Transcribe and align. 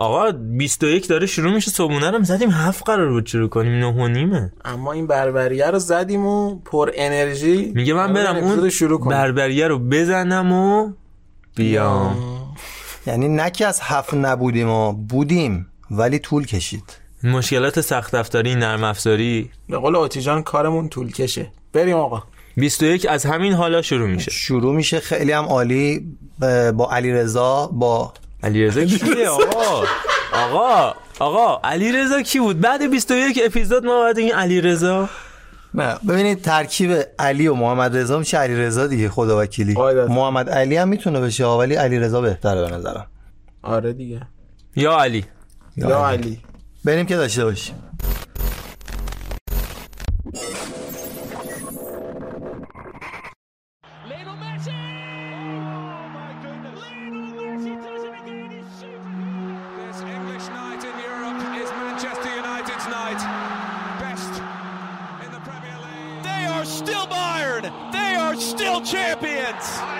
آقا 0.00 0.32
21 0.32 1.08
داره 1.08 1.26
شروع 1.26 1.54
میشه 1.54 1.70
صبحونه 1.70 2.10
رو 2.10 2.22
زدیم 2.24 2.50
هفت 2.50 2.86
قرار 2.86 3.10
بود 3.10 3.26
شروع 3.26 3.48
کنیم 3.48 3.72
نه 3.72 3.86
و 3.86 4.08
نیمه. 4.08 4.52
اما 4.64 4.92
این 4.92 5.06
بربریه 5.06 5.66
رو 5.66 5.78
زدیم 5.78 6.26
و 6.26 6.58
پر 6.64 6.90
انرژی 6.94 7.72
میگه 7.74 7.94
من 7.94 8.12
برم 8.12 8.36
اون 8.36 8.70
شروع 8.70 9.00
کنم 9.00 9.10
بربریه 9.10 9.68
رو 9.68 9.78
بزنم 9.78 10.52
و 10.52 10.92
بیام. 11.56 12.16
یعنی 13.06 13.28
نه 13.28 13.50
که 13.50 13.66
از 13.66 13.80
هفت 13.82 14.14
نبودیم 14.14 14.68
و 14.68 14.92
بودیم 14.92 15.66
ولی 15.90 16.18
طول 16.18 16.46
کشید. 16.46 16.96
مشکلات 17.24 17.80
سخت 17.80 18.14
افزاری 18.14 18.54
نرم 18.54 18.84
افزاری. 18.84 19.50
به 19.68 19.78
قول 19.78 19.96
آتیجان 19.96 20.42
کارمون 20.42 20.88
طول 20.88 21.12
کشه. 21.12 21.52
بریم 21.72 21.96
آقا. 21.96 22.22
21 22.56 23.06
از 23.10 23.26
همین 23.26 23.52
حالا 23.52 23.82
شروع 23.82 24.08
میشه. 24.08 24.30
شروع 24.30 24.74
میشه 24.74 25.00
خیلی 25.00 25.32
هم 25.32 25.44
عالی 25.44 26.16
با 26.74 26.88
علی 26.92 27.12
رضا 27.12 27.66
با 27.66 28.12
علیرضا 28.42 28.84
کیه؟ 28.84 29.28
آقا 29.28 29.84
آقا 30.32 30.94
آقا 31.18 31.68
علیرضا 31.68 32.22
کی 32.22 32.40
بود؟ 32.40 32.60
بعد 32.60 32.90
21 32.90 33.40
اپیزود 33.44 33.84
ما 33.86 34.00
بعد 34.02 34.18
این 34.18 34.32
علیرضا؟ 34.34 35.08
نه 35.74 35.96
ببینید 36.08 36.42
ترکیب 36.42 36.98
علی 37.18 37.48
و 37.48 37.54
محمد 37.54 37.96
رضا 37.96 38.18
میشه 38.18 38.38
علی 38.38 38.56
رضا 38.56 38.86
دیگه 38.86 39.08
خدا 39.08 39.40
وکیلی. 39.42 39.74
محمد 40.08 40.50
علی 40.50 40.76
هم 40.76 40.88
می‌تونه 40.88 41.20
بشه 41.20 41.46
ولی 41.46 41.74
علی 41.74 41.98
رضا 41.98 42.20
بهتره 42.20 42.60
به 42.60 42.76
نظرم. 42.76 43.06
آره 43.62 43.92
دیگه. 43.92 44.20
یا 44.76 44.98
علی. 44.98 45.24
یا 45.76 46.06
علی. 46.08 46.40
بریم 46.84 47.06
که 47.06 47.16
داشته 47.16 47.44
باشیم. 47.44 47.74
Champions. 68.84 69.99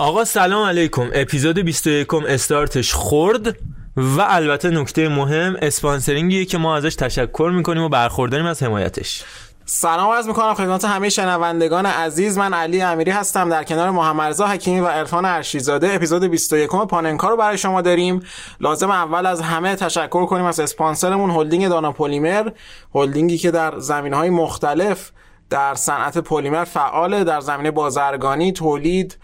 آقا 0.00 0.24
سلام 0.24 0.68
علیکم. 0.68 1.10
اپیزود 1.14 1.58
21 1.58 2.14
استارتش 2.14 2.92
خورد 2.94 3.56
و 3.96 4.20
البته 4.20 4.70
نکته 4.70 5.08
مهم 5.08 5.56
اسپانسرینگیه 5.62 6.44
که 6.44 6.58
ما 6.58 6.76
ازش 6.76 6.94
تشکر 6.94 7.52
می‌کنیم 7.54 7.82
و 7.82 7.88
برخورداریم 7.88 8.46
از 8.46 8.62
حمایتش. 8.62 9.24
سلام 9.64 10.12
عرض 10.12 10.26
می‌کنم 10.26 10.54
خدمت 10.54 10.84
همه 10.84 11.08
شنوندگان 11.08 11.86
عزیز. 11.86 12.38
من 12.38 12.54
علی 12.54 12.82
امیری 12.82 13.10
هستم. 13.10 13.48
در 13.48 13.64
کنار 13.64 13.90
محمد 13.90 14.40
حکیمی 14.40 14.80
و 14.80 14.86
عرفان 14.86 15.24
ارشیزاده 15.24 15.94
اپیزود 15.94 16.24
21 16.24 16.70
پاننکا 16.70 17.28
رو 17.28 17.36
برای 17.36 17.58
شما 17.58 17.82
داریم. 17.82 18.20
لازم 18.60 18.90
اول 18.90 19.26
از 19.26 19.40
همه 19.40 19.76
تشکر 19.76 20.26
کنیم 20.26 20.44
از 20.44 20.60
اسپانسرمون 20.60 21.30
هلدینگ 21.30 21.68
دانا 21.68 21.92
پلیمر 21.92 22.50
هلدینگی 22.94 23.38
که 23.38 23.50
در 23.50 23.78
زمینهای 23.78 24.30
مختلف 24.30 25.10
در 25.50 25.74
صنعت 25.74 26.18
پلیمر 26.18 26.64
فعاله 26.64 27.24
در 27.24 27.40
زمینه 27.40 27.70
بازرگانی 27.70 28.52
تولید 28.52 29.16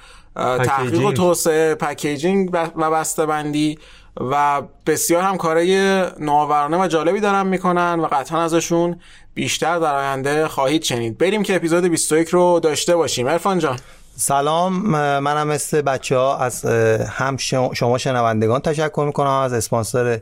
تحقیق 0.64 1.04
و. 1.04 1.12
توسعه 1.12 1.74
پکیجینگ 1.74 2.50
و 2.76 2.90
بسته‌بندی 2.90 3.78
و 4.20 4.62
بسیار 4.86 5.22
هم 5.22 5.36
کارهای 5.36 6.04
نوآورانه 6.20 6.84
و 6.84 6.86
جالبی 6.88 7.20
دارن 7.20 7.46
می‌کنن 7.46 8.00
و 8.00 8.06
قطعا 8.06 8.42
ازشون 8.42 9.00
بیشتر 9.34 9.78
در 9.78 9.94
آینده 9.94 10.48
خواهید 10.48 10.82
شنید. 10.82 11.18
بریم 11.18 11.42
که 11.42 11.56
اپیزود 11.56 11.84
21 11.84 12.28
رو 12.28 12.60
داشته 12.62 12.96
باشیم. 12.96 13.28
عرفان 13.28 13.58
جان. 13.58 13.78
سلام 14.16 14.72
منم 15.20 15.46
مثل 15.48 15.82
بچه 15.82 16.16
ها 16.16 16.38
از 16.38 16.64
هم 17.10 17.36
شما- 17.36 17.98
شنوندگان 17.98 18.60
تشکر 18.60 19.04
می‌کنم 19.06 19.30
از 19.30 19.52
اسپانسر 19.52 20.20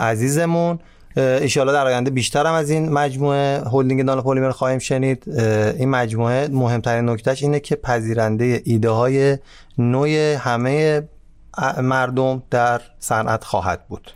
عزیزمون. 0.00 0.78
ایشالا 1.16 1.72
در 1.72 1.86
آینده 1.86 2.10
بیشتر 2.10 2.46
هم 2.46 2.54
از 2.54 2.70
این 2.70 2.88
مجموعه 2.88 3.62
هلدینگ 3.72 4.06
دانا 4.06 4.22
پلیمر 4.22 4.50
خواهیم 4.50 4.78
شنید. 4.78 5.24
این 5.78 5.90
مجموعه 5.90 6.48
مهمترین 6.48 7.08
نکتهش 7.08 7.42
اینه 7.42 7.60
که 7.60 7.76
پذیرنده 7.76 8.62
ایده 8.64 8.90
های 8.90 9.38
نوع 9.78 10.08
همه 10.34 11.02
مردم 11.82 12.42
در 12.50 12.80
صنعت 12.98 13.44
خواهد 13.44 13.86
بود. 13.88 14.10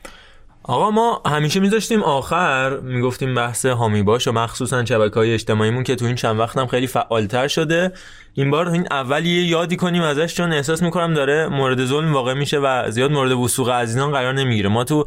آقا 0.66 0.90
ما 0.90 1.22
همیشه 1.26 1.60
میذاشتیم 1.60 2.02
آخر 2.02 2.76
می‌گفتیم 2.80 3.34
بحث 3.34 3.66
هامی 3.66 4.02
باش 4.02 4.28
و 4.28 4.32
مخصوصا 4.32 4.84
شبکه 4.84 5.14
های 5.14 5.34
اجتماعیمون 5.34 5.84
که 5.84 5.94
تو 5.94 6.04
این 6.04 6.14
چند 6.14 6.38
وقت 6.38 6.58
هم 6.58 6.66
خیلی 6.66 6.86
فعالتر 6.86 7.48
شده. 7.48 7.92
این 8.34 8.50
بار 8.50 8.68
این 8.68 8.86
اول 8.90 9.26
یه 9.26 9.44
یادی 9.44 9.76
کنیم 9.76 10.02
ازش 10.02 10.34
چون 10.34 10.52
احساس 10.52 10.82
می‌کنم 10.82 11.14
داره 11.14 11.48
مورد 11.48 11.84
ظلم 11.84 12.12
واقع 12.12 12.34
میشه 12.34 12.58
و 12.58 12.90
زیاد 12.90 13.12
مورد 13.12 13.32
وسوق 13.32 13.70
عزیزان 13.70 14.12
قرار 14.12 14.34
نمی‌گیره. 14.34 14.68
ما 14.68 14.84
تو 14.84 15.04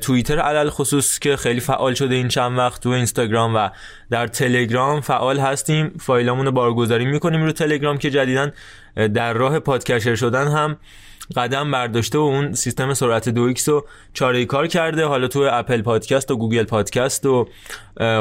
توییتر 0.00 0.38
علل 0.38 0.70
خصوص 0.70 1.18
که 1.18 1.36
خیلی 1.36 1.60
فعال 1.60 1.94
شده 1.94 2.14
این 2.14 2.28
چند 2.28 2.58
وقت 2.58 2.82
تو 2.82 2.88
اینستاگرام 2.88 3.54
و 3.54 3.68
در 4.10 4.26
تلگرام 4.26 5.00
فعال 5.00 5.38
هستیم. 5.38 5.92
فایلامون 6.00 6.46
رو 6.46 6.52
بارگذاری 6.52 7.04
می‌کنیم 7.04 7.44
رو 7.44 7.52
تلگرام 7.52 7.98
که 7.98 8.10
جدیدن 8.10 8.52
اه، 8.96 9.08
در 9.08 9.32
راه 9.32 9.58
podcatcher 9.58 10.14
شدن 10.14 10.48
هم. 10.48 10.76
قدم 11.36 11.70
برداشته 11.70 12.18
و 12.18 12.20
اون 12.20 12.52
سیستم 12.52 12.94
سرعت 12.94 13.28
دو 13.28 13.42
x 13.42 13.68
رو 13.68 13.86
چاره 14.14 14.44
کار 14.44 14.66
کرده. 14.66 15.06
حالا 15.06 15.28
تو 15.28 15.48
اپل 15.52 15.82
پادکست 15.82 16.30
و 16.30 16.36
گوگل 16.36 16.64
پادکست 16.64 17.26
و 17.26 17.48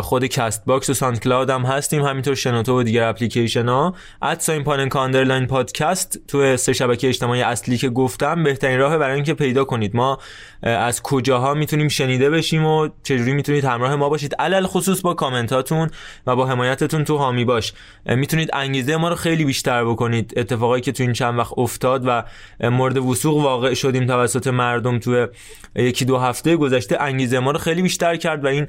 خود 0.02 0.26
کست 0.26 0.66
باکس 0.66 0.90
و 0.90 0.94
ساند 0.94 1.20
کلاود 1.20 1.50
هم 1.50 1.62
هستیم. 1.62 2.04
همینطور 2.04 2.36
شنوتو 2.36 2.80
و 2.80 2.84
دیگر 2.84 3.04
اپلیکیشن 3.04 3.68
ها. 3.68 3.96
at 4.22 4.36
sign 4.36 4.64
پاننکا 4.64 5.04
underline 5.04 5.48
podcast 5.48 6.20
تو 6.28 6.58
سه 6.58 6.74
شبکه 6.74 7.08
اجتماعی 7.08 7.42
اصلی 7.42 7.78
که 7.78 7.90
گفتم. 7.90 8.44
بهترین 8.44 8.80
راه 8.80 8.98
برای 8.98 9.16
اینکه 9.16 9.34
پیدا 9.34 9.64
کنید. 9.64 9.96
ما 9.96 10.20
از 10.64 11.02
کجاها 11.02 11.54
می‌تونیم 11.54 11.88
شنیده 11.88 12.30
بشیم 12.30 12.66
و 12.66 12.90
چجوری 13.04 13.34
می‌تونید 13.34 13.66
همراه 13.66 13.96
ما 13.96 14.10
باشید. 14.10 14.36
علل 14.40 14.66
خصوص 14.66 15.02
با 15.02 15.14
کامنتاتون 15.14 15.90
و 16.28 16.36
با 16.36 16.46
حمایتتون 16.46 17.04
تو 17.04 17.18
هامی 17.18 17.46
باش. 17.46 17.74
می‌تونید 18.06 18.50
انگیزه 18.54 18.98
ما 18.98 19.10
رو 19.10 19.16
خیلی 19.16 19.46
بیشتر 19.46 19.86
بکنید. 19.86 20.34
اتفاقایی 20.38 20.82
که 20.82 20.92
تو 20.92 21.04
این 21.04 21.14
چند 21.14 21.38
وقت 21.38 21.54
افتاد 21.58 22.04
و 22.06 22.24
مورد 22.70 22.98
وسوق 22.98 23.38
واقع 23.38 23.74
شدیم 23.74 24.06
توسط 24.06 24.48
مردم 24.48 25.00
تو 25.00 25.28
یکی 25.76 26.06
دو 26.06 26.18
هفته 26.18 26.56
گذشته 26.56 27.02
انگیزه 27.02 27.40
ما 27.40 27.52
رو 27.52 27.60
خیلی 27.60 27.82
بیشتر 27.82 28.16
کرد 28.16 28.46
و 28.46 28.48
این 28.48 28.68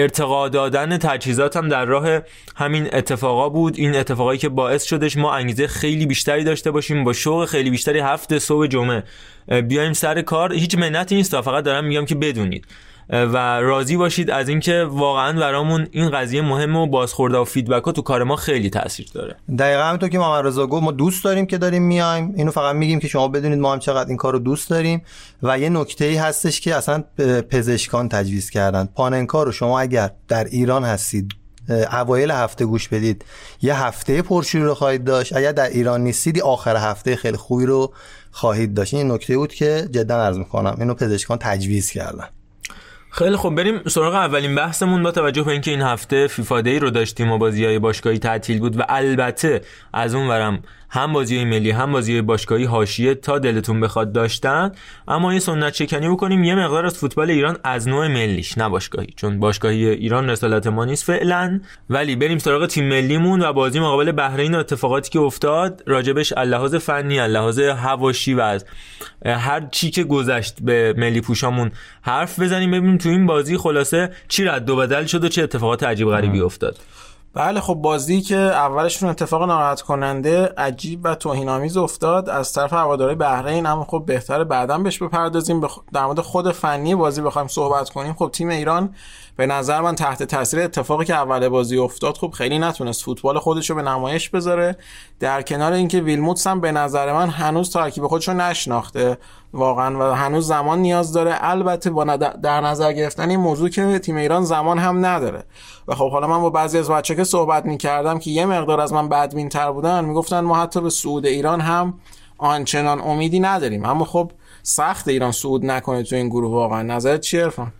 ارتقا 0.00 0.48
دادن 0.48 0.98
تجهیزات 0.98 1.56
هم 1.56 1.68
در 1.68 1.84
راه 1.84 2.20
همین 2.56 2.88
اتفاقا 2.92 3.48
بود. 3.48 3.74
این 3.78 3.96
اتفاقایی 3.96 4.38
که 4.38 4.48
باعث 4.48 4.84
شدش 4.84 5.16
ما 5.16 5.34
انگیزه 5.34 5.66
خیلی 5.66 6.06
بیشتری 6.06 6.44
داشته 6.44 6.70
باشیم 6.70 7.04
با 7.04 7.12
شوق 7.12 7.44
خیلی 7.44 7.70
بیشتری 7.70 8.00
هفته 8.00 8.38
صبح 8.38 8.66
جمعه. 8.66 9.02
بیایم 9.62 9.92
سر 9.92 10.22
کار. 10.22 10.52
هیچ 10.52 10.74
منتی 10.74 11.14
نیست 11.14 11.40
فقط 11.40 11.64
دارم 11.64 11.84
میگم 11.84 12.04
که 12.04 12.14
بدونید. 12.14 12.66
و 13.12 13.60
راضی 13.60 13.96
باشید 13.96 14.30
از 14.30 14.48
اینکه 14.48 14.86
واقعا 14.90 15.40
برامون 15.40 15.88
این 15.90 16.10
قضیه 16.10 16.42
مهمه 16.42 16.78
و 16.78 16.86
بازخورده 16.86 17.38
و 17.38 17.44
فیدبک 17.44 17.84
ها 17.84 17.92
تو 17.92 18.02
کار 18.02 18.24
ما 18.24 18.36
خیلی 18.36 18.70
تاثیر 18.70 19.08
داره. 19.14 19.36
دقیقا 19.58 19.82
همینطور 19.82 20.08
که 20.08 20.18
محمد 20.18 20.46
رضا 20.46 20.66
گفت 20.66 20.82
ما 20.82 20.92
دوست 20.92 21.24
داریم 21.24 21.46
که 21.46 21.58
داریم 21.58 21.82
میایم. 21.82 22.32
اینو 22.36 22.50
فقط 22.50 22.76
میگیم 22.76 23.00
که 23.00 23.08
شما 23.08 23.28
بدونید 23.28 23.58
ما 23.58 23.72
هم 23.72 23.78
چقدر 23.78 24.08
این 24.08 24.18
رو 24.18 24.38
دوست 24.38 24.70
داریم. 24.70 25.02
و 25.42 25.58
یه 25.58 25.68
نکته 25.68 26.04
ای 26.04 26.16
هستش 26.16 26.60
که 26.60 26.74
اصلا 26.74 27.04
پزشکان 27.50 28.08
تجویز 28.08 28.50
کردن. 28.50 28.88
پاننکا 28.94 29.42
رو 29.42 29.52
شما 29.52 29.80
اگر 29.80 30.10
در 30.28 30.44
ایران 30.44 30.84
هستید 30.84 31.32
اوایل 31.92 32.30
هفته 32.30 32.64
گوش 32.64 32.88
بدید 32.88 33.24
یه 33.62 33.82
هفته 33.82 34.22
پرشور 34.22 34.60
رو 34.60 34.74
خواهید 34.74 35.04
داشت. 35.04 35.36
اگر 35.36 35.52
در 35.52 35.68
ایران 35.68 36.00
نیستید 36.00 36.40
آخر 36.40 36.76
هفته 36.76 37.16
خیلی 37.16 37.36
خوبی 37.36 37.66
رو 37.66 37.92
خواهید 38.30 38.74
داشت. 38.74 38.94
این 38.94 39.10
نکته 39.10 39.36
بود 39.36 39.54
که 39.54 39.88
جدا 39.90 40.22
عرض 40.24 40.38
می‌کنم 40.38 40.76
اینو 40.78 40.94
پزشکان 40.94 41.38
تجویز 41.40 41.90
کردن. 41.90 42.28
خیلی 43.10 43.36
خب 43.36 43.54
بریم 43.54 43.82
سراغ 43.88 44.14
اولین 44.14 44.54
بحثمون. 44.54 45.02
با 45.02 45.10
توجه 45.10 45.42
به 45.42 45.52
اینکه 45.52 45.70
این 45.70 45.82
هفته 45.82 46.26
فیفا 46.26 46.60
دی 46.60 46.78
رو 46.78 46.90
داشتیم 46.90 47.30
و 47.30 47.38
بازی 47.38 47.64
های 47.64 47.78
باشگاهی 47.78 48.18
تعطیل 48.18 48.58
بود 48.58 48.80
و 48.80 48.82
البته 48.88 49.60
از 49.92 50.14
اون 50.14 50.28
ورم 50.28 50.62
هم 50.90 51.12
بازی 51.12 51.36
های 51.36 51.44
ملی 51.44 51.70
هم 51.70 51.92
بازی 51.92 52.12
های 52.12 52.22
باشگاهی 52.22 52.64
حاشیه 52.64 53.14
تا 53.14 53.38
دلتون 53.38 53.80
بخواد 53.80 54.12
داشتن. 54.12 54.72
اما 55.08 55.30
این 55.30 55.40
سنت 55.40 55.74
شکنی 55.74 56.08
بکنیم 56.08 56.44
یه 56.44 56.54
مقدار 56.54 56.86
از 56.86 56.98
فوتبال 56.98 57.30
ایران 57.30 57.56
از 57.64 57.88
نوع 57.88 58.08
ملیش 58.08 58.58
نه 58.58 58.68
باشگاهی. 58.68 59.08
چون 59.16 59.40
باشگاهی 59.40 59.88
ایران 59.88 60.30
رسالت 60.30 60.66
ما 60.66 60.84
نیست 60.84 61.04
فعلا. 61.04 61.60
ولی 61.90 62.16
بریم 62.16 62.38
سراغ 62.38 62.66
تیم 62.66 62.88
ملیمون 62.88 63.42
و 63.42 63.52
بازی 63.52 63.80
مقابل 63.80 64.12
بحرین 64.12 64.54
و 64.54 64.58
اتفاقاتی 64.58 65.10
که 65.10 65.18
افتاد. 65.18 65.82
راجبش 65.86 66.32
اللحاظ 66.36 66.74
فنی 66.74 67.20
اللحاظ 67.20 67.58
هواشی 67.58 68.34
و 68.34 68.40
از 68.40 68.64
هر 69.26 69.66
چی 69.70 69.90
که 69.90 70.04
گذشت 70.04 70.56
به 70.62 70.94
ملی 70.96 71.20
پوشامون 71.20 71.72
حرف 72.02 72.40
بزنیم. 72.40 72.70
ببینیم 72.70 72.98
تو 72.98 73.08
این 73.08 73.26
بازی 73.26 73.56
خلاصه 73.56 74.10
چی 74.28 74.44
رد 74.44 74.70
و 74.70 74.76
بدل 74.76 75.06
شد 75.06 75.24
و 75.24 75.28
چه 75.28 75.42
اتفاقات 75.42 75.82
عجیب 75.82 76.08
غریبی 76.08 76.40
افتاد. 76.40 76.78
بله 77.34 77.60
خب 77.60 77.74
بازی 77.74 78.20
که 78.20 78.36
اولشون 78.36 79.08
اتفاق 79.08 79.42
ناراحت 79.42 79.80
کننده 79.80 80.54
عجیب 80.56 81.00
و 81.04 81.14
توهین 81.14 81.48
آمیز 81.48 81.76
افتاد. 81.76 82.28
از 82.28 82.52
طرف 82.52 82.72
هواداری 82.72 83.14
بحرین 83.14 83.66
اما 83.66 83.84
خب 83.84 84.02
بهتره 84.06 84.44
بعدا 84.44 84.78
بهش 84.78 85.02
بپردازیم. 85.02 85.60
بخ... 85.60 85.78
در 85.92 86.06
مورد 86.06 86.20
خود 86.20 86.52
فنی 86.52 86.94
بازی 86.94 87.22
بخوایم 87.22 87.48
صحبت 87.48 87.90
کنیم. 87.90 88.14
خب 88.14 88.30
تیم 88.32 88.48
ایران 88.48 88.94
به 89.40 89.46
نظر 89.46 89.80
من 89.80 89.94
تحت 89.94 90.22
تاثیر 90.22 90.60
اتفاقی 90.60 91.04
که 91.04 91.14
اول 91.14 91.48
بازی 91.48 91.78
افتاد 91.78 92.16
خب 92.16 92.30
خیلی 92.30 92.58
نتونست 92.58 93.02
فوتبال 93.02 93.38
خودش 93.38 93.70
رو 93.70 93.76
به 93.76 93.82
نمایش 93.82 94.28
بذاره. 94.28 94.76
در 95.20 95.42
کنار 95.42 95.72
اینکه 95.72 96.00
ویلموتس 96.00 96.46
هم 96.46 96.60
به 96.60 96.72
نظر 96.72 97.12
من 97.12 97.28
هنوز 97.28 97.72
ترکیب 97.72 98.06
خودش 98.06 98.28
رو 98.28 98.34
نشناخته. 98.34 99.18
واقعا 99.52 99.98
و 99.98 100.14
هنوز 100.14 100.46
زمان 100.46 100.78
نیاز 100.78 101.12
داره. 101.12 101.36
البته 101.40 101.90
با 101.90 102.16
در 102.16 102.60
نظر 102.60 102.92
گرفتن 102.92 103.30
این 103.30 103.40
موضوع 103.40 103.68
که 103.68 103.98
تیم 103.98 104.16
ایران 104.16 104.44
زمان 104.44 104.78
هم 104.78 105.06
نداره. 105.06 105.44
و 105.88 105.94
خب 105.94 106.10
حالا 106.10 106.26
من 106.26 106.40
با 106.42 106.50
بعضی 106.50 106.78
از 106.78 106.90
بچه 106.90 107.14
که 107.14 107.24
صحبت 107.24 107.64
می‌کردم 107.64 108.18
که 108.18 108.30
یه 108.30 108.46
مقدار 108.46 108.80
از 108.80 108.92
من 108.92 109.08
بدبین 109.08 109.48
تر 109.48 109.72
بودن 109.72 110.04
می‌گفتن 110.04 110.40
ما 110.40 110.56
حتی 110.56 110.80
به 110.80 110.90
سعود 110.90 111.26
ایران 111.26 111.60
هم 111.60 111.94
آنچنان 112.38 113.00
امیدی 113.00 113.40
نداریم. 113.40 113.84
اما 113.84 114.04
خب 114.04 114.32
سخت 114.62 115.08
ایران 115.08 115.32
صعود 115.32 115.66
نکنه 115.66 116.02
تو 116.02 116.16
این 116.16 116.28
گروه 116.28 116.52
واقعا. 116.52 116.82
نظرت 116.82 117.20
چیه 117.20 117.42
عرفان؟ 117.42 117.72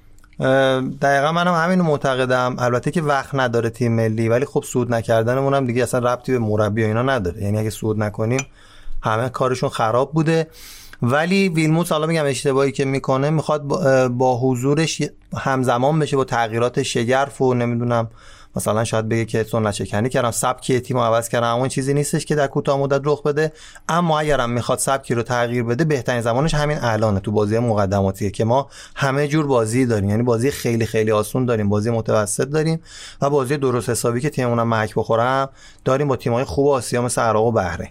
دقیقا 1.01 1.33
منم 1.33 1.55
همینو 1.55 1.85
معتقدم. 1.85 2.57
البته 2.59 2.91
که 2.91 3.03
وقت 3.03 3.35
نداره 3.35 3.71
تیم 3.71 3.93
ملی 3.93 4.29
ولی 4.29 4.45
خب 4.45 4.65
سود 4.67 4.95
نکردنمون 4.95 5.55
هم 5.55 5.67
دیگه 5.67 5.83
اصلا 5.83 6.13
ربطی 6.13 6.33
به 6.33 6.39
مربی 6.39 6.85
و 6.85 6.87
اینا 6.87 7.03
نداره. 7.03 7.43
یعنی 7.43 7.59
اگه 7.59 7.71
سود 7.71 7.99
نکنیم 7.99 8.47
همه 9.03 9.29
کارشون 9.29 9.69
خراب 9.69 10.13
بوده. 10.13 10.47
ولی 11.03 11.49
ویلموت 11.49 11.93
حالا 11.93 12.07
میگم 12.07 12.25
اشتباهی 12.27 12.73
که 12.73 12.85
می‌کنه 12.85 13.31
می‌خواد 13.31 13.63
با 14.09 14.39
حضورش 14.41 15.03
همزمان 15.37 15.99
بشه 15.99 16.17
با 16.17 16.25
تغییرات 16.25 16.83
شگرف 16.83 17.41
و 17.41 17.55
نمی‌دونم 17.55 18.09
مثلا 18.57 18.85
شاید 18.85 19.09
بگه 19.09 19.25
که 19.25 19.43
سنت 19.43 19.71
شکنی 19.71 20.09
کردم 20.09 20.31
سبک 20.31 20.73
تیم 20.73 20.99
عوض 20.99 21.29
کردم. 21.29 21.47
اما 21.47 21.69
چیزی 21.69 21.95
نیستش 21.95 22.27
که 22.27 22.35
در 22.35 22.47
کوتاه 22.47 22.79
مدت 22.79 23.01
رخ 23.05 23.23
بده. 23.23 23.53
اما 23.89 24.21
اگرم 24.21 24.51
می‌خواد 24.51 24.79
سبکی 24.79 25.15
رو 25.15 25.23
تغییر 25.23 25.63
بده 25.63 25.85
بهترین 25.85 26.21
زمانش 26.21 26.55
همین 26.55 26.79
الانه 26.81 27.21
تو 27.21 27.33
بازی 27.33 27.59
مقدماتیه 27.59 28.31
که 28.31 28.45
ما 28.45 28.69
همه 28.97 29.29
جور 29.29 29.47
بازی 29.47 29.87
داریم. 29.87 30.11
یعنی 30.11 30.23
بازی 30.23 30.51
خیلی 30.51 30.87
خیلی 30.87 31.11
آسون 31.11 31.47
داریم 31.47 31.69
بازی 31.69 31.91
متوسط 31.91 32.49
داریم 32.49 32.81
و 33.23 33.31
بازی 33.31 33.57
درست 33.57 33.91
حسابی 33.91 34.21
که 34.21 34.31
تیممون 34.31 34.63
محک 34.63 34.95
بخورم 34.95 35.49
داریم 35.85 36.09
با 36.09 36.17
تیم‌های 36.17 36.45
خوب 36.45 36.69
آسیا 36.69 37.03
مثل 37.03 37.23
عراق 37.23 37.45
و 37.45 37.53
بحرین. 37.53 37.89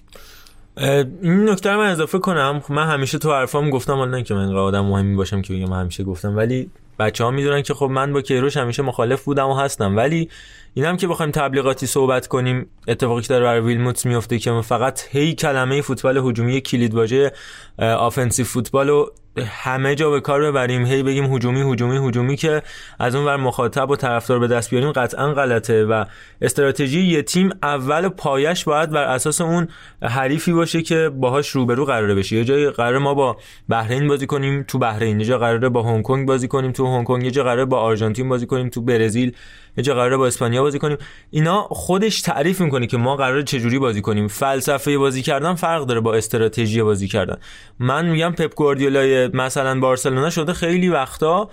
این 0.77 1.50
نکته 1.50 1.75
من 1.75 1.89
اضافه 1.89 2.19
کنم. 2.19 2.62
من 2.69 2.88
همیشه 2.88 3.17
تو 3.17 3.31
حرفام 3.31 3.69
گفتم 3.69 3.95
حالا 3.95 4.21
که 4.21 4.33
من 4.33 4.55
آدم 4.55 4.85
مهمی 4.85 5.15
باشم 5.15 5.41
که 5.41 5.53
بگم 5.53 5.73
همیشه 5.73 6.03
گفتم 6.03 6.38
ولی 6.38 6.71
بچه 7.00 7.24
ها 7.24 7.31
می‌دونن 7.31 7.62
که 7.62 7.74
خب 7.74 7.86
من 7.86 8.13
با 8.13 8.22
کیروش 8.22 8.57
همیشه 8.57 8.84
مخالف 8.84 9.24
بودم 9.24 9.50
و 9.50 9.54
هستم. 9.54 9.98
ولی 9.98 10.30
اینم 10.74 10.98
که 10.98 11.07
بخوایم 11.07 11.31
تبلیغاتی 11.31 11.88
صحبت 11.88 12.28
کنیم 12.28 12.69
اتفاقی 12.88 13.22
که 13.22 13.28
داره 13.28 13.44
برای 13.44 13.60
ویلموتس 13.60 14.06
میفته 14.06 14.40
که 14.40 14.62
فقط 14.62 15.01
هی 15.12 15.34
کلمه 15.34 15.81
فوتبال 15.81 16.18
هجومی 16.18 16.62
کلید 16.62 16.94
واژه 16.94 17.31
offensive 17.80 18.45
فوتبال 18.46 18.90
و 18.90 19.06
همه 19.37 19.95
جا 19.95 20.09
به 20.09 20.21
کار 20.21 20.41
ببریم. 20.41 20.85
هی 20.85 21.03
بگیم 21.03 21.33
هجومی 21.33 21.73
هجومی 21.73 22.07
هجومی 22.07 22.35
که 22.35 22.61
از 22.99 23.15
اون 23.15 23.25
ور 23.25 23.37
مخاطب 23.37 23.89
و 23.89 23.95
طرفدار 23.95 24.39
به 24.39 24.47
دست 24.47 24.69
بیاریم 24.69 24.91
قطعا 24.91 25.33
غلطه 25.33 25.85
و 25.85 26.05
استراتژی 26.41 27.01
یه 27.01 27.21
تیم 27.21 27.49
اول 27.63 28.09
پایش 28.09 28.63
باید 28.63 28.89
بر 28.89 29.03
اساس 29.03 29.41
اون 29.41 29.67
حریفی 30.03 30.53
باشه 30.53 30.81
که 30.81 31.09
باهاش 31.09 31.49
روبرو 31.49 31.85
قراره 31.85 32.15
بشه. 32.15 32.35
یه 32.35 32.45
جای 32.45 32.69
قرار 32.69 32.97
ما 32.97 33.13
با 33.13 33.37
بحرین 33.69 34.07
بازی 34.07 34.27
کنیم 34.27 34.63
تو 34.67 34.79
بحرین. 34.79 35.19
یه 35.19 35.25
جا 35.25 35.37
قراره 35.37 35.69
با 35.69 35.83
هنگ 35.83 36.03
کنگ 36.03 36.27
بازی 36.27 36.47
کنیم 36.47 36.71
تو 36.71 36.85
هنگ 36.85 37.05
کنگ. 37.05 37.23
یه 37.23 37.31
جا 37.31 37.43
قراره 37.43 37.65
با 37.65 37.79
آرژانتین 37.79 38.29
بازی 38.29 38.45
کنیم 38.45 38.69
تو 38.69 38.81
برزیل. 38.81 39.35
یه 39.77 39.83
جا 39.83 39.93
قراره 39.93 40.17
با 40.17 40.27
اسپانیا 40.27 40.61
بازی 40.61 40.79
کنیم. 40.79 40.97
اینا 41.31 41.61
خودش 41.61 42.21
تعریف 42.21 42.61
می‌کنه 42.61 42.87
که 42.87 42.97
ما 42.97 43.15
قراره 43.15 43.43
چجوری 43.43 43.79
بازی 43.79 44.01
کنیم. 44.01 44.27
فلسفه 44.27 44.97
بازی 44.97 45.21
کردن 45.21 45.55
فرق 45.55 45.85
داره 45.85 45.99
با 45.99 46.13
استراتژی 46.13 46.81
بازی 46.81 47.07
کردن. 47.07 47.37
من 47.79 48.09
میگم 48.09 48.31
پپ 48.31 48.55
گواردیولای 48.55 49.28
مثلا 49.35 49.79
بارسلونا 49.79 50.29
شده 50.29 50.53
خیلی 50.53 50.89
وقتا 50.89 51.49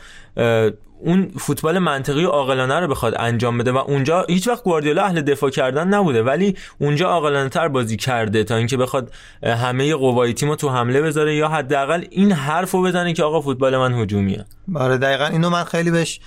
اون 1.01 1.31
فوتبال 1.39 1.79
منطقی 1.79 2.25
عاقلانه 2.25 2.81
رو 2.81 2.89
بخواد 2.89 3.15
انجام 3.19 3.59
بده 3.59 3.73
و 3.73 3.77
اونجا 3.77 4.27
هیچ 4.29 4.49
وقت 4.49 4.63
گواردیولا 4.63 5.05
اهل 5.05 5.21
دفاع 5.21 5.51
کردن 5.51 5.89
نبوده 5.89 6.23
ولی 6.23 6.57
اونجا 6.81 7.09
عاقلانه 7.09 7.49
تر 7.49 7.69
بازی 7.69 7.97
کرده 7.97 8.45
تا 8.45 8.57
اینکه 8.57 8.77
بخواد 8.77 9.13
همه 9.43 9.95
قوای 9.95 10.35
تیمو 10.35 10.57
تو 10.57 10.69
حمله 10.69 11.03
بذاره 11.03 11.35
یا 11.35 11.49
حداقل 11.49 12.05
این 12.11 12.33
حرفو 12.33 12.83
بزنه 12.83 13.13
که 13.13 13.23
آقا 13.23 13.41
فوتبال 13.41 13.77
من 13.77 13.95
هجومیه. 13.95 14.45
آره 14.75 14.99
دقیقا 14.99 15.27
اینو 15.27 15.51
من 15.51 15.65
خیلی 15.65 15.91
بهش 15.91 16.21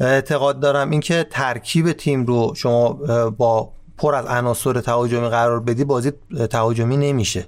اعتقاد 0.00 0.60
دارم. 0.60 0.90
اینکه 0.90 1.26
ترکیب 1.30 1.92
تیم 1.92 2.26
رو 2.26 2.52
شما 2.56 2.92
با 3.30 3.72
پر 3.98 4.14
از 4.14 4.26
عناصر 4.26 4.80
تهاجمی 4.80 5.28
قرار 5.28 5.60
بدی 5.60 5.84
بازی 5.84 6.12
تهاجمی 6.50 6.96
نمیشه. 6.96 7.46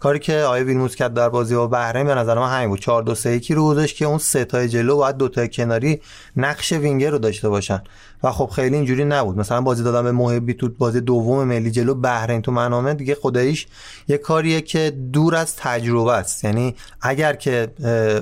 کاری 0.00 0.18
که 0.18 0.36
آقای 0.36 0.64
ویلموتس 0.64 0.94
کرد 0.94 1.14
در 1.14 1.28
بازی 1.28 1.54
با 1.54 1.66
بحرین 1.66 2.06
به 2.06 2.14
نظر 2.14 2.38
من 2.38 2.48
همین 2.48 2.68
بود. 2.68 2.80
4 2.80 3.02
2 3.02 3.14
3 3.14 3.30
1 3.30 3.52
رو 3.52 3.64
گذاشت 3.64 3.96
که 3.96 4.04
اون 4.04 4.18
سه 4.18 4.44
تای 4.44 4.68
جلو 4.68 4.96
باید 4.96 5.16
دو 5.16 5.28
تا 5.28 5.46
کناری 5.46 6.00
نقش 6.36 6.72
وینگر 6.72 7.10
رو 7.10 7.18
داشته 7.18 7.48
باشن. 7.48 7.82
و 8.22 8.32
خب 8.32 8.46
خیلی 8.46 8.76
اینجوری 8.76 9.04
نبود. 9.04 9.38
مثلا 9.38 9.60
بازی 9.60 9.82
دادن 9.82 10.02
به 10.02 10.12
محبی 10.12 10.54
تو 10.54 10.68
بازی 10.68 11.00
دوم 11.00 11.44
ملی 11.44 11.70
جلو 11.70 11.94
بحرین 11.94 12.42
تو 12.42 12.52
منامه 12.52 12.94
دیگه 12.94 13.14
خداییش 13.14 13.66
یه 14.08 14.18
کاریه 14.18 14.60
که 14.60 14.90
دور 15.12 15.34
از 15.34 15.56
تجربه 15.56 16.12
است. 16.12 16.44
یعنی 16.44 16.76
اگر 17.00 17.32
که 17.32 17.68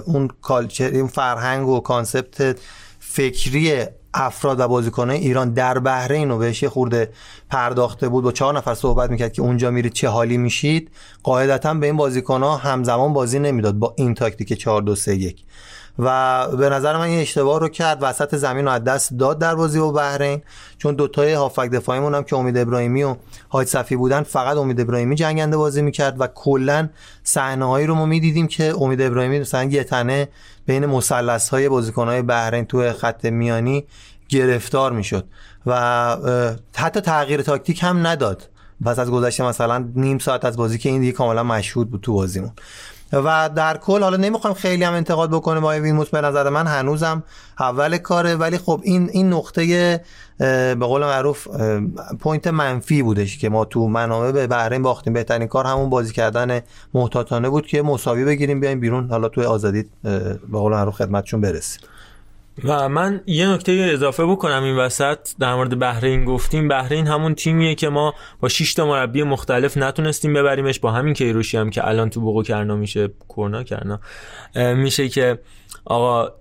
اون 0.04 0.28
culture 0.42 0.90
این 0.90 1.06
فرهنگ 1.06 1.68
و 1.68 1.80
concept 1.80 2.58
فکری 3.00 3.84
افراد 4.14 4.60
و 4.60 4.68
بازیکنان 4.68 5.16
ایران 5.16 5.52
در 5.52 5.78
بحرین 5.78 6.30
و 6.30 6.38
بهش 6.38 6.64
خورده 6.64 7.10
پرداخته 7.50 8.08
بود. 8.08 8.24
و 8.24 8.32
چهار 8.32 8.56
نفر 8.56 8.74
صحبت 8.74 9.10
می‌کرد 9.10 9.32
که 9.32 9.42
اونجا 9.42 9.70
میرید 9.70 9.92
چه 9.92 10.08
حالی 10.08 10.38
میشید. 10.38 10.90
قاعدتا 11.22 11.74
به 11.74 11.86
این 11.86 11.96
بازیکن 11.96 12.42
ها 12.42 12.56
همزمان 12.56 13.12
بازی 13.12 13.38
نمی‌داد 13.38 13.74
با 13.74 13.94
این 13.96 14.14
تاکتیک 14.14 14.52
4 14.52 14.82
2 14.82 14.94
3 14.94 15.16
1 15.16 15.44
و 15.98 16.46
به 16.56 16.68
نظر 16.68 16.96
من 16.96 17.04
این 17.04 17.20
اشتباه 17.20 17.60
رو 17.60 17.68
کرد. 17.68 17.98
وسط 18.00 18.36
زمین 18.36 18.64
رو 18.64 18.70
از 18.70 18.84
دست 18.84 19.12
داد 19.12 19.38
در 19.38 19.54
بازی 19.54 19.80
با 19.80 19.92
بحرین. 19.92 20.42
چون 20.78 20.94
دوتای 20.94 21.32
هافک 21.32 21.70
دفاعیمون 21.70 22.14
هم 22.14 22.24
که 22.24 22.36
امید 22.36 22.58
ابراهیمی 22.58 23.02
و 23.02 23.16
حاج 23.48 23.66
صفی 23.66 23.96
بودن 23.96 24.22
فقط 24.22 24.56
امید 24.56 24.80
ابراهیمی 24.80 25.14
جنگنده 25.14 25.56
بازی 25.56 25.82
می‌کرد 25.82 26.20
و 26.20 26.26
کلا 26.26 26.88
صحنه 27.22 27.86
رو 27.86 27.94
ما 27.94 28.06
می‌دیدیم 28.06 28.46
که 28.46 28.74
امید 28.80 29.02
ابراهیمی 29.02 29.40
مثلا 29.40 29.64
یه 29.64 29.84
تنه 29.84 30.28
بین 30.68 30.86
مثلث 30.86 31.48
های 31.48 31.68
بازیکن 31.68 32.08
های 32.08 32.22
بحرین 32.22 32.64
تو 32.64 32.92
خط 32.92 33.24
میانی 33.24 33.84
گرفتار 34.28 34.92
می‌شد 34.92 35.24
و 35.66 35.74
حتی 36.76 37.00
تغییر 37.00 37.42
تاکتیک 37.42 37.82
هم 37.82 38.06
نداد. 38.06 38.48
پس 38.84 38.98
از 38.98 39.10
گذشت 39.10 39.44
مثلا 39.44 39.88
نیم 39.94 40.18
ساعت 40.18 40.44
از 40.44 40.56
بازی 40.56 40.78
که 40.78 40.88
این 40.88 41.00
دیگه 41.00 41.12
کاملا 41.12 41.42
مشهود 41.42 41.90
بود 41.90 42.00
تو 42.00 42.12
بازیمون. 42.12 42.52
و 43.12 43.50
در 43.54 43.76
کل 43.76 44.02
حالا 44.02 44.16
نمی‌خوام 44.16 44.54
خیلی 44.54 44.84
هم 44.84 44.92
انتقاد 44.92 45.30
بکنم 45.30 45.60
به 45.60 45.70
ویلموتس 45.70 46.10
به 46.10 46.20
نظر 46.20 46.48
من 46.48 46.66
هنوزم 46.66 47.22
اول 47.60 47.98
کاره. 47.98 48.34
ولی 48.34 48.58
خب 48.58 48.80
این 48.84 49.10
این 49.12 49.32
نقطه 49.32 50.00
به 50.38 50.76
قول 50.80 51.02
معروف 51.02 51.48
point 52.20 52.46
منفی 52.46 53.02
بودش 53.02 53.38
که 53.38 53.48
ما 53.48 53.64
تو 53.64 53.88
منامه 53.88 54.32
به 54.32 54.46
بحرین 54.46 54.82
باختیم. 54.82 55.12
بهترین 55.12 55.48
کار 55.48 55.66
همون 55.66 55.90
بازی 55.90 56.12
کردن 56.12 56.60
محتاطانه 56.94 57.48
بود 57.48 57.66
که 57.66 57.82
مساوی 57.82 58.24
بگیریم 58.24 58.60
بیایم 58.60 58.80
بیرون. 58.80 59.10
حالا 59.10 59.28
تو 59.28 59.48
آزادی 59.48 59.84
به 60.02 60.38
قول 60.52 60.72
معروف 60.72 60.94
خدمتشون 60.94 61.40
برسیم. 61.40 61.80
و 62.64 62.88
من 62.88 63.20
یه 63.26 63.48
نکته 63.48 63.90
اضافه 63.92 64.26
بکنم 64.26 64.62
این 64.62 64.76
وسط. 64.76 65.18
در 65.38 65.54
مورد 65.54 65.78
بحرین 65.78 66.24
گفتیم. 66.24 66.68
بحرین 66.68 67.06
همون 67.06 67.34
تیمیه 67.34 67.74
که 67.74 67.88
ما 67.88 68.14
با 68.40 68.48
6 68.48 68.74
تا 68.74 68.86
مربی 68.86 69.22
مختلف 69.22 69.76
نتونستیم 69.76 70.34
ببریمش. 70.34 70.80
با 70.80 70.90
همین 70.90 71.14
کیروشی 71.14 71.56
هم 71.56 71.70
که 71.70 71.88
الان 71.88 72.10
تو 72.10 72.20
بوقو 72.20 72.42
کرنا 72.42 72.76
میشه 72.76 73.10
کرنا 73.36 73.62
کرنا 73.62 74.00
میشه 74.54 75.08
که 75.08 75.38
آقا 75.84 76.32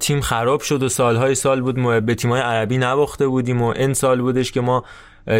تیم 0.00 0.20
خراب 0.20 0.60
شد 0.60 0.82
و 0.82 0.88
سالهای 0.88 1.34
سال 1.34 1.60
بود 1.60 1.78
ما 1.78 2.00
به 2.00 2.14
تیمای 2.14 2.40
عربی 2.40 2.78
نباخته 2.78 3.26
بودیم 3.26 3.62
و 3.62 3.66
این 3.66 3.94
سال 3.94 4.20
بودش 4.20 4.52
که 4.52 4.60
ما 4.60 4.84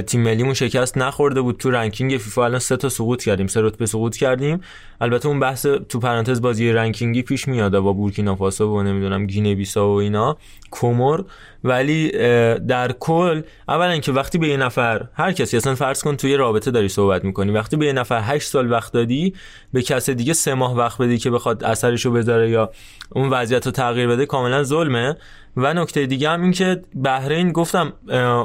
تیم 0.06 0.22
ملیمون 0.22 0.54
شکست 0.54 0.98
نخورده 0.98 1.40
بود 1.40 1.56
تو 1.56 1.70
رنکینگ 1.70 2.10
فیفا. 2.10 2.44
الان 2.44 2.58
سه 2.58 2.76
تا 2.76 2.88
سقوط 2.88 3.22
کردیم 3.24 3.46
سه 3.46 3.60
رتبه 3.60 3.86
سقوط 3.86 4.16
کردیم. 4.16 4.60
البته 5.00 5.28
اون 5.28 5.40
بحث 5.40 5.66
تو 5.66 5.98
پرانتز 6.00 6.40
بازی 6.40 6.72
رنکینگی 6.72 7.22
پیش 7.22 7.48
میاد 7.48 7.78
با 7.78 7.92
بورکینافاسو 7.92 8.78
و 8.78 8.82
نمی‌دونم 8.82 9.26
گینه 9.26 9.54
بیسائو 9.54 9.88
و 9.88 9.94
اینا 9.94 10.36
کومور. 10.70 11.24
ولی 11.64 12.10
در 12.58 12.92
کل 13.00 13.42
اولا 13.68 13.98
که 13.98 14.12
وقتی 14.12 14.38
به 14.38 14.48
یه 14.48 14.56
نفر 14.56 15.08
هر 15.14 15.32
کسی 15.32 15.56
اصلا 15.56 15.74
فرض 15.74 16.02
کن 16.02 16.16
توی 16.16 16.36
رابطه 16.36 16.70
داری 16.70 16.88
صحبت 16.88 17.24
می‌کنی 17.24 17.52
وقتی 17.52 17.76
به 17.76 17.86
یه 17.86 17.92
نفر 17.92 18.20
8 18.20 18.48
سال 18.48 18.72
وقت 18.72 18.92
دادی 18.92 19.34
به 19.72 19.82
کس 19.82 20.10
دیگه 20.10 20.32
سه 20.32 20.54
ماه 20.54 20.76
وقت 20.76 21.02
بدی 21.02 21.18
که 21.18 21.30
بخواد 21.30 21.64
اثرشو 21.64 22.10
بذاره 22.10 22.50
یا 22.50 22.70
اون 23.10 23.28
وضعیت 23.28 23.66
رو 23.66 23.72
تغییر 23.72 24.08
بده 24.08 24.26
کاملا 24.26 24.62
ظلمه. 24.62 25.16
و 25.58 25.74
نکته 25.74 26.06
دیگه 26.06 26.30
هم 26.30 26.42
این 26.42 26.52
که 26.52 26.82
بحرین 27.04 27.52
گفتم 27.52 27.92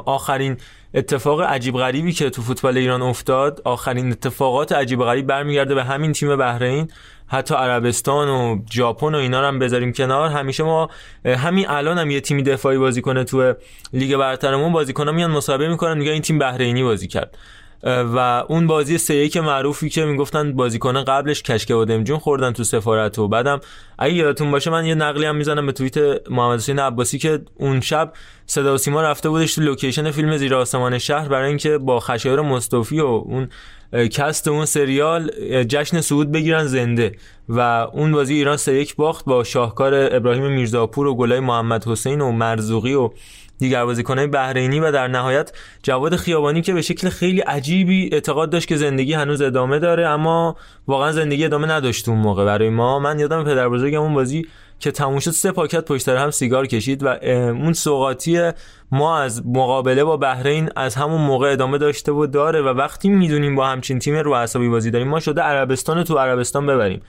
آخرین 0.06 0.58
اتفاق 0.94 1.42
عجیب 1.42 1.76
غریبی 1.76 2.12
که 2.12 2.30
تو 2.30 2.42
فوتبال 2.42 2.78
ایران 2.78 3.02
افتاد 3.02 3.62
آخرین 3.66 4.12
اتفاقات 4.12 4.72
عجیب 4.72 5.04
غریب 5.04 5.28
برمیگرده 5.28 5.76
به 5.76 5.84
همین 5.84 6.12
تیم 6.12 6.36
بحرین. 6.36 6.92
حتی 7.28 7.56
عربستان 7.56 8.30
و 8.30 8.60
ژاپن 8.72 9.16
و 9.16 9.18
اینا 9.18 9.42
رو 9.42 9.48
هم 9.48 9.60
بذاریم 9.60 9.94
کنار. 9.94 10.30
همیشه 10.30 10.64
ما 10.64 10.90
همین 11.26 11.70
الان 11.70 11.98
هم 11.98 12.12
یه 12.12 12.22
تیمی 12.22 12.44
دفاعی 12.44 12.78
بازی 12.78 13.02
کنه 13.02 13.24
تو 13.24 13.54
لیگ 13.94 14.18
برترمون 14.18 14.72
بازیکن‌ها 14.72 15.12
میان 15.12 15.32
مصاحبه 15.32 15.68
می‌کنن 15.68 15.98
میگن 15.98 16.12
این 16.12 16.22
تیم 16.22 16.40
بحرینی 16.40 16.84
بازی 16.84 17.08
کرد. 17.08 17.38
و 17.84 18.44
اون 18.48 18.68
بازی 18.68 18.98
سه 18.98 19.16
یک 19.16 19.38
معروفی 19.38 19.90
که 19.90 20.06
می‌گفتن 20.06 20.54
بازیکن 20.54 21.04
قبلش 21.04 21.44
کشکه 21.44 21.76
و 21.76 21.86
دمجون 21.86 22.20
خوردن 22.20 22.52
تو 22.52 22.64
سفارت 22.64 23.20
و 23.20 23.28
بعدم. 23.28 23.60
اگه 24.00 24.14
یادتون 24.14 24.52
باشه 24.52 24.72
من 24.72 24.86
یه 24.86 24.96
نقلی 24.96 25.26
هم 25.26 25.36
می‌زنم 25.36 25.66
به 25.66 25.72
توییت 25.72 25.98
محمد 26.30 26.60
حسین 26.60 26.80
عباسی 26.80 27.18
که 27.18 27.42
اون 27.56 27.82
شب 27.82 28.14
صدا 28.46 28.74
و 28.74 28.78
سیما 28.78 29.02
رفته 29.02 29.30
بودش 29.30 29.56
تو 29.56 29.62
لوکیشن 29.62 30.12
فیلم 30.12 30.38
زیر 30.38 30.56
آسمان 30.56 30.98
شهر 30.98 31.28
برای 31.28 31.48
اینکه 31.48 31.78
با 31.78 32.00
خشایار 32.00 32.42
مصطفی 32.42 33.00
و 33.00 33.06
اون 33.06 33.50
کست 33.94 34.48
اون 34.48 34.66
سریال 34.66 35.32
جشن 35.64 36.02
صعود 36.02 36.32
بگیرن 36.32 36.66
زنده 36.66 37.16
و 37.50 37.60
اون 37.94 38.12
بازی 38.12 38.34
ایران 38.34 38.58
سه 38.58 38.74
یک 38.76 38.96
باخت 38.96 39.26
با 39.26 39.44
شاهکار 39.44 40.16
ابراهیم 40.16 40.52
میرزاپور 40.52 41.08
و 41.08 41.16
گلای 41.16 41.40
محمد 41.40 41.88
حسین 41.88 42.22
و 42.22 42.32
مرزوقی 42.32 42.94
و 42.94 43.10
دیگر 43.64 43.86
بازیکنهای 43.86 44.28
بحرینی 44.28 44.80
و 44.80 44.92
در 44.92 45.08
نهایت 45.08 45.52
جواد 45.84 46.16
خیابانی 46.16 46.62
که 46.62 46.74
به 46.74 46.82
شکل 46.82 47.10
خیلی 47.10 47.40
عجیبی 47.40 48.10
اعتقاد 48.12 48.50
داشت 48.50 48.68
که 48.68 48.76
زندگی 48.76 49.14
هنوز 49.14 49.42
ادامه 49.42 49.80
داره 49.80 50.08
اما 50.08 50.56
واقعا 50.88 51.12
زندگی 51.12 51.46
ادامه 51.46 51.68
نداشت 51.68 52.10
اون 52.10 52.18
موقع. 52.18 52.46
برای 52.46 52.70
ما 52.70 53.00
من 53.00 53.20
یادم 53.20 53.44
پدر 53.44 53.70
بزرگم 53.70 54.02
اون 54.02 54.14
بازی 54.14 54.48
که 54.80 54.92
تموم 54.92 55.20
شد 55.20 55.32
سه 55.32 55.52
پاکت 55.52 55.86
پشت 55.86 56.10
هم 56.10 56.32
سیگار 56.32 56.68
کشید 56.68 57.04
و 57.04 57.08
اون 57.08 57.74
سوقاتی 57.74 58.52
ما 58.92 59.20
از 59.20 59.48
مقابله 59.48 60.04
با 60.04 60.18
بحرین 60.18 60.70
از 60.76 60.96
همون 60.96 61.22
موقع 61.22 61.52
ادامه 61.52 61.78
داشته 61.78 62.12
و 62.12 62.26
داره 62.26 62.62
و 62.62 62.68
وقتی 62.68 63.10
می‌دونیم 63.10 63.56
با 63.56 63.68
همچین 63.68 64.00
تیم 64.00 64.16
رو 64.16 64.34
عصبی 64.34 64.70
بازی 64.70 64.92
داریم 64.92 65.08
ما 65.08 65.20
شده 65.20 65.42
عربستان 65.42 66.04
تو 66.04 66.18
عربستان 66.18 66.66
ببریم. 66.66 67.02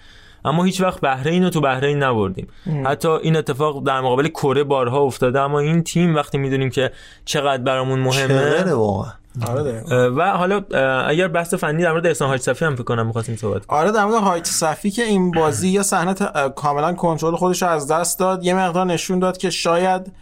اما 0.45 0.65
هیچ 0.65 0.81
وقت 0.81 1.01
بحرین 1.01 1.45
رو 1.45 1.51
تو 1.51 1.61
بحرین 1.61 2.03
نبردیم. 2.03 2.49
حتی 2.87 3.09
این 3.09 3.37
اتفاق 3.37 3.87
در 3.87 4.01
مقابل 4.01 4.29
کره 4.29 4.65
بارها 4.65 5.01
افتاده 5.01 5.41
اما 5.41 5.61
این 5.61 5.83
تیم 5.83 6.15
وقتی 6.15 6.39
می‌دونیم 6.39 6.71
که 6.71 6.91
چقدر 7.25 7.63
برامون 7.63 7.99
مهمه 7.99 8.73
واقعا. 8.73 9.13
آره 9.49 9.85
و 10.09 10.31
حالا 10.31 10.63
اگر 11.07 11.29
بحث 11.29 11.55
فنی 11.55 11.83
در 11.83 11.93
مورد 11.93 12.07
احسان 12.07 12.29
حاج 12.29 12.41
صفی 12.41 12.65
هم 12.65 12.75
فکر 12.75 12.85
کنم 12.85 13.07
می‌خواستیم 13.07 13.37
صحبت 13.37 13.67
کنیم. 13.67 13.81
آره 13.81 13.93
در 13.93 14.05
مورد 14.05 14.23
حاج 14.23 14.47
صفی 14.47 14.91
که 14.91 15.03
این 15.03 15.31
بازی 15.31 15.69
یه 15.69 15.83
صحنه 15.83 16.15
کاملا 16.57 16.93
کنترل 16.93 17.37
خودش 17.37 17.63
رو 17.63 17.69
از 17.69 17.89
دست 17.89 18.19
داد. 18.19 18.45
یه 18.45 18.55
مقدار 18.55 18.87
نشون 18.87 19.19
داد 19.19 19.37
که 19.37 19.51
شاید 19.51 20.13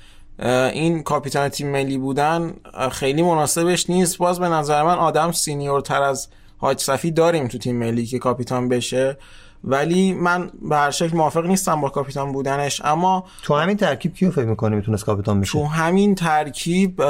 این 0.72 1.02
کاپیتان 1.02 1.48
تیم 1.48 1.72
ملی 1.72 1.98
بودن 1.98 2.52
خیلی 2.92 3.22
مناسبش 3.22 3.90
نیست. 3.90 4.18
باز 4.18 4.40
به 4.40 4.48
نظر 4.48 4.82
من 4.82 4.98
آدم 4.98 5.32
senior 5.32 5.85
تر 5.85 6.02
از 6.02 6.28
هایت 6.60 6.80
صفی 6.80 7.10
داریم 7.10 7.48
تو 7.48 7.58
تیم 7.58 7.78
ملی 7.78 8.06
که 8.06 8.18
کاپیتان 8.18 8.68
بشه. 8.68 9.16
ولی 9.64 10.12
من 10.12 10.50
به 10.68 10.76
هر 10.76 10.90
شکل 10.90 11.16
موافق 11.16 11.46
نیستم 11.46 11.80
با 11.80 11.88
کاپیتان 11.88 12.32
بودنش 12.32 12.82
اما 12.84 13.24
تو 13.42 13.54
همین 13.54 13.76
ترکیب 13.76 14.14
کیو 14.14 14.30
فکر 14.30 14.44
می‌کنی 14.44 14.76
می‌تونست 14.76 15.04
کاپیتان 15.04 15.40
بشه؟ 15.40 15.52
تو 15.52 15.64
همین 15.64 16.14
ترکیب 16.14 17.02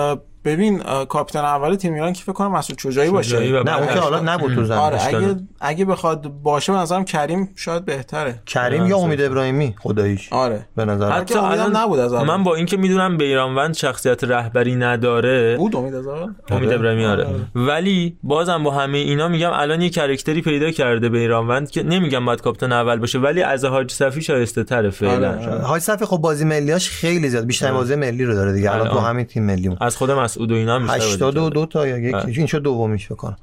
ببین 0.45 0.79
کاپیتان 1.09 1.45
اول 1.45 1.75
تیم 1.77 1.95
ایران 1.95 2.13
که 2.13 2.23
فکر 2.23 2.33
کنم 2.33 2.53
مسعود 2.53 2.79
شجاعی 2.79 3.11
باشه؟ 3.11 3.63
نه 3.63 3.79
اون 3.79 3.87
که 3.87 4.01
حالا 4.01 4.21
نبود 4.21 4.55
تو 4.55 4.65
زمین 4.65 4.79
آره 4.81 5.07
اگه 5.07 5.37
اگه 5.61 5.85
بخواد 5.85 6.29
باشه 6.43 6.73
به 6.73 6.79
نظرم 6.79 7.05
کریم 7.05 7.49
شاید 7.57 7.85
بهتره. 7.85 8.43
کریم 8.47 8.87
یا 8.87 8.97
امید 8.97 9.21
ابراهیمی؟ 9.21 9.75
خداییش. 9.79 10.33
آره. 10.33 10.67
به 10.77 10.85
نظر 10.85 11.09
من. 11.09 11.13
حتی 11.13 11.39
امیدم 11.39 11.77
نبود 11.77 11.99
از 11.99 12.13
اول. 12.13 12.27
من 12.27 12.45
با 12.45 12.55
اینکه 12.55 12.77
می‌دونم 12.77 13.17
بیرانوند 13.17 13.75
شخصیت 13.75 14.25
رهبری 14.25 14.77
نداره. 14.77 15.57
بود 15.57 15.77
امید 15.77 15.95
از 15.95 16.07
اول؟ 16.07 16.33
امید 16.51 16.73
ابراهیمی 16.73 17.05
آره. 17.05 17.27
ولی 17.55 18.17
بازم 18.23 18.63
با 18.63 18.71
همه 18.71 18.99
اینا 18.99 19.29
میگم 19.29 19.51
الان 19.55 19.81
یه 19.83 19.91
کرکتری 19.91 20.43
پیدا 20.43 20.71
کرده 20.71 21.09
بیرانوند 21.09 21.71
که 21.71 21.83
نمیگم 21.83 22.25
باید 22.25 22.41
کاپیتان 22.41 22.73
اول 22.73 22.99
باشه 22.99 23.19
ولی 23.19 23.43
از 23.43 23.65
حاج 23.65 23.93
صفی 23.93 24.23
شایسته 24.23 24.65
تره 24.65 24.91
فعلا. 24.91 25.31
آره. 25.31 25.63
های 25.63 25.81
صفی 25.81 26.05
خب 26.05 26.17
بازی 26.17 26.45
ملیاش 26.45 26.91
خیلی 26.91 27.29
زیاد 27.29 27.47
بیشتر 27.47 27.73
بازی 27.73 27.95
ملی 27.95 28.25
رو 28.25 28.35
داره 28.35 28.53
دیگه. 28.53 28.73
الان 28.73 28.89
تو 28.89 28.93
الان. 28.93 29.11
همین 29.11 29.25
تیم 29.25 29.45
ملیمون. 29.45 29.77
از 29.81 29.97
خود 29.97 30.11
مسعود 30.33 30.53
و 30.53 30.55
اینا 30.55 30.75
هم 30.75 30.83
بیشتر 30.83 30.99
بازی 30.99 31.15
82 31.15 31.67
تا 31.67 31.87
یا 31.87 31.99
یک 31.99 32.15
بله. 32.15 32.25
این 32.27 32.47
شد 32.47 32.63
دومیش 32.63 33.07
فکر 33.07 33.15
کنم. 33.15 33.37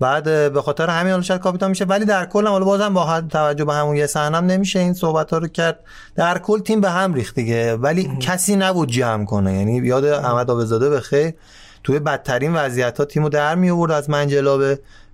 بعد 0.00 0.52
به 0.52 0.62
خاطر 0.62 0.90
همین 0.90 1.10
حالا 1.10 1.22
شاید 1.22 1.40
کاپیتان 1.40 1.70
میشه 1.70 1.84
ولی 1.84 2.04
در 2.04 2.26
کل 2.26 2.46
هم 2.46 2.52
حالا 2.52 2.64
بازم 2.64 2.94
با 2.94 3.20
توجه 3.20 3.64
به 3.64 3.74
همون 3.74 3.96
یه 3.96 4.06
صحنم 4.06 4.44
نمیشه 4.46 4.78
این 4.78 4.94
صحبت 4.94 5.30
ها 5.30 5.38
رو 5.38 5.48
کرد. 5.48 5.80
در 6.14 6.38
کل 6.38 6.58
تیم 6.58 6.80
به 6.80 6.90
هم 6.90 7.14
ریخت 7.14 7.34
دیگه 7.34 7.76
ولی 7.76 8.10
کسی 8.20 8.56
نبود 8.56 8.90
جمع 8.90 9.24
کنه. 9.24 9.54
یعنی 9.54 9.76
یاد 9.76 10.04
احمد 10.04 10.50
آبزاده 10.50 10.90
به 10.90 11.00
خیر. 11.00 11.34
توی 11.84 11.98
بدترین 11.98 12.54
وضعیت 12.54 12.98
ها 12.98 13.04
تیمو 13.04 13.28
در 13.28 13.54
می 13.54 13.70
آورد 13.70 13.92
از 13.92 14.10
منجلاب 14.10 14.62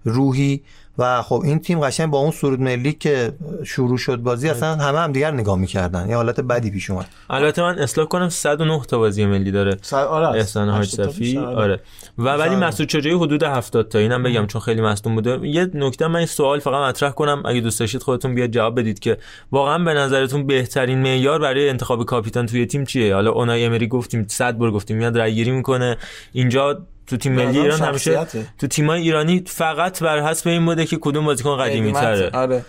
روحی. 0.04 0.62
و 0.98 1.22
خب 1.22 1.42
این 1.44 1.58
تیم 1.58 1.80
قشنگ 1.80 2.10
با 2.10 2.18
اون 2.18 2.30
سرود 2.30 2.60
ملی 2.60 2.92
که 2.92 3.32
شروع 3.64 3.98
شد 3.98 4.16
بازی 4.16 4.48
اصلا 4.48 4.74
همه 4.74 4.98
هم 4.98 5.12
دیگر 5.12 5.30
نگاه 5.30 5.58
می‌کردن. 5.58 6.08
یه 6.08 6.16
حالت 6.16 6.40
بدی 6.40 6.70
پیش 6.70 6.90
اومد. 6.90 7.06
البته 7.30 7.62
من 7.62 7.78
اصلاح 7.78 8.06
کنم 8.06 8.28
109 8.28 8.80
تا 8.88 8.98
بازی 8.98 9.26
ملی 9.26 9.50
داره. 9.50 9.76
آره 9.92 10.28
احسان 10.28 10.68
حاج 10.68 10.88
80 10.88 11.06
تا 11.06 11.12
صفی. 11.12 11.20
بیشتر، 11.20 11.44
آره. 11.44 11.80
و 12.18 12.22
ولی 12.22 12.56
مسعود 12.56 12.88
شجاعی 12.88 13.16
حدود 13.16 13.42
70 13.42 13.88
تا 13.88 13.98
اینم 13.98 14.22
بگم 14.22 14.46
چون 14.46 14.60
خیلی 14.60 14.80
مصدوم 14.80 15.14
بوده. 15.14 15.48
یه 15.48 15.70
نکته 15.74 16.06
من 16.06 16.16
این 16.16 16.26
سوال 16.26 16.58
فقط 16.58 16.88
مطرح 16.88 17.10
کنم. 17.10 17.42
اگه 17.44 17.60
دوست 17.60 17.80
داشتید 17.80 18.02
خودتون 18.02 18.34
بیاد 18.34 18.50
جواب 18.50 18.80
بدید 18.80 18.98
که 18.98 19.18
واقعا 19.52 19.78
به 19.78 19.94
نظرتون 19.94 20.46
بهترین 20.46 20.98
معیار 20.98 21.38
برای 21.38 21.68
انتخاب 21.68 22.04
کاپیتان 22.04 22.46
توی 22.46 22.66
تیم 22.66 22.84
چیه؟ 22.84 23.14
حالا 23.14 23.30
اونای 23.30 23.64
امری 23.64 23.88
گفتیم 23.88 24.26
100 24.28 24.58
بار 24.58 24.70
گفتیم 24.70 24.96
میاد 24.96 25.18
رای 25.18 25.34
گیری 25.34 25.50
می‌کنه. 25.50 25.96
اینجا 26.32 26.86
تو 27.08 27.16
تیم 27.16 27.32
ملی 27.32 27.58
ایران 27.58 27.80
همیشه. 27.80 28.26
تو 28.58 28.66
تیمای 28.66 29.02
ایرانی 29.02 29.44
فقط 29.46 30.02
بر 30.02 30.20
حسب 30.20 30.48
این 30.48 30.64
بوده 30.66 30.86
که 30.86 30.98
کدوم 31.00 31.24
بازیکن 31.24 31.56
قدیمی 31.56 31.92
تره. 31.92 32.30
آره. 32.30 32.64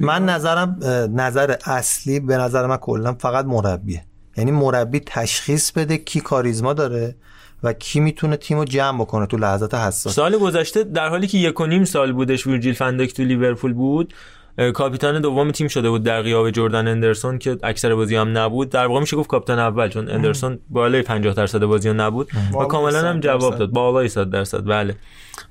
من 0.00 0.24
نظرم 0.24 0.78
نظر 1.14 1.54
اصلی 1.64 2.20
به 2.20 2.36
نظر 2.36 2.66
من 2.66 2.76
کلا 2.76 3.14
فقط 3.14 3.44
مربیه. 3.44 4.04
یعنی 4.36 4.50
مربی 4.50 5.00
تشخیص 5.06 5.72
بده 5.72 5.98
کی 5.98 6.20
کاریزما 6.20 6.72
داره 6.72 7.14
و 7.62 7.72
کی 7.72 8.00
می‌تونه 8.00 8.36
تیمو 8.36 8.64
جمع 8.64 9.00
بکنه 9.00 9.26
تو 9.26 9.36
لحظات 9.36 9.74
حساس. 9.74 10.14
سال 10.14 10.38
گذشته 10.38 10.84
در 10.84 11.08
حالی 11.08 11.26
که 11.26 11.38
یک 11.38 11.60
و 11.60 11.66
نیم 11.66 11.84
سال 11.84 12.12
بودش 12.12 12.46
ویرجیل 12.46 12.74
فندک 12.74 13.14
تو 13.14 13.22
لیورپول 13.22 13.72
بود 13.72 14.14
کاپیتان 14.74 15.20
دوم 15.20 15.50
تیم 15.50 15.68
شده 15.68 15.90
بود 15.90 16.02
در 16.02 16.22
غیاب 16.22 16.50
جردن 16.50 16.88
اندرسون 16.88 17.38
که 17.38 17.58
اکثر 17.62 17.94
بازی 17.94 18.16
هم 18.16 18.38
نبود. 18.38 18.70
در 18.70 18.86
واقع 18.86 19.00
میشه 19.00 19.16
گفت 19.16 19.28
کاپیتان 19.30 19.58
اول 19.58 19.88
چون 19.88 20.10
اندرسون 20.10 20.58
بالای 20.70 21.02
50 21.02 21.34
درصد 21.34 21.64
بازی 21.64 21.92
نبود 21.92 22.30
و 22.60 22.64
کاملا 22.64 23.08
هم 23.08 23.16
100 23.16 23.20
جواب. 23.20 23.58
داد. 23.58 23.70
بالای 23.70 24.08
100 24.08 24.30
درصد. 24.30 24.66
بله. 24.66 24.96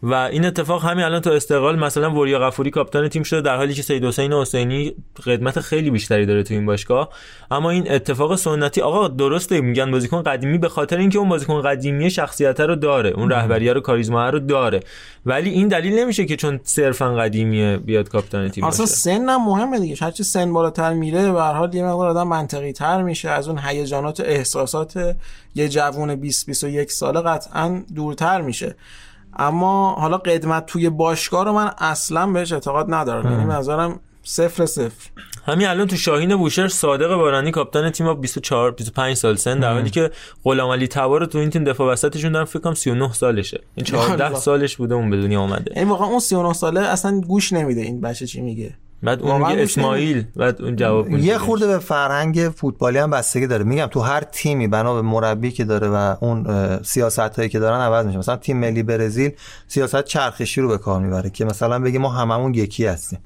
و 0.04 0.14
این 0.14 0.46
اتفاق 0.46 0.86
همین 0.86 1.06
الان 1.06 1.22
تو 1.22 1.30
استقلال 1.30 1.80
مثلا 1.80 2.12
وریا 2.12 2.40
غفوری 2.40 2.72
کاپیتان 2.72 3.08
تیم 3.08 3.24
شده 3.24 3.42
در 3.42 3.56
حالی 3.56 3.74
که 3.74 3.82
سید 3.82 4.06
حسین 4.06 4.34
حسینی 4.34 4.96
قدمت 5.26 5.60
خیلی 5.60 5.92
بیشتری 5.92 6.26
داره 6.26 6.44
تو 6.44 6.54
این 6.54 6.66
باشگاه. 6.66 7.10
اما 7.52 7.70
این 7.70 7.92
اتفاق 7.92 8.36
سنتی 8.36 8.82
آقا 8.82 9.08
درسته 9.08 9.62
میگن 9.62 9.92
بازیکن 9.92 10.24
قدیمی 10.24 10.58
به 10.58 10.70
خاطر 10.70 10.98
اینکه 10.98 11.20
اون 11.20 11.30
بازیکن 11.30 11.62
قدیمی 11.62 12.12
شخصیت 12.12 12.60
رو 12.60 12.76
داره 12.76 13.10
اون 13.10 13.30
رهبری 13.30 13.70
رو 13.70 13.82
کاریزما 13.82 14.30
رو 14.30 14.40
داره. 14.40 14.80
ولی 15.26 15.50
این 15.50 15.68
دلیل 15.68 16.00
نمیشه 16.00 16.26
که 16.26 16.36
چون 16.36 16.60
صرفا 16.64 17.16
قدیمیه 17.16 17.78
بیاد 17.78 18.10
کاپیتان 18.10 18.50
تیم 18.50 18.64
اصلا 18.64 18.86
سن 18.86 19.30
هم 19.30 19.46
مهمه 19.46 19.80
دیگه. 19.80 19.96
هرچی 20.02 20.24
سن 20.24 20.54
بالاتر 20.54 20.94
میره 20.94 21.32
به 21.32 21.42
هر 21.42 21.54
حال 21.54 21.76
یه 21.76 21.86
مقدار 21.86 22.08
آدم 22.10 22.28
منطقی 22.28 22.72
تر 22.72 23.02
میشه. 23.02 23.30
از 23.30 23.48
اون 23.48 23.60
هیجانات 23.60 24.20
و 24.20 24.24
احساسات 24.24 25.16
یه 25.56 25.70
جوون 25.70 26.16
20 26.16 26.46
21 26.46 26.92
ساله 26.92 27.22
قطعا 27.22 27.84
دورتر 27.96 28.42
میشه. 28.42 28.76
اما 29.34 29.94
حالا 29.94 30.18
قدمت 30.18 30.66
توی 30.66 30.90
باشگاه 30.90 31.46
رو 31.46 31.54
من 31.54 31.72
اصلا 31.78 32.28
بهش 32.28 32.52
اعتقاد 32.52 32.86
ندارم. 32.94 33.32
یعنی 33.32 33.46
نظرم 33.46 34.00
صفر 34.24 34.66
صفر. 34.66 35.10
همین 35.46 35.68
الان 35.68 35.88
تو 35.88 35.96
شاهین 35.96 36.36
بوشهر 36.36 36.68
صادق 36.68 37.16
بارانی 37.16 37.52
کاپیتان 37.52 37.90
تیم 37.90 38.06
با 38.06 38.14
24 38.14 38.72
25 38.72 39.16
سال 39.16 39.36
سن 39.36 39.60
در 39.60 39.74
حالی 39.74 39.90
که 39.90 40.12
غلام 40.44 40.72
علی 40.72 40.88
تبار 40.88 41.26
تو 41.26 41.38
این 41.38 41.50
تیم 41.50 41.64
دفاع 41.64 41.94
وسطشون 41.94 42.32
دارم 42.32 42.46
فکر 42.46 42.60
کنم 42.60 42.74
39 42.74 43.14
سالشه. 43.14 43.62
این 43.76 43.86
14 43.86 44.26
الله. 44.26 44.40
سالش 44.40 44.76
بوده 44.76 44.96
اون 44.96 45.10
به 45.10 45.18
دنیا 45.18 45.42
اومده. 45.42 45.72
یعنی 45.76 45.90
واقعا 45.90 46.08
اون 46.08 46.20
39 46.20 46.54
ساله 46.54 46.80
اصلا 46.80 47.22
گوش 47.22 47.54
نمیده 47.54 47.82
این 47.82 48.02
بچه 48.02 48.28
چی 48.28 48.42
میگه. 48.42 48.74
بعد 49.04 49.22
اون 49.22 49.48
میگه 49.48 49.64
اسماعیل 49.64 50.26
بعد 50.36 50.62
اون 50.62 50.76
جواب 50.76 51.08
میده 51.08 51.28
یه 51.28 51.38
خورده 51.38 51.68
به 51.68 51.80
فرهنگ 51.80 52.52
فوتبالی 52.56 52.98
هم 52.98 53.10
بستگی 53.10 53.48
داره. 53.48 53.64
میگم 53.64 53.86
تو 53.86 54.00
هر 54.00 54.24
تیمی 54.24 54.68
بنا 54.68 54.94
به 54.94 55.02
مربی 55.02 55.52
که 55.52 55.64
داره 55.64 55.88
و 55.88 56.16
اون 56.22 56.48
سیاست 56.84 57.20
هایی 57.20 57.50
که 57.50 57.60
دارن 57.60 57.80
عوض 57.80 58.06
میشه. 58.06 58.18
مثلا 58.18 58.36
تیم 58.36 58.58
ملی 58.58 58.84
برزیل 58.84 59.32
سیاست 59.68 60.04
چرخشی 60.04 60.62
رو 60.62 60.68
به 60.68 60.78
کار 60.78 61.02
می‌بره 61.02 61.30
که 61.30 61.46
مثلا 61.46 61.80
بگی 61.80 61.98
ما 61.98 62.10
هممون 62.10 62.54
یکی 62.54 62.86
هستیم. 62.86 63.20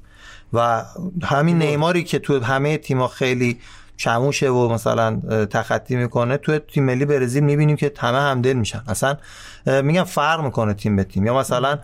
و 0.52 0.84
همین 1.22 1.58
نیماری 1.58 2.04
که 2.04 2.18
تو 2.18 2.40
همه 2.40 2.78
تیم‌ها 2.78 3.08
خیلی 3.08 3.58
چموشه 3.96 4.48
و 4.48 4.68
مثلا 4.68 5.20
تخطی 5.50 5.96
می‌کنه 5.96 6.36
تو 6.36 6.58
تیم 6.58 6.84
ملی 6.84 7.04
برزیل 7.04 7.44
می‌بینیم 7.44 7.76
که 7.76 7.92
همه 7.98 8.18
همدل 8.18 8.52
میشن. 8.52 8.82
اصلا 8.88 9.16
میگم 9.66 10.04
فرق 10.04 10.40
می‌کنه 10.40 10.74
تیم 10.74 10.96
به 10.96 11.04
تیم. 11.04 11.26
یا 11.26 11.38
مثلا 11.38 11.78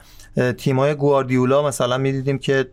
تیمای 0.59 0.95
گواردیولا 0.95 1.63
مثلا 1.63 1.99
می‌دیدیم 1.99 2.39
که 2.39 2.71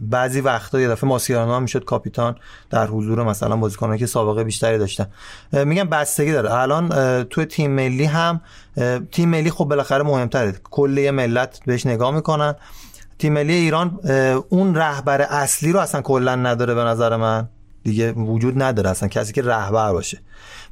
بعضی 0.00 0.40
وقتا 0.40 0.80
یه 0.80 0.88
دفعه 0.88 1.08
ماسیرانو 1.08 1.54
هم 1.54 1.62
می‌شد 1.62 1.84
کاپیتان 1.84 2.36
در 2.70 2.86
حضور 2.86 3.22
مثلا 3.22 3.56
بازیکنایی 3.56 3.98
که 3.98 4.06
سابقه 4.06 4.44
بیشتری 4.44 4.78
داشتن. 4.78 5.06
میگم 5.52 5.84
بستگی 5.84 6.32
داره. 6.32 6.54
الان 6.54 6.88
تو 7.24 7.44
تیم 7.44 7.70
ملی 7.70 8.04
هم 8.04 8.40
تیم 9.12 9.28
ملی 9.28 9.50
خب 9.50 9.64
بالاخره 9.64 10.02
مهمتره. 10.02 10.54
کل 10.70 11.10
ملت 11.10 11.60
بهش 11.66 11.86
نگاه 11.86 12.10
می‌کنن. 12.14 12.54
تیم 13.18 13.32
ملی 13.32 13.52
ایران 13.52 14.00
اون 14.48 14.74
رهبر 14.74 15.22
اصلی 15.22 15.72
رو 15.72 15.80
اصلا 15.80 16.02
کلا 16.02 16.34
نداره 16.34 16.74
به 16.74 16.84
نظر 16.84 17.16
من. 17.16 17.48
دیگه 17.84 18.12
وجود 18.12 18.62
نداره 18.62 18.90
اصلا. 18.90 19.08
کسی 19.08 19.32
که 19.32 19.42
رهبر 19.42 19.92
باشه. 19.92 20.18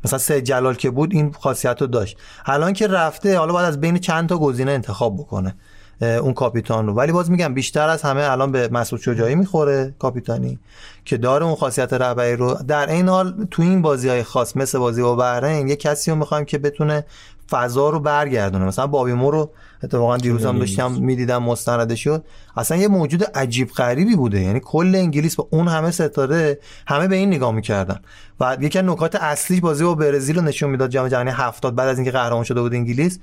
مثلا 0.05 0.19
سید 0.19 0.45
جلال 0.45 0.75
که 0.75 0.91
بود 0.91 1.15
این 1.15 1.33
خاصیت 1.33 1.81
رو 1.81 1.87
داشت. 1.87 2.19
الان 2.47 2.73
که 2.73 2.87
رفته 2.87 3.39
حالا 3.39 3.53
باید 3.53 3.67
از 3.67 3.81
بین 3.81 3.99
چند 3.99 4.29
تا 4.29 4.39
گزینه 4.39 4.73
انتخاب 4.73 5.17
بکنه. 5.17 5.55
اون 6.01 6.35
کاپیتان 6.35 6.87
رو. 6.87 6.95
ولی 6.95 7.13
باز 7.13 7.31
میگم 7.31 7.55
بیشتر 7.55 7.89
از 7.89 8.03
همه 8.03 8.31
الان 8.31 8.53
به 8.53 8.69
مسعود 8.73 9.03
شجاعی 9.03 9.35
می‌خوره 9.35 9.95
کاپیتانی 9.99 10.59
که 11.05 11.17
داره 11.17 11.45
اون 11.45 11.55
خاصیت 11.55 11.93
رهبری 11.93 12.37
رو. 12.37 12.55
در 12.55 12.91
این 12.91 13.09
حال 13.09 13.47
تو 13.51 13.63
این 13.63 13.83
بازی 13.83 14.09
های 14.09 14.23
خاص 14.23 14.57
مثل 14.57 14.79
بازی 14.79 15.03
با 15.03 15.17
بحرین 15.17 15.69
یه 15.69 15.77
کسی 15.77 16.11
رو 16.11 16.17
می‌خوایم 16.17 16.45
که 16.45 16.59
بتونه 16.59 17.05
فضا 17.51 17.91
رو 17.91 18.01
برگردونه. 18.01 18.65
مثلا 18.65 18.87
بابی 18.87 19.13
مو 19.13 19.31
رو 19.31 19.51
اتفاقا 19.83 20.17
دیروز 20.17 20.45
هم 20.45 20.59
داشتم 20.59 20.93
می‌دیدم 20.93 21.43
مستندش 21.43 22.05
شد 22.05 22.25
اصلا 22.57 22.77
یه 22.77 22.89
موجود 22.89 23.25
عجیب 23.25 23.71
غریبی 23.71 24.17
بوده. 24.17 24.41
یعنی 24.41 24.61
کل 24.61 24.95
انگلیس 24.95 25.37
با 25.37 25.49
اون 25.51 25.69
همه 25.69 25.91
ستاره 25.91 26.59
همه 26.87 27.09
به 27.09 27.17
این 27.17 27.29
نگاه 27.29 27.53
می‌کردن. 27.53 28.01
و 28.41 28.57
یکی 28.61 28.79
از 28.79 28.85
نکات 28.85 29.15
اصلی 29.15 29.61
بازی 29.61 29.85
با 29.85 29.95
برزیل 29.95 30.37
رو 30.37 30.43
نشون 30.43 30.71
می‌داد 30.71 30.91
جام 30.91 31.09
جهانی 31.09 31.31
70 31.31 31.75
بعد 31.75 31.89
از 31.89 31.99
اینکه 31.99 32.11
قهرمان 32.11 32.45
شده 32.45 32.61
بود 32.61 32.75
انگلیس. 32.75 33.19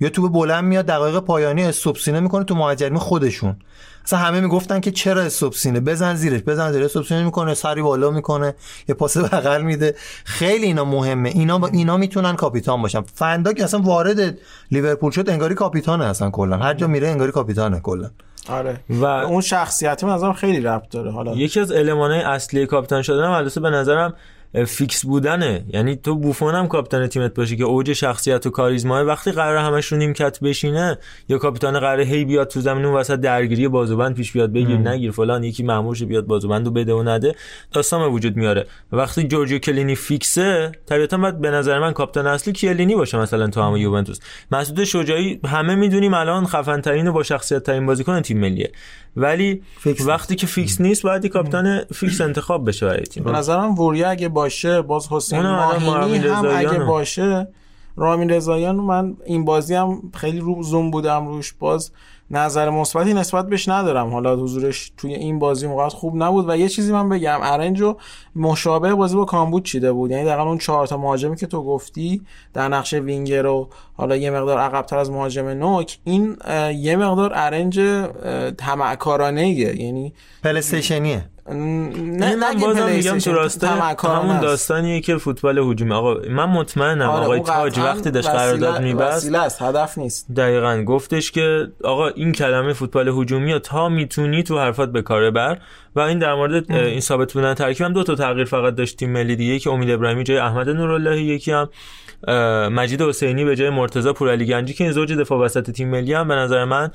یه 0.00 0.08
توپ 0.08 0.32
بلند 0.32 0.64
میاد 0.64 0.86
دقایق 0.86 1.18
پایانی 1.18 1.64
استوب 1.64 1.96
سینه 1.96 2.20
می‌کنه 2.20 2.44
تو 2.44 2.54
مهاجمی 2.54 2.98
خودشون. 2.98 3.56
اصلا 4.04 4.18
همه 4.18 4.40
می‌گفتن 4.40 4.80
که 4.80 4.90
چرا 4.90 5.22
استوب 5.22 5.52
سینه؟ 5.52 5.80
بزن 5.80 6.14
زیرش 6.14 6.40
بزن 6.46 6.72
زیرش 6.72 6.84
استوب 6.84 7.04
سینه 7.04 7.24
می‌کنه 7.24 7.54
سری 7.54 7.82
بالا 7.82 8.10
می‌کنه 8.10 8.54
یه 8.88 8.94
پاس 8.94 9.16
بغل 9.16 9.62
میده. 9.62 9.94
خیلی 10.24 10.66
اینا 10.66 10.84
مهمه. 10.84 11.28
اینا 11.28 11.58
با 11.58 11.66
اینا 11.66 11.96
می‌تونن 11.96 12.36
کاپیتان 12.36 12.82
باشن. 12.82 13.00
فندا 13.00 13.52
که 13.52 13.64
اصلا 13.64 13.80
وارد 13.80 14.38
لیورپول 14.70 15.10
شد 15.10 15.30
انگاری 15.30 15.54
کاپیتانه 15.54 16.04
اصلا 16.04 16.30
کلا. 16.30 16.56
هر 16.56 16.74
جا 16.74 16.86
میره 16.86 17.08
انگاری 17.08 17.32
کاپیتانه 17.32 17.80
کلا. 17.80 18.10
آره. 18.48 18.80
و 18.90 19.04
اون 19.04 19.40
شخصیتی 19.40 20.06
من 20.06 20.12
نظرم 20.14 20.32
خیلی 20.32 20.60
ربط 20.60 20.88
داره. 20.90 21.10
حالا 21.10 21.34
یکی 21.34 21.60
از 21.60 21.72
المانهای 21.72 22.20
اصلی 22.20 22.66
کاپیتان 22.66 23.02
شدن 23.02 23.24
هم 23.24 23.30
البته 23.30 23.60
به 23.60 23.70
نظرم 23.70 24.14
فیکس 24.66 25.06
بودنه. 25.06 25.64
یعنی 25.68 25.96
تو 25.96 26.14
بوفون 26.14 26.54
هم 26.54 26.68
کاپیتان 26.68 27.06
تیمت 27.06 27.34
باشی 27.34 27.56
که 27.56 27.64
اوج 27.64 27.92
شخصیت 27.92 28.46
و 28.46 28.50
کاریزما 28.50 29.04
وقتی 29.04 29.32
قرار 29.32 29.56
همش 29.56 29.86
رو 29.86 29.98
نیمکت 29.98 30.40
بشینه 30.40 30.98
یا 31.28 31.38
کاپیتان 31.38 31.80
قرار 31.80 32.00
هی 32.00 32.24
بیاد 32.24 32.48
تو 32.48 32.60
زمین 32.60 32.84
اون 32.84 32.94
وسط 32.94 33.20
درگیری 33.20 33.68
بازوبند 33.68 34.14
پیش 34.14 34.32
بیاد 34.32 34.52
بگیر 34.52 34.76
نگیر 34.76 35.10
فلان 35.10 35.44
یکی 35.44 35.62
مامورش 35.62 36.02
بیاد 36.02 36.26
بازوبند 36.26 36.66
رو 36.66 36.72
بده 36.72 36.94
و 36.94 37.02
نده. 37.02 37.34
داستان 37.72 38.00
به 38.00 38.08
وجود 38.08 38.36
میاره. 38.36 38.66
وقتی 38.92 39.24
جورجیو 39.24 39.58
کیلینی 39.58 39.94
فیکسه 39.94 40.72
طبیعتا 40.86 41.16
باید 41.16 41.40
به 41.40 41.50
نظر 41.50 41.78
من 41.78 41.92
کاپیتان 41.92 42.26
اصلی 42.26 42.52
کیلینی 42.52 42.94
باشه 42.94 43.18
مثلا 43.18 43.46
تو 43.46 43.62
همون 43.62 43.80
یوونتوس. 43.80 44.20
مسعود 44.50 44.84
شجاعی 44.84 45.40
همه 45.46 45.74
می‌دونیم 45.74 46.14
الان 46.14 46.46
خفن 46.46 46.80
ترین 46.80 47.08
و 47.08 47.12
با 47.12 47.22
شخصیت 47.22 47.62
ترین 47.62 47.86
بازیکن 47.86 48.20
تیم 48.20 48.38
ملیه. 48.38 48.72
ولی 49.16 49.62
فیکس 49.78 50.06
وقتی 50.06 50.36
که 50.36 50.46
فیکس 50.46 50.80
نیست 50.80 51.02
باید 51.02 51.26
کاپیتان 51.26 51.80
فیکس 51.94 52.20
انتخاب 52.20 52.68
بشه 52.68 52.86
برای 52.86 53.02
تیم. 53.02 53.24
به 53.24 53.30
نظرم 53.30 53.78
وریا 53.78 54.10
اگه 54.10 54.28
باشه 54.44 54.82
باز 54.82 55.12
حسین 55.12 55.40
ماهینی 55.40 56.18
هم 56.18 56.46
اگه. 56.56 56.78
باشه 56.78 57.48
رامین 57.96 58.30
رضاییان 58.30 58.76
من 58.76 59.16
این 59.26 59.44
بازی 59.44 59.74
هم 59.74 60.02
خیلی 60.14 60.40
رو 60.40 60.62
زوم 60.62 60.90
بودم 60.90 61.26
روش 61.26 61.52
باز 61.52 61.90
نظر 62.30 62.70
مثبتی 62.70 63.14
نسبت 63.14 63.48
بهش 63.48 63.68
ندارم. 63.68 64.12
حالا 64.12 64.36
حضورش 64.36 64.92
توی 64.96 65.14
این 65.14 65.38
بازی 65.38 65.66
موقع 65.66 65.88
خوب 65.88 66.22
نبود 66.22 66.48
و 66.48 66.56
یه 66.56 66.68
چیزی 66.68 66.92
من 66.92 67.08
بگم 67.08 67.38
arrange 67.42 67.89
و 67.89 67.96
مشابه 68.36 68.94
بازی 68.94 69.16
با 69.16 69.24
کامبوج 69.24 69.64
چیده 69.64 69.92
بود. 69.92 70.10
یعنی 70.10 70.24
دقیقا 70.24 70.42
اون 70.42 70.58
چهار 70.58 70.86
تا 70.86 70.96
مهاجمی 70.96 71.36
که 71.36 71.46
تو 71.46 71.64
گفتی 71.64 72.22
در 72.54 72.68
نقش 72.68 72.94
وینگر 72.94 73.46
و 73.46 73.68
حالا 73.94 74.16
یه 74.16 74.30
مقدار 74.30 74.58
عقبتر 74.58 74.98
از 74.98 75.10
مهاجم 75.10 75.48
نوک 75.48 75.98
این 76.04 76.36
یه 76.76 76.96
مقدار 76.96 77.32
ارنج 77.34 77.80
طمعکارانه 78.58 79.48
یعنی 79.48 80.12
پلیستیشنیه 80.44 81.24
نه 81.48 81.56
نه 81.56 82.36
من 82.36 82.54
بازم 82.60 82.86
میگم 82.86 83.18
تو 83.18 83.32
راسته 83.32 83.66
همون 83.66 84.30
است. 84.30 84.42
داستانیه 84.42 85.00
که 85.00 85.16
فوتبال 85.16 85.58
هجومی. 85.58 85.92
آقا 85.92 86.14
من 86.30 86.44
مطمئنم 86.44 87.08
آره، 87.08 87.24
آقای 87.24 87.40
تاج 87.40 87.78
وقتی 87.78 88.10
داشت 88.10 88.28
قرارداد 88.28 88.82
میبست 88.82 89.16
وسیله 89.16 89.38
است 89.38 89.62
هدف 89.62 89.98
نیست. 89.98 90.32
دقیقا 90.36 90.82
گفتش 90.82 91.30
که 91.30 91.68
آقا 91.84 92.08
این 92.08 92.32
کلمه 92.32 92.72
فوتبال 92.72 93.08
هجومی 93.08 93.52
رو 93.52 93.58
تا 93.58 93.88
می‌تونی 93.88 94.42
تو 94.42 94.58
حرفات 94.58 94.92
به 94.92 95.02
کار 95.02 95.30
بر. 95.30 95.58
و 95.96 96.00
این 96.00 96.18
در 96.18 96.34
مورد 96.34 96.72
این 96.72 97.00
ثابت 97.00 97.32
بودن 97.32 97.54
ترکیب 97.54 97.86
هم 97.86 97.92
دو 97.92 98.02
تا 98.02 98.14
تغییر 98.14 98.44
فقط 98.44 98.74
داشت 98.74 98.96
تیم 98.96 99.10
ملی 99.10 99.36
دیگه 99.36 99.58
که 99.58 99.70
امید 99.70 99.90
ابراهیمی 99.90 100.24
جای 100.24 100.38
احمد 100.38 100.68
نورالله 100.68 101.22
یکی 101.22 101.52
هم 101.52 101.68
مجید 102.72 103.02
حسینی 103.02 103.44
به 103.44 103.56
جای 103.56 103.70
مرتضی 103.70 104.12
پورعلی 104.12 104.46
گنجی 104.46 104.74
که 104.74 104.84
این 104.84 104.92
زوج 104.92 105.12
دفاع 105.12 105.38
وسط 105.38 105.70
تیم 105.70 105.88
ملی 105.88 106.12
هم 106.12 106.28
به 106.28 106.34
نظر 106.34 106.64
من 106.64 106.90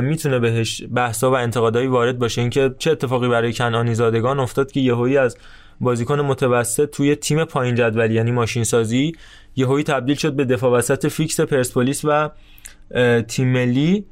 می‌تونه 0.00 0.38
بهش 0.38 0.82
بحثا 0.94 1.30
و 1.30 1.34
انتقادایی 1.36 1.86
وارد 1.86 2.18
باشه. 2.18 2.40
اینکه 2.40 2.74
چه 2.78 2.90
اتفاقی 2.90 3.28
برای 3.28 3.52
کنعانی 3.52 3.94
زادگان 3.94 4.40
افتاد 4.40 4.72
که 4.72 4.80
یهویی 4.80 5.16
از 5.16 5.36
بازیکن 5.80 6.20
متوسط 6.20 6.90
توی 6.90 7.14
تیم 7.16 7.44
پایین 7.44 7.74
جدولی 7.74 8.14
یعنی 8.14 8.32
ماشین 8.32 8.64
سازی 8.64 9.12
یهویی 9.56 9.84
تبدیل 9.84 10.16
شد 10.16 10.32
به 10.32 10.44
دفاع 10.44 10.72
وسط 10.72 11.06
فیکس 11.06 11.40
پرسپولیس 11.40 12.04
و 12.04 12.30
تیم 13.28 13.48
ملی 13.48 14.04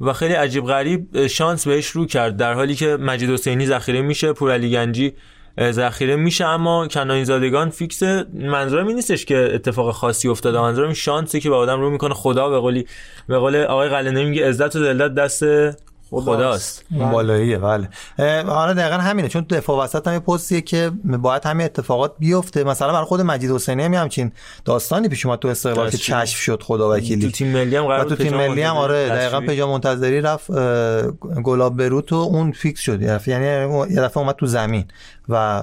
و 0.00 0.12
خیلی 0.12 0.34
عجیب 0.34 0.64
غریب 0.64 1.26
شانس 1.26 1.68
بهش 1.68 1.86
رو 1.86 2.06
کرد. 2.06 2.36
در 2.36 2.54
حالی 2.54 2.74
که 2.74 2.96
مجید 2.96 3.30
حسینی 3.30 3.66
ذخیره 3.66 4.02
میشه 4.02 4.32
پورعلی 4.32 4.70
گنجی 4.70 5.12
ذخیره 5.60 6.16
میشه 6.16 6.44
اما 6.44 6.88
کنعانی 6.88 7.24
زادگان 7.24 7.70
فیکس 7.70 8.02
منظورم 8.34 8.86
این 8.86 8.96
نیستش 8.96 9.24
که 9.24 9.50
اتفاق 9.54 9.94
خاصی 9.94 10.28
افتاده. 10.28 10.60
منظورم 10.60 10.92
شانسی 10.92 11.40
که 11.40 11.48
به 11.48 11.56
آدم 11.56 11.80
رو 11.80 11.90
می‌کنه. 11.90 12.14
خدا 12.14 12.48
به 12.48 12.58
قولی 12.58 12.86
به 13.28 13.38
قول 13.38 13.56
آقای 13.56 13.88
قلنه 13.88 14.24
میگه 14.24 14.48
عزت 14.48 14.76
و 14.76 14.78
ذلت 14.78 15.14
دست 15.14 15.44
خداست. 16.20 16.84
اون 16.90 17.10
بالاییه 17.10 17.58
بله. 17.58 17.88
حالا 18.46 18.72
دقیقا 18.72 18.96
همینه 18.96 19.28
چون 19.28 19.46
دفاع 19.50 19.84
وسط 19.84 20.08
هم 20.08 20.14
یه 20.14 20.20
پستیه 20.20 20.60
که 20.60 20.90
باید 21.04 21.44
همین 21.44 21.64
اتفاقات 21.64 22.14
بیفته. 22.18 22.64
مثلا 22.64 22.92
برای 22.92 23.04
خود 23.04 23.20
مجید 23.20 23.50
حسینی 23.50 23.82
هم 23.82 23.94
همچین 23.94 24.32
داستانی 24.64 25.08
پیش 25.08 25.26
اومد 25.26 25.38
تو 25.38 25.48
استقلال 25.48 25.90
که. 25.90 25.96
چشف 25.96 26.38
شد 26.38 26.62
خدا 26.62 26.88
تو 26.88 26.94
وکیلی 26.94 27.30
تیم 27.30 27.48
ملی 27.48 27.76
هم 27.76 27.86
قرار 27.86 28.04
تو 28.04 28.16
تیم 28.16 28.36
ملی 28.36 28.62
هم 28.62 28.76
آره 28.76 29.08
دقیقا. 29.08 29.40
پژمان 29.40 29.70
منتظری 29.70 30.20
رفت 30.20 30.50
گلاب 31.44 31.76
بروت 31.76 32.12
و 32.12 32.16
اون 32.16 32.52
فیکس 32.52 32.80
شد. 32.80 33.02
یعنی 33.02 33.44
یه 33.94 34.00
دفعه 34.00 34.18
اومد 34.18 34.34
تو 34.34 34.46
زمین 34.46 34.84
و 35.28 35.62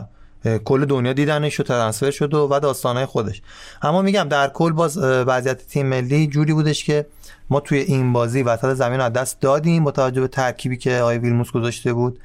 کل 0.65 0.85
دنیا 0.85 1.13
دیدنش 1.13 1.59
و 1.59 1.63
ترانسفر 1.63 2.11
شد 2.11 2.33
و 2.33 2.47
بعد 2.47 2.61
داستانهای 2.61 3.05
خودش. 3.05 3.41
اما 3.81 4.01
میگم 4.01 4.27
در 4.29 4.47
کل 4.47 4.71
باز 4.71 4.97
وضعیت 4.97 5.67
تیم 5.67 5.85
ملی 5.85 6.27
جوری 6.27 6.53
بودش 6.53 6.83
که 6.83 7.05
ما 7.51 7.59
توی 7.59 7.77
این 7.79 8.13
بازی 8.13 8.43
وسط 8.43 8.73
زمین 8.73 8.99
رو 8.99 9.05
از 9.05 9.13
دست 9.13 9.41
دادیم 9.41 9.83
با 9.83 9.91
توجه 9.91 10.21
به 10.21 10.27
ترکیبی 10.27 10.77
که 10.77 10.97
آقای 10.97 11.17
ویلموس 11.17 11.51
گذاشته 11.51 11.93
بود 11.93 12.19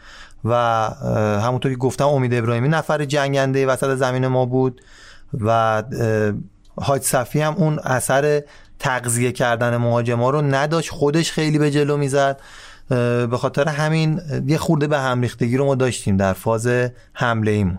و 0.45 0.55
همونطور 1.43 1.73
که 1.73 1.79
گفتم 1.79 2.09
امید 2.09 2.35
ابراهیمی 2.35 2.69
نفر 2.69 3.05
جنگنده 3.05 3.67
وسط 3.67 3.95
زمین 3.95 4.27
ما 4.27 4.47
بود 4.47 4.81
و 5.41 5.49
اه، 5.49 5.83
حاج 6.77 7.03
صفی 7.03 7.41
هم 7.41 7.55
اون 7.55 7.79
اثر 7.79 8.43
تغذیه 8.79 9.33
کردن 9.33 9.77
مهاجما 9.77 10.31
رو 10.31 10.43
نداشت 10.43 10.91
خودش 10.91 11.33
خیلی 11.33 11.59
به 11.59 11.71
جلو 11.71 11.97
می‌زد. 11.97 12.41
به 13.31 13.37
خاطر 13.39 13.69
همین 13.69 14.21
یه 14.47 14.59
خورده 14.59 14.87
به 14.87 14.99
هم 14.99 15.21
ریختگی 15.21 15.57
رو 15.57 15.65
ما 15.65 15.75
داشتیم 15.75 16.17
در 16.17 16.33
فاز 16.33 16.69
حمله 17.13 17.51
ایمون 17.51 17.79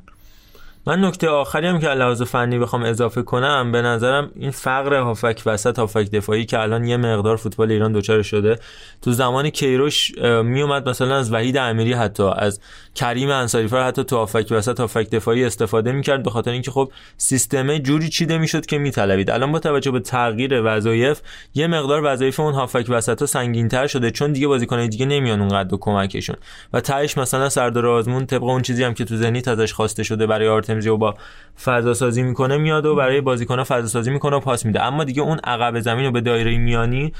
من 0.87 1.05
نکته 1.05 1.29
آخری 1.29 1.67
هم 1.67 1.79
که 1.79 1.87
لحاظ 1.87 2.21
فنی 2.21 2.59
بخوام 2.59 2.83
اضافه 2.83 3.21
کنم 3.21 3.71
به 3.71 3.81
نظرم 3.81 4.31
این 4.35 4.51
فقر 4.51 4.95
هافک 4.95 5.41
وسط 5.45 5.79
هافک 5.79 6.11
دفاعی 6.11 6.45
که 6.45 6.59
الان 6.59 6.85
یه 6.85 6.97
مقدار 6.97 7.37
فوتبال 7.37 7.71
ایران 7.71 7.93
دچار 7.93 8.21
شده 8.21 8.59
تو 9.01 9.11
زمان 9.11 9.49
کیروش 9.49 10.17
می 10.43 10.61
اومد 10.61 10.89
مثلا 10.89 11.15
از 11.15 11.33
وحید 11.33 11.57
امیری 11.57 11.93
حتی 11.93 12.23
از 12.23 12.59
کریم 12.97 13.29
انصاری 13.29 13.67
فر 13.67 13.87
حتی 13.87 14.03
تو 14.03 14.15
هافک 14.15 14.47
وسط 14.51 14.79
هافک 14.79 15.09
دفاعی 15.09 15.45
استفاده 15.45 15.91
می‌کرد 15.91 16.23
به 16.23 16.29
خاطر 16.29 16.51
اینکه 16.51 16.71
خب 16.71 16.91
سیستم 17.17 17.77
جوری 17.77 18.09
چیده 18.09 18.37
می‌شد 18.37 18.65
که 18.65 18.77
میطلبید. 18.77 19.31
الان 19.31 19.51
با 19.51 19.59
توجه 19.59 19.91
به 19.91 19.99
تغییر 19.99 20.61
وظایف 20.63 21.21
یه 21.55 21.67
مقدار 21.67 22.01
وظایف 22.03 22.39
اون 22.39 22.53
هافبک 22.53 22.85
وسط 22.89 23.19
ها 23.19 23.25
سنگین‌تر 23.25 23.87
شده 23.87 24.11
چون 24.11 24.31
دیگه 24.31 24.47
بازیکنای 24.47 24.87
دیگه 24.87 25.05
نمیان 25.05 25.41
اونقدر 25.41 25.77
کمکشون. 25.81 26.35
و 26.73 26.81
تهش 26.81 27.17
مثلا 27.17 27.49
سردار 27.49 27.87
آزمون 27.87 28.25
طبق 28.25 28.43
اون 28.43 28.61
چیزی 28.61 28.83
هم 28.83 28.93
که 28.93 29.05
تو 29.05 29.15
زنیت 29.15 29.47
ازش 29.47 29.73
خواسته 29.73 30.03
شده 30.03 30.27
برای 30.27 30.47
آرتم 30.47 30.89
زیوبا 30.89 31.15
فضا 31.63 31.93
سازی 31.93 32.23
می‌کنه 32.23 32.57
میاد 32.57 32.85
و 32.85 32.95
برای 32.95 33.21
بازیکن‌ها 33.21 33.65
فضا 33.67 33.87
سازی 33.87 34.11
می‌کنه 34.11 34.35
و 34.35 34.39
پاس 34.39 34.65
میده. 34.65 34.83
اما 34.83 35.03
دیگه 35.03 35.21
اون 35.21 35.39
عقب 35.43 35.79
زمین 35.79 36.05
و 36.05 36.11
به 36.11 36.21
دایره 36.21 36.57
میانی 36.57 37.13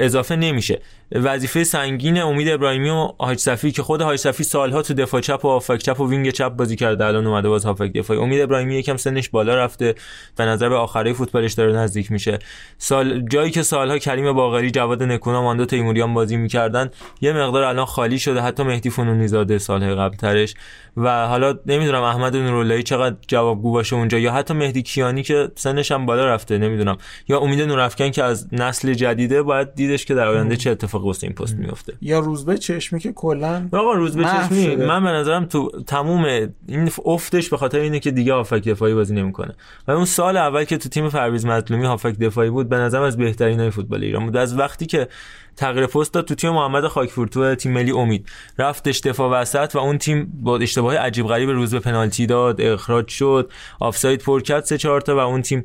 اضافه 0.00 0.36
نمیشه. 0.36 0.80
وظیفه 1.14 1.64
سنگین 1.64 2.18
امید 2.18 2.48
ابراهیمی 2.48 2.90
و 2.90 3.08
حاج 3.18 3.38
صفی 3.38 3.72
که 3.72 3.82
خود 3.82 4.02
حاج 4.02 4.18
صفی 4.18 4.44
سالها 4.44 4.82
تو 4.82 4.94
دفاع 4.94 5.20
چپ 5.20 5.44
و 5.44 5.48
هافبک 5.48 5.76
چپ 5.76 6.00
و 6.00 6.08
وینگ 6.08 6.30
چپ 6.30 6.48
بازی 6.48 6.76
کرده 6.76 7.04
الان 7.04 7.26
اومده 7.26 7.48
باز 7.48 7.64
هافبک 7.64 7.92
دفاعی. 7.92 8.20
امید 8.20 8.40
ابراهیمی 8.40 8.74
یکم 8.74 8.96
سنش 8.96 9.28
بالا 9.28 9.54
رفته. 9.54 9.94
به 10.36 10.44
نظر 10.44 10.68
به 10.68 10.74
آخره 10.74 11.12
فوتبالش 11.12 11.52
داره 11.52 11.72
نزدیک 11.72 12.12
میشه. 12.12 12.38
سال 12.78 13.24
جایی 13.30 13.50
که 13.50 13.62
سالها 13.62 13.98
کریم 13.98 14.32
باقری 14.32 14.70
جواد 14.70 15.02
نکونا 15.02 15.42
ماندو 15.42 15.64
تیموریان 15.64 16.14
بازی 16.14 16.36
می‌کردن 16.36 16.90
یه 17.20 17.32
مقدار 17.32 17.62
الان 17.62 17.84
خالی 17.84 18.18
شده. 18.18 18.40
حتی 18.40 18.62
مهدی 18.62 18.90
فنونی 18.90 19.28
زاده 19.28 19.58
سالهای 19.58 19.94
قبل 19.94 20.16
ترش 20.16 20.54
و 20.96 21.26
حالا 21.26 21.58
نمی‌دونم 21.66 22.02
احمد 22.02 22.36
نوراللهی 22.36 22.82
چقدر 22.82 23.16
جوابگو 23.28 23.72
باشه 23.72 23.96
اونجا 23.96 24.18
یا 24.18 24.32
حتی 24.32 24.54
مهدی 24.54 24.82
کیانی 24.82 25.22
که 25.22 25.48
سنش 25.54 25.92
هم 25.92 26.06
بالا 26.06 26.26
رفته 26.26 26.58
نمی‌دونم. 26.58 26.96
یا 27.28 27.38
امید 27.38 27.60
نورافکن 27.60 28.10
که 28.10 28.22
از 28.22 28.48
نسل 28.52 28.94
جدیده 28.94 29.42
باید 29.42 29.74
دیدش 29.74 30.04
که 30.04 30.14
در 30.14 30.28
آینده 30.28 30.56
چه 30.56 30.70
اتفاقی 30.70 31.01
این 31.22 31.32
پست 31.32 31.54
میفته 31.54 31.92
یا 32.00 32.18
روزبه 32.18 32.58
چشمی 32.58 33.00
که 33.00 33.12
کلا 33.12 33.68
آقا 33.72 33.92
روزبه 33.92 34.24
چشمی 34.24 34.64
شده. 34.64 34.86
من 34.86 35.04
به 35.04 35.10
نظرم 35.10 35.44
تو 35.44 35.70
تموم 35.86 36.24
این 36.68 36.90
افتش 37.04 37.48
به 37.48 37.56
خاطر 37.56 37.78
اینه 37.78 38.00
که 38.00 38.10
دیگه 38.10 38.32
هافک 38.32 38.68
دفاعی 38.68 38.94
بازی 38.94 39.14
نمی‌کنه. 39.14 39.54
و 39.88 39.90
اون 39.92 40.04
سال 40.04 40.36
اول 40.36 40.64
که 40.64 40.78
تو 40.78 40.88
تیم 40.88 41.08
پرویز 41.08 41.46
مظلومی 41.46 41.86
هافک 41.86 42.18
دفاعی 42.18 42.50
بود 42.50 42.68
به 42.68 42.76
نظرم 42.76 43.02
از 43.02 43.16
بهترین 43.16 43.60
های 43.60 43.70
فوتبال 43.70 44.04
ایران 44.04 44.24
بود. 44.24 44.36
از 44.36 44.58
وقتی 44.58 44.86
که 44.86 45.08
تغییر 45.56 45.86
پست 45.86 46.12
داد 46.14 46.24
تو 46.24 46.34
تیم 46.34 46.50
محمد 46.50 46.86
خاکپور 46.86 47.28
تو 47.28 47.54
تیم 47.54 47.72
ملی 47.72 47.90
امید. 47.90 48.28
رفتش 48.58 49.00
دفاع 49.00 49.40
وسط 49.40 49.72
و 49.74 49.78
اون 49.78 49.98
تیم 49.98 50.32
با 50.42 50.58
اشتباه 50.58 50.96
عجیب 50.96 51.26
غریب 51.26 51.50
روز 51.50 51.74
به 51.74 51.80
پنالتی 51.80 52.26
داد 52.26 52.60
اخراج 52.60 53.08
شد 53.08 53.50
آفساید 53.80 54.22
پر 54.22 54.40
کرد 54.40 54.64
سه 54.64 54.78
چهار 54.78 55.00
تا 55.00 55.16
و 55.16 55.18
اون 55.18 55.42
تیم 55.42 55.64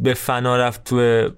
به 0.00 0.14
فنا 0.16 0.56
رفت 0.56 0.84
تو 0.84 0.96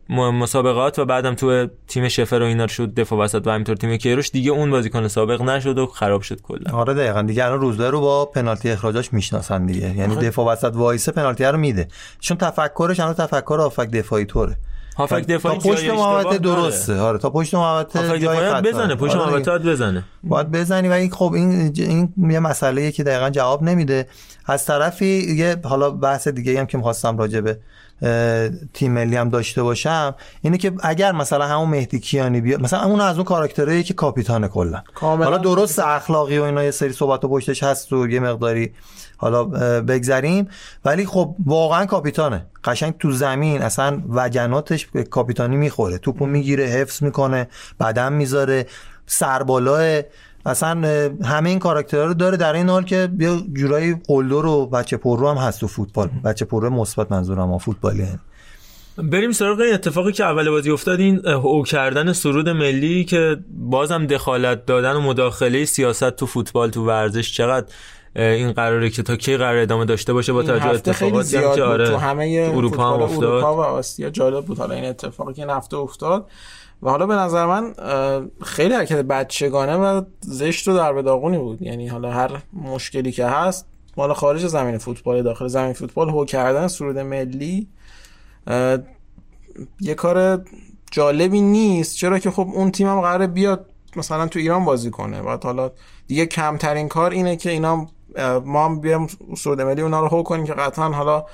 مسابقات 0.09 0.99
و 0.99 1.05
بعدم 1.05 1.35
تو 1.35 1.67
تیم 1.89 2.09
شفر 2.09 2.37
و 2.37 2.45
اینا 2.45 2.67
شد 2.67 2.95
دفاع 2.95 3.19
وسط 3.19 3.47
و 3.47 3.51
همینطور 3.51 3.77
تیم 3.77 3.97
کیروش. 3.97 4.31
دیگه 4.31 4.51
اون 4.51 4.71
بازیکن 4.71 5.09
سابق 5.09 5.43
نشد 5.43 5.79
و 5.79 5.87
خراب 5.87 6.23
شد 6.23 6.41
کلا. 6.43 6.73
آره 6.73 6.95
دقیقا. 6.95 7.23
دیگه 7.23 7.45
الان 7.45 7.61
روزبه 7.61 7.91
رو 7.91 8.01
با 8.01 8.27
پنالتی 8.27 8.71
اخراجاش 8.71 9.13
می‌شناسن 9.13 9.67
دیگه. 9.67 9.97
یعنی 9.97 10.17
دفاع 10.17 10.47
وسط 10.47 10.73
وایسه 10.75 11.13
پنالتی 11.13 11.45
رو 11.45 11.59
میده. 11.59 11.89
چون 12.21 12.37
تفکرش 12.37 13.01
الان 13.01 13.15
تفکر 13.15 13.59
آفک 13.61 13.91
دفاعی 13.91 14.25
طوره. 14.25 14.57
هافک 14.97 15.27
تا 15.27 15.35
دفاعی 15.35 15.59
پشت 15.59 15.85
جای 15.85 15.97
محوطه. 15.97 16.39
درسته 16.39 17.01
آره 17.01 17.19
تا 17.19 17.31
پشت 17.31 17.55
محوطه 17.55 18.19
جای. 18.19 18.63
بزنه 18.63 18.95
پشت 18.95 19.17
آره 19.17 19.31
محوطه 19.31 19.59
بزنه 19.59 20.05
باید 20.25 20.51
بزنی 20.51 20.89
و 20.89 20.93
این 20.93 21.11
خب 21.11 21.33
این 21.33 21.73
این 21.77 22.15
یه 22.31 22.41
مسئله 22.41 22.93
که 22.93 23.03
دقیقا 23.05 23.31
جواب 23.31 23.63
نمیده 23.63 24.09
از 24.47 24.67
طرفی 24.67 25.35
یه 25.37 25.57
حالا 25.65 25.91
بحث 25.91 26.29
دیگه 26.29 26.61
هم 26.61 26.67
که 26.67 26.77
می‌خواستم 26.77 27.19
راجع 27.19 27.41
به 27.41 27.51
اه، 27.51 27.57
تیم 28.75 28.93
ملی 28.93 29.17
هم 29.17 29.29
داشته 29.29 29.63
باشم 29.63 30.15
اینه 30.43 30.59
که 30.59 30.73
اگر 30.83 31.13
مثلا 31.13 31.47
همون 31.47 31.69
مهدی 31.69 32.01
کیانی 32.01 32.41
بیاد 32.41 32.61
مثلا 32.61 32.83
اون 32.83 33.01
از 33.01 33.17
اون 33.17 33.25
کاراکترهایی 33.25 33.83
که 33.83 33.95
کاپیتانه 33.95 34.49
کلا. 34.49 34.83
حالا 35.01 35.39
درست 35.39 35.79
اخلاقی 35.79 36.39
و 36.39 36.43
اینا 36.43 36.65
یه 36.65 36.71
سری 36.71 36.93
صحبت 36.93 37.25
و 37.25 37.29
پشتش 37.29 37.63
هست 37.63 37.93
و 37.93 38.09
یه 38.09 38.21
مقداری 38.21 38.73
حالا 39.17 39.45
بگذریم. 39.81 40.49
ولی 40.85 41.07
خب 41.07 41.35
واقعا 41.47 41.87
کاپیتانه. 41.87 42.47
قشنگ 42.65 42.95
تو 42.99 43.13
زمین 43.13 43.63
اصلا 43.63 44.03
وجناتش 44.09 44.87
به 44.87 45.05
کاپیتانی 45.05 45.57
می‌خوره. 45.57 45.99
توپو 45.99 46.27
می‌گیره 46.27 46.65
حفظ 46.65 47.03
می‌کنه 47.03 47.49
بدن 47.81 48.13
می‌ذاره 48.13 48.67
سربالاه 49.07 50.01
اصلا 50.47 50.71
همه 51.25 51.51
این 51.51 51.59
کاراکترها 51.59 52.05
رو 52.05 52.15
داره 52.15 52.37
در 52.37 52.53
این 52.53 52.69
حال 52.69 52.85
که 52.85 53.09
یه 53.19 53.43
جورایی 53.53 53.97
قلدر 54.07 54.47
و 54.47 54.67
بچه 54.67 54.97
پررو 54.97 55.29
هم 55.29 55.37
هست 55.37 55.61
تو 55.61 55.67
فوتبال. 55.67 56.09
بچه 56.25 56.45
پررو 56.45 56.71
مثبت 56.71 57.13
منظورم 57.13 57.51
ها 57.51 57.59
فوتبالی. 57.59 58.03
هم. 58.03 58.19
بریم 59.11 59.33
سراغ 59.33 59.61
این 59.61 59.75
اتفاقی 59.75 60.13
که 60.13 60.25
اول 60.25 60.51
بازی 60.51 60.71
افتاد 60.71 61.01
این 61.01 61.29
او 61.29 61.63
کردن 61.63 62.13
سرود 62.13 62.49
ملی 62.49 63.05
که 63.05 63.37
بازم 63.51 64.07
دخالت 64.07 64.67
دادن 64.67 64.93
و 64.93 65.01
مداخله 65.01 65.65
سیاست 65.65 66.11
تو 66.11 66.27
فوتبال 66.27 66.71
تو 66.71 66.87
ورزش 66.87 67.33
چقدر 67.33 67.67
این 68.17 68.53
قراره 68.53 68.91
که 68.91 69.03
تا 69.03 69.17
کی 69.17 69.37
قرار 69.37 69.57
ادامه 69.57 69.85
داشته 69.85 70.13
باشه 70.13 70.33
با 70.33 70.43
توجه 70.43 70.67
اتفاقاتی 70.67 71.31
که 71.31 71.63
آره 71.63 71.87
تو 71.87 71.97
همه 71.97 72.51
اروپا 72.55 72.95
هم 72.95 73.03
افتاد. 73.03 73.25
اروپا 73.25 73.57
و 73.57 73.61
آسیا 73.61 74.11
جالب 74.11 74.45
بود. 74.45 74.59
حالا 74.59 74.75
این 74.75 74.85
اتفاقی 74.85 75.35
که 75.35 75.43
این 75.43 75.51
هفته 75.51 75.77
افتاد 75.77 76.27
و 76.83 76.91
حالا 76.91 77.07
به 77.07 77.15
نظر 77.15 77.47
من 77.47 77.75
خیلی 78.43 78.75
حرکت 78.75 79.03
بچگانه 79.03 79.77
و 79.77 80.03
زشت 80.21 80.69
و 80.69 80.77
در 80.77 80.93
داغونی 80.93 81.39
بود. 81.39 81.63
یعنی 81.63 81.89
حالا 81.89 82.11
هر 82.11 82.43
مشکلی 82.53 83.13
که 83.13 83.27
هست 83.27 83.67
مال 83.97 84.13
خارج 84.13 84.47
زمین 84.47 84.79
فوتبال 84.79 85.23
داخل 85.23 85.47
زمین 85.47 85.73
فوتبال 85.73 86.09
هو 86.09 86.25
کردن 86.25 86.69
سرود 86.69 86.99
ملی 86.99 87.69
یه 89.81 89.95
کار 89.97 90.45
جالبی 90.91 91.41
نیست. 91.41 91.97
چرا 91.97 92.19
که 92.19 92.31
خب 92.31 92.49
اون 92.55 92.71
تیم 92.71 92.89
هم 92.89 93.01
قراره 93.01 93.27
بیاد 93.27 93.67
مثلا 93.97 94.27
تو 94.27 94.39
ایران 94.39 94.65
بازی 94.65 94.91
کنه. 94.91 95.23
بعد 95.23 95.45
حالا 95.45 95.71
دیگه 96.07 96.27
کمترین 96.27 96.89
کار 96.89 97.11
اینه 97.11 97.37
که 97.37 97.51
اینا 97.51 97.87
ما 98.45 98.65
هم 98.65 98.81
بیام 98.81 99.07
سرود 99.37 99.61
ملی 99.61 99.83
اونا 99.83 100.01
رو 100.01 100.09
هو 100.09 100.23
کنیم 100.23 100.47
که 100.47 100.55
قطعا 100.55 100.89
حالا 100.89 101.25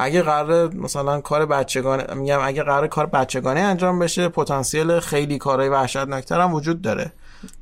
اگه 0.00 0.22
قرار 0.22 0.74
مثلا 0.74 1.20
کار 1.20 1.46
بچگانه 1.46 2.14
میگم 2.14 2.38
اگه 2.42 2.62
قرار 2.62 2.86
کار 2.86 3.06
بچگانه 3.06 3.60
انجام 3.60 3.98
بشه 3.98 4.28
پتانسیل 4.28 5.00
خیلی 5.00 5.38
کارهای 5.38 5.68
وحشتناکتر 5.68 6.40
هم 6.40 6.54
وجود 6.54 6.82
داره. 6.82 7.12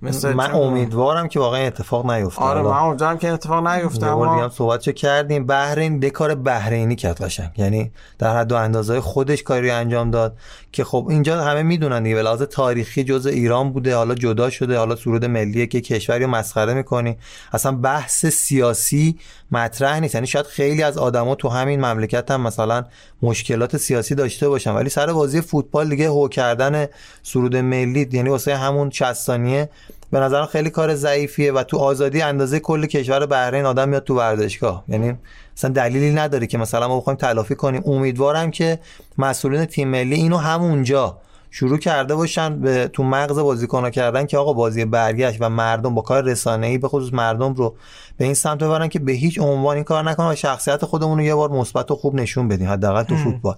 مثل 0.02 0.32
من 0.32 0.50
امیدوارم 0.50 1.28
که 1.28 1.40
واقعا 1.40 1.66
اتفاق 1.66 2.10
نیفته. 2.10 2.42
آره 2.42 2.62
من 2.62 2.70
امیدوارم 2.70 3.18
که 3.18 3.28
اتفاق 3.28 3.66
نیفته 3.66 4.14
بار 4.14 4.28
دیگه 4.28 4.42
هم 4.42 4.48
صحبتشو 4.48 4.92
کردیم؟ 4.92 5.46
بحرین 5.46 5.98
ده 5.98 6.10
کار 6.10 6.34
بحرینی 6.34 6.96
کرد 6.96 7.22
قشنگ. 7.22 7.50
یعنی 7.56 7.90
در 8.18 8.36
حد 8.36 8.52
و 8.52 8.54
اندازه 8.54 9.00
خودش 9.00 9.42
کاری 9.42 9.68
رو 9.70 9.76
انجام 9.76 10.10
داد 10.10 10.36
که 10.72 10.84
خب 10.84 11.06
اینجا 11.10 11.44
همه 11.44 11.62
می‌دونن 11.62 12.02
دیگه. 12.02 12.22
لحاظ 12.22 12.42
تاریخی 12.42 13.04
جزء 13.04 13.30
ایران 13.30 13.72
بوده 13.72 13.96
حالا 13.96 14.14
جدا 14.14 14.50
شده 14.50 14.78
حالا 14.78 14.96
سرود 14.96 15.24
ملیه 15.24 15.66
که 15.66 15.80
کشوری 15.80 16.24
رو 16.24 16.30
مسخره 16.30 16.74
می‌کنی. 16.74 17.16
اصلا 17.52 17.72
بحث 17.72 18.26
سیاسی 18.26 19.18
مطرح 19.52 20.00
نیست. 20.00 20.14
یعنی 20.14 20.26
شاید 20.26 20.46
خیلی 20.46 20.82
از 20.82 20.98
آدما 20.98 21.34
تو 21.34 21.48
همین 21.48 21.84
مملکت 21.84 22.30
هم 22.30 22.40
مثلا 22.40 22.84
مشکلات 23.22 23.76
سیاسی 23.76 24.14
داشته 24.14 24.48
باشن. 24.48 24.70
ولی 24.70 24.88
سر 24.88 25.12
بازی 25.12 25.40
فوتبال 25.40 25.88
دیگه 25.88 26.08
هو 26.08 26.28
کردن 26.28 26.86
سرود 27.22 27.56
ملی 27.56 28.08
یعنی 28.12 28.28
واسه 28.28 28.56
همون 28.56 28.90
60 28.90 29.12
ثانیه 29.12 29.68
به 30.10 30.20
نظرم 30.20 30.46
خیلی 30.46 30.70
کار 30.70 30.94
ضعیفیه 30.94 31.52
و 31.52 31.62
تو 31.62 31.78
آزادی 31.78 32.22
اندازه 32.22 32.60
کل 32.60 32.86
کشور 32.86 33.26
بحرین 33.26 33.64
آدم 33.64 33.88
میاد 33.88 34.04
تو 34.04 34.14
ورزشگاه. 34.14 34.84
یعنی 34.88 35.14
اصلا 35.56 35.70
دلیلی 35.70 36.10
نداره 36.10 36.46
که 36.46 36.58
مثلا 36.58 36.88
ما 36.88 37.00
بخوایم 37.00 37.16
تلافی 37.16 37.54
کنیم. 37.54 37.82
امیدوارم 37.86 38.50
که 38.50 38.78
مسئولین 39.18 39.64
تیم 39.64 39.88
ملی 39.88 40.14
اینو 40.14 40.36
همونجا 40.36 41.18
شروع 41.58 41.78
کرده 41.78 42.14
باشن 42.14 42.60
به 42.60 42.88
تو 42.92 43.02
مغز 43.02 43.38
بازیکن‌ها 43.38 43.90
کردن 43.90 44.26
که 44.26 44.38
آقا 44.38 44.52
بازی 44.52 44.84
برگشت 44.84 45.36
و 45.40 45.48
مردم 45.48 45.94
با 45.94 46.02
کار 46.02 46.24
رسانه‌ای 46.24 46.78
به 46.78 46.88
خصوص 46.88 47.12
مردم 47.12 47.54
رو 47.54 47.76
به 48.16 48.24
این 48.24 48.34
سمت 48.34 48.58
ببرن 48.58 48.88
که 48.88 48.98
به 48.98 49.12
هیچ 49.12 49.40
عنوان 49.40 49.74
این 49.74 49.84
کار 49.84 50.10
نکنن 50.10 50.26
و 50.26 50.34
شخصیت 50.34 50.84
خودمون 50.84 51.18
رو 51.18 51.24
یه 51.24 51.34
بار 51.34 51.50
مثبت 51.50 51.90
و 51.90 51.96
خوب 51.96 52.14
نشون 52.14 52.48
بدیم 52.48 52.68
حداقل 52.68 53.02
تو 53.02 53.16
فوتبال. 53.16 53.54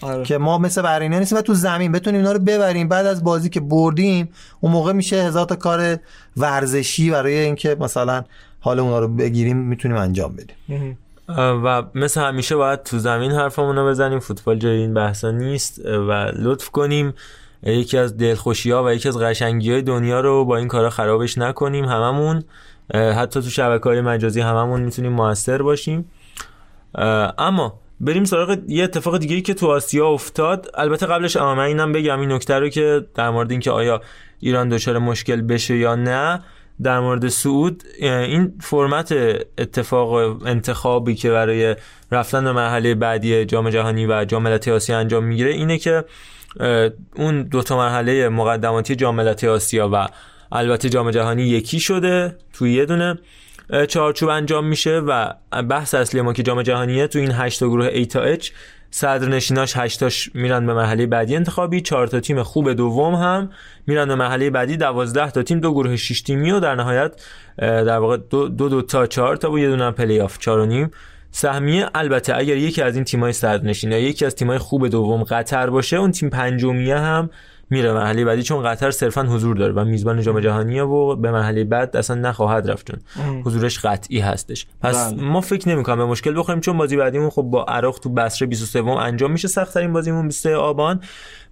آره. 0.00 0.24
که 0.24 0.38
ما 0.38 0.58
مثل 0.58 0.82
بحرینی 0.82 1.18
نیستیم 1.18 1.38
و 1.38 1.40
تو 1.40 1.54
زمین 1.54 1.92
بتونیم 1.92 2.20
اینا 2.20 2.32
رو 2.32 2.38
ببریم. 2.38 2.88
بعد 2.88 3.06
از 3.06 3.24
بازی 3.24 3.48
که 3.48 3.60
بردیم 3.60 4.28
اون 4.60 4.72
موقع 4.72 4.92
میشه 4.92 5.16
هزار 5.16 5.46
تا 5.46 5.56
کار 5.56 5.96
ورزشی 6.36 7.10
برای 7.10 7.38
اینکه 7.38 7.76
مثلا 7.80 8.24
حال 8.60 8.80
اونا 8.80 8.98
رو 8.98 9.08
بگیریم 9.08 9.56
می‌تونیم 9.56 9.96
انجام 9.96 10.36
بدیم. 10.36 10.98
و 11.28 11.82
مثل 11.94 12.20
همیشه 12.20 12.56
باید 12.56 12.82
تو 12.82 12.98
زمین 12.98 13.32
حرفمون 13.32 13.76
رو 13.76 13.86
بزنیم. 13.86 14.18
فوتبال 14.18 14.58
جای 14.58 14.76
این 14.76 14.94
بحثا 14.94 15.30
نیست. 15.30 15.80
و 15.84 16.32
لطف 16.38 16.70
کنیم. 16.70 17.14
یکی 17.62 17.98
از 17.98 18.16
دلخوشی 18.16 18.70
ها 18.70 18.84
و 18.84 18.92
یکی 18.92 19.08
از 19.08 19.18
قشنگی 19.18 19.72
های 19.72 19.82
دنیا 19.82 20.20
رو 20.20 20.44
با 20.44 20.56
این 20.56 20.68
کارا 20.68 20.90
خرابش 20.90 21.38
نکنیم. 21.38 21.84
هممون 21.84 22.44
حتی 22.94 23.42
تو 23.42 23.50
شبکه 23.50 23.84
های 23.84 24.00
مجازی 24.00 24.40
هممون 24.40 24.80
می‌تونیم 24.80 25.12
موثر 25.12 25.62
باشیم. 25.62 26.10
اما 27.38 27.80
بریم 28.00 28.24
سراغ 28.24 28.58
یه 28.68 28.84
اتفاق 28.84 29.18
دیگه 29.18 29.34
ای 29.34 29.42
که 29.42 29.54
تو 29.54 29.66
آسیا 29.66 30.08
افتاد. 30.08 30.70
البته 30.74 31.06
قبلش 31.06 31.36
اما 31.36 31.54
من 31.54 31.64
اینم 31.64 31.92
بگم. 31.92 32.20
این 32.20 32.32
نکته 32.32 32.58
رو 32.58 32.68
که 32.68 33.06
در 33.14 33.30
مورد 33.30 33.50
اینکه 33.50 33.70
آیا 33.70 34.00
ایران 34.40 34.68
دچار 34.68 34.98
مشکل 34.98 35.40
بشه 35.40 35.76
یا 35.76 35.94
نه. 35.94 36.40
در 36.82 37.00
مورد 37.00 37.28
سعود 37.28 37.82
این 38.00 38.52
فرمت 38.60 39.12
اتفاق 39.58 40.12
انتخابی 40.46 41.14
که 41.14 41.30
برای 41.30 41.76
رفتن 42.12 42.44
به 42.44 42.52
مرحله 42.52 42.94
بعدی 42.94 43.44
جام 43.44 43.70
جهانی 43.70 44.06
و 44.06 44.24
جام 44.24 44.42
ملت‌های 44.42 44.76
آسیا 44.76 44.98
انجام 44.98 45.24
می‌گیره 45.24 45.50
اینه 45.50 45.78
که 45.78 46.04
اون 47.16 47.42
دو 47.42 47.62
تا 47.62 47.76
مرحله 47.76 48.28
مقدماتی 48.28 48.96
جام 48.96 49.14
ملت‌های 49.14 49.50
آسیا 49.50 49.90
و 49.92 50.08
البته 50.52 50.88
جام 50.88 51.10
جهانی 51.10 51.42
یکی 51.42 51.80
شده 51.80 52.36
توی 52.52 52.72
یه 52.72 52.86
دونه 52.86 53.18
چارچوب 53.88 54.28
انجام 54.28 54.66
میشه 54.66 54.98
و 54.98 55.32
بحث 55.68 55.94
اصلی 55.94 56.20
ما 56.20 56.32
که 56.32 56.42
جام 56.42 56.62
جهانیه 56.62 57.06
تو 57.06 57.18
این 57.18 57.30
8 57.30 57.60
تا 57.60 57.68
گروه 57.68 57.90
A 57.90 58.06
تا 58.06 58.36
H 58.36 58.50
صدرنشیناش 58.90 59.76
8 59.76 60.00
تاش 60.00 60.30
میرن 60.34 60.66
به 60.66 60.74
مرحله 60.74 61.06
بعدی 61.06 61.36
انتخابی 61.36 61.80
4 61.80 62.06
تا 62.06 62.20
تیم 62.20 62.42
خوب 62.42 62.72
دوم 62.72 63.14
هم 63.14 63.50
میرن 63.86 64.08
به 64.08 64.14
مرحله 64.14 64.50
بعدی 64.50 64.76
12 64.76 65.30
تا 65.30 65.42
تیم 65.42 65.60
دو 65.60 65.72
گروه 65.72 65.96
6 65.96 66.22
تیمی 66.22 66.50
و 66.50 66.60
در 66.60 66.74
نهایت 66.74 67.12
در 67.58 67.98
واقع 67.98 68.16
دو 68.16 68.48
دو, 68.48 68.68
دو 68.68 68.82
تا 68.82 69.06
4 69.06 69.36
تا 69.36 69.50
و 69.50 69.58
یه 69.58 69.68
دونه 69.68 69.90
پلی 69.90 70.20
آف 70.20 70.38
4 70.38 70.58
و 70.58 70.66
نیم. 70.66 70.90
سهمیه 71.30 71.88
البته 71.94 72.36
اگر 72.36 72.56
یکی 72.56 72.82
از 72.82 72.94
این 72.94 73.04
تیمای 73.04 73.32
صدرنشین 73.32 73.92
یا 73.92 73.98
یکی 73.98 74.26
از 74.26 74.34
تیمای 74.34 74.58
خوب 74.58 74.88
دوم 74.88 75.22
قطر 75.22 75.70
باشه 75.70 75.96
اون 75.96 76.10
تیم 76.10 76.30
پنجمیه 76.30 76.98
هم 76.98 77.30
میره 77.70 77.92
مرحله 77.92 78.24
بعدی 78.24 78.42
چون 78.42 78.62
قطر 78.62 78.90
صرفا 78.90 79.22
حضور 79.22 79.56
داره 79.56 79.72
و 79.72 79.84
میزبان 79.84 80.22
جام 80.22 80.40
جهانیه 80.40 80.82
و 80.82 81.16
به 81.16 81.30
مرحله 81.30 81.64
بعد 81.64 81.96
اصلا 81.96 82.16
نخواهد 82.16 82.70
رفت 82.70 82.90
چون 82.90 83.00
حضورش 83.44 83.78
قطعی 83.78 84.20
هستش. 84.20 84.66
پس 84.82 85.12
بله. 85.12 85.22
ما 85.22 85.40
فکر 85.40 85.68
نمی‌کنم 85.68 85.96
به 85.96 86.04
مشکل 86.04 86.38
بخوریم 86.38 86.60
چون 86.60 86.78
بازی 86.78 86.96
بعدیمون 86.96 87.30
خب 87.30 87.42
با 87.42 87.64
عراق 87.64 87.98
تو 87.98 88.08
بصره 88.08 88.48
23 88.48 88.84
انجام 88.84 89.32
میشه 89.32 89.48
سخت 89.48 89.74
ترین 89.74 89.92
بازیمون 89.92 90.26
23 90.26 90.56
آبان 90.56 91.00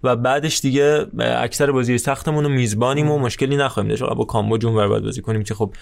و 0.04 0.16
بعدش 0.16 0.60
دیگه 0.60 1.06
اکثر 1.18 1.72
بازی 1.72 1.98
سختمون 1.98 2.44
رو 2.44 2.50
میزبانیم 2.50 3.10
و 3.10 3.18
مشکلی 3.18 3.56
نخواهیم 3.56 3.90
داشت. 3.90 4.02
با 4.02 4.24
کامبوج 4.24 4.66
اونور 4.66 4.88
باید 4.88 5.04
بازی 5.04 5.22
کنیم 5.22 5.42
که 5.42 5.54
خب 5.54 5.74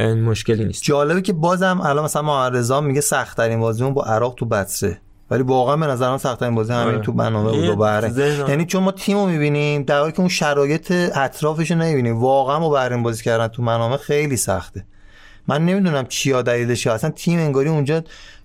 مشکلی 0.00 0.64
نیست. 0.64 0.82
جالبه 0.82 1.22
که 1.22 1.32
بازم 1.32 1.80
الان 1.84 2.04
مثلا 2.04 2.22
ما 2.22 2.48
رضا 2.48 2.80
میگه 2.80 3.00
سخت 3.00 3.36
ترین 3.36 3.60
بازیمون 3.60 3.94
با 3.94 4.02
عراق 4.02 4.34
تو 4.34 4.46
بصره. 4.46 5.00
ولی 5.30 5.42
واقعا 5.42 5.76
به 5.76 5.86
نظر 5.86 6.10
من 6.10 6.18
سخت 6.18 6.40
ترین 6.40 6.54
بازی 6.54 6.72
همین 6.72 6.94
آره. 6.94 6.98
تو 7.04 7.12
برنامه 7.12 7.50
بود 7.50 7.78
و 7.80 8.00
ذهن- 8.10 8.48
یعنی 8.48 8.64
چون 8.64 8.82
ما 8.82 8.92
تیمو 8.92 9.26
می‌بینیم 9.26 9.82
در 9.82 9.98
حالی 10.00 10.12
که 10.12 10.20
اون 10.20 10.28
شرایط 10.28 10.92
اطرافش 11.14 11.70
رو 11.70 11.76
نمی‌بینیم. 11.76 12.20
واقعا 12.20 12.60
با 12.60 12.70
بحرین 12.70 13.02
بازی 13.02 13.24
کردن 13.24 13.48
تو 13.48 13.62
برنامه 13.62 13.96
خیلی 13.96 14.36
سخته. 14.36 14.84
من 15.48 15.64
نمی‌دونم 15.66 16.06
چیا 16.06 16.42
دلیلش 16.42 16.86
اصلا 16.86 17.10
تیم 17.10 17.38
انگاری 17.38 17.68
اونجا 17.68 18.02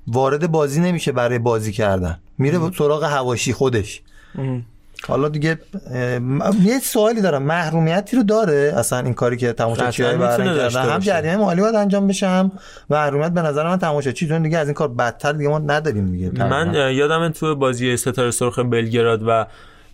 وارد 0.07 0.51
بازی 0.51 0.81
نمیشه 0.81 1.11
برای 1.11 1.39
بازی 1.39 1.71
کردن. 1.71 2.19
میره 2.37 2.59
سراغ 2.77 3.03
هواشی 3.03 3.53
خودش. 3.53 4.01
حالا 5.07 5.29
دیگه 5.29 5.59
یه 6.63 6.79
سوالی 6.83 7.21
دارم. 7.21 7.43
محرومیتی 7.43 8.17
رو 8.17 8.23
داره 8.23 8.73
اصلا 8.77 8.99
این 8.99 9.13
کاری 9.13 9.37
که 9.37 9.53
تماشاچی 9.53 10.03
های 10.03 10.13
قطعاً 10.13 10.27
می‌تونه 10.29 10.49
برن 10.49 10.57
داشته 10.57 10.79
کردن؟ 10.79 10.93
هم. 10.93 10.99
جریمه 10.99 11.35
مالی 11.35 11.61
باید 11.61 11.75
انجام 11.75 12.07
بشه 12.07 12.27
هم 12.27 12.51
محرومیت 12.89 13.31
به 13.31 13.41
نظر 13.41 13.63
من 13.67 13.77
تماشاچی. 13.79 14.27
چون 14.27 14.41
دیگه 14.41 14.57
از 14.57 14.67
این 14.67 14.73
کار 14.73 14.87
بدتر 14.87 15.31
دیگه 15.31 15.49
ما 15.49 15.59
نداریم 15.59 16.11
دیگه. 16.11 16.43
من 16.43 16.93
یادم 16.93 17.29
تو 17.29 17.55
بازی 17.55 17.97
ستاره 17.97 18.31
سرخ 18.31 18.59
بلگراد 18.59 19.21
و 19.27 19.45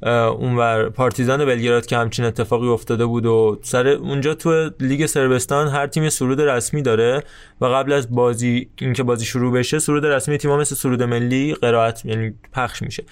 اونور 0.10 0.90
پارتیزان 0.90 1.46
بلگراد 1.46 1.86
که 1.86 1.98
همچین 1.98 2.26
اتفاقی 2.26 2.68
افتاده 2.68 3.06
بود 3.06 3.26
و 3.26 3.60
سر 3.64 3.88
اونجا 3.88 4.34
تو 4.34 4.70
لیگ 4.80 5.06
سربستان 5.06 5.68
هر 5.68 5.88
تیم 5.88 6.10
سرود 6.10 6.42
رسمی 6.42 6.82
داره 6.82 7.24
و 7.62 7.66
قبل 7.66 7.94
از 7.94 8.16
بازی 8.16 8.70
اینکه 8.76 9.04
بازی 9.04 9.26
شروع 9.26 9.54
بشه 9.54 9.80
سرود 9.80 10.06
رسمی 10.06 10.38
تیم‌ها 10.38 10.58
مثل 10.58 10.76
سرود 10.76 11.04
ملی 11.04 11.54
قرائت 11.54 12.06
یعنی 12.06 12.34
پخش 12.54 12.82
میشه. 12.82 13.04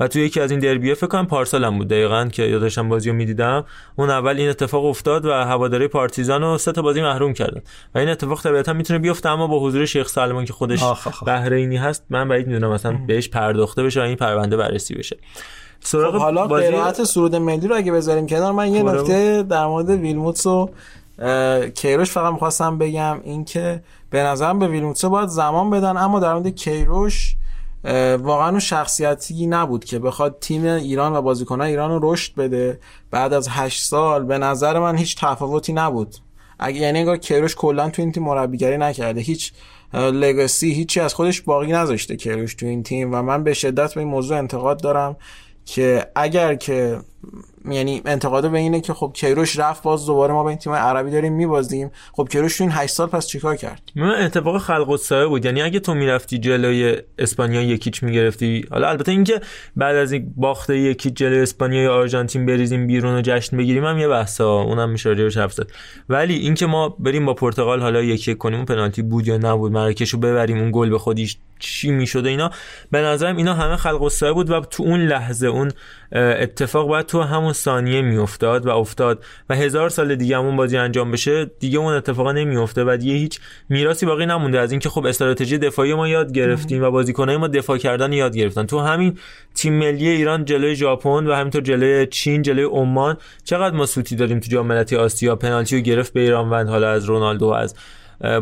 و 0.00 0.08
تو 0.08 0.18
یکی 0.18 0.40
از 0.40 0.50
این 0.50 0.60
دربیه 0.60 0.94
فکر 0.94 1.06
کنم 1.06 1.26
پارسال 1.26 1.64
هم 1.64 1.78
بود 1.78 1.88
دقیقاً 1.88 2.28
که 2.32 2.42
یادشم 2.42 2.88
بازی 2.88 3.10
رو 3.10 3.16
می‌دیدم. 3.16 3.64
اون 3.96 4.10
اول 4.10 4.36
این 4.36 4.48
اتفاق 4.48 4.84
افتاد 4.84 5.26
و 5.26 5.32
هواداری 5.32 5.88
پارتیزان 5.88 6.42
رو 6.42 6.58
سه 6.58 6.72
تا 6.72 6.82
بازی 6.82 7.02
محروم 7.02 7.32
کردن. 7.32 7.60
و 7.94 7.98
این 7.98 8.08
اتفاق 8.08 8.42
طبیعتا 8.42 8.72
می‌تونه 8.72 8.98
بیفته 8.98 9.28
اما 9.28 9.46
با 9.46 9.60
حضور 9.60 9.86
شیخ 9.86 10.08
سلمان 10.08 10.44
که 10.44 10.52
خودش. 10.52 10.82
بحرینی 11.26 11.76
هست 11.76 12.04
من 12.10 12.28
بعید 12.28 12.46
می‌دونم 12.46 12.72
مثلا 12.72 12.98
بهش 13.06 13.28
پرداخته 13.28 13.82
بشه 13.82 14.00
و 14.00 14.02
این 14.02 14.16
پرونده 14.16 14.56
بررسی 14.56 14.94
بشه. 14.94 15.16
سراغ 15.80 16.14
خب 16.14 16.20
حالا 16.20 16.46
بازی- 16.46 16.66
قرائت 16.66 17.04
سرود 17.04 17.36
ملی 17.36 17.68
رو 17.68 17.76
اگه 17.76 17.92
بذاریم 17.92 18.26
کنار 18.26 18.52
من 18.52 18.74
یه 18.74 18.82
نکته 18.82 19.42
در 19.42 19.66
مورد 19.66 19.90
ویلموتس 19.90 20.46
و 20.46 20.70
کیروش 21.74 22.10
فقط 22.10 22.32
می‌خواستم 22.32 22.78
بگم 22.78 23.20
اینکه 23.24 23.82
به 24.10 24.22
نظرم 24.22 24.58
به 24.58 24.68
ویلموتس 24.68 25.04
باید 25.04 25.28
زمان 25.28 25.70
بدن 25.70 25.96
اما 25.96 26.20
در 26.20 26.32
مورد 26.32 26.48
کیروش 26.48 27.36
واقعا 28.18 28.48
اون 28.48 28.58
شخصیتی 28.58 29.46
نبود 29.46 29.84
که 29.84 29.98
بخواد 29.98 30.36
تیم 30.40 30.64
ایران 30.64 31.16
و 31.16 31.22
بازیکنان 31.22 31.66
ایران 31.66 31.90
رو 31.90 32.12
رشد 32.12 32.34
بده. 32.34 32.80
بعد 33.10 33.32
از 33.32 33.48
هشت 33.50 33.82
سال 33.82 34.24
به 34.24 34.38
نظر 34.38 34.78
من 34.78 34.96
هیچ 34.96 35.16
تفاوتی 35.20 35.72
نبود. 35.72 36.14
اگه 36.58 36.80
یعنی 36.80 36.98
انگار 36.98 37.16
کیروش 37.16 37.54
کلا 37.54 37.90
تو 37.90 38.02
این 38.02 38.12
تیم 38.12 38.22
مربیگری 38.22 38.76
نکرده. 38.78 39.20
هیچ 39.20 39.52
لگاسی 39.94 40.72
هیچی 40.72 41.00
از 41.00 41.14
خودش 41.14 41.40
باقی 41.40 41.72
نذاشته 41.72 42.16
کیروش 42.16 42.54
تو 42.54 42.66
این 42.66 42.82
تیم 42.82 43.14
و 43.14 43.22
من 43.22 43.44
به 43.44 43.54
شدت 43.54 43.94
به 43.94 44.00
این 44.00 44.08
موضوع 44.08 44.38
انتقاد 44.38 44.82
دارم. 44.82 45.16
که 45.68 46.06
اگر 46.16 46.54
که 46.54 47.00
یعنی 47.70 48.02
انتقاد 48.04 48.50
به 48.50 48.58
اینه 48.58 48.80
که 48.80 48.94
خب 48.94 49.12
کیروش 49.14 49.58
رفت 49.58 49.82
باز 49.82 50.06
دوباره 50.06 50.32
ما 50.32 50.42
به 50.42 50.48
این 50.48 50.58
تیم 50.58 50.72
عربی 50.72 51.10
داریم 51.10 51.32
میبازیم. 51.32 51.90
خب 52.12 52.28
کیروش 52.32 52.58
تو 52.58 52.64
این 52.64 52.72
8 52.72 52.94
سال 52.94 53.08
پس 53.08 53.26
چیکار 53.26 53.56
کرد؟ 53.56 53.82
من 53.96 54.22
اتفاق 54.22 54.58
خلق 54.58 54.90
السایه 54.90 55.26
بود. 55.26 55.44
یعنی 55.44 55.62
اگه 55.62 55.80
تو 55.80 55.94
می‌رفتی 55.94 56.38
جلوی 56.38 56.96
اسپانیا 57.18 57.62
یکیچ 57.62 58.02
می‌گرفتی 58.02 58.64
حالا 58.70 58.88
البته 58.88 59.12
اینکه 59.12 59.40
بعد 59.76 59.96
از 59.96 60.12
این 60.12 60.32
باخته 60.36 60.78
یکی 60.78 61.10
جلوی 61.10 61.40
اسپانیا 61.40 61.82
یا 61.82 61.94
آرژانتین 61.94 62.46
بریزیم 62.46 62.86
بیرون 62.86 63.14
و 63.14 63.22
جشن 63.24 63.56
بگیریم 63.56 63.84
هم 63.84 63.98
یه 63.98 64.08
بحثا 64.08 64.60
اونم 64.60 64.90
میشه 64.90 65.08
راجعش 65.08 65.36
حرف 65.36 65.52
زد. 65.52 65.66
ولی 66.08 66.34
اینکه 66.34 66.66
ما 66.66 66.88
بریم 66.88 67.26
با 67.26 67.34
پرتغال 67.34 67.80
حالا 67.80 68.02
یکی 68.02 68.30
یک 68.30 68.38
کنیم 68.38 68.56
اون 68.56 68.66
پنالتی 68.66 69.02
بود 69.02 69.28
یا 69.28 69.36
نبود 69.36 69.72
مراکش 69.72 70.10
رو 70.10 70.18
ببریم 70.18 70.58
اون 70.58 70.70
گل 70.72 70.90
به 70.90 70.98
خودیش 70.98 71.36
چی 71.58 71.90
می‌شد 71.90 72.26
اینا 72.26 72.50
به 72.90 72.98
نظرم 72.98 73.36
اینا 73.36 73.54
همه 73.54 73.76
خلق 73.76 74.02
السایه 74.02 74.32
بود 74.32 74.50
و 74.50 74.60
تو 74.60 74.82
اون 74.82 75.00
لحظه 75.00 75.46
اون 75.46 75.70
اتفاق 76.12 76.88
باید 76.88 77.06
تو 77.06 77.22
همون 77.22 77.52
ثانیه 77.52 78.02
میافتاد 78.02 78.66
و 78.66 78.70
افتاد 78.70 79.24
و 79.48 79.54
هزار 79.54 79.88
سال 79.88 80.14
دیگه 80.14 80.38
همون 80.38 80.56
بازی 80.56 80.76
انجام 80.76 81.10
بشه 81.10 81.44
دیگه 81.44 81.78
اون 81.78 81.94
اتفاقا 81.94 82.32
نمیافته 82.32 82.84
و 82.84 82.96
دیگه 82.96 83.12
هیچ 83.12 83.40
میراثی 83.68 84.06
باقی 84.06 84.26
نمونده 84.26 84.60
از 84.60 84.70
اینکه 84.70 84.88
خب 84.88 85.06
استراتژی 85.06 85.58
دفاعی 85.58 85.94
ما 85.94 86.08
یاد 86.08 86.32
گرفتیم 86.32 86.82
و 86.82 86.90
بازیکنای 86.90 87.36
ما 87.36 87.48
دفاع 87.48 87.78
کردن 87.78 88.12
یاد 88.12 88.36
گرفتن. 88.36 88.66
تو 88.66 88.80
همین 88.80 89.18
تیم 89.54 89.72
ملی 89.72 90.08
ایران 90.08 90.44
جلوی 90.44 90.76
ژاپن 90.76 91.26
و 91.26 91.34
همینطور 91.34 91.62
جلوی 91.62 92.06
چین 92.06 92.42
جلوی 92.42 92.64
عمان 92.64 93.16
چقدر 93.44 93.76
ما 93.76 93.86
سوتی 93.86 94.16
داریم 94.16 94.40
تو 94.40 94.48
جام 94.50 94.66
ملت‌های 94.66 95.02
آسیا؟ 95.02 95.36
پنالتی 95.36 95.76
رو 95.76 95.82
گرفت 95.82 96.12
به 96.12 96.20
ایران 96.20 96.50
و 96.50 96.70
حالا 96.70 96.90
از 96.90 97.04
رونالدو 97.04 97.46
از 97.46 97.74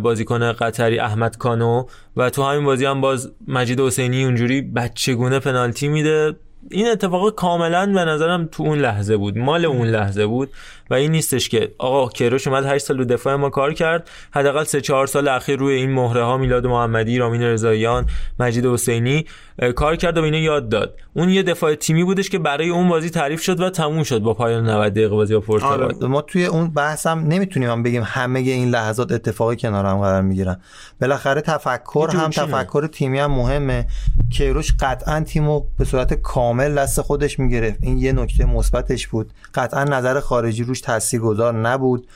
بازیکن 0.02 0.52
قطری 0.52 0.98
احمد 0.98 1.37
کانو. 1.37 1.85
و 2.16 2.31
تو 2.31 2.42
همین 2.42 2.64
بازی 2.64 2.85
هم 2.85 3.00
باز 3.00 3.33
مجید 3.48 3.81
حسینی 3.81 4.24
اونجوری 4.24 4.62
بچگونه 4.62 5.38
پنالتی 5.38 5.88
میده. 5.88 6.37
این 6.70 6.88
اتفاق 6.88 7.35
کاملا 7.35 7.87
به 7.87 8.05
نظرم 8.05 8.48
تو 8.52 8.62
اون 8.62 8.79
لحظه 8.79 9.16
بود. 9.16 9.38
مال 9.38 9.64
اون 9.64 9.87
لحظه 9.87 10.26
بود. 10.26 10.50
و 10.90 10.94
این 10.94 11.12
نیستش 11.12 11.49
که 11.49 11.75
آقا 11.79 12.09
کیروش 12.09 12.46
اومد 12.49 12.66
8 12.66 12.85
سال 12.85 12.99
رو 12.99 13.05
دفاع 13.05 13.35
ما 13.35 13.51
کار 13.51 13.72
کرد 13.72 14.11
حداقل 14.31 14.64
3 14.64 14.81
4 14.81 15.07
سال 15.07 15.29
اخیر 15.29 15.59
روی 15.59 15.75
این 15.75 15.92
مهره 15.92 16.25
ها 16.25 16.37
میلاد 16.37 16.66
محمدی 16.66 17.18
رامین 17.18 17.42
رضاییان 17.42 18.07
مجید 18.40 18.66
حسینی 18.66 19.27
کار 19.75 19.96
کرد 19.96 20.18
و 20.18 20.20
به 20.20 20.25
اینا 20.25 20.38
یاد 20.38 20.68
داد. 20.68 20.94
اون 21.14 21.29
یه 21.29 21.42
دفاع 21.42 21.75
تیمی 21.75 22.05
بودش 22.05 22.31
که 22.31 22.38
برای 22.38 22.68
اون 22.68 22.88
بازی 22.88 23.11
تعریف 23.11 23.42
شد 23.42 23.61
و 23.61 23.70
تموم 23.70 24.03
شد 24.03 24.18
با 24.18 24.35
پایان 24.35 24.68
90 24.68 24.92
دقیقه 24.92 25.14
بازی 25.14 25.35
با 25.35 25.40
پرتغال 25.40 25.83
آره. 25.83 26.07
ما 26.07 26.22
توی 26.22 26.46
اون 26.46 26.70
بحث 26.70 27.07
هم 27.07 27.18
نمی‌تونیم 27.18 27.70
هم 27.70 27.83
بگیم 27.83 28.03
همه 28.07 28.38
این 28.38 28.70
لحظات 28.70 29.12
اتفاقی 29.12 29.57
کنار 29.57 29.87
هم 29.87 29.99
قرار 29.99 30.22
می‌گیرن. 30.22 30.61
بالاخره 31.01 31.40
تفکر 31.40 32.11
هم. 32.12 32.31
تفکر 32.31 32.87
تیمی 32.87 33.18
هم 33.18 33.31
مهمه. 33.31 33.87
کیروش 34.33 34.72
قطعا 34.81 35.20
تیمو 35.20 35.62
به 35.79 35.85
صورت 35.85 36.14
کامل 36.14 36.75
دست 36.75 37.01
خودش 37.01 37.38
می‌گرفت. 37.38 37.79
این 37.83 37.99
یه 37.99 38.12
نکته 38.12 38.44
مثبتش 38.44 39.07
بود. 39.07 39.33
قطعا 39.55 39.85
نظر 39.85 40.20
خارجی 40.20 40.64
روش 40.77 40.81
تاثیرگذار 40.81 41.55
نبود. 41.55 42.07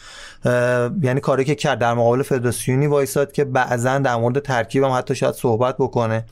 یعنی 1.03 1.21
کاری 1.21 1.45
که 1.45 1.55
کرد 1.55 1.79
در 1.79 1.95
مقابل 1.95 2.23
فدراسیونی 2.23 2.87
وایساد 2.87 3.33
که 3.33 3.45
بعضا 3.45 3.99
در 3.99 4.17
مورد 4.17 4.39
ترکیب 4.39 4.85
هم 4.85 4.91
حتی 4.91 5.15
شاید 5.15 5.35
صحبت 5.35 5.77
بکنه. 5.79 6.25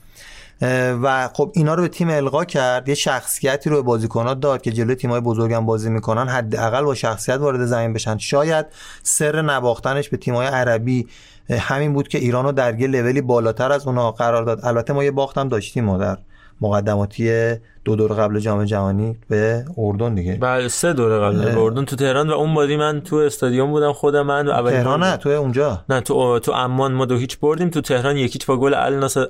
و 1.03 1.29
خب 1.33 1.53
اینا 1.55 1.75
رو 1.75 1.83
به 1.83 1.89
تیم 1.89 2.11
القا 2.11 2.45
کرد. 2.45 2.89
یه 2.89 2.95
شخصیتی 2.95 3.71
رو 3.71 3.77
به 3.77 3.83
بازیکن‌ها 3.83 4.35
داد 4.35 4.63
که 4.63 4.73
جلوی 4.73 4.95
تیم‌های 4.95 5.21
بزرگم 5.21 5.67
بازی 5.67 5.91
می‌کنن. 5.91 6.29
حداقل 6.29 6.83
با 6.83 6.95
شخصیت 6.95 7.37
وارد 7.37 7.67
زمین 7.67 7.93
بشن. 7.93 8.19
شاید 8.19 8.67
سر 9.03 9.43
نواختنش 9.43 10.09
به 10.09 10.17
تیم‌های 10.17 10.47
عربی 10.47 11.09
همین 11.51 11.93
بود 11.93 12.09
که 12.09 12.19
ایران 12.19 12.45
رو 12.45 12.53
در 12.53 12.81
یه 12.81 12.87
لولی 12.87 13.21
بالاتر 13.21 13.73
از 13.73 13.87
اونها 13.87 14.13
قرار 14.13 14.45
داد. 14.45 14.61
البته 14.65 14.93
ما 14.93 15.05
یه 15.05 15.11
باخت 15.11 15.39
هم 15.39 15.49
داشتیم 15.49 15.85
ما 15.85 15.99
در 15.99 16.19
مقدماتی 16.61 17.55
دو 17.85 17.97
دور 17.97 18.13
قبل 18.13 18.39
جام 18.39 18.65
جهانی 18.65 19.17
به 19.29 19.65
اردن 19.79 20.15
دیگه. 20.15 20.35
بله 20.35 20.69
سه 20.69 20.93
دوره 20.93 21.19
قبل 21.19 21.55
به 21.55 21.61
اردن 21.61 21.85
تو 21.85 21.97
تهران 21.97 22.31
و 22.31 22.33
اون 22.33 22.55
بازی 22.55 22.77
من 22.77 23.01
تو 23.01 23.17
استادیوم 23.17 23.71
بودم 23.71 23.93
خودم 23.93 24.23
من 24.27 24.49
و 24.49 24.71
تهران 24.71 25.03
نه 25.03 25.17
تو 25.17 25.29
اونجا. 25.29 25.85
نه 25.89 26.01
تو 26.01 26.39
تو 26.39 26.53
عمان 26.53 26.93
ما 26.93 27.05
دو 27.05 27.17
هیچ 27.17 27.39
بردیم 27.39 27.71
تو 27.71 27.81
تهران 27.81 28.17
یکیچ 28.17 28.47
با 28.47 28.57
گل 28.57 28.75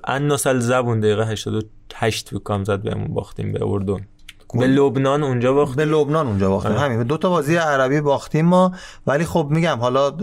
الناس 0.04 0.46
الزبون 0.46 1.00
دقیقه 1.00 1.26
88 1.26 2.28
فکر 2.28 2.38
کنم 2.38 2.64
زد 2.64 2.82
بهمون 2.82 3.14
باختیم 3.14 3.52
به 3.52 3.60
اردن. 3.62 4.06
به 4.54 4.66
لبنان 4.66 5.22
اونجا 5.22 5.52
باخت 5.52 5.76
به 5.76 5.84
لبنان 5.84 6.26
اونجا 6.26 6.48
باختیم. 6.48 6.72
همین 6.72 7.02
دو 7.02 7.16
تا 7.16 7.30
بازی 7.30 7.56
عربی 7.56 8.00
باختیم 8.00 8.46
ما. 8.46 8.72
ولی 9.06 9.24
خب 9.24 9.46
میگم 9.50 9.78
حالا 9.80 10.16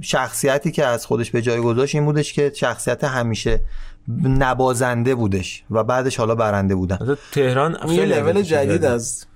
شخصیتی 0.00 0.72
که 0.72 0.86
از 0.86 1.06
خودش 1.06 1.30
به 1.30 1.42
جای 1.42 1.60
گذاشت 1.60 1.94
این 1.94 2.04
بودش 2.04 2.32
که 2.32 2.52
شخصیت 2.54 3.04
همیشه 3.04 3.60
نبازنده 4.24 5.14
بودش 5.14 5.64
و 5.70 5.84
بعدش 5.84 6.16
حالا 6.16 6.34
برنده 6.34 6.74
بودن. 6.74 7.16
تهران 7.32 7.72
یه 7.72 7.86
خیلی 7.86 8.14
لول 8.14 8.42
جدید. 8.42 8.84
از 8.84 9.26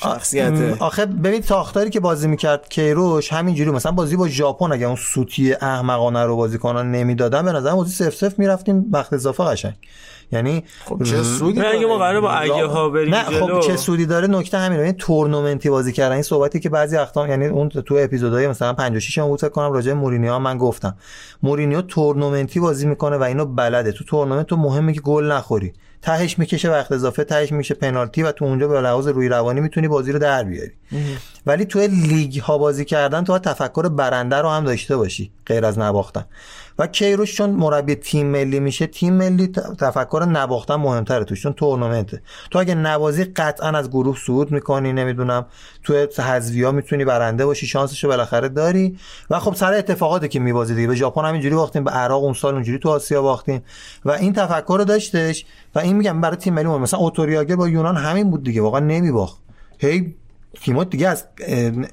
شخصیت. 0.00 0.82
آخه 0.82 1.06
ببین 1.06 1.42
ساختاری 1.42 1.90
که 1.90 2.00
بازی 2.00 2.28
می‌کرد 2.28 2.68
کیروش 2.68 3.32
همینجوری 3.32 3.70
مثلا 3.70 3.92
بازی 3.92 4.16
با 4.16 4.28
ژاپن 4.28 4.72
اگه 4.72 4.86
اون 4.86 4.96
سوتی 4.96 5.52
احمقانه 5.52 6.24
رو 6.24 6.36
بازیکنان 6.36 6.90
نمی‌دادن 6.92 7.44
به 7.44 7.52
نظر 7.52 7.74
بازی 7.74 7.92
صفر 7.92 8.14
صفر 8.14 8.38
می‌رفتیم 8.38 8.88
وقت 8.90 9.12
اضافه 9.12 9.44
قشنگ. 9.44 9.74
یعنی 10.32 10.64
خب 10.84 11.02
چه 11.02 11.22
سودی 11.22 11.60
نه، 11.60 11.66
اگه 11.66 11.74
داره؟ 11.74 11.86
ما 11.86 11.98
قراره 11.98 12.20
با 12.20 12.30
اگه 12.30 12.64
ها 12.64 12.88
بریم 12.88 13.14
نه 13.14 13.24
جلو. 13.30 13.60
خب 13.60 13.66
چه 13.66 13.76
سودی 13.76 14.06
داره؟ 14.06 14.26
نکته 14.26 14.58
همینه. 14.58 14.82
این 14.82 14.92
تورنمنتی 14.92 15.70
بازی 15.70 15.92
کردن. 15.92 16.12
این 16.12 16.22
صحبتی 16.22 16.60
که 16.60 16.68
بعضی 16.68 16.96
وقتا 16.96 17.28
یعنی 17.28 17.46
اون 17.46 17.68
تو 17.68 17.94
اپیزودهای 17.98 18.46
مثلا 18.46 18.72
56 18.72 19.18
هم 19.18 19.26
بود 19.26 19.40
فکر 19.40 19.48
کنم 19.48 19.72
راجع 19.72 19.92
به 19.92 19.98
مورینیو 19.98 20.38
من 20.38 20.58
گفتم. 20.58 20.96
مورینیو 21.42 21.82
تورنمنتی 21.82 22.60
بازی 22.60 22.86
می‌کنه 22.86 23.16
و 23.16 23.22
اینو 23.22 23.44
بلده. 23.44 23.92
تو 23.92 24.04
تورنمنت 24.04 24.46
تو 24.46 24.56
مهمه 24.56 24.92
که 24.92 25.00
گل 25.00 25.32
نخوری. 25.32 25.72
تهش 26.02 26.38
می‌کشه 26.38 26.70
وقت 26.70 26.92
اضافه 26.92 27.24
تهش 27.24 27.52
میشه 27.52 27.74
پنالتی 27.74 28.22
و 28.22 28.32
تو 28.32 28.44
اونجا 28.44 28.68
به 28.68 28.80
لحاظ 28.80 29.08
روی 29.08 29.28
روانی 29.28 29.60
می‌تونی 29.60 29.88
بازی 29.88 30.12
رو 30.12 30.18
در 30.18 30.44
بیاری. 30.44 30.72
ولی 31.46 31.64
تو 31.64 31.78
لیگ 31.80 32.40
ها 32.40 32.58
بازی 32.58 32.84
کردن 32.84 33.24
تو 33.24 33.38
تفکر 33.38 33.88
برنده 33.88 34.36
رو 34.36 34.48
هم 34.48 34.64
داشته 34.64 34.96
باشی. 34.96 35.32
غیر 35.46 35.64
از 35.64 35.78
نباختن. 35.78 36.24
و 36.78 36.86
کیروش 36.86 37.36
چون 37.36 37.50
مربی 37.50 37.94
تیم 37.94 38.26
ملی 38.26 38.60
میشه 38.60 38.86
تیم 38.86 39.14
ملی 39.14 39.46
تفکر 39.78 40.26
نباختن 40.32 40.74
مهمتره 40.74 41.24
توش 41.24 41.42
چون 41.42 41.52
تورنمنته. 41.52 42.22
تو 42.50 42.58
اگه 42.58 42.74
نبازی 42.74 43.24
قطعا 43.24 43.68
از 43.68 43.90
گروه 43.90 44.16
صعود 44.26 44.50
می‌کنی 44.50 44.92
نمی‌دونم 44.92 45.46
تو 45.82 45.94
حذفی 46.22 46.62
ها 46.62 46.72
می‌تونی 46.72 47.04
برنده 47.04 47.46
باشی 47.46 47.66
شانسشو 47.66 48.08
بالاخره 48.08 48.48
داری. 48.48 48.98
و 49.30 49.38
خب 49.38 49.54
سر 49.54 49.74
اتفاقاتی 49.74 50.28
که 50.28 50.40
میبازی 50.40 50.74
دیگه 50.74 50.88
به 50.88 50.94
ژاپن 50.94 51.24
همینجوری 51.24 51.54
باختیم 51.54 51.84
به 51.84 51.90
عراق 51.90 52.24
اون 52.24 52.34
سال 52.34 52.54
اونجوری 52.54 52.78
تو 52.78 52.88
آسیا 52.88 53.22
باختیم. 53.22 53.62
و 54.04 54.10
این 54.10 54.32
تفکر 54.32 54.76
رو 54.78 54.84
داشتش. 54.84 55.46
و 55.74 55.78
این 55.78 55.96
میگم 55.96 56.20
برای 56.20 56.36
تیم 56.36 56.54
ملی. 56.54 56.66
مثلا 56.66 57.00
اوتوریاگه 57.00 57.56
با 57.56 57.68
یونان 57.68 57.96
همین 57.96 58.30
بود 58.30 58.44
دیگه 58.44 58.62
واقعا 58.62 58.80
نمیباخت. 58.80 59.38
هی 59.78 60.14
تیمات 60.62 60.90
دیگه 60.90 61.08
از 61.08 61.24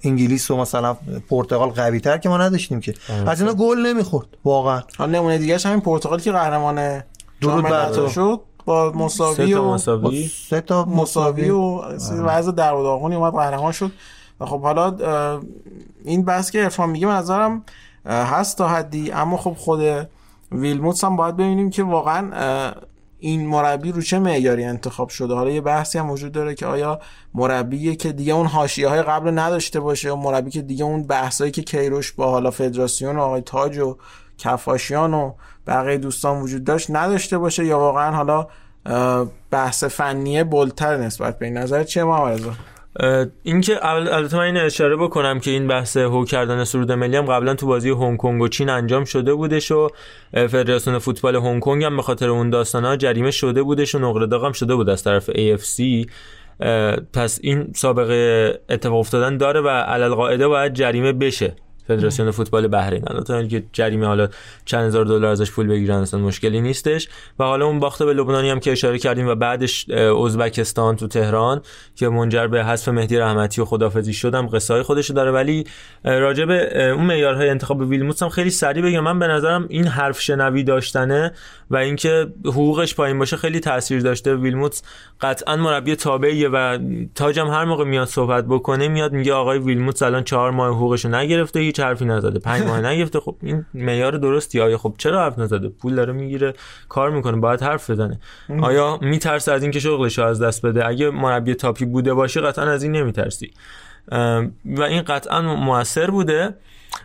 انگلیس 0.04 0.52
و 0.52 0.58
مثلا 0.58 0.98
پرتغال 1.30 1.70
قوی 1.70 2.00
تر 2.00 2.18
که 2.18 2.30
ما 2.30 2.38
نداشتیم 2.38 2.80
که. 2.80 2.94
از 3.28 3.42
اینا 3.42 3.54
گل 3.54 3.78
نمی‌خورد 3.78 4.28
واقعا. 4.46 4.82
حالا 4.98 5.12
نمونه 5.12 5.38
دیگه 5.38 5.58
همین 5.58 5.82
پرتغال 5.82 6.20
که 6.20 6.32
قهرمان 6.32 7.04
درود 7.42 7.64
بر. 7.64 8.08
شد 8.08 8.42
با 8.66 8.92
سه 8.92 8.98
مساوی 8.98 9.54
تا 9.54 9.64
و 9.64 9.78
سه 10.50 10.62
تا 10.62 10.86
مساوی 10.86 11.50
و 11.50 11.82
وضع 12.10 12.52
در 12.52 12.74
و 12.74 12.84
داغونی 12.84 13.16
اومد 13.16 13.34
قهرمان 13.34 13.72
شد. 13.72 13.92
و 14.40 14.46
خب 14.46 14.62
حالا 14.62 14.98
این 16.06 16.26
بحث 16.26 16.52
که 16.52 16.60
عرفان 16.64 16.90
میگه 16.90 17.08
به 17.08 17.14
نظرم 17.14 17.64
هست 18.06 18.58
تا 18.58 18.68
حدی. 18.68 19.12
اما 19.12 19.38
خب 19.38 19.54
خود 19.54 20.08
ویلموتس 20.52 21.04
هم 21.04 21.16
باید 21.16 21.36
ببینیم 21.36 21.70
که 21.70 21.84
واقعا 21.84 22.32
این 23.22 23.48
مربی 23.48 23.92
رو 23.92 24.02
چه 24.02 24.20
معیاری 24.20 24.64
انتخاب 24.64 25.10
شده 25.10 25.34
حالا 25.34 25.50
یه 25.50 25.62
بحثی 25.62 26.00
هم 26.00 26.10
وجود 26.10 26.32
داره 26.32 26.56
که 26.56 26.66
آیا 26.66 27.00
مربیه 27.34 27.96
که 27.96 28.12
دیگه 28.12 28.34
اون 28.34 28.46
حاشیه 28.46 28.88
های 28.88 29.02
قبل 29.02 29.40
نداشته 29.40 29.80
باشه 29.80 30.08
یا 30.08 30.16
مربی 30.16 30.52
که 30.52 30.62
دیگه 30.62 30.86
اون 30.86 31.04
بحثایی 31.04 31.52
که 31.52 31.62
کیروش 31.62 32.12
با 32.12 32.32
حالا 32.32 32.52
فدراسیون 32.52 33.16
و 33.16 33.22
آقای 33.22 33.42
تاج 33.42 33.78
و 33.78 33.98
کفاشیان 34.38 35.14
و 35.14 35.34
بقیه 35.68 35.98
دوستان 35.98 36.42
وجود 36.42 36.64
داشت 36.64 36.88
نداشته 36.90 37.38
باشه 37.38 37.66
یا 37.66 37.80
واقعا 37.80 38.16
حالا 38.16 38.48
بحث 39.52 39.84
فنیه 39.84 40.44
بلتر 40.44 40.98
نسبت 40.98 41.40
به 41.40 41.46
این 41.46 41.58
نظر 41.58 41.84
رضا؟ 41.84 42.50
اه، 42.50 42.56
اینکه 43.44 43.86
البته 43.86 44.38
من 44.38 44.44
این 44.44 44.58
اشاره 44.58 44.96
بکنم 44.96 45.40
که 45.40 45.52
این 45.52 45.68
بحث 45.68 45.98
هو 45.98 46.26
کردن 46.26 46.64
سرود 46.64 46.92
ملی 46.92 47.18
هم 47.18 47.26
قبلا 47.26 47.56
تو 47.56 47.68
بازی 47.68 47.90
هنگ 47.90 48.18
کنگ 48.18 48.42
و 48.42 48.48
چین 48.48 48.70
انجام 48.70 49.06
شده 49.06 49.34
بودش 49.34 49.72
و 49.72 49.90
فدراسیون 50.34 51.00
فوتبال 51.00 51.36
هنگ 51.36 51.62
کنگ 51.62 51.84
هم 51.84 51.96
به 51.96 52.02
خاطر 52.02 52.30
اون 52.30 52.50
داستانا 52.50 52.96
جریمه 52.96 53.32
شده 53.32 53.64
بودش 53.64 53.96
و 53.96 54.00
نقره 54.00 54.28
داغ 54.28 54.46
هم 54.46 54.52
شده 54.52 54.76
بود 54.76 54.90
از 54.90 55.04
طرف 55.04 55.30
AFC 55.32 56.10
پس 57.14 57.40
این 57.42 57.72
سابقه 57.76 58.60
اتفاق 58.70 59.00
افتادن 59.00 59.38
داره 59.38 59.62
و 59.62 59.68
علل 59.68 60.14
قاعده 60.14 60.48
باید 60.48 60.74
جریمه 60.74 61.14
بشه. 61.14 61.56
فدراسیون 61.88 62.32
فوتبال 62.32 62.68
بحرین. 62.68 63.04
البته 63.08 63.34
اینکه 63.34 63.64
جریمه 63.74 64.06
حالا 64.06 64.28
چند 64.66 64.88
هزار 64.88 65.06
دلار 65.06 65.32
ازش 65.32 65.52
پول 65.52 65.68
بگیرن 65.68 65.96
اصلا 65.96 66.20
مشکلی 66.20 66.62
نیستش. 66.62 67.10
و 67.40 67.44
حالا 67.44 67.66
اون 67.66 67.80
باخته 67.80 68.06
به 68.06 68.14
لبنانی 68.14 68.50
هم 68.50 68.60
که 68.60 68.72
اشاره 68.72 69.00
کردیم 69.00 69.28
و 69.28 69.36
بعدش 69.36 69.90
ازبکستان 70.26 70.96
تو 70.96 71.08
تهران 71.08 71.62
که 71.96 72.10
منجر 72.10 72.48
به 72.48 72.66
حذف 72.66 72.88
مهدی 72.88 73.18
رحمتی 73.18 73.62
و 73.62 73.66
خدافزی 73.66 74.14
شدم 74.14 74.48
قصه 74.48 74.74
های 74.74 74.84
خودشو 74.84 75.14
داره. 75.14 75.32
ولی 75.32 75.64
راجع 76.04 76.46
به 76.46 76.90
اون 76.90 77.06
معیارهای 77.06 77.50
انتخاب 77.50 77.80
ویلموتس 77.82 78.24
هم 78.24 78.30
خیلی 78.30 78.50
سریع 78.50 78.84
بگم. 78.84 79.00
من 79.00 79.20
به 79.20 79.28
نظرم 79.28 79.66
این 79.70 79.88
حرف 79.88 80.22
شنوی 80.22 80.64
داشتنه 80.64 81.32
و 81.72 81.76
اینکه 81.76 82.28
حقوقش 82.46 82.96
پایین 82.96 83.20
باشه 83.20 83.38
خیلی 83.38 83.60
تاثیر 83.60 84.02
داشته. 84.02 84.36
ویلموتس 84.36 84.84
قطعا 85.22 85.56
مربی 85.56 85.96
تابعیه 85.96 86.50
و 86.50 86.78
تاجم 87.16 87.48
هر 87.48 87.66
موقع 87.66 87.84
میاد 87.84 88.08
صحبت 88.08 88.46
بکنه 88.46 88.88
میاد 88.88 89.14
میگه 89.14 89.34
آقای 89.34 89.60
ویلموتس 89.60 90.04
الان 90.04 90.24
چهار 90.24 90.52
ماه 90.52 90.70
حقوقشو 90.76 91.10
نگرفته 91.10 91.60
هیچ 91.60 91.80
حرفی 91.80 92.06
نزده. 92.06 92.40
پنج 92.40 92.64
ماه 92.64 92.82
نگرفته. 92.82 93.20
خب 93.20 93.36
این 93.42 93.66
معیار 93.74 94.12
درستی. 94.12 94.60
آیا 94.60 94.78
خب 94.78 94.94
چرا 94.98 95.24
حرف 95.24 95.40
نزده؟ 95.40 95.70
پول 95.70 95.96
داره 95.96 96.14
می‌گیره 96.14 96.54
کار 96.90 97.12
می‌کنه 97.12 97.38
باید 97.38 97.62
حرف 97.62 97.90
بزنه. 97.90 98.20
آیا 98.62 99.00
میترسه 99.02 99.52
از 99.52 99.64
اینکه 99.64 99.80
شغلش 99.80 100.18
رو 100.18 100.26
از 100.26 100.42
دست 100.42 100.66
بده؟ 100.66 100.88
اگه 100.88 101.10
مربی 101.10 101.54
تاپی 101.54 101.86
بوده 101.86 102.14
باشه 102.14 102.42
قطعا 102.42 102.66
از 102.66 102.84
این 102.84 102.92
نمیترسی. 102.92 103.52
و 104.66 104.82
این 104.82 105.02
قطعا 105.02 105.56
موثر 105.56 106.12
بوده. 106.12 106.56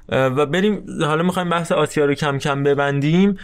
و 0.08 0.46
بریم 0.46 0.86
حالا 1.00 1.22
می‌خوایم 1.22 1.48
بحث 1.48 1.72
آسیا 1.72 2.04
رو 2.04 2.14
کم 2.14 2.38
کم 2.38 2.62
ببندیم. 2.62 3.38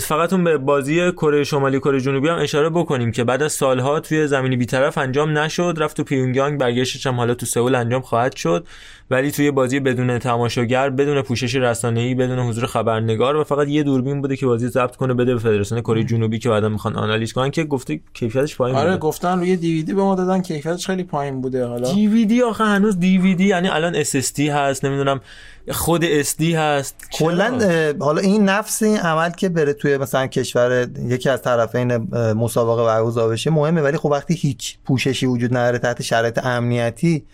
فقط 0.00 0.32
اون 0.32 0.44
به 0.44 0.58
بازی 0.58 1.12
کره 1.12 1.44
شمالی 1.44 1.78
کره 1.78 2.00
جنوبی 2.00 2.28
هم 2.28 2.38
اشاره 2.38 2.68
بکنیم 2.68 3.12
که 3.12 3.24
بعد 3.24 3.42
از 3.42 3.52
سالها 3.52 4.00
توی 4.00 4.26
زمینی 4.26 4.56
بیطرف 4.56 4.98
انجام 4.98 5.38
نشد. 5.38 5.74
رفت 5.78 5.96
تو 5.96 6.04
پیونگیانگ 6.04 6.60
برگشتش 6.60 7.06
هم 7.06 7.14
حالا 7.14 7.34
تو 7.34 7.46
سئول 7.46 7.74
انجام 7.74 8.02
خواهد 8.02 8.36
شد. 8.36 8.66
ولی 9.10 9.30
توی 9.30 9.50
بازی 9.50 9.80
بدون 9.80 10.18
تماشاگر 10.18 10.90
بدون 10.90 11.22
پوشش 11.22 11.54
رسانه‌ای 11.54 12.14
بدون 12.14 12.38
حضور 12.38 12.66
خبرنگار 12.66 13.36
و 13.36 13.44
فقط 13.44 13.68
یه 13.68 13.82
دوربین 13.82 14.20
بوده 14.20 14.36
که 14.36 14.46
بازی 14.46 14.68
ضبط 14.68 14.96
کنه 14.96 15.14
بده 15.14 15.34
به 15.34 15.40
فدراسیون 15.40 15.80
کره 15.80 16.04
جنوبی 16.04 16.38
که 16.38 16.48
بعدا 16.48 16.68
می‌خوان 16.68 16.96
آنالیز 16.96 17.32
کنن 17.32 17.50
که 17.50 17.64
گفته 17.64 18.00
کیفیتش 18.14 18.56
پایین 18.56 18.76
آره 18.76 18.86
بوده. 18.86 18.98
گفتن 18.98 19.38
روی 19.38 19.56
دیویدی 19.56 19.94
به 19.94 20.02
ما 20.02 20.14
دادن 20.14 20.42
کیفیتش 20.42 20.86
خیلی 20.86 21.04
پایین 21.04 21.40
بوده 21.40 21.66
حالا. 21.66 21.92
دیویدی 21.92 22.42
آخه 22.42 22.64
هنوز 22.64 22.98
دیویدی 22.98 23.46
یعنی 23.46 23.68
الان 23.68 24.04
SSD 24.04 24.40
هست 24.40 24.84
نمی‌دونم 24.84 25.20
خود 25.70 26.22
SD 26.22 26.42
هست. 26.42 27.08
کلا 27.12 27.58
حالا 28.00 28.20
این 28.20 28.44
نفس 28.44 28.82
این 28.82 28.98
عمل 28.98 29.30
که 29.30 29.48
بره 29.66 29.74
توی 29.74 29.98
مثلا 29.98 30.26
کشور 30.26 30.88
یکی 30.98 31.28
از 31.28 31.42
طرفین 31.42 31.96
مسابقه 32.32 32.84
برگزار 32.84 33.28
بشه 33.28 33.50
مهمه 33.50 33.80
ولی 33.80 33.96
خب 33.96 34.06
وقتی 34.06 34.34
هیچ 34.34 34.78
پوششی 34.84 35.26
وجود 35.26 35.56
نداره 35.56 35.78
تحت 35.78 36.02
شرایط 36.02 36.46
امنیتی 36.46 37.26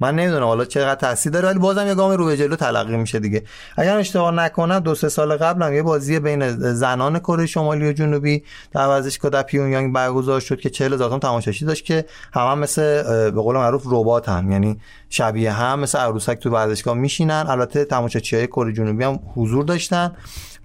من 0.00 0.14
نمی‌دونم 0.14 0.44
حالا 0.44 0.64
چقدر 0.64 0.94
تاثیر 0.94 1.32
داره 1.32 1.48
ولی 1.48 1.58
بازم 1.58 1.86
یه 1.86 1.94
گام 1.94 2.10
رو 2.10 2.26
به 2.26 2.36
جلو 2.36 2.56
تلقی 2.56 2.96
میشه 2.96 3.18
دیگه. 3.18 3.42
اگر 3.76 3.96
اشتباه 3.96 4.30
نکنم 4.30 4.78
دو 4.78 4.94
سه 4.94 5.08
سال 5.08 5.36
قبل 5.36 5.62
هم 5.62 5.74
یه 5.74 5.82
بازی 5.82 6.20
بین 6.20 6.50
زنان 6.72 7.18
کره 7.18 7.46
شمالی 7.46 7.88
و 7.88 7.92
جنوبی 7.92 8.42
در 8.72 8.88
ورزشگاه 8.88 9.30
در 9.30 9.42
پیونگیانگ 9.42 9.94
برگزار 9.94 10.40
شد 10.40 10.60
که 10.60 10.70
40 10.70 10.92
هزار 10.92 11.18
تماشاچی 11.18 11.64
داشت 11.64 11.84
که 11.84 12.04
هم, 12.32 12.46
هم 12.46 12.58
مثل 12.58 13.02
به 13.30 13.40
قول 13.40 13.56
معروف 13.56 13.82
ربات 13.86 14.28
هم 14.28 14.52
یعنی 14.52 14.80
شبیه 15.08 15.52
هم 15.52 15.80
مثل 15.80 15.98
عروسک 15.98 16.38
تو 16.38 16.50
ورزشگاه 16.50 16.94
میشینن. 16.94 17.44
البته 17.48 17.84
تماشاچی 17.84 18.36
های 18.36 18.46
کره 18.46 18.72
جنوبی 18.72 19.04
هم 19.04 19.20
حضور 19.34 19.64
داشتن. 19.64 20.12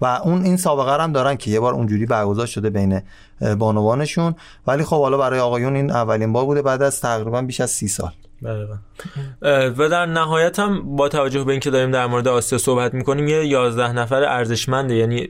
و 0.00 0.06
اون 0.06 0.42
این 0.44 0.56
سابقه 0.56 1.02
هم 1.02 1.12
دارن 1.12 1.36
که 1.36 1.50
یه 1.50 1.60
بار 1.60 1.74
اونجوری 1.74 2.06
برگزار 2.06 2.46
شده 2.46 2.70
بین 2.70 3.02
بانوانشون 3.58 4.34
ولی 4.66 4.84
خب 4.84 5.00
حالا 5.00 5.18
برای 5.18 5.40
آقایون 5.40 5.76
این 5.76 5.90
اولین 5.90 6.32
بار 6.32 6.44
بوده 6.44 6.62
بعد 6.62 6.82
از 6.82 7.00
تقریبا 7.00 7.42
بیش 7.42 7.60
از 7.60 7.70
سی 7.70 7.88
سال 7.88 8.10
بله 8.42 8.66
بله. 8.66 9.68
و 9.68 9.88
در 9.88 10.06
نهایت 10.06 10.58
هم 10.58 10.96
با 10.96 11.08
توجه 11.08 11.44
به 11.44 11.50
اینکه 11.50 11.70
داریم 11.70 11.90
در 11.90 12.06
مورد 12.06 12.28
آسیا 12.28 12.58
صحبت 12.58 12.94
می‌کنیم 12.94 13.28
یه 13.28 13.46
11 13.46 13.92
نفر 13.92 14.22
ارزشمنده 14.22 14.94
یعنی 14.94 15.28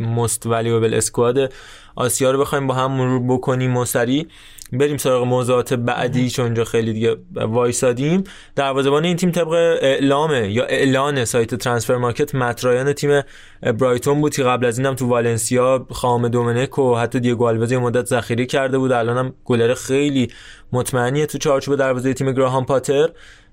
most 0.00 0.42
valuable 0.44 0.92
squad 0.92 1.52
آسیا 1.96 2.30
رو 2.30 2.40
بخوایم 2.40 2.66
با 2.66 2.74
هم 2.74 2.92
مرور 2.92 3.36
بکنیم 3.36 3.76
و 3.76 3.84
سریع 3.84 4.26
بریم 4.72 4.96
سراغ 4.96 5.24
موضوعات 5.24 5.74
بعدی 5.74 6.30
چون 6.30 6.44
اونجا 6.44 6.64
خیلی 6.64 6.92
دیگه 6.92 7.16
وایسادیم. 7.34 8.24
دروازه‌بان 8.56 9.04
این 9.04 9.16
تیم 9.16 9.30
طبق 9.30 9.48
اعلامه 9.82 10.52
یا 10.52 10.64
اعلان 10.64 11.24
سایت 11.24 11.54
ترانسفر 11.54 11.96
مارکت 11.96 12.34
مت 12.34 12.57
رایان 12.57 12.92
تیم 12.92 13.20
برایتون 13.62 14.20
بود 14.20 14.34
که 14.34 14.42
قبل 14.42 14.66
از 14.66 14.78
اینم 14.78 14.94
تو 14.94 15.06
والنسیا 15.06 15.86
خائومه 15.90 16.28
دومنک 16.28 16.78
و 16.78 16.96
حتی 16.96 17.20
دیگو 17.20 17.46
آلوز 17.46 17.72
مدت 17.72 18.06
ذخیره 18.06 18.46
کرده 18.46 18.78
بود. 18.78 18.92
الانم 18.92 19.34
گلر 19.44 19.74
خیلی 19.74 20.28
مطمئنیه 20.72 21.26
تو 21.26 21.38
چارچوب 21.38 21.76
دروازه 21.76 22.14
تیم 22.14 22.32
گراهام 22.32 22.64
پاتر. 22.64 23.08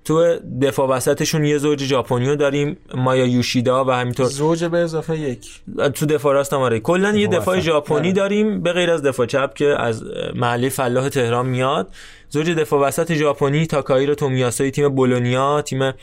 تو 0.06 0.40
دفاع 0.62 0.90
وسطشون 0.90 1.46
یه 1.46 1.58
زوج 1.58 1.84
ژاپنی 1.84 2.26
رو 2.30 2.36
داریم 2.36 2.78
مایا 2.96 3.26
یوشیدا 3.26 3.86
و 3.86 3.92
همینطور. 3.92 4.26
زوج 4.26 4.66
به 4.66 4.78
اضافه 4.78 5.20
یک. 5.20 5.62
تو 5.94 6.06
دفاع 6.06 6.34
راست 6.34 6.54
هم 6.54 6.60
آره. 6.60 6.80
کلا 6.80 7.12
یه 7.12 7.28
دفاع. 7.28 7.60
ژاپنی 7.60 8.14
داریم 8.14 8.62
به 8.62 8.74
غیر 8.74 8.92
از 8.92 9.02
دفاع 9.02 9.26
چپ 9.26 9.54
که 9.54 9.66
از 9.66 10.04
محله 10.36 10.70
فلاح 10.70 11.10
تهران 11.10 11.46
میاد. 11.46 11.88
زوج 12.30 12.50
دفاع 12.50 12.88
وسط 12.88 13.13
ژاپنی 13.13 13.65
تاکاهیرو 13.65 14.15
تومیاسوی 14.15 14.72
تیم 14.72 14.89
بولونیا 14.89 15.62
تیم 15.62 15.94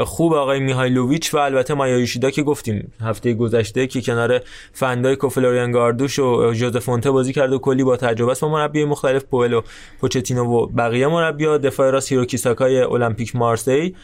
خوب 0.00 0.34
آقای 0.34 0.60
میهایلوویچ 0.60 1.34
و 1.34 1.38
البته 1.38 1.74
مایا 1.74 1.88
یوشیدا 1.88 2.30
که 2.30 2.42
گفتیم 2.42 2.92
هفته 3.00 3.34
گذشته 3.34 3.86
که 3.86 4.00
کنار 4.00 4.40
فن 4.72 4.87
دایک 4.87 5.16
و 5.24 5.28
فلوریان 5.28 5.72
گاردوش 5.72 6.18
و 6.18 6.52
ژوزه 6.54 6.78
فونته 6.78 7.10
بازی 7.10 7.32
کرد 7.32 7.52
و 7.52 7.58
کلی 7.58 7.84
با 7.84 7.96
تجربه 7.96 8.32
است 8.32 8.40
با 8.40 8.48
مربی 8.48 8.84
مختلف 8.84 9.24
پوئل 9.24 9.52
و 9.52 9.62
پوچتینو 10.00 10.44
و 10.44 10.66
بقیه 10.66 11.06
مربی‌ها 11.06 11.58
دفاع 11.58 11.90
راست 11.90 12.12
هیروکی 12.12 12.36
ساکای 12.36 12.80
المپیک 12.80 13.36
مارسی 13.36 13.94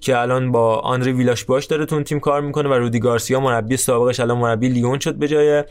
که 0.00 0.18
الان 0.18 0.52
با 0.52 0.76
آندری 0.76 1.12
ویلاش 1.12 1.44
باش 1.44 1.66
داره 1.66 1.86
تو 1.86 1.94
اون 1.94 2.04
تیم 2.04 2.20
کار 2.20 2.40
می‌کنه 2.40 2.68
و 2.68 2.72
رودی 2.72 2.98
گارسیا 3.00 3.40
مربی 3.40 3.76
سابقش 3.76 4.20
الان 4.20 4.38
مربی 4.38 4.68
لیون 4.68 4.98
شد 4.98 5.14
به 5.14 5.28
جای 5.28 5.64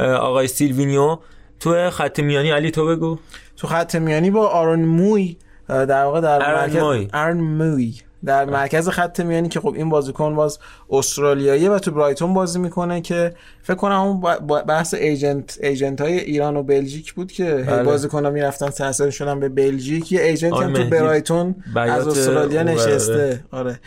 آقای 0.00 0.48
سیلوینیو. 0.48 1.18
تو 1.60 1.90
خط 1.90 2.20
میانی 2.20 2.50
علی 2.50 2.70
تو 2.70 2.86
بگو. 2.86 3.18
تو 3.56 3.66
خط 3.66 3.94
میانی 3.94 4.30
با 4.30 4.48
آرون 4.48 4.84
موی 4.84 5.36
در 5.68 6.04
واقع 6.04 6.20
در 6.20 6.38
مرکز 6.38 6.76
موی. 6.76 7.08
آرون 7.12 7.36
موی 7.40 7.94
در 8.24 8.44
مرکز 8.44 8.88
خط 8.88 9.20
میانی 9.20 9.48
که 9.48 9.60
خب 9.60 9.74
این 9.76 9.88
بازیکن 9.88 10.34
باز 10.34 10.58
استرالیاییه 10.90 11.70
و 11.70 11.78
تو 11.78 11.90
برایتون 11.90 12.34
بازی 12.34 12.58
می‌کنه 12.58 13.00
که 13.00 13.34
فکر 13.62 13.76
کنم 13.76 14.00
اون 14.00 14.20
بحث 14.62 14.94
ایجنت 14.94 15.58
ایجنت 15.62 16.00
های 16.00 16.18
ایران 16.18 16.56
و 16.56 16.62
بلژیک 16.62 17.14
بود 17.14 17.32
که 17.32 17.64
بله. 17.66 17.82
بازیکن 17.82 18.24
ها 18.24 18.30
می‌رفتن 18.30 18.68
تحصیلشون 18.68 19.28
هم 19.28 19.40
به 19.40 19.48
بلژیک. 19.48 20.12
یه 20.12 20.22
ایجنت 20.22 20.52
آقای 20.52 20.64
هم 20.64 20.72
تو 20.72 20.90
برایتون 20.90 21.54
از 21.76 22.08
استرالیا 22.08 22.64
براره. 22.64 22.86
نشسته. 22.86 23.44
آره. 23.50 23.80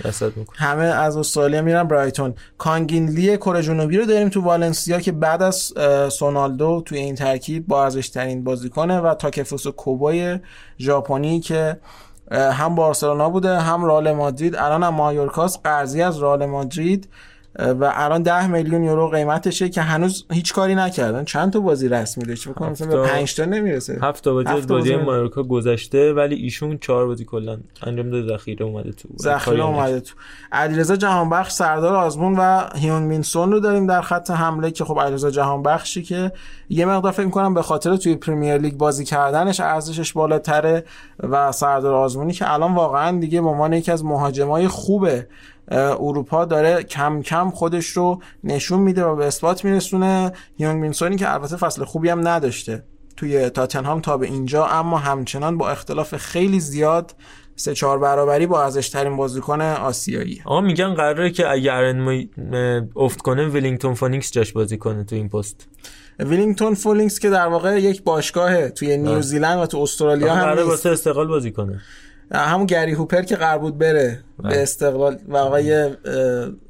همه 0.55 0.83
از 0.83 1.17
استرالیا 1.17 1.61
میرن 1.61 1.83
برایتون. 1.83 2.33
کانگینلی 2.57 3.37
کره 3.37 3.61
جنوبی 3.61 3.97
رو 3.97 4.05
داریم 4.05 4.29
تو 4.29 4.41
والنسیا 4.41 4.99
که 4.99 5.11
بعد 5.11 5.43
از 5.43 5.73
سونالدو 6.09 6.81
توی 6.85 6.97
این 6.97 7.15
ترکیب 7.15 7.67
با 7.67 7.83
ارزش 7.83 8.09
ترین 8.09 8.43
بازیکنه 8.43 8.99
و 8.99 9.13
تاکفوسو 9.13 9.71
کوبای 9.71 10.39
ژاپنی 10.79 11.39
که 11.39 11.77
هم 12.31 12.75
بارسلونا 12.75 13.29
بوده 13.29 13.59
هم 13.59 13.85
رئال 13.85 14.11
مادرید. 14.11 14.55
الان 14.55 14.83
هم 14.83 14.93
مایورکاس 14.93 15.59
قرضی 15.63 16.01
از 16.01 16.23
رئال 16.23 16.45
مادرید. 16.45 17.09
و 17.59 17.91
الان 17.95 18.23
10 18.23 18.47
میلیون 18.47 18.83
یورو 18.83 19.07
قیمتشه 19.07 19.69
که 19.69 19.81
هنوز 19.81 20.25
هیچ 20.31 20.53
کاری 20.53 20.75
نکردن. 20.75 21.23
چند 21.23 21.53
تا 21.53 21.59
بازی 21.59 21.89
رسمی 21.89 22.23
داشت 22.23 22.43
فکر 22.43 22.53
کنم 22.53 22.69
مثلا 22.71 22.87
به 22.87 22.93
هفت 23.01 23.07
تا- 23.09 23.13
5 23.15 23.35
تا 23.35 23.45
نمی‌رسه 23.45 23.99
هفت 24.01 24.23
تا 24.23 24.33
بازی 24.33 24.67
بازی. 24.67 24.95
مایورکا 24.95 25.43
گذشته 25.43 26.13
ولی 26.13 26.35
ایشون 26.35 26.77
چهار 26.77 27.07
بازی 27.07 27.25
کلا 27.25 27.57
انجام 27.83 28.09
داده. 28.09 28.27
ذخیره 28.27 28.65
اومده 28.65 28.91
تو. 28.91 29.09
ذخیره 29.19 29.63
اومده 29.65 29.99
تو. 29.99 30.15
علیرضا 30.51 30.95
جهانبخش 30.95 31.51
سردار 31.51 31.95
آزمون 31.95 32.35
و 32.39 32.61
هیون 32.75 33.01
مینسون 33.03 33.51
رو 33.51 33.59
داریم 33.59 33.87
در 33.87 34.01
خط 34.01 34.31
حمله 34.31 34.71
که 34.71 34.85
خب 34.85 34.99
علیرضا 34.99 35.31
جهانبخشی 35.31 36.03
که 36.03 36.31
یه 36.69 36.85
مقدار 36.85 37.11
فکر 37.11 37.25
می‌کنم 37.25 37.53
به 37.53 37.61
خاطر 37.61 37.95
توی 37.97 38.15
پریمیر 38.15 38.57
لیگ 38.57 38.73
بازی 38.73 39.05
کردنش 39.05 39.59
ارزشش 39.59 40.13
بالاتره 40.13 40.83
و 41.19 41.51
سردار 41.51 41.93
آزمونی 41.93 42.33
که 42.33 42.53
الان 42.53 42.75
واقعا 42.75 43.19
دیگه 43.19 43.41
به 43.41 43.47
عنوان 43.47 43.73
یکی 43.73 43.91
از 43.91 44.05
مهاجمای 44.05 44.67
خوب 44.67 45.03
اه، 45.03 45.21
اروپا 45.71 46.45
داره 46.45 46.83
کم 46.83 47.21
کم 47.21 47.49
خودش 47.49 47.85
رو 47.85 48.21
نشون 48.43 48.79
میده 48.79 49.03
و 49.03 49.15
به 49.15 49.25
اثبات 49.25 49.65
میرسونه. 49.65 50.31
هیون 50.57 50.75
مینسونی 50.75 51.15
که 51.15 51.33
البته 51.33 51.57
فصل 51.57 51.83
خوبی 51.83 52.09
هم 52.09 52.27
نداشته 52.27 52.83
توی 53.17 53.49
تاتنهام 53.49 54.01
تا 54.01 54.17
به 54.17 54.25
اینجا 54.25 54.65
اما 54.65 54.97
همچنان 54.97 55.57
با 55.57 55.69
اختلاف 55.69 56.17
خیلی 56.17 56.59
زیاد 56.59 57.15
سه 57.55 57.73
چهار 57.73 57.99
برابری 57.99 58.47
با 58.47 58.63
ارزش 58.63 58.89
ترین 58.89 59.17
بازیکن 59.17 59.61
آسیایی. 59.61 60.41
آقا 60.45 60.61
میگن 60.61 60.93
قراره 60.93 61.31
که 61.31 61.47
اه، 61.47 62.81
افت 62.95 63.21
کنه 63.21 63.47
ولینگتون 63.47 63.93
فونیکس 63.93 64.31
جاش 64.31 64.51
بازی 64.51 64.77
کنه 64.77 65.03
تو 65.03 65.15
این 65.15 65.29
پست. 65.29 65.67
ولینگتون 66.19 66.73
فونیکس 66.73 67.19
که 67.19 67.29
در 67.29 67.47
واقع 67.47 67.81
یک 67.81 68.03
باشگاه 68.03 68.69
توی 68.69 68.97
نیوزیلند 68.97 69.59
و 69.59 69.65
تو 69.65 69.77
استرالیا 69.77 70.33
هم 70.33 70.41
قراره 70.41 70.63
واسه 70.63 70.89
استقلال 70.89 71.27
بازی 71.27 71.51
کنه. 71.51 71.81
همون 72.31 72.65
گری 72.65 72.91
هوپر 72.91 73.21
که 73.21 73.35
قرار 73.35 73.59
بود 73.59 73.77
بره. 73.77 73.93
بله. 73.93 74.28
به 74.43 74.63
استقلال 74.63 75.17
و 75.27 75.37
آقای 75.37 75.89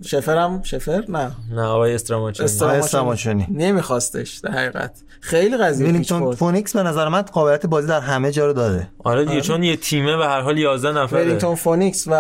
شفر 0.05 0.38
هم 0.38 0.61
شفر؟ 0.63 1.03
نه. 1.09 1.32
نه 1.51 1.61
آقای 1.61 1.95
استراماچونی. 1.95 2.45
استراماچونی. 2.45 2.84
استراماچونی. 2.84 3.47
نمیخواستش 3.51 4.38
در 4.38 4.51
حقیقت. 4.51 4.91
خیلی 5.22 5.57
قضیه 5.57 5.86
ویلینگتون 5.86 6.36
فونیکس 6.36 6.76
به 6.76 6.84
نظر 6.84 7.07
من 7.07 7.22
قابلیت 7.22 7.65
بازی 7.65 7.88
در 7.88 7.99
همه 7.99 8.32
جا 8.32 8.45
رو 8.45 8.53
داره 8.53 8.89
آره 9.03 9.26
دیگه 9.26 9.41
چون 9.41 9.63
یه 9.63 9.76
تیمه 9.76 10.17
به 10.17 10.26
هر 10.26 10.41
حال 10.41 10.57
11 10.57 10.91
نفره. 10.91 11.20
ویلینگتون 11.20 11.55
فونیکس 11.55 12.07
و 12.07 12.13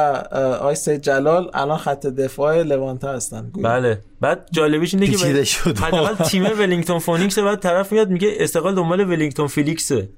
آقای 0.61 0.75
سید 0.75 1.01
جلال 1.01 1.51
الان 1.53 1.77
خط 1.77 2.07
دفاع 2.07 2.63
لوانته 2.63 3.07
هستن. 3.07 3.51
بله. 3.63 4.01
بعد 4.21 4.47
جالبیش 4.51 4.93
اینه 4.93 5.07
که 5.07 5.43
شد. 5.43 5.77
حداقل 5.77 6.23
تیم 6.25 6.43
ولینگتون 6.59 6.99
فونیکس 6.99 7.39
بعد 7.39 7.59
طرف 7.59 7.91
میاد 7.91 8.09
میگه 8.09 8.33
استقلال 8.39 8.75
دنبال 8.75 8.99
ولینگتون 8.99 9.47
فیلیکسه. 9.47 10.09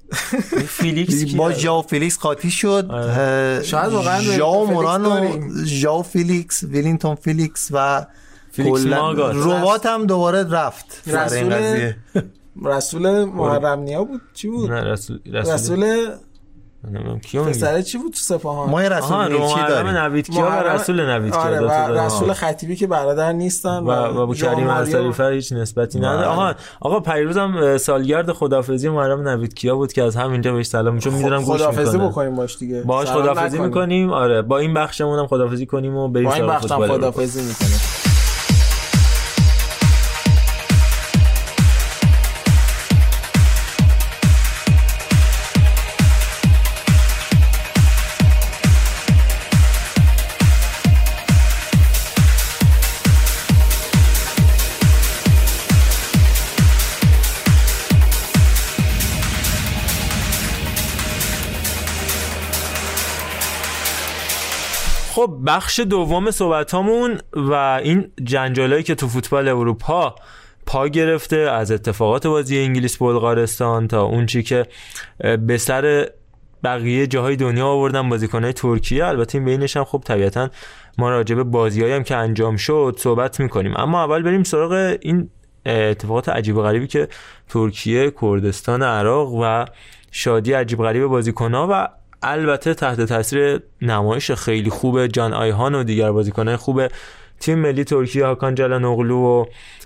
فیلیکس؟ 0.68 1.34
با 1.34 1.52
ژاو 1.52 1.82
فیلیکس 1.82 2.18
قاطی 2.18 2.50
شد. 2.50 2.86
اه، 2.90 3.62
شاید 3.62 3.92
واقعا 3.92 4.20
ژاو 4.20 4.52
فیلیکس 4.54 4.72
موران 4.72 5.06
و 5.06 5.20
داریم. 5.28 5.64
ژاو 5.64 6.02
فیلیکس 6.02 6.62
ویلینگتون 6.64 7.14
فیلیکس 7.14 7.68
و. 7.70 8.06
ربات 9.34 9.86
هم 9.86 10.06
دوباره 10.06 10.50
رفت 10.50 11.08
رسول 11.08 11.92
رسول 12.64 13.24
محرم 13.38 13.80
نیا 13.80 14.04
بود 14.04 14.20
چی 14.34 14.48
بود 14.48 14.70
نه 14.70 14.80
رسول 14.80 15.20
رسول, 15.32 15.52
رسول 15.52 16.08
نمی‌دونم. 16.90 17.20
کیو 17.20 17.40
میگه 17.44 17.58
پسره 17.58 17.82
چی 17.82 17.98
بود 17.98 18.12
تو 18.12 18.18
سپاهان؟ 18.18 18.70
ما 18.70 18.80
رسول 18.80 19.16
محرم 19.16 19.68
داریم. 19.68 19.96
نوید 19.96 20.30
کیا 20.30 20.46
و 20.46 20.48
محرم- 20.48 20.74
رسول 20.74 21.00
نوید 21.10 21.32
کیا؟ 21.32 21.42
آره 21.42 21.58
دو 21.58 21.68
تا 21.68 21.84
و 21.84 21.88
داریم. 21.88 22.02
رسول 22.04 22.32
خطیبی 22.32 22.76
که 22.76 22.86
برادر 22.86 23.32
نیستن 23.32 23.78
و 23.78 23.90
و 24.22 24.26
با 24.26 24.34
ژان 24.34 24.54
کریم 24.54 25.12
فر 25.12 25.32
هیچ 25.32 25.52
نسبتی 25.52 25.98
نداره. 25.98 26.16
بله. 26.18 26.26
آها 26.26 26.54
آقا 26.80 27.00
پیروز 27.00 27.36
هم 27.36 27.78
سالگرد 27.78 28.32
خدافظی 28.32 28.88
محرم 28.88 29.28
نوید 29.28 29.54
کیا 29.54 29.76
بود 29.76 29.92
که 29.92 30.02
از 30.02 30.16
همینجا 30.16 30.52
بهش 30.52 30.66
سلام 30.66 30.98
چون 30.98 31.14
می‌دونم 31.14 31.42
گوش 31.42 31.60
خدافظی 31.62 31.98
بکنیم 31.98 32.36
باش 32.36 32.58
دیگه. 32.58 32.82
باهاش 32.82 33.08
خدافظی. 33.08 33.58
می‌کنیم. 33.58 34.10
آره 34.12 34.42
با 34.42 34.58
این 34.58 34.74
بخشمون 34.74 35.18
هم 35.18 35.26
خدافظی 35.26 35.66
کنیم 35.66 35.96
و 35.96 36.08
بریم 36.08 36.28
با 36.28 36.34
این 36.34 36.42
سراغ 36.44 36.54
بخش 36.54 36.62
هم 36.62 36.68
فوتبال. 36.78 36.90
اروپا. 36.90 37.10
خدافظی 37.10 37.40
می‌کنیم. 37.42 38.01
بخش 65.46 65.80
دوم 65.80 66.30
صحبتامون 66.30 67.18
و 67.32 67.52
این 67.84 68.10
جنجالایی 68.24 68.82
که 68.82 68.94
تو 68.94 69.08
فوتبال 69.08 69.48
اروپا 69.48 70.14
پا 70.66 70.88
گرفته 70.88 71.36
از 71.36 71.70
اتفاقات 71.70 72.26
بازی 72.26 72.58
انگلیس 72.58 72.96
بلغارستان 72.96 73.88
تا 73.88 74.02
اون 74.02 74.26
چی 74.26 74.42
که 74.42 74.66
به 75.46 75.56
سر 75.56 76.08
بقیه 76.64 77.06
جاهای 77.06 77.36
دنیا 77.36 77.66
آوردن 77.66 78.08
بازیکنهای 78.08 78.52
ترکیه. 78.52 79.06
البته 79.06 79.38
این 79.38 79.44
بینش 79.44 79.76
هم 79.76 79.84
خب 79.84 80.02
طبیعتا 80.06 80.50
ما 80.98 81.10
راجع 81.10 81.34
به 81.34 81.44
بازیایی 81.44 81.92
هم 81.92 82.02
که 82.02 82.16
انجام 82.16 82.56
شد 82.56 82.96
صحبت 82.98 83.40
می‌کنیم. 83.40 83.76
اما 83.76 84.04
اول 84.04 84.22
بریم 84.22 84.42
سراغ 84.42 84.96
این 85.00 85.30
اتفاقات 85.66 86.28
عجیب 86.28 86.56
و 86.56 86.62
غریبی 86.62 86.86
که 86.86 87.08
ترکیه 87.48 88.12
کردستان 88.20 88.82
عراق 88.82 89.32
و 89.32 89.64
شادی 90.10 90.52
عجیب 90.52 90.82
غریب 90.82 91.06
بازیکنها 91.06 91.68
و 91.70 91.88
البته 92.22 92.74
تحت 92.74 93.00
تاثیر 93.00 93.62
نمایش 93.82 94.30
خیلی 94.30 94.70
خوب 94.70 95.06
جان 95.06 95.32
آیهان 95.32 95.74
و 95.74 95.84
دیگر 95.84 96.12
بازیکنهای 96.12 96.56
خوب 96.56 96.82
تیم 97.40 97.58
ملی 97.58 97.84
ترکیه 97.84 98.26
هاکان 98.26 98.54
جلانوغلو 98.54 99.16
و 99.16 99.44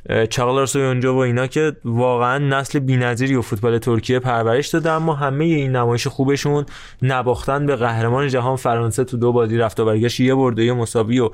اه، 0.08 0.26
چاغلار 0.26 0.66
سویونجو 0.66 1.12
و 1.12 1.16
اینا 1.16 1.46
که 1.46 1.76
واقعا 1.84 2.38
نسل 2.38 2.78
بی‌نظیری 2.78 3.34
و 3.34 3.42
فوتبال 3.42 3.78
ترکیه 3.78 4.18
پرورش 4.18 4.68
داده 4.68 4.90
اما 4.90 5.14
همه 5.14 5.44
این 5.44 5.76
نمایش 5.76 6.06
خوبشون 6.06 6.66
نباختن 7.02 7.66
به 7.66 7.76
قهرمان 7.76 8.28
جهان 8.28 8.56
فرانسه 8.56 9.04
تو 9.04 9.16
دو 9.16 9.32
بازی 9.32 9.58
رفت 9.58 9.80
و 9.80 9.84
برگشت 9.84 10.20
یه 10.20 10.34
برد 10.34 10.58
و 10.58 10.62
یه 10.62 10.72
مساوی 10.72 11.20
و 11.20 11.30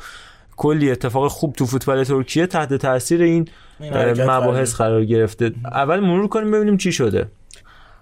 کلی 0.56 0.90
اتفاق 0.90 1.28
خوب 1.28 1.52
تو 1.52 1.66
فوتبال 1.66 2.04
ترکیه 2.04 2.46
تحت 2.46 2.74
تاثیر 2.74 3.22
این 3.22 3.48
حرکت 3.80 4.28
مباحث 4.28 4.74
قرار 4.74 5.04
گرفته. 5.04 5.52
اول 5.64 6.00
مرور 6.00 6.28
کنیم 6.28 6.50
ببینیم 6.50 6.76
چی 6.76 6.92
شده. 6.92 7.28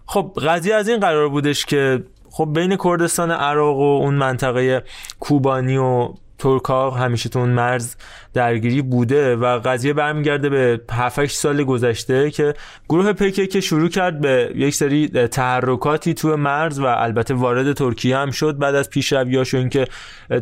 خب 0.07 0.33
قضیه 0.47 0.75
از 0.75 0.89
این 0.89 1.01
قرار 1.01 1.29
بودش 1.29 1.65
که 1.65 2.03
خب 2.31 2.49
بین 2.55 2.77
کردستان 2.85 3.31
عراق 3.31 3.77
و 3.77 3.99
اون 4.03 4.15
منطقه 4.15 4.85
کوبانی 5.21 5.77
و 5.77 6.09
ترکا 6.41 6.91
همیشه 6.91 7.29
تو 7.29 7.39
اون 7.39 7.49
مرز 7.49 7.97
درگیری 8.35 8.83
بوده 8.83 9.37
و 9.37 9.59
قضیه 9.65 9.93
برمیگرده 9.93 10.49
به 10.49 10.81
7 10.93 11.27
سال 11.27 11.65
گذشته 11.65 12.31
که 12.31 12.55
گروه 12.89 13.13
پکه 13.13 13.47
که 13.47 13.61
شروع 13.61 13.89
کرد 13.89 14.21
به 14.21 14.53
یک 14.55 14.75
سری 14.75 15.09
تحرکاتی 15.09 16.15
تو 16.15 16.37
مرز 16.37 16.79
و 16.79 16.85
البته 16.85 17.35
وارد 17.35 17.73
ترکیه 17.73 18.17
هم 18.17 18.31
شد 18.31 18.59
بعد 18.59 18.75
از 18.75 18.91
پیشرویاش 18.91 19.55
و 19.55 19.57
اینکه 19.57 19.87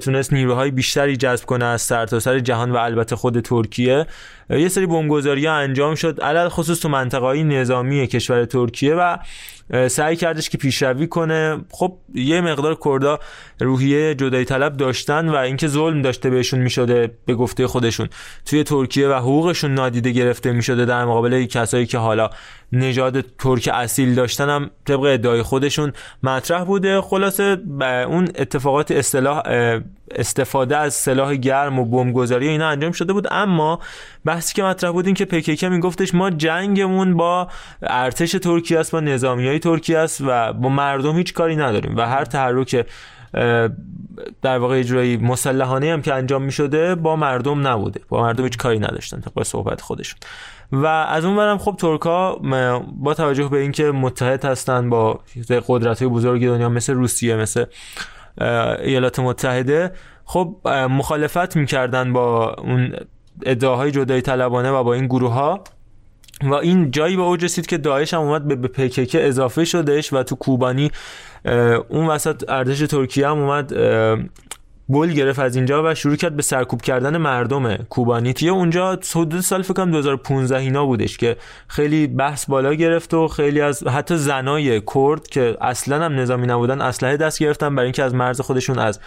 تونست 0.01 0.33
نیروهای 0.33 0.71
بیشتری 0.71 1.17
جذب 1.17 1.45
کنه 1.45 1.65
از 1.65 1.83
سرتاسر 1.83 2.33
سر 2.33 2.39
جهان 2.39 2.71
و 2.71 2.77
البته 2.77 3.17
خود 3.17 3.41
ترکیه 3.41 4.07
یه 4.51 4.69
سری 4.69 4.87
بمبگذاری 4.87 5.47
انجام 5.47 5.95
شد 5.95 6.21
علل 6.21 6.49
خصوص 6.49 6.81
تو 6.81 6.89
منطقه 6.89 7.43
نظامی 7.43 8.07
کشور 8.07 8.45
ترکیه 8.45 8.95
و 8.95 9.17
سعی 9.89 10.17
کردش 10.17 10.51
که 10.51 10.59
پیشروی 10.59 11.07
کنه. 11.07 11.65
خب 11.71 11.97
یه 12.15 12.41
مقدار 12.41 12.79
کردا 12.85 13.19
روحیه 13.61 14.15
جدایی 14.15 14.45
طلب 14.45 14.77
داشتن 14.77 15.29
و 15.29 15.37
اینکه 15.37 15.69
ظلم 15.69 16.03
داشته 16.03 16.31
بهشون 16.31 16.61
می‌شده 16.61 17.11
به 17.27 17.35
گفته 17.35 17.67
خودشون. 17.67 18.09
توی 18.47 18.65
ترکیه 18.65 19.09
و 19.09 19.13
حقوقشون 19.13 19.75
نادیده 19.75 20.11
گرفته 20.11 20.53
می‌شده 20.53 20.85
در 20.85 21.05
مقابل 21.05 21.45
کسایی 21.45 21.87
که 21.87 21.99
حالا 21.99 22.31
نژاد 22.73 23.21
ترک 23.21 23.71
اصیل 23.73 24.15
داشتن 24.15 24.49
هم 24.49 24.71
طبق 24.85 25.01
ادعای 25.01 25.43
خودشون 25.43 25.93
مطرح 26.23 26.65
بوده. 26.65 27.01
خلاصه 27.01 27.57
اون 28.09 28.29
اتفاقات 28.35 28.91
اصطلاح 28.91 29.43
استفاده 30.11 30.77
از 30.77 30.95
سلاح 30.95 31.35
گرم 31.35 31.79
و 31.79 31.85
بمبگذاری 31.85 32.49
اینا 32.49 32.69
انجام 32.69 32.93
شده 32.93 33.13
بود. 33.13 33.27
اما 33.31 33.81
بحثی 34.25 34.55
که 34.55 34.63
مطرح 34.63 34.91
بود 34.91 35.07
این 35.07 35.15
که 35.15 35.25
پکیکه 35.25 35.69
میگفتش 35.69 36.15
ما 36.15 36.31
جنگمون 36.31 37.17
با 37.17 37.49
ارتش 37.83 38.33
ترکیه 38.33 38.79
است 38.79 38.93
با 38.93 39.01
نظامی 39.01 39.47
های 39.47 39.59
ترکیه 39.59 39.99
است 39.99 40.23
و 40.27 40.53
با 40.53 40.69
مردم 40.69 41.17
هیچ 41.17 41.35
کاری 41.35 41.57
نداریم 41.57 41.97
و 41.97 42.09
هر 42.09 42.25
تحرک 42.25 42.87
در 44.43 44.59
واقع 44.59 44.79
اجرایی 44.79 45.17
مسلحانه 45.17 45.93
هم 45.93 46.03
که 46.03 46.15
انجام 46.15 46.43
می 46.43 46.53
شده 46.53 46.95
با 46.95 47.17
مردم 47.17 47.67
نبوده. 47.67 48.01
با 48.09 48.23
مردم 48.23 48.45
هیچ 48.45 48.57
کاری 48.57 48.79
نداشتن 48.79 49.21
طبق 49.21 49.43
صحبت 49.43 49.81
خودشون. 49.81 50.19
و 50.73 50.87
از 50.87 51.25
اون 51.25 51.37
برم 51.37 51.59
خب 51.59 51.77
ترکا 51.79 52.35
با 52.97 53.15
توجه 53.15 53.49
به 53.49 53.59
اینکه 53.59 53.85
متحد 53.85 54.45
هستن 54.45 54.91
با 54.91 55.21
قدرت 55.69 56.03
های 56.03 56.09
بزرگ 56.09 56.47
دنیا 56.47 56.69
مثل 56.69 56.95
روسیه 56.95 57.37
مثل 57.37 57.65
ایالات 58.79 59.19
متحده 59.19 59.93
خب 60.25 60.57
مخالفت 60.91 61.57
می‌کردن 61.57 62.13
با 62.13 62.55
اون 62.55 62.93
ادعاهای 63.47 63.91
جدایی 63.91 64.23
طلبانه 64.23 64.71
و 64.71 64.85
با 64.85 64.95
این 64.95 65.07
گروه 65.07 65.33
ها 65.33 65.65
و 66.43 66.55
این 66.55 66.91
جایی 66.91 67.17
به 67.17 67.23
اوج 67.23 67.45
رسید 67.45 67.67
که 67.67 67.79
داعش 67.79 68.15
هم 68.15 68.21
اومد 68.21 68.61
به 68.61 68.69
پکک 68.69 69.17
اضافه 69.21 69.65
شدهش 69.65 70.13
و 70.13 70.23
تو 70.23 70.37
کوبانی 70.37 70.91
اون 71.89 72.07
وسط 72.07 72.45
ارتش 72.49 72.79
ترکیه 72.79 73.29
هم 73.29 73.39
اومد 73.39 73.73
بول 74.91 75.13
گرفت 75.13 75.39
از 75.39 75.57
اینجا 75.57 75.83
و 75.91 75.95
شروع 75.95 76.17
کرد 76.17 76.37
به 76.37 76.43
سرکوب 76.43 76.83
کردن 76.83 77.17
مردم 77.17 77.77
کوبانی. 77.77 78.33
توی 78.33 78.49
اونجا 78.49 78.99
حدود 79.15 79.41
سال 79.41 79.63
فکر 79.63 79.75
کنم 79.75 79.91
2015 79.91 80.57
اینا 80.57 80.87
بودش 80.87 81.17
که 81.17 81.37
خیلی 81.69 82.07
بحث 82.07 82.47
بالا 82.47 82.75
گرفت 82.75 83.15
و 83.15 83.29
خیلی 83.29 83.61
از 83.61 83.87
حتی 83.87 84.17
زنای 84.17 84.83
کرد 84.95 85.27
که 85.27 85.57
اصلا 85.61 86.05
هم 86.05 86.15
نظامی 86.15 86.47
نبودن 86.47 86.81
اسلحه 86.81 87.17
دست 87.17 87.39
گرفتن 87.39 87.75
برای 87.75 87.87
اینکه 87.87 88.03
از 88.03 88.15
مرز 88.15 88.41
خودشون 88.41 88.79
از 88.79 89.01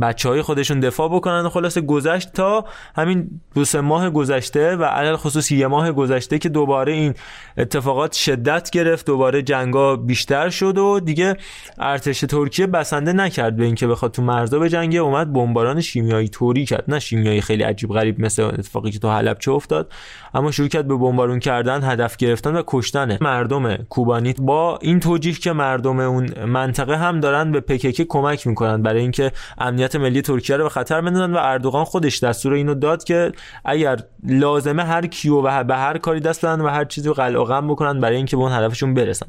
بچه 0.00 0.28
های 0.28 0.42
خودشون 0.42 0.80
دفاع 0.80 1.08
بکنن. 1.08 1.48
خلاصه 1.48 1.80
گذشت 1.80 2.32
تا 2.32 2.64
همین 2.96 3.40
دو 3.54 3.64
سه 3.64 3.80
ماه 3.80 4.10
گذشته 4.10 4.76
و 4.76 4.84
علل 4.84 5.16
خصوص 5.16 5.50
یه 5.50 5.66
ماه 5.66 5.92
گذشته 5.92 6.38
که 6.38 6.48
دوباره 6.48 6.92
این 6.92 7.14
اتفاقات 7.58 8.12
شدت 8.12 8.70
گرفت. 8.70 9.06
دوباره 9.06 9.42
جنگا 9.42 9.96
بیشتر 9.96 10.50
شد 10.50 10.78
و 10.78 11.00
دیگه 11.00 11.36
ارتش 11.78 12.20
ترکیه 12.20 12.66
بسنده 12.66 13.12
نکرد 13.12 13.56
به 13.56 13.64
اینکه 13.64 13.86
بخواد 13.86 14.12
تو 14.12 14.22
مرزا 14.22 14.58
به 14.58 14.68
جنگه. 14.68 14.98
اومد 14.98 15.32
بمباران 15.32 15.80
شیمیایی 15.80 16.28
توری 16.28 16.64
کرد. 16.66 16.84
نه 16.88 16.98
شیمیایی 16.98 17.40
خیلی 17.40 17.62
عجیب 17.62 17.90
غریب 17.92 18.20
مثل 18.20 18.42
اتفاقی 18.42 18.90
که 18.90 18.98
تو 18.98 19.10
حلب 19.10 19.38
چه 19.38 19.52
افتاد 19.52 19.92
اما 20.34 20.50
شروع 20.50 20.68
کرد 20.68 20.88
به 20.88 20.96
بمبارون 20.96 21.38
کردن 21.38 21.84
هدف 21.84 22.16
گرفتن 22.16 22.56
و 22.56 22.62
کشتن 22.66 23.18
مردم 23.20 23.76
کوبانی. 23.76 24.32
با 24.32 24.78
این 24.82 25.00
توجیه 25.00 25.32
که 25.32 25.52
مردم 25.52 26.00
اون 26.00 26.44
منطقه 26.44 26.96
هم 26.96 27.20
دارن 27.20 27.52
به 27.52 27.60
پکک 27.60 28.06
کمک 28.08 28.46
می‌کنن. 28.46 28.82
برای 28.82 29.00
اینکه 29.00 29.32
امنیت 29.58 29.81
ملی 29.94 30.22
ترکیه 30.22 30.56
رو 30.56 30.62
به 30.62 30.70
خطر 30.70 31.00
بندازن 31.00 31.32
و 31.32 31.38
اردوغان 31.40 31.84
خودش 31.84 32.22
دستور 32.22 32.52
اینو 32.52 32.74
داد 32.74 33.04
که 33.04 33.32
اگر 33.64 33.98
لازمه 34.28 34.84
هر 34.84 35.06
کیو 35.06 35.34
و 35.34 35.64
به 35.64 35.76
هر 35.76 35.98
کاری 35.98 36.20
دست 36.20 36.44
بدن 36.44 36.60
و 36.60 36.68
هر 36.68 36.84
چیزی 36.84 37.08
رو 37.08 37.14
قلع 37.14 37.44
غم 37.44 37.68
بکنن 37.68 38.00
برای 38.00 38.16
اینکه 38.16 38.36
به 38.36 38.42
اون 38.42 38.52
هدفشون 38.52 38.94
برسن. 38.94 39.26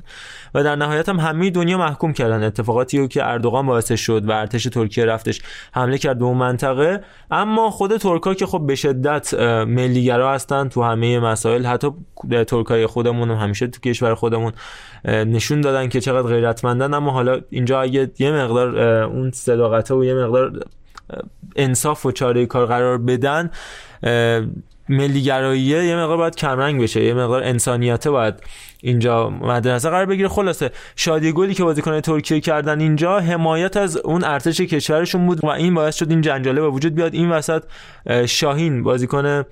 و 0.56 0.64
در 0.64 0.76
نهایت 0.76 1.10
هم 1.10 1.20
همه 1.20 1.50
دنیا 1.50 1.78
محکوم 1.78 2.14
کردن. 2.14 2.44
اتفاقاتی 2.44 3.00
رو 3.00 3.08
که 3.08 3.26
اردوغان 3.26 3.66
باعث 3.66 3.92
شد 3.92 4.30
و 4.30 4.32
ارتش 4.32 4.64
ترکیه 4.64 5.06
رفتش 5.06 5.42
حمله 5.74 5.98
کرد 5.98 6.20
به 6.20 6.26
اون 6.26 6.38
منطقه. 6.38 7.02
اما 7.32 7.70
خود 7.70 7.98
ترکا 7.98 8.34
که 8.34 8.46
خب 8.46 8.66
به 8.68 8.76
شدت 8.76 9.34
ملیگرا 9.68 10.34
هستن 10.34 10.70
تو 10.70 10.84
همه 10.84 11.20
مسائل. 11.20 11.66
حتی 11.66 11.88
ترکای 12.48 12.88
خودمون 12.88 13.32
هم 13.32 13.38
همیشه 13.38 13.68
تو 13.68 13.80
کشور 13.90 14.16
خودمون 14.16 14.52
نشون 15.06 15.62
دادن 15.62 15.90
که 15.90 16.02
چقدر 16.02 16.28
غیرتمندن. 16.28 16.94
اما 16.94 17.12
حالا 17.12 17.40
اینجا 17.50 17.82
اگه 17.82 18.12
یه 18.20 18.32
مقدار 18.32 18.78
اون 19.04 19.32
صداقت 19.32 19.92
و 19.92 20.06
یه 20.06 20.14
مقدار 20.14 20.43
انصاف 21.56 22.06
و 22.06 22.12
چاره 22.12 22.46
کار 22.46 22.66
قرار 22.66 22.98
بدن 22.98 23.52
ملیگراییه 24.90 25.86
یه 25.86 25.96
مقدار 25.96 26.18
باید 26.18 26.36
کمرنگ 26.36 26.82
بشه 26.82 27.04
یه 27.04 27.14
مقدار 27.14 27.44
انسانیته 27.44 28.12
باید 28.12 28.34
اینجا 28.82 29.30
مد 29.30 29.68
نظر 29.68 29.90
قرار 29.90 30.06
بگیره. 30.06 30.28
خلاصه 30.28 30.72
شادی 30.96 31.32
گلی 31.32 31.54
که 31.54 31.64
بازیکن 31.64 32.02
ترکیه 32.02 32.40
کردن 32.40 32.80
اینجا 32.80 33.20
حمایت 33.20 33.78
از 33.78 33.98
اون 33.98 34.24
ارتش 34.24 34.62
کشورشون 34.62 35.26
بود 35.26 35.44
و 35.44 35.48
این 35.48 35.74
باعث 35.74 35.96
شد 35.96 36.10
این 36.10 36.22
جنجاله 36.22 36.62
به 36.62 36.70
وجود 36.70 36.96
بیاد. 36.96 37.14
این 37.14 37.30
وسط 37.30 37.64
شاهین 38.26 38.84
بازیکن 38.84 39.44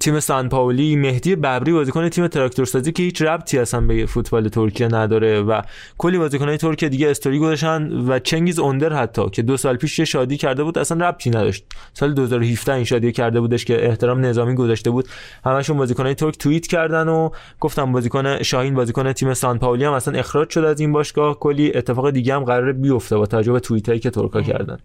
تیم 0.00 0.20
سان 0.20 0.48
پاولی 0.48 0.96
مهدی 0.96 1.36
ببری 1.36 1.72
بازیکن 1.72 2.08
تیم 2.08 2.26
تراکتورسازی 2.26 2.92
که 2.92 3.02
هیچ 3.02 3.22
ربطی 3.22 3.58
اصلا 3.58 3.80
به 3.80 4.06
فوتبال 4.06 4.48
ترکیه 4.48 4.88
نداره 4.88 5.40
و 5.40 5.62
کلی 5.98 6.18
بازیکنای 6.18 6.56
ترکیه 6.56 6.88
دیگه 6.88 7.10
استوری 7.10 7.38
گذاشتن 7.38 7.92
و 7.92 8.18
چنگیز 8.18 8.58
اوندر 8.58 8.92
حتی 8.92 9.30
که 9.30 9.42
دو 9.42 9.56
سال 9.56 9.76
پیش 9.76 10.00
شادی 10.00 10.36
کرده 10.36 10.64
بود 10.64 10.78
اصلا 10.78 11.08
ربطی 11.08 11.30
نداشت. 11.30 11.64
سال 11.94 12.14
2017 12.14 12.72
این 12.72 12.84
شادی 12.84 13.12
کرده 13.12 13.40
بودش 13.40 13.64
که 13.64 13.86
احترام 13.86 14.24
نظامی 14.24 14.54
گذاشته 14.54 14.90
بود. 14.90 15.08
همشون 15.44 15.76
بازیکنای 15.76 16.14
ترک 16.14 16.38
توییت 16.38 16.66
کردن 16.66 17.08
و 17.08 17.30
گفتم 17.60 17.92
بازیکن 17.92 18.42
شاهین 18.42 18.74
بازیکن 18.74 19.12
تیم 19.12 19.34
سان 19.34 19.58
پاولی 19.58 19.84
هم 19.84 19.92
اصلا 19.92 20.18
اخراج 20.18 20.50
شد 20.50 20.64
از 20.64 20.80
این 20.80 20.92
باشگاه. 20.92 21.38
کلی 21.38 21.76
اتفاق 21.76 22.10
دیگه 22.10 22.34
هم 22.34 22.44
قراره 22.44 22.72
بیفته 22.72 23.16
با 23.16 23.26
توجه 23.26 23.52
به 23.52 23.60
توییتایی 23.60 24.00
که 24.00 24.10
ترکا 24.10 24.42
کردن. 24.42 24.78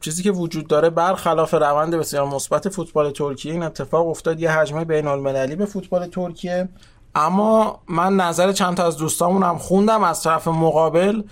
چیزی 0.00 0.22
که 0.22 0.30
وجود 0.30 0.66
داره 0.66 0.90
برخلاف 0.90 1.54
روند 1.54 1.94
بسیار 1.94 2.26
مثبت 2.26 2.68
فوتبال 2.68 3.10
ترکیه 3.10 3.52
این 3.52 3.62
اتفاق 3.62 4.08
افتاد 4.08 4.40
یه 4.40 4.50
حجمه 4.50 4.84
بین 4.84 5.06
المللی 5.06 5.56
به 5.56 5.64
فوتبال 5.64 6.06
ترکیه. 6.06 6.68
اما 7.14 7.80
من 7.88 8.16
نظر 8.16 8.52
چند 8.52 8.76
تا 8.76 8.86
از 8.86 8.96
دوستامون 8.96 9.42
هم 9.42 9.58
خوندم 9.58 10.02
از 10.02 10.22
طرف 10.22 10.48
مقابل 10.48 11.22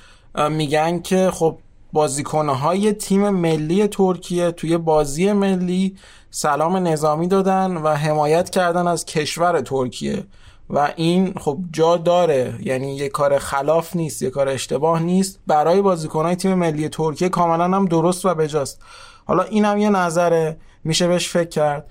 میگن 0.51 1.01
که 1.01 1.31
خب 1.31 1.59
بازیکنهای 1.93 2.93
تیم 2.93 3.31
ملی 3.31 3.89
ترکیه 3.89 4.51
توی 4.51 4.79
بازی 4.79 5.33
ملی 5.33 5.97
سلام 6.31 6.77
نظامی 6.77 7.29
دادن 7.29 7.77
و 7.77 7.89
حمایت 7.89 8.51
کردن 8.51 8.87
از 8.87 9.05
کشور 9.05 9.61
ترکیه. 9.61 10.25
و 10.71 10.93
این 10.97 11.35
خب 11.37 11.59
جا 11.73 11.97
داره. 11.97 12.55
یعنی 12.61 12.97
یه 12.97 13.09
کار 13.09 13.39
خلاف 13.39 13.97
نیست 13.97 14.23
یه 14.23 14.31
کار 14.31 14.49
اشتباه 14.49 15.03
نیست. 15.03 15.41
برای 15.47 15.83
بازیکنهای 15.83 16.37
تیم 16.37 16.55
ملی 16.55 16.89
ترکیه 16.89 17.29
کاملا 17.29 17.65
هم 17.65 17.85
درست 17.85 18.27
و 18.27 18.35
بجاست. 18.35 18.83
حالا 19.27 19.43
این 19.43 19.65
هم 19.65 19.79
یه 19.79 19.91
نظره. 19.91 20.57
میشه 20.85 21.09
بهش 21.09 21.29
فکر 21.29 21.49
کرد. 21.49 21.87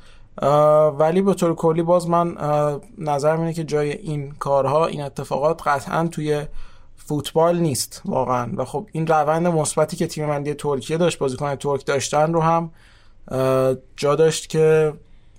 ولی 0.99 1.21
به 1.21 1.33
طور 1.33 1.55
کلی 1.55 1.81
باز 1.81 2.09
من 2.09 2.37
نظرم 2.97 3.39
اینه 3.39 3.53
که 3.53 3.63
جای 3.63 3.91
این 3.91 4.31
کارها 4.31 4.85
این 4.85 5.01
اتفاقات 5.01 5.67
قطعا 5.67 6.07
توی 6.07 6.45
فوتبال 6.97 7.59
نیست 7.59 8.01
واقعا. 8.05 8.51
و 8.57 8.65
خب 8.65 8.87
این 8.91 9.07
روند 9.07 9.47
مثبتی 9.47 9.97
که 9.97 10.07
تیم 10.07 10.25
ملی 10.25 10.53
ترکیه 10.53 10.97
داشت 10.97 11.19
بازیکن 11.19 11.55
ترک 11.55 11.85
داشتن 11.85 12.33
رو 12.33 12.41
هم 12.41 12.71
جا 13.95 14.15
داشت 14.15 14.49
که 14.49 14.93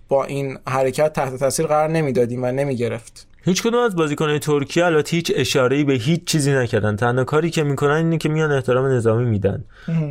با 0.08 0.24
این 0.24 0.58
حرکت 0.68 1.12
تحت 1.12 1.36
تاثیر 1.36 1.66
قرار 1.66 1.88
نمی‌دادیم 1.88 2.44
و 2.44 2.46
نمی‌گرفت. 2.46 3.26
هیچ 3.44 3.62
کدوم 3.62 3.80
از 3.84 3.96
بازیکنان 3.96 4.38
ترکیه 4.38 4.84
البته 4.84 5.16
هیچ 5.16 5.32
اشاره 5.34 5.84
به 5.84 5.92
هیچ 5.92 6.24
چیزی 6.24 6.52
نکردن. 6.52 6.96
تنها 6.96 7.24
کاری 7.24 7.50
که 7.50 7.62
می‌کنن 7.62 7.92
اینه 7.92 8.18
که 8.18 8.28
میان 8.28 8.52
احترام 8.52 8.86
نظامی 8.86 9.24
میدن. 9.24 9.64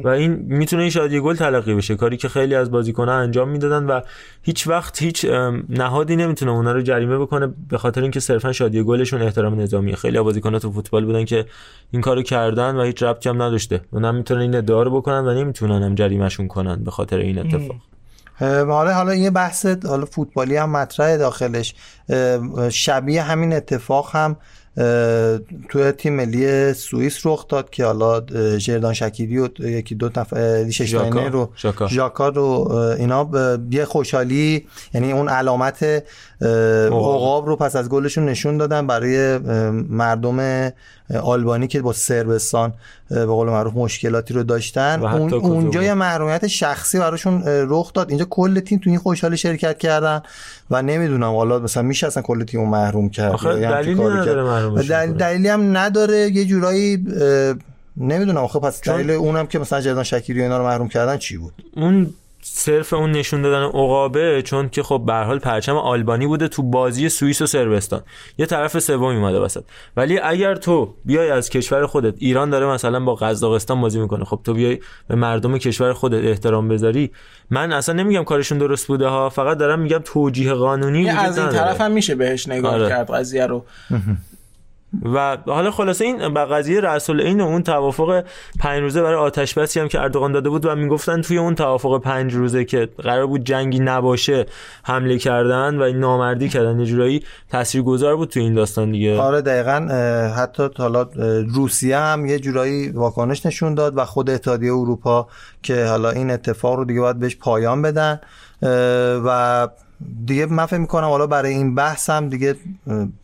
و 0.03 0.07
این 0.07 0.31
می‌تونه 0.31 0.81
این 0.81 0.91
شادی 0.91 1.19
گل 1.19 1.35
تلقی 1.35 1.73
بشه. 1.73 1.95
کاری 1.95 2.17
که 2.17 2.29
خیلی 2.29 2.55
از 2.55 2.71
بازیکنان 2.71 3.21
انجام 3.21 3.49
می‌دادن 3.49 3.85
و 3.85 4.01
هیچ 4.41 4.67
وقت 4.67 5.01
هیچ 5.01 5.25
نهادی 5.69 6.15
نمی‌تونه 6.15 6.51
اونا 6.51 6.71
رو 6.71 6.81
جریمه 6.81 7.17
بکنه 7.17 7.53
به 7.69 7.77
خاطر 7.77 8.01
اینکه 8.01 8.19
صرفا 8.19 8.51
شادی 8.51 8.83
گلشون 8.83 9.21
احترام 9.21 9.61
نظامیه. 9.61 9.95
خیلی 9.95 10.19
بازیکنان 10.19 10.59
تو 10.59 10.71
فوتبال 10.71 11.05
بودن 11.05 11.25
که 11.25 11.45
این 11.91 12.01
کارو 12.01 12.21
کردن 12.21 12.75
و 12.75 12.83
هیچ 12.83 13.03
ربطی 13.03 13.29
هم 13.29 13.41
نداشته. 13.41 13.81
اونا 13.91 14.11
می‌تونن 14.11 14.41
این 14.41 14.55
ادعا 14.55 14.83
رو 14.83 14.91
بکنن 14.91 15.27
و 15.27 15.33
نمی‌تونن 15.33 15.83
هم 15.83 15.95
جریمهشون 15.95 16.47
کنن 16.47 16.83
به 16.83 16.91
خاطر 16.91 17.17
این 17.17 17.39
اتفاق. 17.39 17.75
حالا 18.39 18.93
حالا 18.93 19.15
یه 19.15 19.29
بحث 19.29 19.65
حالا 19.65 20.05
فوتبالی 20.05 20.55
هم 20.57 20.69
مطرح 20.69 21.15
داخلش. 21.17 21.75
شبیه 22.69 23.21
همین 23.21 23.53
اتفاق 23.53 24.15
هم 24.15 24.37
توی 25.69 25.91
تیم 25.91 26.13
ملی 26.13 26.73
سوئیس 26.73 27.25
رخ 27.25 27.47
داد 27.47 27.69
که 27.69 27.85
حالا 27.85 28.21
جردان 28.57 28.93
شکیری 28.93 29.39
و 29.39 29.49
یکی 29.59 29.95
دو 29.95 30.09
نفر 30.17 30.63
لیشتاینر 30.65 31.19
ژاکا. 31.19 31.27
رو 31.27 31.49
ژاکا. 31.89 32.29
رو 32.29 32.71
اینا 32.99 33.29
یه 33.71 33.85
خوشحالی 33.85 34.67
یعنی 34.93 35.11
اون 35.11 35.29
علامت 35.29 35.83
عقاب 36.91 37.45
رو 37.45 37.55
پس 37.55 37.75
از 37.75 37.89
گلشون 37.89 38.25
نشون 38.25 38.57
دادن 38.57 38.87
برای 38.87 39.37
مردم 39.89 40.71
آلبانی 41.23 41.67
که 41.67 41.81
با 41.81 41.93
سربستان 41.93 42.73
به 43.09 43.25
قول 43.25 43.49
معروف 43.49 43.73
مشکلاتی 43.75 44.33
رو 44.33 44.43
داشتن 44.43 45.03
اون. 45.03 45.33
اونجا 45.33 45.83
یه 45.83 45.93
محرومیت 45.93 46.47
شخصی 46.47 46.99
براشون 46.99 47.43
رخ 47.45 47.93
داد 47.93 48.09
اینجا 48.09 48.25
کل 48.29 48.59
تیم 48.59 48.79
تو 48.79 48.89
این 48.89 48.99
خوشحالی 48.99 49.37
شرکت 49.37 49.77
کردن 49.77 50.21
و 50.71 50.81
نمی‌دونم 50.81 51.35
حالا 51.35 51.59
مثلا 51.59 51.83
میشه 51.83 52.07
اصلا 52.07 52.23
کل 52.23 52.43
تیم 52.43 52.59
رو 52.59 52.65
محروم 52.65 53.09
کرد 53.09 53.31
آخه 53.31 53.59
دلیلی 53.59 53.93
نداره 53.95 54.25
کرد. 54.25 54.37
محرومش 54.37 54.91
دل-. 54.91 55.17
دلیلی 55.17 55.47
هم 55.47 55.77
نداره 55.77 56.17
یه 56.17 56.45
جورایی 56.45 57.05
نمی‌دونم 57.97 58.37
آخه 58.37 58.59
پس 58.59 58.81
دلیل 58.81 59.11
اونم 59.11 59.47
که 59.47 59.59
مثلا 59.59 59.81
جردان 59.81 60.03
شکیری 60.03 60.41
اینا 60.41 60.57
رو 60.57 60.63
محروم 60.63 60.87
کردن 60.87 61.17
چی 61.17 61.37
بود 61.37 61.53
اون 61.75 62.13
صرف 62.41 62.93
اون 62.93 63.11
نشون 63.11 63.41
دادن 63.41 63.63
عقابه 63.63 64.41
چون 64.41 64.69
که 64.69 64.83
خب 64.83 65.03
به 65.05 65.13
هر 65.13 65.23
حال 65.23 65.39
پرچم 65.39 65.75
آلبانی 65.75 66.27
بوده 66.27 66.47
تو 66.47 66.63
بازی 66.63 67.09
سوئیس 67.09 67.41
و 67.41 67.45
صربستان 67.45 68.01
یه 68.37 68.45
طرف 68.45 68.79
سوم 68.79 69.03
اومده 69.03 69.39
وسط. 69.39 69.63
ولی 69.97 70.19
اگر 70.19 70.55
تو 70.55 70.93
بیای 71.05 71.29
از 71.31 71.49
کشور 71.49 71.85
خودت 71.85 72.13
ایران 72.17 72.49
داره 72.49 72.65
مثلا 72.65 72.99
با 72.99 73.15
قزاقستان 73.15 73.81
بازی 73.81 73.99
می‌کنه. 73.99 74.25
خب 74.25 74.39
تو 74.43 74.53
بیای 74.53 74.79
به 75.07 75.15
مردم 75.15 75.57
کشور 75.57 75.93
خودت 75.93 76.23
احترام 76.23 76.67
بذاری. 76.67 77.11
من 77.49 77.73
اصلا 77.73 77.95
نمیگم 77.95 78.23
کارشون 78.23 78.57
درست 78.57 78.87
بوده 78.87 79.07
ها 79.07 79.29
فقط 79.29 79.57
دارم 79.57 79.79
میگم 79.79 79.99
توجیه 80.05 80.53
قانونی 80.53 81.03
وجود 81.03 81.19
از 81.19 81.37
این. 81.37 81.49
طرف 81.49 81.81
هم 81.81 81.91
میشه 81.91 82.15
بهش 82.15 82.47
نگاه 82.47 82.73
آره. 82.73 82.89
کرد 82.89 83.11
قضیه 83.11 83.45
رو. 83.45 83.65
و 85.03 85.37
حالا 85.45 85.71
خلاصه 85.71 86.05
این 86.05 86.33
به 86.33 86.45
قضیه 86.45 86.81
رسول 86.81 87.21
این 87.21 87.41
و 87.41 87.43
اون 87.43 87.63
توافق 87.63 88.23
پنج 88.59 88.81
روزه 88.81 89.01
برای 89.01 89.15
آتش 89.15 89.53
بسی 89.53 89.79
هم 89.79 89.87
که 89.87 90.01
اردوغان 90.01 90.31
داده 90.31 90.49
بود 90.49 90.65
و 90.65 90.75
می‌گفتن 90.75 91.21
توی 91.21 91.37
اون 91.37 91.55
توافق 91.55 92.01
پنج 92.01 92.33
روزه 92.33 92.65
که 92.65 92.89
قرار 92.97 93.27
بود 93.27 93.43
جنگی 93.43 93.79
نباشه 93.79 94.45
حمله 94.83 95.17
کردن 95.17 95.77
و 95.77 95.81
این 95.81 95.97
نامردی 95.97 96.49
کردن 96.49 96.79
یه 96.79 96.85
جورایی 96.85 97.23
تاثیرگذار 97.49 98.15
بود 98.15 98.29
توی 98.29 98.41
این 98.41 98.53
داستان 98.53 98.91
دیگه. 98.91 99.19
آره 99.19 99.41
دقیقا 99.41 99.87
حتی 100.37 100.69
حالا 100.77 101.07
روسیه 101.47 101.97
هم 101.97 102.25
یه 102.25 102.39
جورایی 102.39 102.89
واکنش 102.89 103.45
نشون 103.45 103.75
داد 103.75 103.97
و 103.97 104.05
خود 104.05 104.29
اتحادیه 104.29 104.73
اروپا 104.73 105.27
که 105.63 105.85
حالا 105.85 106.09
این 106.09 106.31
اتفاق 106.31 106.75
رو 106.75 106.85
دیگه 106.85 106.99
باید 106.99 107.19
بهش 107.19 107.37
پایان 107.37 107.81
بدن 107.81 108.19
و 109.25 109.67
دیگه 110.25 110.45
من 110.45 110.65
فکر 110.65 110.77
می‌کنم 110.77 111.07
حالا 111.07 111.27
برای 111.27 111.53
این 111.53 111.75
بحث 111.75 112.09
هم 112.09 112.29
دیگه 112.29 112.55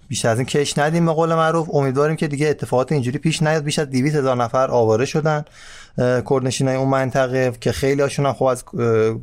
بیشتر 0.07 0.29
از 0.29 0.37
این 0.37 0.45
کش 0.45 0.77
ندیم 0.77 1.05
به 1.05 1.11
قول 1.11 1.33
معروف. 1.33 1.75
امیدواریم 1.75 2.15
که 2.15 2.27
دیگه 2.27 2.47
اتفاقات 2.47 2.91
اینجوری 2.91 3.17
پیش 3.17 3.43
نیاد. 3.43 3.63
بیش 3.63 3.79
از 3.79 3.89
200 3.89 4.15
هزار 4.15 4.35
نفر 4.35 4.71
آواره 4.71 5.05
شدن. 5.05 5.45
کردنشینای 5.97 6.75
اون 6.75 6.89
منطقه 6.89 7.51
که 7.59 7.71
خیلی 7.71 8.01
هاشون 8.01 8.25
هم 8.25 8.33
خب 8.33 8.43
از 8.43 8.63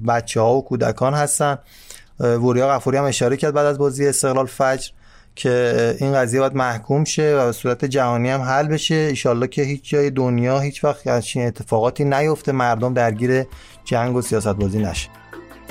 بچه 0.08 0.40
ها 0.40 0.54
و 0.54 0.64
کودکان 0.64 1.14
هستن. 1.14 1.58
وریا 2.20 2.68
غفوری 2.68 2.96
هم 2.96 3.04
اشاره 3.04 3.36
کرد 3.36 3.54
بعد 3.54 3.66
از 3.66 3.78
بازی 3.78 4.08
استقلال 4.08 4.46
فجر 4.46 4.90
که 5.34 5.96
این 6.00 6.14
قضیه 6.14 6.40
باید 6.40 6.54
محکوم 6.54 7.04
شه 7.04 7.36
و 7.36 7.46
به 7.46 7.52
صورت 7.52 7.84
جهانی 7.84 8.30
هم 8.30 8.40
حل 8.40 8.68
بشه. 8.68 8.94
ایشالله 8.94 9.46
که 9.46 9.62
هیچ 9.62 9.90
جای 9.90 10.10
دنیا 10.10 10.60
هیچ 10.60 10.84
وقت 10.84 11.06
همچین 11.06 11.46
اتفاقاتی 11.46 12.04
نیفته. 12.04 12.52
مردم 12.52 12.94
درگیر 12.94 13.44
جنگ 13.84 14.16
و 14.16 14.22
سیاست 14.22 14.48
بازی 14.48 14.78
نشه. 14.78 15.08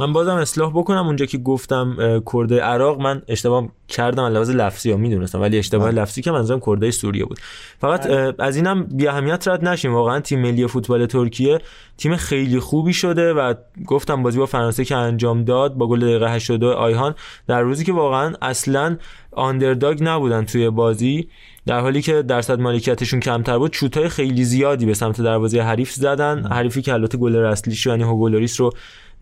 من 0.00 0.12
بازم 0.12 0.34
اصلاح 0.34 0.70
بکنم 0.70 1.06
اونجا 1.06 1.26
که 1.26 1.38
گفتم 1.38 1.96
کرده 2.32 2.60
عراق. 2.60 3.00
من 3.00 3.22
اشتباه 3.28 3.68
کردم 3.88 4.24
لحاظ 4.24 4.50
لفظی 4.50 4.90
ها 4.90 4.96
می‌دونستم 4.96 5.40
ولی 5.40 5.58
اشتباه 5.58 5.90
لفظی 5.90 6.22
که 6.22 6.30
منظورم 6.30 6.60
کرده 6.66 6.90
سوریه 6.90 7.24
بود. 7.24 7.38
فقط 7.78 8.06
از 8.38 8.56
اینم 8.56 8.84
بی 8.84 9.08
اهمیت 9.08 9.48
رد 9.48 9.64
نشیم. 9.64 9.94
واقعا 9.94 10.20
تیم 10.20 10.42
ملی 10.42 10.66
فوتبال 10.66 11.06
ترکیه 11.06 11.58
تیم 11.98 12.16
خیلی 12.16 12.60
خوبی 12.60 12.92
شده 12.92 13.32
و 13.32 13.54
گفتم 13.86 14.22
بازی 14.22 14.38
با 14.38 14.46
فرانسه 14.46 14.84
که 14.84 14.96
انجام 14.96 15.44
داد 15.44 15.74
با 15.74 15.86
گل 15.86 16.00
دقیقه 16.00 16.30
82 16.30 16.72
آیهان 16.72 17.14
در 17.46 17.60
روزی 17.60 17.84
که 17.84 17.92
واقعا 17.92 18.34
اصلا 18.42 18.96
آندرداگ 19.32 20.02
نبودن 20.02 20.44
توی 20.44 20.70
بازی 20.70 21.28
در 21.66 21.80
حالی 21.80 22.02
که 22.02 22.22
درصد 22.22 22.60
مالکیتشون 22.60 23.20
کمتر 23.20 23.58
بود 23.58 23.72
شوتای 23.72 24.08
خیلی 24.08 24.44
زیادی 24.44 24.86
به 24.86 24.94
سمت 24.94 25.20
دروازه 25.20 25.60
حریف 25.62 25.92
زدن. 25.92 26.46
حریفی 26.52 26.82
که 26.82 26.92
البته 26.92 27.18
گل 27.18 27.36
رسلیش 27.36 27.86
یعنی 27.86 28.02
هوگولوریس 28.02 28.60
رو 28.60 28.72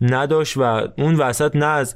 نداشت 0.01 0.57
و 0.57 0.61
اون 0.97 1.15
وسط 1.15 1.55
نه 1.55 1.65
از 1.65 1.95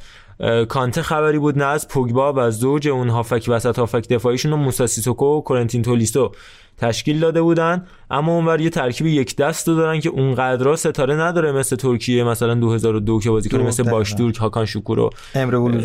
کانته 0.70 1.02
خبری 1.02 1.40
بود 1.40 1.58
نه 1.58 1.66
از 1.66 1.88
پوگبا 1.88 2.34
و 2.36 2.52
زوج 2.52 2.88
اون 2.88 3.10
هافک 3.10 3.46
وسط 3.48 3.80
هافک 3.80 4.08
دفاعیشون 4.10 4.52
رو 4.52 4.58
موسا 4.58 4.88
سیسوکو 4.88 5.26
و 5.26 5.42
کورنتین 5.42 5.82
تولیسو 5.82 6.32
تشکیل 6.78 7.20
داده 7.20 7.42
بودن 7.42 7.86
اما 8.12 8.36
اونور 8.36 8.62
یه 8.62 8.70
ترکیب 8.70 9.08
یک 9.08 9.36
دست 9.36 9.68
رو 9.68 9.76
دارن 9.76 10.00
که 10.00 10.10
اونقدر 10.10 10.76
ستاره 10.76 11.16
نداره 11.16 11.52
مثل 11.52 11.76
ترکیه 11.76 12.24
مثلا 12.24 12.54
2002 12.54 13.20
که 13.20 13.30
بازیکن 13.30 13.58
مثل. 13.58 13.84
باشتورک 13.84 14.36
هاکان 14.38 14.66
شوکور 14.66 15.00
و. 15.00 15.10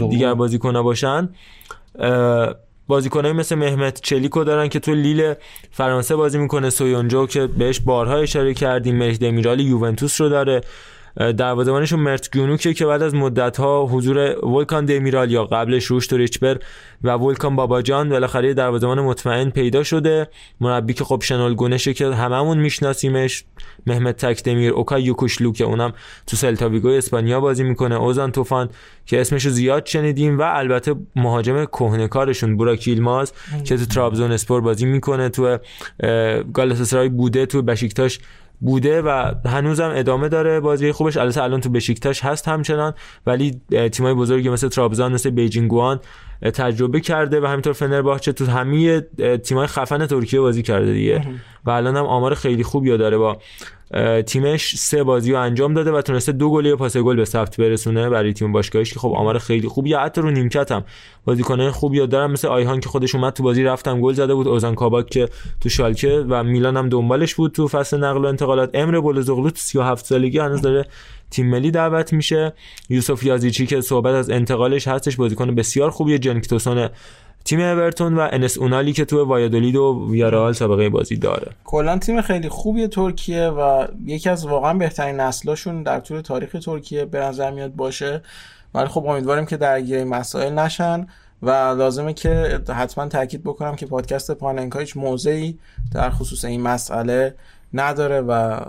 دیگر 0.09 0.35
بازیکن‌ها 0.35 0.83
باشن 0.83 1.29
بازیکنایی 2.87 3.35
مثل 3.35 3.55
مهمت 3.55 4.01
چلیکو 4.01 4.45
دارن 4.45 4.69
که 4.69 4.81
تو 4.81 4.95
لیل 4.95 5.35
فرانسه 5.71 6.17
بازی 6.17 6.39
می‌کنه 6.39 6.71
سویونجو 6.71 7.27
که 7.27 7.47
بهش 7.47 7.81
بارها 7.81 8.17
اشاره 8.17 8.55
کردیم 8.55 8.97
مهدی 8.97 9.27
امیرالی 9.27 9.63
یوونتوس 9.63 10.21
رو 10.21 10.29
داره 10.29 10.61
دروازه‌بانشون 11.19 12.01
مرت 12.01 12.31
گیونوکه 12.33 12.75
که 12.75 12.87
بعد 12.87 13.03
از 13.03 13.15
مدت‌ها 13.15 13.87
حضور 13.87 14.47
ولکان 14.47 14.85
دمیرال 14.85 15.31
یا 15.31 15.45
قبلش 15.45 15.85
روش 15.85 16.13
ریچبر 16.13 16.59
و 17.03 17.11
ولکان 17.11 17.57
باباجان 17.57 18.09
بالاخره 18.09 18.55
دروازه‌بان 18.55 19.01
مطمئن 19.01 19.51
پیدا 19.51 19.83
شده. 19.83 20.29
مربی 20.61 20.95
که 20.95 21.05
خب 21.05 21.23
شنال 21.23 21.55
گونشه 21.55 21.95
که 21.95 22.15
هممون 22.15 22.59
میشناسیمش 22.59 23.45
مهمت 23.87 24.27
تکدمیر 24.27 24.73
اوکای 24.73 25.03
یوکوشلو 25.03 25.53
که 25.53 25.65
اونم 25.65 25.93
تو 26.27 26.37
سلتاویگو 26.37 26.89
اسپانیا 26.89 27.41
بازی 27.41 27.65
می‌کنه. 27.65 27.95
اوزان 27.95 28.33
توفان 28.33 28.69
که 29.07 29.21
اسمش 29.21 29.45
رو 29.45 29.51
زیاد 29.51 29.87
شنیدیم 29.87 30.39
و 30.39 30.43
البته 30.43 30.95
مهاجم 31.17 31.65
کهنکارشون 31.65 32.57
بوراک 32.57 32.89
ییلماز 32.89 33.33
که 33.65 33.77
تو 33.77 33.85
ترابزون 33.85 34.33
اسپور 34.33 34.61
بازی 34.61 34.87
می‌کنه. 34.87 35.29
تو 35.29 35.59
گالاتاسرای 36.55 37.09
بوده 37.09 37.47
تو 37.47 37.63
بشیکتاش 37.63 38.19
بوده 38.61 39.03
و 39.03 39.33
هنوزم 39.47 39.93
ادامه 39.95 40.29
داره. 40.29 40.61
بازی 40.61 40.93
خوبش 40.93 41.17
البته 41.17 41.43
الان 41.43 41.61
تو 41.61 41.69
بشیکتاش 41.69 42.25
هست 42.25 42.49
همچنان 42.49 42.95
ولی 43.27 43.61
تیمای 43.93 44.15
بزرگی 44.15 44.49
مثل 44.49 44.69
ترابزان 44.69 45.13
مثل 45.13 45.31
بیجینگوان 45.31 46.01
تجربه 46.55 47.01
کرده 47.01 47.41
و 47.41 47.47
همینطور 47.47 47.73
فنرباخچه 47.73 48.33
تو 48.33 48.47
همه 48.47 49.01
تیمای 49.45 49.67
خفن 49.67 50.07
ترکیه 50.07 50.41
بازی 50.41 50.63
کرده 50.63 50.93
دیگه. 50.93 51.25
و 51.65 51.71
الان 51.71 51.97
هم 51.97 52.05
آمار 52.05 52.35
خیلی 52.35 52.63
خوبی 52.63 52.97
داره 52.97 53.19
با 53.19 53.39
تیمش 54.27 54.77
سه 54.77 55.03
بازی 55.03 55.33
رو 55.33 55.41
انجام 55.41 55.75
داده 55.75 55.93
و 55.93 56.03
تونسته 56.03 56.33
دو 56.33 56.51
گل 56.51 56.67
یا 56.67 56.77
پاس 56.77 56.97
گل 56.97 57.17
به 57.17 57.25
ثبت 57.25 57.61
برسونه 57.61 58.09
برای 58.09 58.33
تیم 58.33 58.53
باشگاهیش 58.53 58.93
که 58.93 59.01
خب 59.01 59.13
آمار 59.17 59.39
خیلی 59.39 59.69
خوبی. 59.69 59.95
حتی 59.95 60.21
رو 60.21 60.31
نیمکت 60.31 60.73
هم. 60.73 60.85
بازیکنان 61.25 61.71
خوبی 61.71 62.01
رو 62.01 62.07
دارن 62.07 62.31
مثل 62.31 62.49
آیهان 62.49 62.81
که 62.81 62.89
خودش 62.89 63.15
اومد 63.15 63.33
تو 63.33 63.43
بازی 63.43 63.65
رفتم 63.65 64.01
گل 64.01 64.13
زده 64.13 64.35
بود. 64.35 64.49
اوزان 64.49 64.75
کاباک 64.75 65.11
که 65.11 65.29
تو 65.61 65.69
شالکه 65.69 66.25
و 66.29 66.45
میلان 66.45 66.77
هم 66.77 66.89
دنبالش 66.89 67.35
بود 67.35 67.53
تو 67.53 67.69
فصل 67.69 67.99
نقل 67.99 68.25
و 68.25 68.27
انتقالات. 68.27 68.71
امر 68.75 69.01
بولزوغلو 69.01 69.51
تو 69.51 69.57
37 69.57 70.05
سالگی 70.07 70.39
هنوز 70.39 70.63
داره 70.63 70.85
تیم 71.31 71.51
ملی 71.51 71.71
دعوت 71.71 72.13
میشه. 72.13 72.53
یوسف 72.89 73.25
یازیچی 73.25 73.67
که 73.67 73.81
صحبت 73.81 74.15
از 74.15 74.31
انتقالش 74.31 74.89
هستش 74.89 75.17
بازیکن 75.17 75.55
بسیار 75.55 75.91
خوبیه. 75.91 76.19
جنکتوسون 76.19 76.89
تیم 77.45 77.61
اورتون 77.61 78.15
و 78.15 78.29
انس 78.33 78.59
اونالی 78.59 78.93
که 78.93 79.05
تو 79.05 79.25
وایادولید 79.25 79.77
و 79.77 80.07
ویارال 80.11 80.53
سابقه 80.53 80.89
بازی 80.89 81.17
داره. 81.17 81.53
کلا 81.65 81.99
تیم 81.99 82.23
خیلی 82.23 82.49
خوبی 82.49 82.87
ترکیه 82.87 83.49
و 83.49 83.87
یکی 84.05 84.29
از 84.29 84.47
واقعا 84.47 84.75
بهترین 84.75 85.21
نسلاشون 85.21 85.83
در 85.83 86.01
طول 86.01 86.21
تاریخ 86.21 86.57
ترکیه 86.65 87.05
به 87.05 87.19
نظر 87.21 87.51
میاد 87.51 87.75
باشه. 87.75 88.23
ولی 88.75 88.87
خب 88.87 89.07
امیدواریم 89.07 89.47
که 89.47 89.57
درگیر 89.57 90.05
مسائل 90.05 90.53
نشن 90.53 91.07
و 91.43 91.51
لازمه 91.51 92.13
که 92.13 92.61
حتما 92.69 93.07
تاکید 93.09 93.45
بکنم 93.45 93.77
که 93.77 93.87
پادکست 93.87 94.31
پاننکا 94.31 94.79
هیچ 94.79 94.97
موضعی 94.97 95.59
در 95.95 96.11
خصوص 96.11 96.45
این 96.45 96.61
مسئله 96.61 97.35
نداره 97.75 98.21
و 98.21 98.61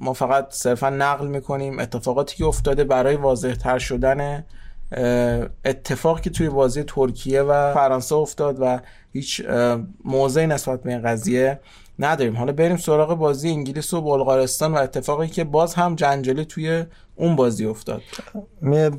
ما 0.00 0.12
فقط 0.12 0.46
صرفا 0.50 0.90
نقل 0.90 1.26
می‌کنیم 1.26 1.78
اتفاقاتی 1.78 2.36
که 2.36 2.44
افتاده 2.44 2.84
برای 2.84 3.16
واضح 3.16 3.54
تر 3.54 3.78
شدن 3.78 4.44
اتفاقی 5.64 6.20
که 6.20 6.30
توی 6.30 6.48
بازی 6.48 6.82
ترکیه 6.82 7.42
و 7.42 7.74
فرانسه 7.74 8.14
افتاد 8.14 8.56
و 8.60 8.80
هیچ 9.12 9.42
موضعی 10.04 10.46
نسبت 10.46 10.82
به 10.82 10.90
این 10.90 11.02
قضیه 11.02 11.60
نداریم. 11.98 12.36
حالا 12.36 12.52
بریم 12.52 12.76
سراغ 12.76 13.14
بازی 13.14 13.50
انگلیس 13.50 13.94
و 13.94 14.00
بلغارستان 14.00 14.72
و 14.72 14.76
اتفاقی 14.76 15.28
که 15.28 15.44
باز 15.44 15.74
هم 15.74 15.94
جنجالی 15.94 16.44
توی 16.44 16.84
اون 17.16 17.36
بازی 17.36 17.66
افتاد. 17.66 18.02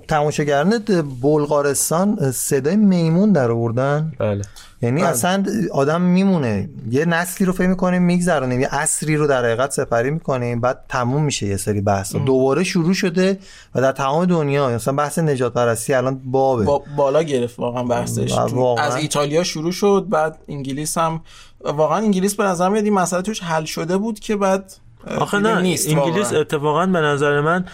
تماشاگران 0.07 0.83
بلغارستان 1.21 2.31
صدای 2.31 2.75
میمون 2.75 3.31
در 3.31 3.51
آوردن. 3.51 4.13
بله. 4.19 4.41
یعنی 4.81 5.03
اصلا 5.03 5.45
آدم 5.71 6.01
میمونه. 6.01 6.69
یه 6.91 7.05
نسلی 7.05 7.47
رو 7.47 7.53
فکر 7.53 7.67
می‌کنیم 7.67 8.01
میگذرونیم. 8.01 8.61
یه 8.61 8.67
عصری 8.67 9.15
رو 9.15 9.27
در 9.27 9.45
حقیقت 9.45 9.71
سپری 9.71 10.11
می‌کنیم 10.11 10.61
بعد 10.61 10.79
تموم 10.89 11.23
میشه 11.23 11.47
یه 11.47 11.57
سری 11.57 11.81
بحث. 11.81 12.15
دوباره 12.15 12.63
شروع 12.63 12.93
شده 12.93 13.39
و 13.75 13.81
در 13.81 13.91
تمام 13.91 14.25
دنیا. 14.25 14.69
مثلا 14.69 14.93
بحث 14.93 15.19
نژاد 15.19 15.53
پرستی 15.53 15.93
الان 15.93 16.21
بابه. 16.25 16.65
با 16.65 16.83
بالا 16.97 17.23
گرفت 17.23 17.59
واقعا 17.59 17.83
بحثش. 17.83 18.31
واقعا. 18.31 18.85
از 18.85 18.95
ایتالیا 18.95 19.43
شروع 19.43 19.71
شد 19.71 20.05
بعد 20.09 20.37
انگلیس 20.47 20.97
هم 20.97 21.21
واقعا 21.63 21.97
انگلیس 21.97 22.35
به 22.35 22.43
نظر 22.43 22.69
میاد 22.69 22.83
این 22.83 22.93
مسئله 22.93 23.21
توش 23.21 23.43
حل 23.43 23.65
شده 23.65 23.97
بود 23.97 24.19
که 24.19 24.35
بعد 24.35 24.73
آخه 25.17 25.39
نه 25.39 25.61
نیست 25.61 25.89
انگلیس 25.89 26.25
واقعاً. 26.25 26.41
اتفاقا 26.41 26.85
به 26.85 26.99
نظر 26.99 27.41
من 27.41 27.65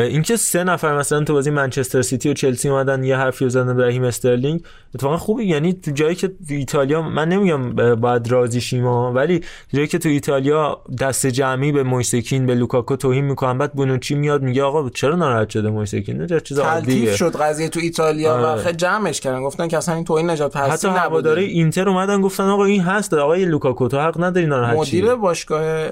اینکه 0.00 0.36
سه 0.36 0.64
نفر 0.64 0.98
مثلا 0.98 1.24
تو 1.24 1.32
بازی 1.32 1.50
منچستر 1.50 2.02
سیتی 2.02 2.30
و 2.30 2.34
چلسی 2.34 2.68
اومدن 2.68 3.04
یه 3.04 3.16
حرفی 3.16 3.44
رو 3.44 3.50
زدن 3.50 3.76
به 3.76 3.86
رحیم 3.86 4.04
استرلینگ 4.04 4.60
اتفاقا 4.94 5.16
خوبه. 5.16 5.44
یعنی 5.44 5.72
تو 5.72 5.90
جایی 5.90 6.14
که 6.14 6.28
تو 6.28 6.34
ایتالیا 6.48 7.02
من 7.02 7.28
نمیگم 7.28 7.74
باید 7.94 8.30
راضی 8.30 8.60
شیم 8.60 8.86
ولی 8.86 9.40
جایی 9.74 9.86
که 9.86 9.98
تو 9.98 10.08
ایتالیا 10.08 10.82
دست 11.00 11.26
جمعی 11.26 11.72
به 11.72 11.82
مویز 11.82 12.14
کین 12.14 12.46
به 12.46 12.54
لوکاکو 12.54 12.96
توهین 12.96 13.24
می‌کنن 13.24 13.58
بعد 13.58 13.72
بونوچی 13.72 14.14
میاد 14.14 14.42
میگه 14.42 14.62
آقا 14.62 14.90
چرا 14.90 15.16
ناراحت 15.16 15.50
شده 15.50 15.70
مویز 15.70 15.93
کین 15.93 16.16
نه 16.16 16.40
چیز 16.40 16.58
عادیه. 16.58 17.16
شد 17.16 17.36
قضیه 17.36 17.68
تو 17.68 17.80
ایتالیا 17.80 18.30
و 18.30 18.32
آره. 18.32 18.62
خیلی 18.62 18.76
جمعش 18.76 19.20
کردن. 19.20 19.42
گفتن 19.42 19.68
که 19.68 19.76
اصلا 19.76 19.94
این 19.94 20.04
توهین 20.04 20.30
نجات 20.30 20.56
حتی 20.56 20.70
پرستی 20.70 20.88
هواداره 20.88 21.42
نبوده. 21.42 21.54
اینتر 21.54 21.88
اومدن 21.88 22.20
گفتن 22.20 22.44
آقا 22.44 22.64
این 22.64 22.80
هست 22.80 23.14
آقای 23.14 23.44
لوکاکو 23.44 23.88
تو 23.88 23.98
حق 23.98 24.24
نداری 24.24 24.46
ناراحت 24.46 24.76
مدیر 24.76 25.14
باشگاه 25.14 25.62
اه، 25.62 25.90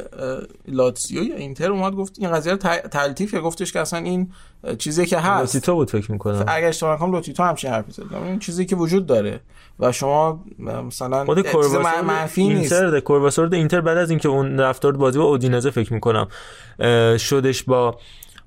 لاتزیو 0.69 1.23
یا 1.23 1.37
اینتر 1.37 1.73
اومد 1.73 1.93
گفت 1.93 2.15
این 2.19 2.33
قضیه 2.33 2.53
رو. 3.33 3.41
گفتش 3.43 3.73
که 3.73 3.81
اصلا 3.81 3.94
این 3.99 4.31
اه، 4.65 4.77
چیزی 4.77 5.07
که 5.07 5.19
هست. 5.19 5.57
لاتیتو 5.57 5.75
بود 5.75 5.91
فکر 5.91 6.13
می‌کنم. 6.13 6.45
اگر 6.49 6.69
اشتباه 6.69 6.95
نکنم 6.95 7.13
لوتیتو 7.13 7.43
همچین 7.43 7.71
حرفی 7.71 7.93
زد؟ 7.93 8.03
این 8.15 8.39
چیزی 8.39 8.67
که 8.67 8.77
وجود 8.77 9.07
داره 9.07 9.41
و 9.81 9.93
شما 9.93 10.45
مثلا 10.59 11.25
خود 11.25 11.47
منفی 12.05 12.49
نیست. 12.49 12.73
اینتر 12.73 12.91
ده 12.91 13.01
کورواسور 13.01 13.55
اینتر 13.55 13.81
بعد 13.81 13.99
از 13.99 14.11
اینکه 14.11 14.29
اون 14.29 14.61
رفتار 14.61 14.97
بازی 14.97 15.19
با 15.19 15.25
اودینزه 15.25 15.71
فکر 15.71 15.93
می‌کنم 15.93 16.29
شدش 17.19 17.63
با 17.63 17.99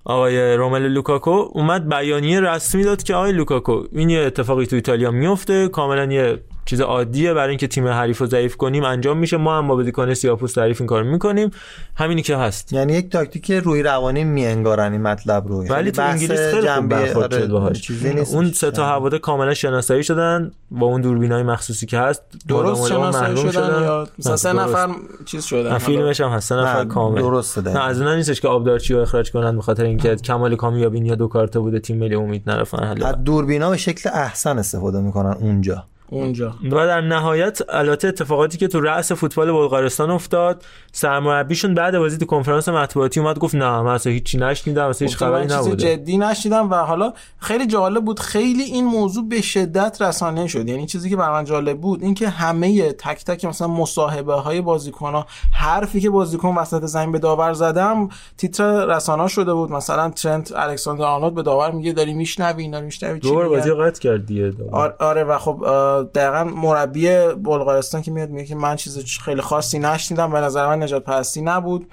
آقای 0.05 0.55
رومل 0.55 0.87
لوکاکو 0.87 1.45
اومد 1.51 1.89
بیانیه 1.89 2.41
رسمی 2.41 2.83
داد 2.83 3.03
که 3.03 3.15
آقای 3.15 3.31
لوکاکو 3.31 3.83
این 3.91 4.09
یه 4.09 4.19
اتفاقی 4.19 4.65
تو 4.65 4.75
ایتالیا 4.75 5.11
میفته 5.11 5.67
کاملا 5.67 6.13
یه 6.13 6.43
چیز 6.67 6.81
عادیه 6.81 7.33
برای 7.33 7.49
اینکه 7.49 7.67
تیم 7.67 7.87
حریف 7.87 8.17
رو 8.17 8.25
ضعیف 8.27 8.57
کنیم 8.57 8.83
انجام 8.83 9.17
میشه. 9.17 9.37
ما 9.37 9.57
هم 9.57 9.67
با 9.67 9.75
بازیکن 9.75 10.13
سیاه‌پوست 10.13 10.53
حریف 10.53 10.81
این 10.81 10.87
کارو 10.87 11.05
می‌کنیم. 11.05 11.51
همینی 11.95 12.21
که 12.21 12.37
هست. 12.37 12.73
یعنی 12.73 12.93
یک 12.93 13.09
تاکتیک 13.09 13.51
روی 13.51 13.83
روانی 13.83 14.23
میانگارن 14.23 14.91
این 14.91 15.01
مطلب 15.01 15.47
رو. 15.47 15.57
ولی 15.57 15.69
یعنی 15.69 15.91
تو 15.91 16.01
بحث 16.01 16.21
انگلیس 16.21 16.39
خیلی 16.39 16.51
خوب 16.51 16.65
جنبه- 16.65 16.95
برخورد 16.95 17.33
آره، 17.33 17.43
شد 17.45 17.51
باهاش. 17.51 17.81
چیزی 17.81 18.13
نیست. 18.13 18.33
اون 18.35 18.51
سه 18.51 18.71
تا 18.71 18.85
هوادار 18.85 19.19
کاملا 19.19 19.53
شناسایی 19.53 20.03
شدن 20.03 20.51
با 20.71 20.85
اون 20.85 21.01
دوربینای 21.01 21.43
مخصوصی 21.43 21.85
که 21.85 21.97
هست. 21.99 22.21
درست 22.47 22.87
شناسایی 22.89 23.37
شدن 23.37 23.83
یا 23.83 24.07
مثلا 24.19 24.35
سه 24.35 24.53
درست. 24.53 24.69
نفر 24.69 24.89
چیز 25.25 25.45
شدن. 25.45 25.77
فیلمش 25.77 26.21
هم 26.21 26.29
هست. 26.29 26.49
سه 26.49 26.55
نفر 26.55 26.85
کامل. 26.85 27.21
درسته 27.21 27.61
دقیقاً. 27.61 27.79
نه 27.79 27.85
از 27.85 28.01
اون 28.01 28.15
نیستش 28.15 28.41
که 28.41 28.47
آبدارچی 28.47 28.93
رو 28.93 28.99
اخراج 28.99 29.31
کنن 29.31 29.55
به 29.55 29.61
خاطر 29.61 29.83
اینکه 29.83 30.15
کمال 30.15 30.55
کامیابی 30.55 30.99
یا 30.99 31.15
دو 31.15 31.27
کارت 31.27 31.57
بوده 31.57 31.79
تیم 31.79 31.97
ملی 31.97 32.15
امید 32.15 32.49
نرفتن 32.49 32.87
حالا. 32.87 33.07
از 33.07 33.15
دوربینا 33.23 33.69
به 33.69 33.77
شکل 33.77 34.09
احسن 34.13 34.59
استفاده 34.59 34.99
می‌کنن 35.01 35.37
اونجا. 35.39 35.83
اونجا. 36.09 36.53
و 36.63 36.69
در 36.69 37.01
نهایت 37.01 37.59
البته 37.69 38.07
اتفاقاتی 38.07 38.57
که 38.57 38.67
تو 38.67 38.81
رأس 38.81 39.11
فوتبال 39.11 39.51
بلغارستان 39.51 40.09
افتاد 40.09 40.65
سرمربیشون 40.91 41.73
بعد 41.73 41.97
بازی 41.97 42.17
تو 42.17 42.25
کنفرانس 42.25 42.69
مطبوعاتی 42.69 43.19
اومد 43.19 43.39
گفت 43.39 43.55
نه 43.55 43.81
من 43.81 43.93
اصلا 43.93 44.13
هیچی 44.13 44.37
نشنیدم 44.37 44.87
اصلا 44.87 45.07
هیچ 45.07 45.17
خبری 45.17 45.43
چیز 45.43 45.53
نبوده. 45.53 45.75
جدی 45.75 46.17
نشیدم 46.17 46.71
و 46.71 46.75
حالا 46.75 47.13
خیلی 47.39 47.67
جالب 47.67 48.05
بود 48.05 48.19
خیلی 48.19 48.63
این 48.63 48.85
موضوع 48.85 49.29
به 49.29 49.41
شدت 49.41 50.01
رسانه 50.01 50.47
شد. 50.47 50.67
یعنی 50.67 50.85
چیزی 50.85 51.09
که 51.09 51.15
بر 51.15 51.31
من 51.31 51.45
جالب 51.45 51.81
بود 51.81 52.03
اینکه 52.03 52.29
همه 52.29 52.91
تک 52.91 53.25
تک 53.25 53.45
مثلا 53.45 53.67
مصاحبه 53.67 54.33
های 54.33 54.61
بازیکن 54.61 55.11
ها 55.11 55.25
حرفی 55.51 56.01
که 56.01 56.09
بازیکن 56.09 56.55
وسط 56.55 56.85
زمین 56.85 57.11
به 57.11 57.19
داور 57.19 57.53
زدم 57.53 58.09
تیتر 58.37 58.85
رسانه 58.85 59.27
شده 59.27 59.53
بود. 59.53 59.71
مثلا 59.71 60.09
ترنت 60.09 60.53
الکساندر 60.55 61.03
آرنولد 61.03 61.35
به 61.35 61.43
داور 61.43 61.71
میگه 61.71 61.93
داری 61.93 62.13
میشنوی 62.13 62.69
داری 62.69 62.85
میشنوی 62.85 63.19
چی 63.19 63.29
دور؟ 63.29 63.49
بازی 63.49 63.71
قطع 63.71 64.01
کرد 64.01 64.25
دیگه 64.25 64.53
آره 64.99 65.23
و 65.23 65.37
خب 65.37 65.65
دقیقا 66.03 66.43
مربی 66.43 67.09
بلغارستان 67.33 68.01
که 68.01 68.11
میاد 68.11 68.29
میگه 68.29 68.45
که 68.45 68.55
من 68.55 68.75
چیز 68.75 69.05
خیلی 69.23 69.41
خاصی 69.41 69.79
نشنیدم 69.79 70.31
به 70.31 70.39
نظر 70.39 70.67
من 70.67 70.83
نجات 70.83 71.03
پرستی 71.03 71.41
نبود. 71.41 71.91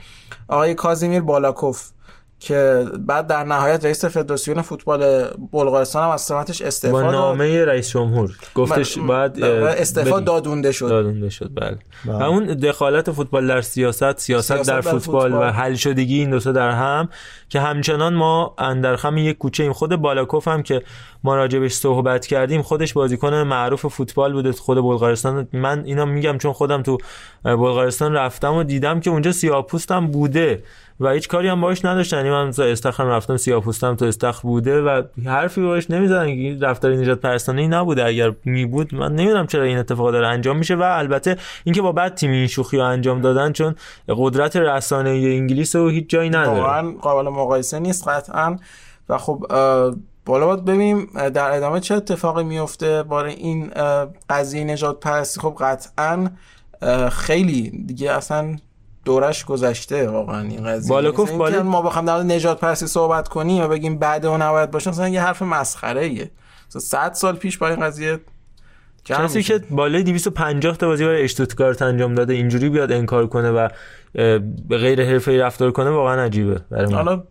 آقای 0.48 0.74
کازیمیر 0.74 1.20
بالاکوف. 1.20 1.90
که 2.44 2.84
بعد 2.98 3.26
در 3.26 3.44
نهایت 3.44 3.84
رئیس 3.84 4.04
فدراسیون 4.04 4.62
فوتبال 4.62 5.28
بلغارستان 5.52 6.04
هم 6.04 6.10
از 6.10 6.20
سمتش 6.20 6.62
با 6.62 6.68
استعفا 6.68 7.02
داد. 7.02 7.14
نامه 7.14 7.64
رئیس 7.64 7.90
جمهور. 7.90 8.30
گفتش 8.54 8.98
م- 8.98 9.06
بعد 9.06 9.42
استعفا. 9.42 10.20
دادونده 10.20 10.72
شد. 10.72 10.88
دادونده 10.88 11.30
شد 11.30 11.50
بله. 11.54 11.78
و 12.04 12.22
اون 12.22 12.46
دخالت 12.46 13.12
فوتبال 13.12 13.46
در 13.46 13.60
سیاست 13.60 14.18
سیاست, 14.18 14.52
سیاست 14.52 14.68
در 14.68 14.74
در 14.74 14.80
فوتبال, 14.80 15.22
فوتبال. 15.22 15.48
و 15.48 15.52
حل 15.52 15.74
شدگی 15.74 16.18
این 16.18 16.30
دوتا 16.30 16.52
در 16.52 16.70
هم 16.70 17.08
که 17.48 17.60
همچنان 17.60 18.14
ما 18.14 18.54
اندرخم 18.58 19.16
یک 19.16 19.38
کوچه 19.38 19.62
ایم. 19.62 19.72
خود 19.72 19.96
بالاکوف 19.96 20.48
هم 20.48 20.62
که 20.62 20.82
ما 21.24 21.36
راجبش 21.36 21.72
صحبت 21.72 22.26
کردیم 22.26 22.62
خودش 22.62 22.92
بازیکن 22.92 23.34
معروف 23.34 23.86
فوتبال 23.86 24.32
بوده 24.32 24.52
خود 24.52 24.78
بلغارستان. 24.78 25.48
من 25.52 25.82
اینا 25.84 26.04
میگم 26.04 26.38
چون 26.38 26.52
خودم 26.52 26.82
تو 26.82 26.98
بلغارستان 27.44 28.12
رفتم 28.12 28.54
و 28.54 28.62
دیدم 28.62 29.00
که 29.00 29.10
اونجا 29.10 29.32
سیاپوستم 29.32 30.06
بوده. 30.06 30.62
و 31.00 31.10
هیچ 31.10 31.28
کاری 31.28 31.48
هم 31.48 31.60
باش 31.60 31.84
نداشتن. 31.84 32.16
یعنی 32.16 32.30
من 32.30 32.48
مثلا 32.48 32.66
استخرم 32.66 33.08
رفتم 33.08 33.36
سیاپوستم 33.36 33.94
تو 33.94 34.04
استخر 34.04 34.42
بوده 34.42 34.82
و 34.82 35.02
حرفی 35.26 35.62
باش 35.62 35.90
نمی‌زدن. 35.90 36.22
این 36.22 36.60
رفتار 36.60 36.92
نجات 36.92 37.20
پرستانه 37.20 37.68
نبوده. 37.68 38.04
اگر 38.04 38.32
می 38.44 38.66
بود 38.66 38.94
من 38.94 39.14
نمی‌دونم 39.14 39.46
چرا 39.46 39.62
این 39.62 39.78
اتفاق 39.78 40.12
داره 40.12 40.26
انجام 40.26 40.58
میشه. 40.58 40.74
و 40.74 40.82
البته 40.82 41.36
اینکه 41.64 41.82
با 41.82 41.92
بعد 41.92 42.14
تیم 42.14 42.30
این 42.30 42.46
شوخی 42.46 42.76
رو 42.76 42.84
انجام 42.84 43.20
دادن 43.20 43.52
چون 43.52 43.74
قدرت 44.08 44.56
رسانه 44.56 45.10
انگلیس 45.10 45.76
رو 45.76 45.88
هیچ 45.88 46.08
جایی 46.08 46.30
نداره. 46.30 46.60
واقعا 46.60 46.90
قابل 46.90 47.28
مقایسه 47.28 47.78
نیست 47.78 48.08
قطعا. 48.08 48.56
و 49.08 49.18
خب 49.18 49.46
بالا 50.26 50.46
باید 50.46 50.64
ببینیم 50.64 51.08
در 51.34 51.50
ادامه 51.50 51.80
چه 51.80 51.94
اتفاقی 51.94 52.44
میفته 52.44 53.02
برای 53.02 53.34
این 53.34 53.70
قضیه 54.30 54.64
نجات 54.64 55.00
پرستی. 55.00 55.40
خب 55.40 55.56
قطعا 55.60 56.28
خیلی 57.10 57.84
دیگه 57.86 58.12
اصلا 58.12 58.56
دورش 59.04 59.44
گذشته 59.44 60.08
واقعا 60.08 60.40
این 60.40 60.64
قضیه 60.64 60.90
بالاکوف 60.90 61.28
مثلا 61.28 61.38
بالا- 61.38 61.62
ما 61.62 61.82
بخوام 61.82 62.04
در 62.04 62.18
نجات 62.22 62.60
پرستی 62.60 62.86
صحبت 62.86 63.28
کنیم 63.28 63.62
و 63.64 63.68
بگیم 63.68 63.98
بعد 63.98 64.26
اون 64.26 64.42
نباید 64.42 64.70
باشه 64.70 64.90
مثلا 64.90 65.08
یه 65.08 65.22
حرف 65.22 65.42
مسخره 65.42 66.00
ایه 66.04 66.30
100 66.68 67.12
سال 67.12 67.36
پیش 67.36 67.58
با 67.58 67.68
این 67.68 67.80
قضیه 67.80 68.20
کسی. 69.04 69.42
که 69.42 69.60
بالای 69.70 70.02
250 70.02 70.76
تا 70.76 70.86
بازی 70.86 71.04
برای 71.04 71.22
اشتوتگارت 71.24 71.82
انجام 71.82 72.14
داده 72.14 72.32
اینجوری 72.32 72.68
بیاد 72.68 72.92
انکار 72.92 73.26
کنه 73.26 73.50
و 73.50 73.68
به 74.68 74.78
غیر 74.78 75.04
حرفه‌ای 75.04 75.38
رفتار 75.38 75.70
کنه 75.72 75.90
واقعا 75.90 76.22
عجیبه 76.22 76.60
برای 76.70 76.86
من. 76.86 76.94
حالا 76.94 77.22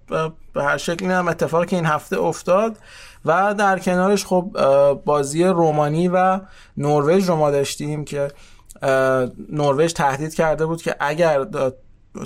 به 0.53 0.63
هر 0.63 0.78
شکلی 0.78 1.09
هم 1.09 1.28
اتفاقی 1.28 1.65
که 1.65 1.76
این 1.76 1.86
هفته 1.86 2.19
افتاد 2.19 2.78
و 3.26 3.55
در 3.57 3.80
کنارش 3.80 4.26
خب 4.26 4.57
بازی 5.05 5.43
رومانی 5.43 6.07
و 6.07 6.39
نروژ 6.78 7.30
رو 7.30 7.36
ما 7.36 7.51
داشتیم 7.51 8.05
که 8.05 8.28
نروژ 9.50 9.94
تهدید 9.94 10.34
کرده 10.34 10.66
بود 10.66 10.82
که 10.82 10.96
اگر 11.00 11.46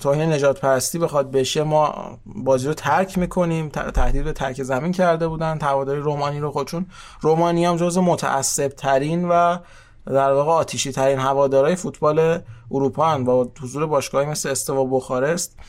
توهین 0.01 0.33
نجات 0.33 0.59
پرستی 0.59 0.99
بخواد 0.99 1.31
بشه 1.31 1.63
ما 1.63 2.17
بازی 2.25 2.67
رو 2.67 2.73
ترک 2.73 3.17
می‌کنیم. 3.17 3.69
تهدید 3.69 4.23
به 4.23 4.33
ترک 4.33 4.63
زمین 4.63 4.91
کرده 4.91 5.27
بودن. 5.27 5.59
هواداری 5.61 5.99
رومانی 5.99 6.39
رو 6.39 6.51
خودشون 6.51 6.85
رومانی 7.21 7.65
هم 7.65 7.75
جز 7.75 7.97
متعصب 7.97 8.67
ترین 8.67 9.29
و 9.29 9.57
در 10.05 10.31
واقع 10.31 10.51
آتیشی 10.51 10.91
ترین 10.91 11.19
هوادارهای 11.19 11.75
فوتبال 11.75 12.39
اروپا 12.71 13.05
هن. 13.05 13.23
با 13.23 13.49
حضور 13.61 13.85
باشگاهی 13.85 14.25
مثل 14.25 14.49
استوا 14.49 14.85
بخارست. 14.85 15.59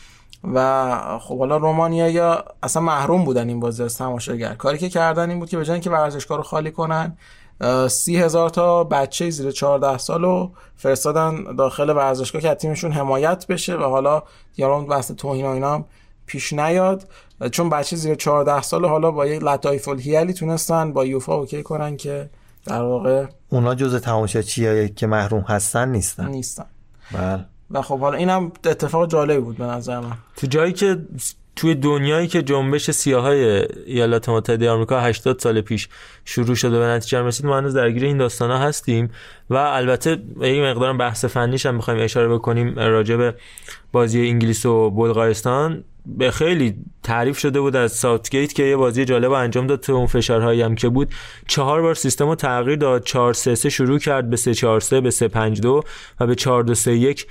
و 0.55 1.19
خب 1.19 1.39
حالا 1.39 1.57
رومانیا 1.57 2.09
یا 2.09 2.45
اصلا 2.63 2.83
محروم 2.83 3.25
بودن 3.25 3.49
این 3.49 3.61
بازی 3.61 3.83
از 3.83 3.99
تماشاگر. 3.99 4.55
کاری 4.55 4.79
که 4.79 4.89
کردن 4.89 5.31
این 5.31 5.39
بود 5.39 5.49
که 5.49 5.57
به 5.59 5.71
اینکه 5.73 5.91
ورزشگاه 5.91 6.37
رو 6.37 6.43
خالی 6.43 6.71
کنن 6.71 7.17
سی 7.89 8.17
هزار 8.17 8.51
تا 8.51 8.85
بچه 8.85 9.31
زیر 9.31 9.51
14 9.51 9.99
سال 9.99 10.23
رو 10.23 10.53
فرستادن 10.77 11.57
داخل 11.57 11.91
ورزشگاه 11.91 12.43
که 12.43 12.49
از 12.51 12.57
تیمشون 12.57 12.93
حمایت 12.93 13.47
بشه 13.47 13.77
و 13.77 13.83
حالا 13.83 14.23
اون 14.59 14.87
بحث 14.87 15.11
توهین 15.13 15.47
و 15.47 15.49
اینا 15.49 15.75
هم 15.75 15.85
پیش 16.27 16.53
نیاد. 16.53 17.09
چون 17.51 17.71
بچه 17.71 17.97
زیر 17.97 18.15
14 18.15 18.63
سال 18.63 18.85
حالا 18.85 19.11
با 19.11 19.27
یه 19.27 19.39
لطایف 19.39 19.89
الهیالی 19.89 20.33
تونستن 20.33 20.93
با 20.93 21.05
یوفا 21.05 21.35
اوکی 21.35 21.63
کنن 21.63 21.97
که 21.97 22.31
در 22.67 22.83
واقع 22.83 23.27
اونا 23.49 23.75
جز 23.75 24.01
تماشاچیایی 24.01 24.89
که 24.89 25.07
محروم 25.07 25.41
هستن 25.41 25.89
نیستن. 25.89 26.29
نیستن. 26.29 26.67
بله. 27.13 27.45
و 27.71 27.83
خب 27.83 27.99
حالا 27.99 28.17
اینم 28.17 28.53
اتفاق 28.65 29.11
جالبی 29.11 29.41
بود 29.41 29.57
به 29.57 29.65
نظر 29.65 30.01
من. 30.01 30.13
تو 30.37 30.47
جایی 30.47 30.73
که 30.73 30.99
توی 31.59 31.75
دنیایی 31.75 32.29
که 32.29 32.43
جنبش 32.43 32.91
سیاهای 32.91 33.67
ایالات 33.87 34.29
متحده 34.29 34.71
آمریکا 34.71 35.01
80 35.01 35.39
سال 35.39 35.61
پیش 35.61 35.89
شروع 36.25 36.55
شده 36.55 36.79
به 36.79 36.85
نتیجه 36.85 37.23
رسید 37.23 37.47
ما 37.47 37.59
هنوز 37.59 37.75
درگیر 37.75 38.05
این 38.05 38.19
داستانا 38.19 38.59
هستیم 38.59 39.11
و 39.51 39.55
البته 39.55 40.23
یه 40.41 40.63
مقدار 40.63 40.97
بحث 40.97 41.25
فنیش 41.25 41.67
هم 41.67 41.79
بخوایم 41.79 42.05
اشاره 42.05 42.29
بکنیم 42.29 42.79
راجع 42.79 43.17
به 43.17 43.35
بازی 43.93 44.29
انگلیس 44.29 44.67
و 44.67 44.91
بلغارستان. 44.91 45.85
به 46.17 46.31
خیلی 46.31 46.75
تعریف 47.03 47.39
شده 47.39 47.61
بود 47.61 47.77
از 47.77 47.93
ساوتگیت 47.93 48.53
که 48.53 48.63
یه 48.63 48.77
بازی 48.77 49.05
جالب 49.05 49.33
انجام 49.33 49.67
داد 49.67 49.81
تو 49.81 49.93
اون 49.93 50.07
فشارهایی 50.07 50.63
هم 50.63 50.75
که 50.75 50.89
بود. 50.89 51.15
چهار 51.47 51.83
بار 51.83 51.95
سیستم 51.95 52.29
رو 52.29 52.35
تغییر 52.35 52.77
داد. 52.77 53.05
4 53.05 53.35
3 53.35 53.55
3 53.55 53.71
شروع 53.71 53.99
کرد. 53.99 54.31
به 54.31 54.37
3 54.37 54.55
4 54.55 54.81
3 54.81 55.01
به 55.01 55.11
3 55.11 55.29
5 55.29 55.61
2 55.61 55.83
و 56.21 56.27
به 56.27 56.35
4 56.35 56.63
2 56.63 56.75
3 56.75 56.93
1 56.93 57.27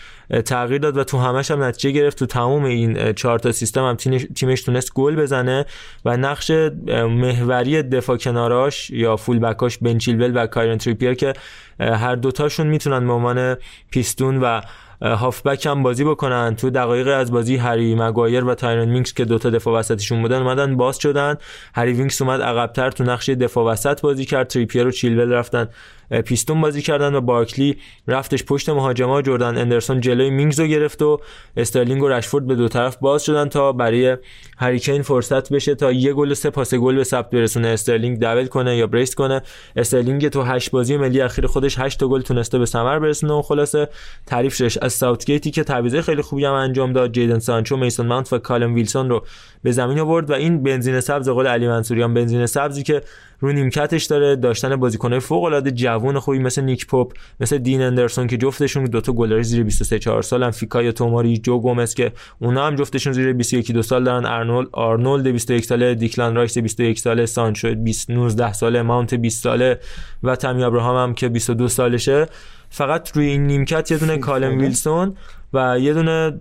تغییر 0.45 0.82
داد 0.82 0.97
و 0.97 1.03
تو 1.03 1.17
همش 1.17 1.51
هم 1.51 1.63
نتیجه 1.63 1.91
گرفت. 1.91 2.19
تو 2.19 2.25
تمام 2.25 2.63
این 2.63 3.13
چهار 3.13 3.39
تا 3.39 3.51
سیستم 3.51 3.82
هم 3.82 3.95
تیمش 4.36 4.61
تونست 4.61 4.93
گل 4.93 5.15
بزنه 5.15 5.65
و 6.05 6.17
نقش 6.17 6.51
محوری 6.91 7.84
دفاع 7.84 8.17
کناراش 8.17 8.89
یا 8.89 9.15
فول 9.15 9.39
بکاش 9.39 9.78
بن 9.78 9.97
چیلول 9.97 10.32
و 10.43 10.47
کایرن 10.47 10.78
تریپیر 10.78 11.13
که 11.13 11.34
هر 11.80 12.15
دوتاشون 12.15 12.67
می‌تونن 12.67 13.07
به 13.07 13.13
عنوان 13.13 13.57
پیستون 13.91 14.38
و 14.38 14.61
هافبک 15.01 15.65
هم 15.65 15.83
بازی 15.83 16.03
بکنن. 16.03 16.55
تو 16.55 16.69
دقایق 16.69 17.07
از 17.07 17.31
بازی 17.31 17.55
هری 17.55 17.95
مگایر 17.95 18.43
و 18.43 18.55
تایرون 18.55 18.89
مینگز 18.89 19.13
که 19.13 19.25
دوتا 19.25 19.49
دفاع 19.49 19.79
وسطشون 19.79 20.21
بودن 20.21 20.41
اومدن 20.41 20.77
باز 20.77 20.97
شدن. 20.97 21.35
هری 21.75 21.93
وینکس 21.93 22.21
اومد 22.21 22.41
عقبتر 22.41 22.91
تو 22.91 23.03
نقش 23.03 23.36
دفاع 23.35 23.65
وسط 23.65 24.01
بازی 24.01 24.25
کرد. 24.25 24.47
تریپیر 24.47 24.87
و 24.87 24.91
چیلول 24.91 25.31
رفتن. 25.31 25.69
پیستون 26.10 26.62
بازی 26.62 26.82
کردن 26.82 27.16
و 27.16 27.22
بارکلی 27.22 27.78
رفتش 28.08 28.43
پشت 28.43 28.70
مهاجما. 28.70 29.22
جردن 29.22 29.58
هندرسون 29.57 30.01
جلوی 30.01 30.30
مینگز 30.30 30.60
رو 30.60 30.68
گرفت 30.68 31.01
و 31.01 31.20
استرلینگ 31.58 32.03
و 32.03 32.08
رشفورد 32.08 32.47
به 32.47 32.55
دو 32.55 32.68
طرف 32.68 32.97
باز 32.97 33.24
شدن 33.24 33.49
تا 33.49 33.72
برای 33.72 34.18
هری 34.57 34.76
کین 34.76 35.01
فرصت 35.01 35.53
بشه 35.53 35.76
تا 35.76 35.91
یه 35.91 36.14
گل 36.14 36.32
و 36.32 36.36
سه 36.36 36.49
پاس 36.49 36.74
گل 36.74 36.95
به 36.95 37.03
ثبت 37.03 37.30
برسونه. 37.30 37.68
استرلینگ 37.68 38.20
دبل 38.20 38.45
کنه 38.45 38.78
یا 38.78 38.88
brace 38.88 39.15
کنه. 39.16 39.41
استرلینگ 39.76 40.28
تو 40.28 40.41
هشت 40.41 40.72
بازی 40.72 40.97
ملی 40.97 41.22
اخیر 41.22 41.47
خودش 41.47 41.80
8 41.80 41.99
تا 41.99 42.08
گل 42.08 42.22
تونسته 42.22 42.60
به 42.60 42.66
ثمر 42.66 42.99
برسونه 42.99 43.34
و 43.34 43.41
خلاصه 43.41 43.89
تعریف 44.26 44.55
شدش 44.55 44.78
از 44.78 44.93
ساوتگیتی 44.93 45.51
که 45.51 45.64
تعویض 45.64 45.95
خیلی 45.95 46.22
خوبی 46.22 46.45
هم 46.45 46.53
انجام 46.53 46.93
داد. 46.93 47.12
جیدن 47.12 47.39
سانچو 47.39 47.78
میسون 47.78 48.08
ماونت 48.08 48.34
و 48.34 48.38
کالم 48.38 48.76
ویلسون 48.76 49.10
رو 49.10 49.26
به 49.64 49.72
زمین 49.72 49.99
آورد 49.99 50.30
و 50.30 50.34
این 50.34 50.64
بنزین 50.64 50.99
سبز 50.99 51.30
قول 51.30 51.47
علی 51.47 51.68
منصوریان 51.68 52.14
بنزین 52.14 52.45
سبزی 52.45 52.84
که 52.84 53.01
رو 53.39 53.51
نیمکتش 53.51 54.05
داره 54.05 54.35
داشتن 54.35 54.75
بازیکنای 54.75 55.19
فوق 55.19 55.43
العاده 55.43 55.71
جوون 55.71 56.19
خوبی 56.19 56.39
مثل 56.39 56.61
نیک 56.61 56.88
پاپ 56.88 57.13
مثل 57.39 57.57
دین 57.57 57.81
هندرسون 57.82 58.28
که 58.27 58.38
جفتشون 58.38 58.83
دو 58.85 59.01
تا 59.01 59.13
گلری 59.13 59.43
زیر 59.43 59.63
23 59.63 59.99
4 59.99 60.21
سالن 60.21 60.51
فیکایو 60.51 60.93
توموری 60.93 61.38
جو 61.38 61.59
گومز 61.59 61.93
که 61.93 62.11
اونا 62.39 62.67
هم 62.67 62.75
جفتشون 62.75 63.13
زیر 63.13 63.33
21 63.33 63.71
2 63.71 63.81
سال 63.81 64.03
دارن. 64.03 64.25
ارنولد 64.25 64.67
آرنولد 64.71 65.27
21 65.27 65.65
ساله 65.65 65.95
دیکلان 65.95 66.35
رایس 66.35 66.57
21 66.57 66.99
ساله 66.99 67.25
سانچو 67.25 67.75
20 67.75 68.09
19 68.09 68.53
ساله 68.53 68.81
ماونت 68.81 69.13
20 69.13 69.43
ساله 69.43 69.79
و 70.23 70.35
تامی 70.35 70.63
ابراهام 70.63 71.09
هم 71.09 71.13
که 71.13 71.29
22 71.29 71.67
سالشه. 71.67 72.25
فقط 72.69 73.17
روی 73.17 73.27
این 73.27 73.47
نیمکت 73.47 73.91
یه 73.91 73.97
دونه 73.97 74.17
کالم 74.17 74.59
ویلسون 74.59 75.15
و 75.53 75.79
یه 75.79 75.93
دونه 75.93 76.39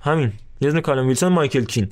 همین 0.00 0.32
یه 0.60 0.70
دونه 0.70 0.80
کالم 0.80 1.06
ویلسون 1.06 1.32
مایکل 1.32 1.64
کین. 1.64 1.88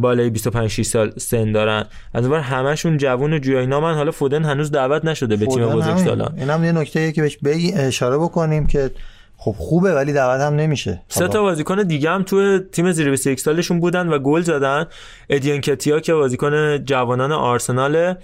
بالای 0.00 0.30
25 0.30 0.70
6 0.70 0.82
سال 0.82 1.12
سن 1.16 1.52
دارن. 1.52 1.84
از 2.14 2.26
اون 2.26 2.40
همشون 2.40 2.96
جوون 2.96 3.32
و 3.32 3.38
جویای 3.38 3.66
نامن 3.66 3.94
حالا 3.94 4.10
فودن 4.10 4.44
هنوز 4.44 4.70
دعوت 4.70 5.04
نشده 5.04 5.36
به 5.36 5.46
تیم 5.46 5.66
بزرگسالان 5.66 6.34
اینم 6.36 6.64
یه 6.64 6.72
نکته 6.72 7.12
که 7.12 7.22
بهش 7.22 7.38
اشاره 7.76 8.18
بکنیم 8.18 8.66
که 8.66 8.90
خب 9.36 9.54
خوبه 9.58 9.94
ولی 9.94 10.12
دعوت 10.12 10.40
هم 10.40 10.54
نمیشه. 10.54 11.02
سه 11.08 11.28
تا 11.28 11.42
بازیکن 11.42 11.82
دیگه 11.82 12.10
هم 12.10 12.22
تو 12.22 12.58
تیم 12.58 12.92
زیر 12.92 13.10
21 13.10 13.40
سالشون 13.40 13.80
بودن 13.80 14.08
و 14.08 14.18
گل 14.18 14.40
زدن. 14.40 14.86
ادی 15.30 15.60
انکتیا 15.60 16.00
که 16.00 16.14
بازیکن 16.14 16.84
جوانان 16.84 17.32
آرسنال 17.32 18.14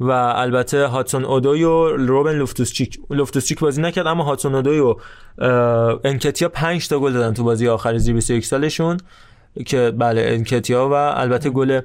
و 0.00 0.10
البته 0.10 0.86
هاتسون 0.86 1.24
اودوی 1.24 1.64
و 1.64 1.96
روبن 1.96 2.32
لوفتوسچیک. 2.32 2.98
لوفتوسچیک 3.10 3.58
بازی 3.58 3.82
نکرد 3.82 4.06
اما 4.06 4.24
هاتسون 4.24 4.54
اودوی 4.54 4.80
و 4.80 4.94
انکتیا 6.04 6.48
5 6.48 6.88
تا 6.88 6.98
گل 6.98 7.12
دادن 7.12 7.34
تو 7.34 7.44
بازی 7.44 7.68
آخر 7.68 7.98
زیر 7.98 8.14
21 8.14 8.46
سالشون. 8.46 8.96
که 9.66 9.90
بله 9.90 10.22
انکتیا 10.26 10.88
و 10.88 10.92
البته 10.92 11.50
گل 11.50 11.80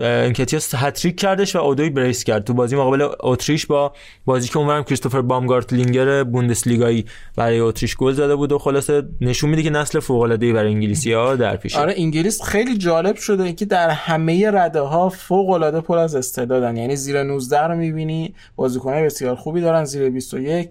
انکتیا 0.00 0.60
هتریک 0.74 1.16
کردش 1.16 1.56
و 1.56 1.58
اودوی 1.58 1.90
brace 1.90 2.24
کرد 2.24 2.44
تو 2.44 2.54
بازی 2.54 2.76
مقابل 2.76 3.08
اتریش 3.20 3.66
با 3.66 3.92
بازی 4.24 4.48
که 4.48 4.58
اونورم 4.58 4.84
کریستوفر 4.84 5.20
بامگارتلینگر 5.20 6.24
بوندسلیگایی 6.24 7.04
برای 7.36 7.60
اتریش 7.60 7.96
گل 7.96 8.12
زده 8.12 8.36
بود 8.36 8.52
و 8.52 8.58
خلاصه 8.58 9.02
نشون 9.20 9.50
میده 9.50 9.62
که 9.62 9.70
نسل 9.70 10.00
فوق 10.00 10.20
العاده 10.20 10.52
برای 10.52 10.72
انگلیسی 10.72 11.12
ها 11.12 11.36
در 11.36 11.56
پیشه 11.56 11.78
آره 11.78 11.94
انگلیس 11.96 12.42
خیلی 12.42 12.78
جالب 12.78 13.16
شده 13.16 13.52
که 13.52 13.64
در 13.64 13.90
همه 13.90 14.50
رده 14.50 14.80
ها 14.80 15.08
فوق 15.08 15.50
العاده 15.50 15.80
پر 15.80 15.98
از 15.98 16.14
استعدادن. 16.14 16.76
یعنی 16.76 16.96
زیر 16.96 17.22
19 17.22 17.60
رو 17.60 17.76
می‌بینی 17.76 18.34
بازیکنای 18.56 19.04
بسیار 19.04 19.34
خوبی 19.34 19.60
دارن 19.60 19.84
زیر 19.84 20.10
21 20.10 20.70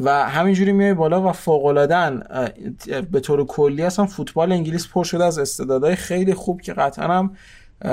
و 0.00 0.28
همینجوری 0.28 0.72
میای 0.72 0.94
بالا 0.94 1.28
و 1.28 1.32
فوق 1.32 1.64
العاده 1.64 2.22
به 3.10 3.20
طور 3.20 3.46
کلی 3.46 3.82
اصلا 3.82 4.06
فوتبال 4.06 4.52
انگلیس 4.52 4.88
پر 4.88 5.04
شده 5.04 5.24
از 5.24 5.38
استعدادهای 5.38 5.96
خیلی 5.96 6.34
خوب 6.34 6.60
که 6.60 6.72
قطعا 6.72 7.18
هم 7.18 7.30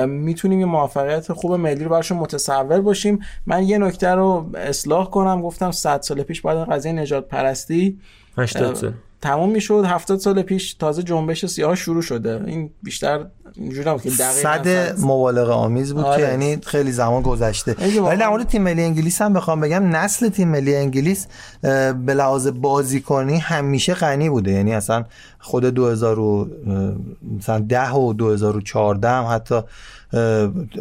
می‌تونیم 0.10 0.60
یه 0.60 0.66
موفقیت 0.66 1.34
خوب 1.34 1.54
ملی 1.54 1.84
رو 1.84 1.90
براشون 1.90 2.18
متصور 2.18 2.82
باشیم. 2.82 3.20
من 3.46 3.64
یه 3.64 3.78
نکته 3.78 4.10
رو 4.10 4.50
اصلاح 4.56 5.10
کنم 5.10 5.42
گفتم 5.42 5.72
100 5.72 6.02
سال 6.02 6.24
پیش 6.24 6.42
بعد 6.42 6.70
قضیه 6.70 6.92
نجات 6.92 7.28
پرستی. 7.28 8.00
80 8.38 8.76
سال. 8.76 8.94
تموم 9.26 9.50
می‌شد. 9.50 9.84
70 9.88 10.20
سال 10.20 10.42
پیش 10.42 10.74
تازه 10.74 11.04
جنبش 11.04 11.46
سیاه 11.46 11.76
شروع 11.76 12.02
شده. 12.02 12.44
این 12.48 12.70
بیشتر 12.84 13.26
اینجوری 13.56 13.90
نبود 13.90 14.02
که 14.02 14.10
صد 14.10 14.68
مبالغه 15.00 15.52
آمیز 15.52 15.94
بود 15.94 16.06
آره. 16.06 16.22
که 16.24 16.30
یعنی 16.30 16.58
خیلی 16.66 16.92
زمان 16.92 17.22
گذشته. 17.22 17.76
ولی 18.02 18.18
در 18.18 18.30
مورد 18.30 18.48
تیم 18.48 18.62
ملی 18.62 18.84
انگلیس 18.84 19.22
هم 19.22 19.34
بخوام 19.34 19.62
بگم 19.62 19.96
نسل 19.96 20.30
تیم 20.30 20.48
ملی 20.48 20.76
انگلیس 20.76 21.28
به 21.62 22.14
لحاظ 22.14 22.48
بازیکنی 22.48 23.38
همیشه 23.38 23.94
غنی 23.94 24.30
بوده. 24.30 24.52
یعنی 24.52 24.74
اصلا 24.74 25.06
خود 25.40 25.66
2000 25.66 26.48
مثلا 27.38 27.60
10 27.60 27.92
و 27.92 28.14
2014 28.14 29.10
هم 29.10 29.26
حتی 29.32 29.62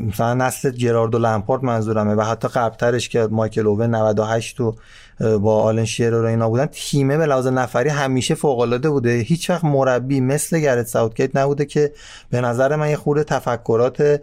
مثلا 0.01 0.35
نسل 0.35 0.71
جراردو 0.71 1.19
لمپارد 1.19 1.65
منظورمه 1.65 2.15
و 2.15 2.21
حتی 2.21 2.49
قبلترش 2.49 3.09
که 3.09 3.29
مایکل 3.31 3.67
اوون 3.67 3.95
98 3.95 4.61
و 4.61 4.77
با 5.21 5.63
آلن 5.63 5.85
شیرر 5.85 6.23
و 6.23 6.27
اینا 6.27 6.49
بودن 6.49 6.67
تیمه 6.67 7.17
به 7.17 7.27
لحاظ 7.27 7.47
نفری 7.47 7.89
همیشه 7.89 8.35
فوق 8.35 8.59
العاده 8.59 8.91
بوده. 8.91 9.11
هیچ 9.11 9.51
وقت 9.51 9.65
مربی 9.65 10.21
مثل 10.21 10.59
گرت 10.59 10.87
ساوتگیت 10.87 11.37
نبوده 11.37 11.65
که 11.65 11.93
به 12.31 12.41
نظر 12.41 12.77
من 12.77 12.91
یه 12.91 12.97
خورده 12.97 13.25
تفکرات 13.25 14.21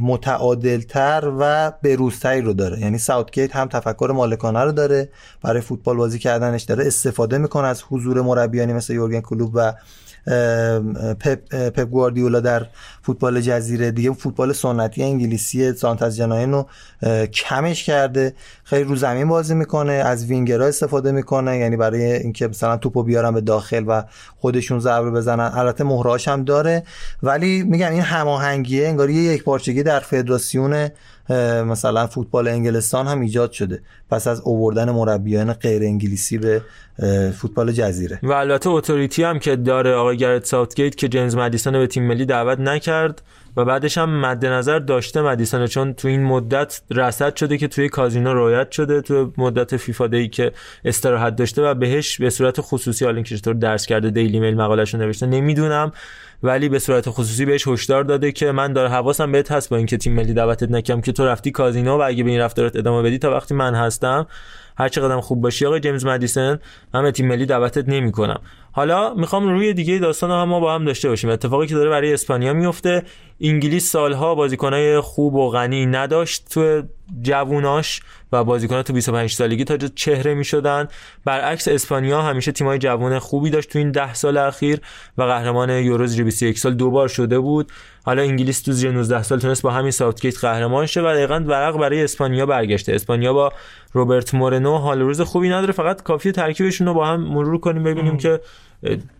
متعادلتر 0.00 1.32
و 1.38 1.72
بروزتری 1.82 2.40
رو 2.40 2.52
داره. 2.52 2.80
یعنی 2.80 2.98
ساوتگیت 2.98 3.56
هم 3.56 3.68
تفکر 3.68 4.12
مالکانه 4.14 4.60
رو 4.60 4.72
داره 4.72 5.08
برای 5.42 5.60
فوتبال 5.60 5.96
بازی 5.96 6.18
کردنش 6.18 6.62
داره 6.62 6.86
استفاده 6.86 7.38
می‌کنه 7.38 7.66
از 7.66 7.82
حضور 7.90 8.22
مربیانی 8.22 8.72
مثل 8.72 8.94
یورگن 8.94 9.20
کلوب 9.20 9.50
و 9.54 9.72
پپ, 11.20 11.54
پپ 11.54 11.80
گواردیولا 11.80 12.40
در 12.40 12.66
فوتبال 13.02 13.40
جزیره 13.40 13.90
دیگه 13.90 14.12
فوتبال 14.12 14.52
سنتی 14.52 15.02
انگلیسی 15.02 15.72
سانتاز 15.72 16.16
جناین 16.16 16.52
رو 16.52 16.66
کمش 17.26 17.84
کرده. 17.84 18.34
خیلی 18.64 18.84
رو 18.84 18.96
زمین 18.96 19.28
بازی 19.28 19.54
می‌کنه 19.54 19.92
از 19.92 20.26
وینگرها 20.26 20.66
استفاده 20.66 21.12
می‌کنه 21.12 21.58
یعنی 21.58 21.76
برای 21.76 22.12
اینکه 22.12 22.48
مثلا 22.48 22.76
توپو 22.76 23.02
بیارن 23.02 23.34
به 23.34 23.40
داخل 23.40 23.84
و 23.86 24.02
خودشون 24.38 24.80
ضربه 24.80 25.10
بزنن. 25.10 25.50
البته 25.54 25.84
مهرهاش 25.84 26.28
هم 26.28 26.44
داره. 26.44 26.82
ولی 27.22 27.62
میگم 27.62 27.90
این 27.90 28.02
هماهنگیه 28.02 28.88
انگار 28.88 29.10
یک 29.10 29.44
پارچگی 29.44 29.82
در 29.82 30.00
فدراسیون 30.00 30.88
مثلا 31.66 32.06
فوتبال 32.06 32.48
انگلستان 32.48 33.06
هم 33.06 33.20
ایجاد 33.20 33.52
شده. 33.52 33.82
پس 34.10 34.26
از 34.26 34.40
اووردن 34.40 34.90
مربیان 34.90 35.52
غیر 35.52 35.82
انگلیسی 35.82 36.38
به 36.38 36.62
فوتبال 37.38 37.72
جزیره. 37.72 38.18
و 38.22 38.32
البته 38.32 38.70
اتوریتی 38.70 39.22
هم 39.22 39.38
که 39.38 39.56
داره 39.56 39.94
آقای 39.94 40.16
گرت 40.16 40.44
ساوتگیت 40.44 40.96
که 40.96 41.08
جیمز 41.08 41.36
مدیسون 41.36 41.72
به 41.72 41.86
تیم 41.86 42.06
ملی 42.06 42.24
دعوت 42.24 42.60
نکرد 42.60 43.22
و 43.56 43.64
بعدش 43.64 43.98
هم 43.98 44.20
مد 44.20 44.46
نظر 44.46 44.78
داشته 44.78 45.22
مدیسون 45.22 45.66
چون 45.66 45.94
تو 45.94 46.08
این 46.08 46.24
مدت 46.24 46.80
رصد 46.90 47.36
شده 47.36 47.58
که 47.58 47.68
توی 47.68 47.88
کازینو 47.88 48.34
رعایت 48.34 48.70
شده 48.70 49.00
تو 49.00 49.32
مدت 49.36 49.76
فیفا 49.76 50.06
دی 50.06 50.28
که 50.28 50.52
استراحت 50.84 51.36
داشته 51.36 51.62
و 51.62 51.74
بهش 51.74 52.20
به 52.20 52.30
صورت 52.30 52.60
خصوصی 52.60 53.04
حالا 53.04 53.16
اینکه 53.16 53.36
درس 53.36 53.86
کرده 53.86 54.10
دیلی 54.10 54.40
میل 54.40 54.54
مقالهشو 54.54 54.98
نوشته. 54.98 55.26
نمی‌دونم 55.26 55.92
ولی 56.42 56.68
به 56.68 56.78
صورت 56.78 57.10
خصوصی 57.10 57.44
بهش 57.44 57.68
هشدار 57.68 58.04
داده 58.04 58.32
که 58.32 58.52
من 58.52 58.72
داره 58.72 58.88
حواسم 58.88 59.32
بهت 59.32 59.52
هست 59.52 59.70
با 59.70 59.76
اینکه 59.76 59.96
تیم 59.96 60.12
ملی 60.12 60.34
دعوتت 60.34 60.70
نکردم 60.70 61.00
که 61.00 61.12
تو 61.12 61.26
رفتی 61.26 61.50
کازینو 61.50 61.98
و 61.98 62.02
اگه 62.06 62.24
به 62.24 62.30
این 62.30 62.40
رفتارت 62.40 62.76
ادامه 62.76 63.02
بدی 63.02 63.18
تا 63.18 63.30
وقتی 63.30 63.54
من 63.54 63.74
هستم 63.74 64.26
هر 64.78 64.88
چقدر 64.88 65.20
خوب 65.20 65.40
باشی 65.40 65.66
آقای 65.66 65.80
جیمز 65.80 66.06
مدیسن 66.06 66.58
من 66.94 67.02
به 67.02 67.12
تیم 67.12 67.28
ملی 67.28 67.46
دعوتت 67.46 67.88
نمی‌کنم. 67.88 68.40
حالا 68.72 69.14
می‌خوام 69.14 69.48
روی 69.48 69.72
دیگه 69.72 69.98
داستان 69.98 70.30
هم 70.30 70.48
ما 70.48 70.60
با 70.60 70.74
هم 70.74 70.84
داشته 70.84 71.08
باشیم. 71.08 71.30
اتفاقی 71.30 71.66
که 71.66 71.74
داره 71.74 71.90
برای 71.90 72.14
اسپانیا 72.14 72.52
میفته 72.52 73.02
انگلیس 73.40 73.90
سالها 73.90 74.34
بازیکنای 74.34 75.00
خوب 75.00 75.34
و 75.34 75.50
غنی 75.50 75.86
نداشت 75.86 76.48
تو 76.50 76.82
جووناش 77.22 78.00
و 78.32 78.44
بازیکنان 78.44 78.82
تو 78.82 78.92
25 78.92 79.32
سالگی 79.32 79.64
تا 79.64 79.76
چهره 79.76 80.34
می‌شدن. 80.34 80.88
برعکس 81.24 81.68
اسپانیا 81.68 82.22
همیشه 82.22 82.52
تیمای 82.52 82.78
جوان 82.78 83.18
خوبی 83.18 83.50
داشت 83.50 83.70
تو 83.70 83.78
این 83.78 83.90
10 83.90 84.14
سال 84.14 84.36
اخیر 84.36 84.80
و 85.18 85.22
قهرمان 85.22 85.70
یورو 85.70 86.06
زیر 86.06 86.24
21 86.24 86.58
سال 86.58 86.74
دو 86.74 86.90
بار 86.90 87.08
شده 87.08 87.38
بود. 87.38 87.72
حالا 88.04 88.22
انگلیس 88.22 88.62
تو 88.62 88.72
زیر 88.72 88.90
19 88.90 89.22
سال 89.22 89.38
تونست 89.38 89.62
با 89.62 89.70
همین 89.70 89.90
ساوتگیت 89.90 90.38
قهرمان 90.38 90.86
شه 90.86 91.00
و 91.00 91.04
دقیقاً 91.04 91.44
ورق 91.46 91.78
برای 91.78 92.04
اسپانیا 92.04 92.46
برگشته. 92.46 92.94
اسپانیا 92.94 93.32
با 93.32 93.52
روبرت 93.92 94.34
مورنو 94.34 94.78
حال 94.78 95.00
روز 95.00 95.20
خوبی 95.20 95.48
نداره 95.48 95.72
فقط 95.72 96.02
کافیه 96.02 96.32
ترکیبشون 96.32 96.86
رو 96.86 96.94
با 96.94 97.06
هم 97.06 97.20
مرور 97.20 97.58
کنیم 97.58 97.82
ببینیم 97.82 98.16
که 98.16 98.40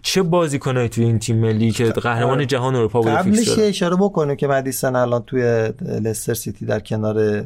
چه 0.03 0.23
بازیکنایی 0.23 0.89
توی 0.89 1.05
این 1.05 1.19
تیم 1.19 1.37
ملی 1.37 1.71
که 1.71 1.85
قهرمان 1.85 2.47
جهان 2.47 2.77
اروپا 2.77 3.01
بوده 3.01 3.15
قبلش 3.15 3.59
اشاره 3.59 3.97
بکنه 3.97 4.37
که 4.37 4.47
مدیسن 4.47 4.97
الان 4.97 5.23
توی 5.23 5.73
لستر 5.81 6.35
سیتی 6.35 6.67
در 6.67 6.81
کنار 6.81 7.45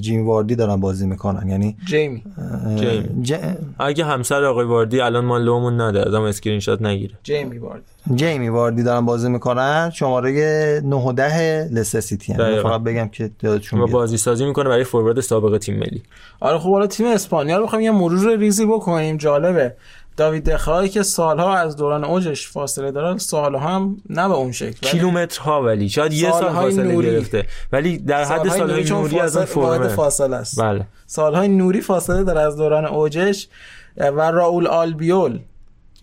جیم 0.00 0.26
واردی 0.26 0.54
دارن 0.54 0.76
بازی 0.80 1.06
می‌کنن. 1.06 1.48
یعنی 1.48 1.76
جیمی. 1.86 2.22
اه، 2.66 2.74
جیم. 2.76 3.22
ج- 3.24 3.34
اگه 3.78 4.04
همسر 4.04 4.44
آقای 4.44 4.66
واردی 4.66 5.00
الان 5.00 5.24
ما 5.24 5.38
لومون 5.38 5.80
نده 5.80 6.08
ازم 6.08 6.22
اسکرین 6.22 6.60
شات 6.60 6.82
نگیره. 6.82 7.14
جیمی 7.22 7.58
وارد 7.58 7.82
جیمی 8.14 8.48
واردی 8.48 8.82
دارن 8.82 9.06
بازی 9.06 9.28
می‌کنن 9.28 9.90
شماره 9.94 10.80
9 10.84 10.96
و 10.96 11.12
10 11.12 11.68
لستر 11.72 12.00
سیتی. 12.00 12.34
فقط 12.34 12.80
بگم 12.80 13.08
که 13.08 13.30
یادشون 13.42 13.80
و 13.80 13.84
بیاد. 13.84 13.92
بازی 13.94 14.16
سازی 14.16 14.44
می‌کنه 14.46 14.68
برای 14.68 14.84
فوروارد 14.84 15.20
سابق 15.20 15.58
تیم 15.58 15.78
ملی. 15.78 16.02
آره 16.40 16.58
خب 16.58 16.70
حالا 16.72 16.86
تیم 16.86 17.06
اسپانیا 17.06 17.56
رو 17.58 17.64
بخوایم 17.64 17.84
یه 17.84 17.90
مرور 17.90 18.36
ریزی 18.36 18.66
بکنیم. 18.66 19.16
جالبه. 19.16 19.74
داوید 20.16 20.50
دخایی 20.50 20.88
که 20.88 21.02
سالها 21.02 21.56
از 21.56 21.76
دوران 21.76 22.04
اوجش 22.04 22.48
فاصله 22.48 22.90
داره 22.90 23.18
سالها 23.18 23.74
هم 23.76 23.96
نه 24.10 24.28
به 24.28 24.34
اون 24.34 24.52
شکل 24.52 24.88
کیلومترها 24.88 25.62
ولی. 25.62 25.88
شاید 25.88 26.12
یه 26.12 26.30
سال 26.30 26.52
فاصله 26.52 26.92
نوری. 26.92 27.10
گرفته. 27.10 27.46
ولی 27.72 27.98
در 27.98 28.24
حد 28.24 28.28
سالهای 28.28 28.58
سالهای 28.58 28.84
چون 28.84 29.00
نوری 29.00 29.20
از 29.20 29.36
اون 29.36 29.44
فرمه. 29.46 29.88
فاصله 29.88 30.36
است. 30.36 30.60
بله. 30.60 30.86
سالهای 31.06 31.48
نوری 31.48 31.80
فاصله 31.80 32.24
داره 32.24 32.40
از 32.40 32.56
دوران 32.56 32.84
اوجش 32.84 33.48
و 33.96 34.30
راول 34.30 34.66
آلبیول. 34.66 35.38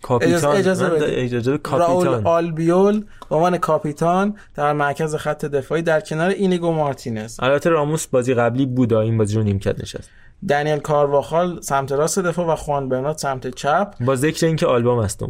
کاپیتان. 0.02 0.56
اجازه- 0.56 0.90
اجازه 1.00 1.58
کاپیتان. 1.58 2.26
آلبیول 2.26 3.04
به 3.30 3.36
عنوان 3.36 3.58
کاپیتان 3.58 4.36
در 4.54 4.72
مرکز 4.72 5.14
خط 5.14 5.44
دفاعی 5.44 5.82
در 5.82 6.00
کنار 6.00 6.28
اینیگو 6.30 6.72
مارتینز. 6.72 7.36
البته 7.40 7.70
راموس 7.70 8.06
بازی 8.06 8.34
قبلی 8.34 8.66
بود 8.66 8.92
این 8.92 9.18
بازی 9.18 9.36
رو 9.36 9.42
نیمکت 9.42 9.80
نشست. 9.80 10.10
دنیل 10.48 10.78
کارواخال 10.78 11.60
سمت 11.60 11.92
راست 11.92 12.18
دفاع 12.18 12.46
و 12.46 12.56
خوان 12.56 12.88
برنات 12.88 13.18
سمت 13.18 13.46
چپ. 13.46 14.04
با 14.04 14.16
ذکر 14.16 14.46
اینکه 14.46 14.66
آلبوم 14.66 15.02
هست 15.02 15.22
ما 15.22 15.28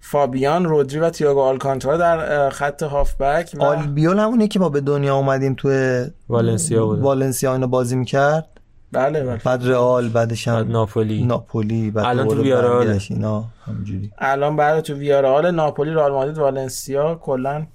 فابیان 0.00 0.64
رودری 0.64 0.98
و 0.98 1.10
تییاگو 1.10 1.40
آلکانتارا 1.40 1.96
در 1.96 2.50
خط 2.50 2.82
هافبک. 2.82 3.50
و 3.54 3.64
آلبیول 3.64 4.18
همونی 4.18 4.48
که 4.48 4.58
ما 4.60 4.68
به 4.68 4.80
دنیا 4.80 5.16
اومدیم 5.16 5.54
توی 5.54 6.06
والنسیا 6.28 6.86
بود 6.86 7.00
والنسیا 7.00 7.52
اینو 7.52 7.66
بازی 7.66 7.96
می‌کرد؟ 7.96 8.48
بله 8.92 9.24
بله. 9.24 9.40
بعد 9.44 9.66
رئال 9.66 10.08
بعدش 10.08 10.48
بعد 10.48 10.66
هم 10.66 10.72
ناپولی. 10.72 11.24
ناپولی 11.24 11.90
بعد 11.90 12.06
الان 12.06 12.28
تو 12.28 12.42
ویارال. 12.42 12.98
اینا 13.10 13.44
همجوری. 13.66 14.10
الان 14.18 14.56
بعد 14.56 14.80
تو 14.80 14.94
ویارال 14.94 15.50
ناپولی 15.50 15.90
رئال 15.90 16.12
مادرید 16.12 16.38
والنسیا 16.38 17.14
کلا 17.14 17.66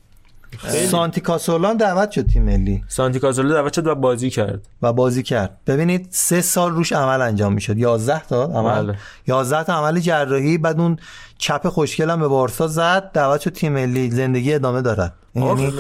سانتی 0.91 1.22
کاسولان 1.22 1.78
دعوت 1.78 2.12
شد 2.12 2.26
تیم 2.26 2.43
ملی. 2.43 2.84
سانتی 2.88 3.20
کازولو 3.20 3.54
دعوت 3.54 3.74
شد 3.74 3.88
و 3.88 3.95
بازی 3.95 4.30
کرد. 4.30 4.68
و 4.82 4.93
بازی 4.93 5.24
کرد. 5.24 5.58
ببینید 5.68 6.08
سه 6.10 6.41
سال 6.41 6.72
روش 6.72 6.93
عمل 6.93 7.22
انجام 7.22 7.54
می‌شد. 7.54 7.78
11 7.78 8.26
تا 8.26 8.43
عمل. 8.43 8.84
بله. 8.84 8.97
11 9.28 9.64
تا 9.64 9.74
عمل 9.74 9.99
جراحی 9.99 10.58
بعد 10.58 10.80
اون 10.80 10.97
چپ 11.38 11.68
خوشگل 11.68 12.10
هم 12.10 12.20
به 12.20 12.28
بارسا 12.28 12.68
زد 12.68 13.12
دعوت 13.14 13.41
شد 13.41 13.51
تیم 13.51 13.72
ملی 13.72 14.12
زندگی 14.12 14.54
ادامه 14.54 14.82
داره 14.82 15.12
یعنی 15.36 15.74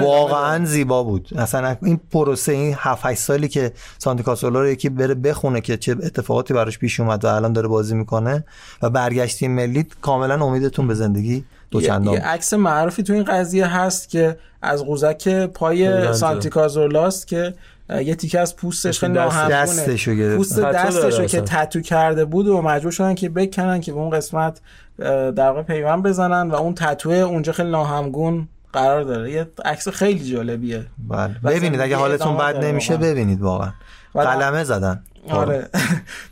واقعا 0.00 0.64
زیبا 0.64 1.02
بود. 1.02 1.28
اصلا 1.36 1.76
این 1.82 2.00
پروسه 2.12 2.52
این 2.52 2.74
7 2.78 3.06
8 3.06 3.20
سالی 3.20 3.48
که 3.48 3.72
سانتی 3.98 4.22
کاسولو 4.22 4.60
رو 4.60 4.68
یکی 4.68 4.88
بره 4.88 5.14
بخونه 5.14 5.60
که 5.60 5.76
چه 5.76 5.92
اتفاقاتی 5.92 6.54
براش 6.54 6.78
پیش 6.78 7.00
اومد 7.00 7.24
و 7.24 7.28
الان 7.28 7.52
داره 7.52 7.68
بازی 7.68 7.94
می‌کنه 7.94 8.44
و 8.82 8.90
برگشت 8.90 9.38
تیم 9.38 9.50
ملی 9.50 9.86
کاملا 10.00 10.44
امیدتون 10.44 10.88
به 10.88 10.94
زندگی 10.94 11.44
دو 11.74 11.82
یه, 11.82 11.86
چندان 11.88 12.14
یه 12.14 12.20
عکس 12.20 12.54
معروفی 12.54 13.02
تو 13.02 13.12
این 13.12 13.24
قضیه 13.24 13.66
هست 13.66 14.08
که 14.08 14.36
از 14.62 14.84
قوزک 14.84 15.28
پای 15.46 15.88
بلنده. 15.88 16.12
سانتی 16.12 16.48
کازولاست 16.48 17.26
که 17.26 17.54
یه 17.90 18.14
تیکه 18.14 18.40
از 18.40 18.56
پوستش 18.56 18.98
خیلی 18.98 19.12
دست- 19.12 19.34
ناهمگونه 19.34 19.62
دستشو 19.62 20.14
گرفت. 20.14 20.36
پوست 20.36 20.60
دستشو 20.60 21.24
که. 21.24 21.40
تتو 21.40 21.80
کرده 21.80 22.24
بود 22.24 22.48
و 22.48 22.62
مجبور 22.62 22.92
شدن 22.92 23.14
که 23.14 23.28
بکنن 23.28 23.80
که 23.80 23.92
به 23.92 23.98
اون 23.98 24.10
قسمت 24.10 24.60
در 24.98 25.48
واقع 25.50 25.62
پیوند 25.62 26.02
بزنن 26.02 26.50
و 26.50 26.54
اون 26.54 26.74
تتو 26.74 27.10
اونجا 27.10 27.52
خیلی 27.52 27.70
ناهمگون 27.70 28.48
قرار 28.72 29.02
داره 29.02 29.32
یه 29.32 29.46
عکس 29.64 29.88
خیلی 29.88 30.24
جالبیه 30.24 30.86
بله. 31.08 31.34
ببینید 31.44 31.80
اگه 31.80 31.96
حالتون 31.96 32.36
بد 32.36 32.64
نمیشه. 32.64 32.96
ببینید 32.96 33.40
واقعا 33.40 33.72
قلمه 34.14 34.64
زدن 34.64 35.02
آره 35.30 35.68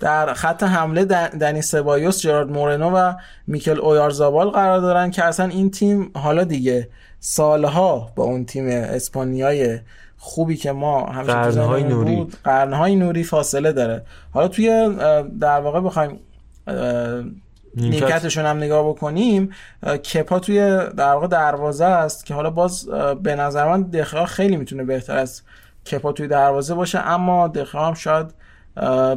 در 0.00 0.34
خط 0.34 0.62
حمله 0.62 1.04
دن- 1.04 1.28
دنی 1.28 1.62
سبایوس 1.62 2.20
جرارد 2.20 2.50
مورنو 2.50 2.90
و 2.90 3.12
میکل 3.46 3.80
اویارزابال 3.80 4.50
قرار 4.50 4.80
دارن 4.80 5.10
که 5.10 5.24
اصلا 5.24 5.46
این 5.46 5.70
تیم 5.70 6.10
حالا 6.14 6.44
دیگه 6.44 6.88
سالها 7.20 8.12
با 8.16 8.24
اون 8.24 8.44
تیم 8.44 8.66
اسپانیای 8.68 9.78
خوبی 10.18 10.56
که 10.56 10.72
ما 10.72 11.06
همیشه 11.06 11.32
قرنهای 11.32 11.84
نوری. 11.84 12.16
بود، 12.16 12.36
قرنهای 12.44 12.96
نوری 12.96 13.24
فاصله 13.24 13.72
داره 13.72 14.02
حالا 14.32 14.48
توی 14.48 14.96
در 15.40 15.60
واقع 15.60 15.80
بخوایم 15.80 16.20
نیمکت. 17.76 18.02
نیمکتشون 18.02 18.46
هم 18.46 18.56
نگاه 18.56 18.88
بکنیم 18.88 19.50
کپا 20.14 20.38
توی 20.38 20.58
در 20.96 21.12
واقع 21.12 21.26
دروازه 21.26 21.84
است 21.84 22.26
که 22.26 22.34
حالا 22.34 22.50
باز 22.50 22.88
به 23.22 23.36
نظر 23.36 23.68
من 23.68 23.82
دخیا 23.82 24.24
خیلی 24.24 24.56
می‌تونه 24.56 24.84
بهتر 24.84 25.16
از 25.16 25.42
کپا 25.92 26.12
توی 26.12 26.28
دروازه 26.28 26.74
باشه 26.74 26.98
اما 26.98 27.48
دخیا 27.48 27.80
هم 27.86 27.94
شاید 27.94 28.34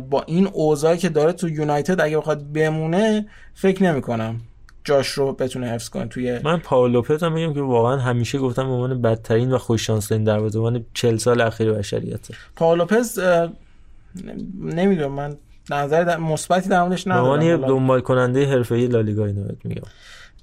با 0.10 0.24
این 0.26 0.48
اوضاعی 0.48 0.98
که 0.98 1.10
داره 1.10 1.32
تو 1.34 1.50
یونایتد 1.50 2.02
اگه 2.02 2.18
بخواد 2.18 2.52
بمونه 2.54 3.26
فکر 3.54 3.84
نمی 3.84 4.02
کنم 4.02 4.42
جاش 4.84 5.08
رو 5.08 5.34
بتونه 5.34 5.68
حفظ 5.68 5.90
کنه 5.90 6.06
توی 6.06 6.40
من 6.44 6.58
پاول 6.60 6.92
لوپز 6.92 7.24
هم 7.24 7.34
میگم 7.34 7.54
که 7.54 7.62
واقعا 7.62 7.98
همیشه 7.98 8.38
گفتم 8.38 8.64
به 8.64 8.74
عنوان 8.74 9.02
بدترین 9.02 9.52
و 9.52 9.58
خوش 9.58 9.88
شانس 9.88 10.08
ترین 10.08 10.24
دروازه‌بان 10.24 10.86
40 10.94 11.18
سال 11.18 11.42
اخیر 11.42 11.72
بشریت 11.72 12.28
پاولوپز 12.56 13.20
نمی‌دونم 14.62 15.12
من 15.12 15.38
نظر 15.70 16.18
مثبتی 16.18 16.70
در 16.70 16.82
موردش 16.82 17.04
به 17.04 17.14
عنوان 17.14 17.44
ندارم. 17.44 17.68
دنبال 17.68 18.02
کننده 18.02 18.46
حرفه‌ای 18.46 18.88
لالیگا 18.88 19.26
اینو 19.26 19.48
میگم 19.64 19.82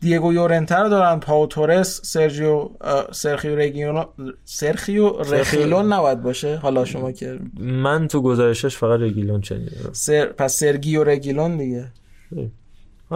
دیگو 0.02 0.32
یورنته 0.32 0.76
رو 0.76 0.88
دارن 0.88 1.20
پاو 1.20 1.46
تورس 1.46 2.00
سرجیو 2.04 2.68
سرخیو 3.12 3.56
رگیونو 3.56 4.04
سرخیو 4.44 5.08
رخیلون 5.08 5.92
نباید 5.92 6.22
باشه؟ 6.22 6.56
حالا 6.56 6.84
شما 6.84 7.12
که 7.12 7.38
من 7.58 8.08
تو 8.08 8.22
گزارشش 8.22 8.76
فقط 8.76 9.00
رگیلون 9.00 9.42
شنیدم 9.42 9.90
سر 9.92 10.26
پس 10.26 10.58
سرگیو 10.58 11.04
رگیلون 11.04 11.56
دیگه. 11.56 11.92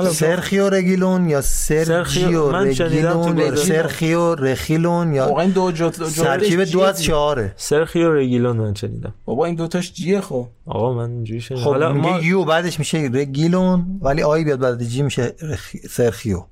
سرخیو 0.04 0.68
رگیلون 0.70 1.28
یا 1.28 1.40
سرخیو- 1.40 2.52
رگیلون. 2.52 3.54
سرخیو 3.56 4.34
رخیلون 4.34 5.14
یا 5.14 5.28
واقعا 5.28 5.42
این 5.42 5.50
دو 5.50 5.70
دو 5.72 5.90
ترکیب 5.90 6.64
دو 6.64 6.80
از. 6.80 7.02
چهاره 7.02 7.52
سرخیو 7.56 8.12
رگیلون 8.12 8.56
من 8.56 8.74
شنیدم 8.74 9.14
بابا 9.24 9.46
این 9.46 9.54
دوتاش 9.54 9.92
جیه 9.92 10.20
خب 10.20 10.46
آقا 10.66 10.92
من 10.94 11.10
اینجوری 11.10 11.40
شنیدم 11.40 11.64
خب 11.64 11.70
حالا 11.70 11.92
ما 11.92 12.20
یو 12.20 12.44
بعدش 12.44 12.78
میشه 12.78 13.10
رگیلون 13.14 13.86
ولی 14.02 14.22
آی 14.22 14.44
بیاد 14.44 14.58
بعد 14.58 14.82
جی 14.82 15.02
میشه 15.02 15.34
رخ- 15.42 15.86
سرخیو 15.90 16.42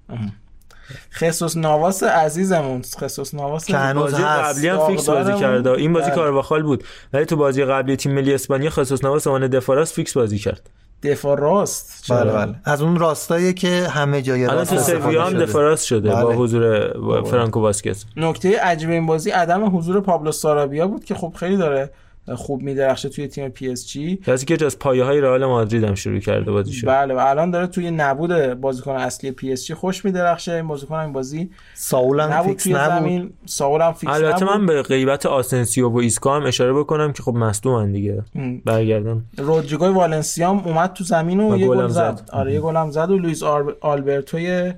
خصوص 1.19 1.57
نواس 1.57 2.03
عزیزمون 2.03 2.83
خصوص 3.01 3.35
نواس 3.35 3.65
که 3.67 3.77
هنوز 3.77 4.03
بازی 4.03 4.23
هست. 4.23 4.59
قبلی 4.59 4.69
هم 4.69 4.87
فیکس 4.87 5.09
بازی. 5.09 5.35
کرده 5.41 5.71
این 5.71 5.93
بازی 5.93 6.07
بله. 6.07 6.15
کارواخال 6.15 6.63
بود 6.63 6.85
ولی 7.13 7.25
تو 7.25 7.37
بازی 7.37 7.65
قبلی 7.65 7.97
تیم 7.97 8.13
ملی 8.13 8.35
اسپانیا 8.35 8.71
خصوص 8.71 9.05
نواس 9.05 9.27
عنوان 9.27 9.47
دفاراس 9.49 9.93
فیکس 9.93 10.13
بازی 10.15 10.39
کرد 10.39 10.71
دفاع 11.05 11.39
راست 11.39 12.13
بله؟ 12.13 12.33
بله 12.33 12.55
از 12.65 12.83
اون 12.83 12.97
راستایی 12.97 13.55
که 13.55 13.89
همه 13.89 14.23
جای 14.23 14.45
الان 14.45 14.57
راست 14.57 14.71
تو 14.71 14.77
استفاده 14.77 15.03
سویا 15.03 15.25
هم 15.25 15.47
شده. 15.47 15.77
شده 15.77 16.11
با 16.11 16.25
بله. 16.25 16.37
حضور 16.37 16.89
با 16.99 17.23
فرانکو 17.23 17.61
واسکز 17.61 18.05
نکته 18.17 18.61
عجیب 18.61 18.91
این 18.91 19.07
بازی 19.07 19.31
عدم 19.31 19.77
حضور 19.77 20.01
پابلو 20.01 20.33
سارابیا 20.33 20.89
بود 20.89 21.05
که 21.05 21.15
خب 21.15 21.33
خیلی 21.37 21.57
داره 21.57 21.91
خوب 22.35 22.63
میدرخشه 22.63 23.09
توی 23.09 23.29
تیم 23.29 23.49
پی 23.49 23.69
اس 23.69 23.89
جی. 23.89 24.17
کسی 24.17 24.47
که 24.47 24.67
از 24.67 24.79
پایه 24.79 25.05
های 25.05 25.21
رئال 25.21 25.47
مادرید 25.47 25.85
هم 25.85 25.95
شروع 25.95 26.19
کرده 26.19 26.51
بازیشو. 26.51 26.87
بله 26.87 27.15
و 27.15 27.19
الان 27.19 27.51
داره 27.51 27.67
توی 27.67 27.91
نبود 27.91 28.31
بازیکن 28.55 28.93
اصلی 28.93 29.31
پی 29.31 29.53
اس 29.53 29.65
جی 29.65 29.75
خوش 29.75 30.05
میدرخشه. 30.05 30.53
این 30.53 30.69
بازیکن 30.69 30.95
این 30.95 31.13
بازی 31.13 31.51
ساول 31.75 32.21
هم 32.21 32.33
نبود 32.33 32.49
فیکس 32.49 32.63
توی 32.63 32.73
نبود. 32.73 32.99
زمین. 32.99 33.33
ساول 33.47 33.81
هم 33.81 33.93
فیکس 33.93 34.13
البته 34.13 34.45
نبود. 34.45 34.57
من 34.57 34.67
به 34.67 34.83
غیبت 34.83 35.27
آسنسیو 35.27 35.89
و 35.89 35.97
ایسکا 35.97 36.37
هم 36.37 36.43
اشاره 36.43 36.73
بکنم 36.73 37.13
که 37.13 37.23
خب 37.23 37.35
مصدومن 37.35 37.93
دیگه. 37.93 38.23
برگردن 38.65 39.25
رودریگوی 39.39 39.89
والنسیا 39.89 40.51
هم 40.51 40.59
اومد 40.59 40.93
تو 40.93 41.05
زمین 41.05 41.41
و 41.41 41.55
و 41.55 41.57
یه 41.57 41.67
گل 41.67 41.89
زد. 41.89 42.17
زد. 42.17 42.31
آره 42.33 42.55
یه 42.55 42.61
گل 42.61 42.77
هم 42.77 42.91
زد 42.91 43.11
و 43.11 43.19
لوئیس 43.19 43.43
آر... 43.43 43.77
آلبرتوی 43.81 44.73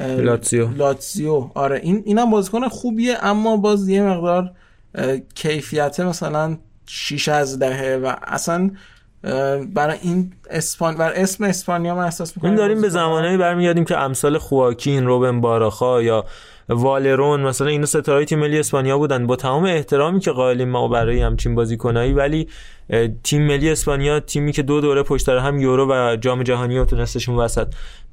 لاتزیو. 0.00 0.68
لاتزیو. 0.76 1.50
آره 1.54 1.80
این 1.82 2.02
اینم 2.06 2.30
بازیکن 2.30 2.68
خوبیه 2.68 3.16
اما 3.22 3.56
باز 3.56 3.88
یه 3.88 4.02
مقدار 4.02 4.50
کیفیت 5.34 6.00
مثلا 6.00 6.56
6 6.86 7.28
از 7.28 7.58
دهه 7.58 8.00
و 8.04 8.14
اصلا 8.22 8.70
برای 9.74 9.98
این 10.02 10.32
اسپان 10.50 10.96
بر 10.96 11.12
اسم 11.12 11.44
اسپانیا 11.44 11.94
من 11.94 12.04
احساس 12.04 12.36
می‌کنم 12.36 12.50
این 12.50 12.58
داریم 12.58 12.80
به 12.80 12.88
زمانهایی 12.88 13.36
برمیگردیم 13.36 13.84
که 13.84 13.98
امثال 13.98 14.38
خواکین 14.38 15.06
روبن 15.06 15.40
باراخا 15.40 16.02
یا 16.02 16.24
والرون 16.68 17.40
مثلا 17.40 17.66
اینا 17.66 17.86
ستاره 17.86 18.24
تیم 18.24 18.38
ملی 18.38 18.58
اسپانیا 18.58 18.98
بودن. 18.98 19.26
با 19.26 19.36
تمام 19.36 19.64
احترامی 19.64 20.20
که 20.20 20.30
قائلیم 20.30 20.68
ما 20.68 20.88
برای 20.88 21.20
همچین 21.20 21.54
بازیکنایی 21.54 22.12
ولی 22.12 22.48
تیم 23.22 23.46
ملی 23.46 23.70
اسپانیا 23.70 24.20
تیمی 24.20 24.52
که 24.52 24.62
دو 24.62 24.80
دوره 24.80 25.02
پشت 25.02 25.28
هم 25.28 25.60
یورو 25.60 25.86
و 25.90 26.16
جام 26.16 26.42
جهانی 26.42 26.78
رو 26.78 26.84
تونستشون 26.84 27.36
وسط 27.36 27.66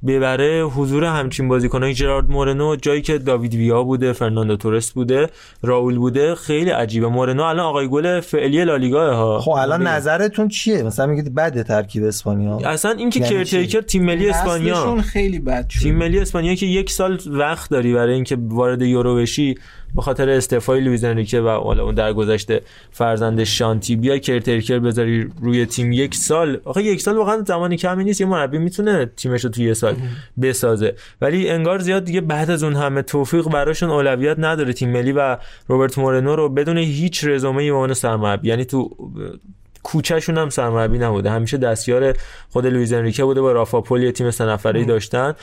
ببره 0.06 0.62
حضور 0.62 1.04
همچین 1.04 1.48
بازیکنای 1.48 1.94
جرارد 1.94 2.30
مورنو 2.30 2.76
جایی 2.76 3.02
که 3.02 3.18
داوید 3.18 3.54
ویا 3.54 3.82
بوده 3.82 4.12
فرناندو 4.12 4.56
تورس 4.56 4.92
بوده 4.92 5.26
راول 5.62 5.98
بوده 5.98 6.34
خیلی 6.34 6.70
عجیبه. 6.70 7.08
مورنو 7.08 7.42
الان 7.42 7.66
آقای 7.66 7.88
گل 7.88 8.20
فعلی 8.20 8.64
لالیگا 8.64 9.14
ها. 9.14 9.40
خب 9.40 9.50
الان 9.50 9.86
نظرتون 9.86 10.48
چیه؟ 10.48 10.82
مثلا 10.82 11.06
میگید 11.06 11.34
بده 11.34 11.62
ترکیب 11.62 12.04
اسپانیا. 12.04 12.56
اصلا 12.56 12.90
اینکه 12.90 13.20
یعنی 13.20 13.34
caretaker 13.34 13.80
چی؟ 13.80 13.86
تیم 13.86 14.04
ملی 14.04 14.30
اسپانیا. 14.30 14.96
خیلی 14.96 15.38
بد 15.38 15.68
شد. 15.68 15.80
تیم 15.80 15.96
ملی 15.96 16.18
اسپانیا 16.18 16.54
که 16.54 16.66
یک 16.66 16.90
سال 16.90 17.20
وقت 17.26 17.70
داری 17.70 17.94
برای 17.94 18.14
اینکه 18.14 18.36
وارد 18.40 18.82
یورو 18.82 19.16
بشی 19.16 19.54
به 19.94 20.02
خاطر 20.02 20.30
استعفای 20.30 20.80
لوئیز 20.80 21.04
انریکه 21.04 21.40
و 21.40 21.48
حالا 21.48 21.84
اون 21.84 21.94
در 21.94 22.12
گذشته 22.12 22.62
فرزند 22.90 23.44
شانتی 23.44 23.96
بیا 23.96 24.18
caretaker 24.18 24.78
بذاری 24.78 25.30
روی 25.42 25.66
تیم 25.66 25.92
یک 25.92 26.14
سال. 26.14 26.60
آخه 26.64 26.82
یک 26.82 27.00
سال 27.00 27.16
واقعا 27.16 27.42
زمانی 27.46 27.76
کمی 27.76 28.04
نیست 28.04 28.20
یه 28.20 28.26
مربی 28.26 28.58
می‌تونه 28.58 29.10
تیمش 29.16 29.44
رو 29.44 29.50
توی 29.50 29.64
یه 29.64 29.74
سال 29.74 29.94
بسازه. 30.42 30.94
ولی 31.20 31.48
انگار 31.48 31.78
زیاد 31.78 32.04
دیگه 32.04 32.20
بعد 32.20 32.50
از 32.50 32.62
اون 32.62 32.74
همه 32.74 33.02
توفیق 33.02 33.48
براشون 33.48 33.90
اولویت 33.90 34.36
نداره 34.38 34.72
تیم 34.72 34.90
ملی 34.90 35.12
و 35.12 35.36
روبرت 35.68 35.98
مورنو 35.98 36.36
رو 36.36 36.48
بدون 36.48 36.78
هیچ 36.78 37.24
رزومه 37.24 37.70
به 37.70 37.76
عنوان 37.76 37.94
سرمربی. 37.94 38.48
یعنی 38.48 38.64
تو 38.64 38.90
کوچهشون 39.82 40.38
هم 40.38 40.48
سرمربی 40.48 40.98
نبوده. 40.98 41.30
همیشه 41.30 41.56
دستیار 41.56 42.14
خود 42.50 42.66
لوئیز 42.66 42.92
انریکه 42.92 43.24
بوده 43.24 43.40
با 43.40 43.52
رافاپول 43.52 44.02
یه 44.02 44.12
تیم 44.12 44.30
سه 44.30 44.44
نفره 44.44 44.84
داشتن. 44.84 45.34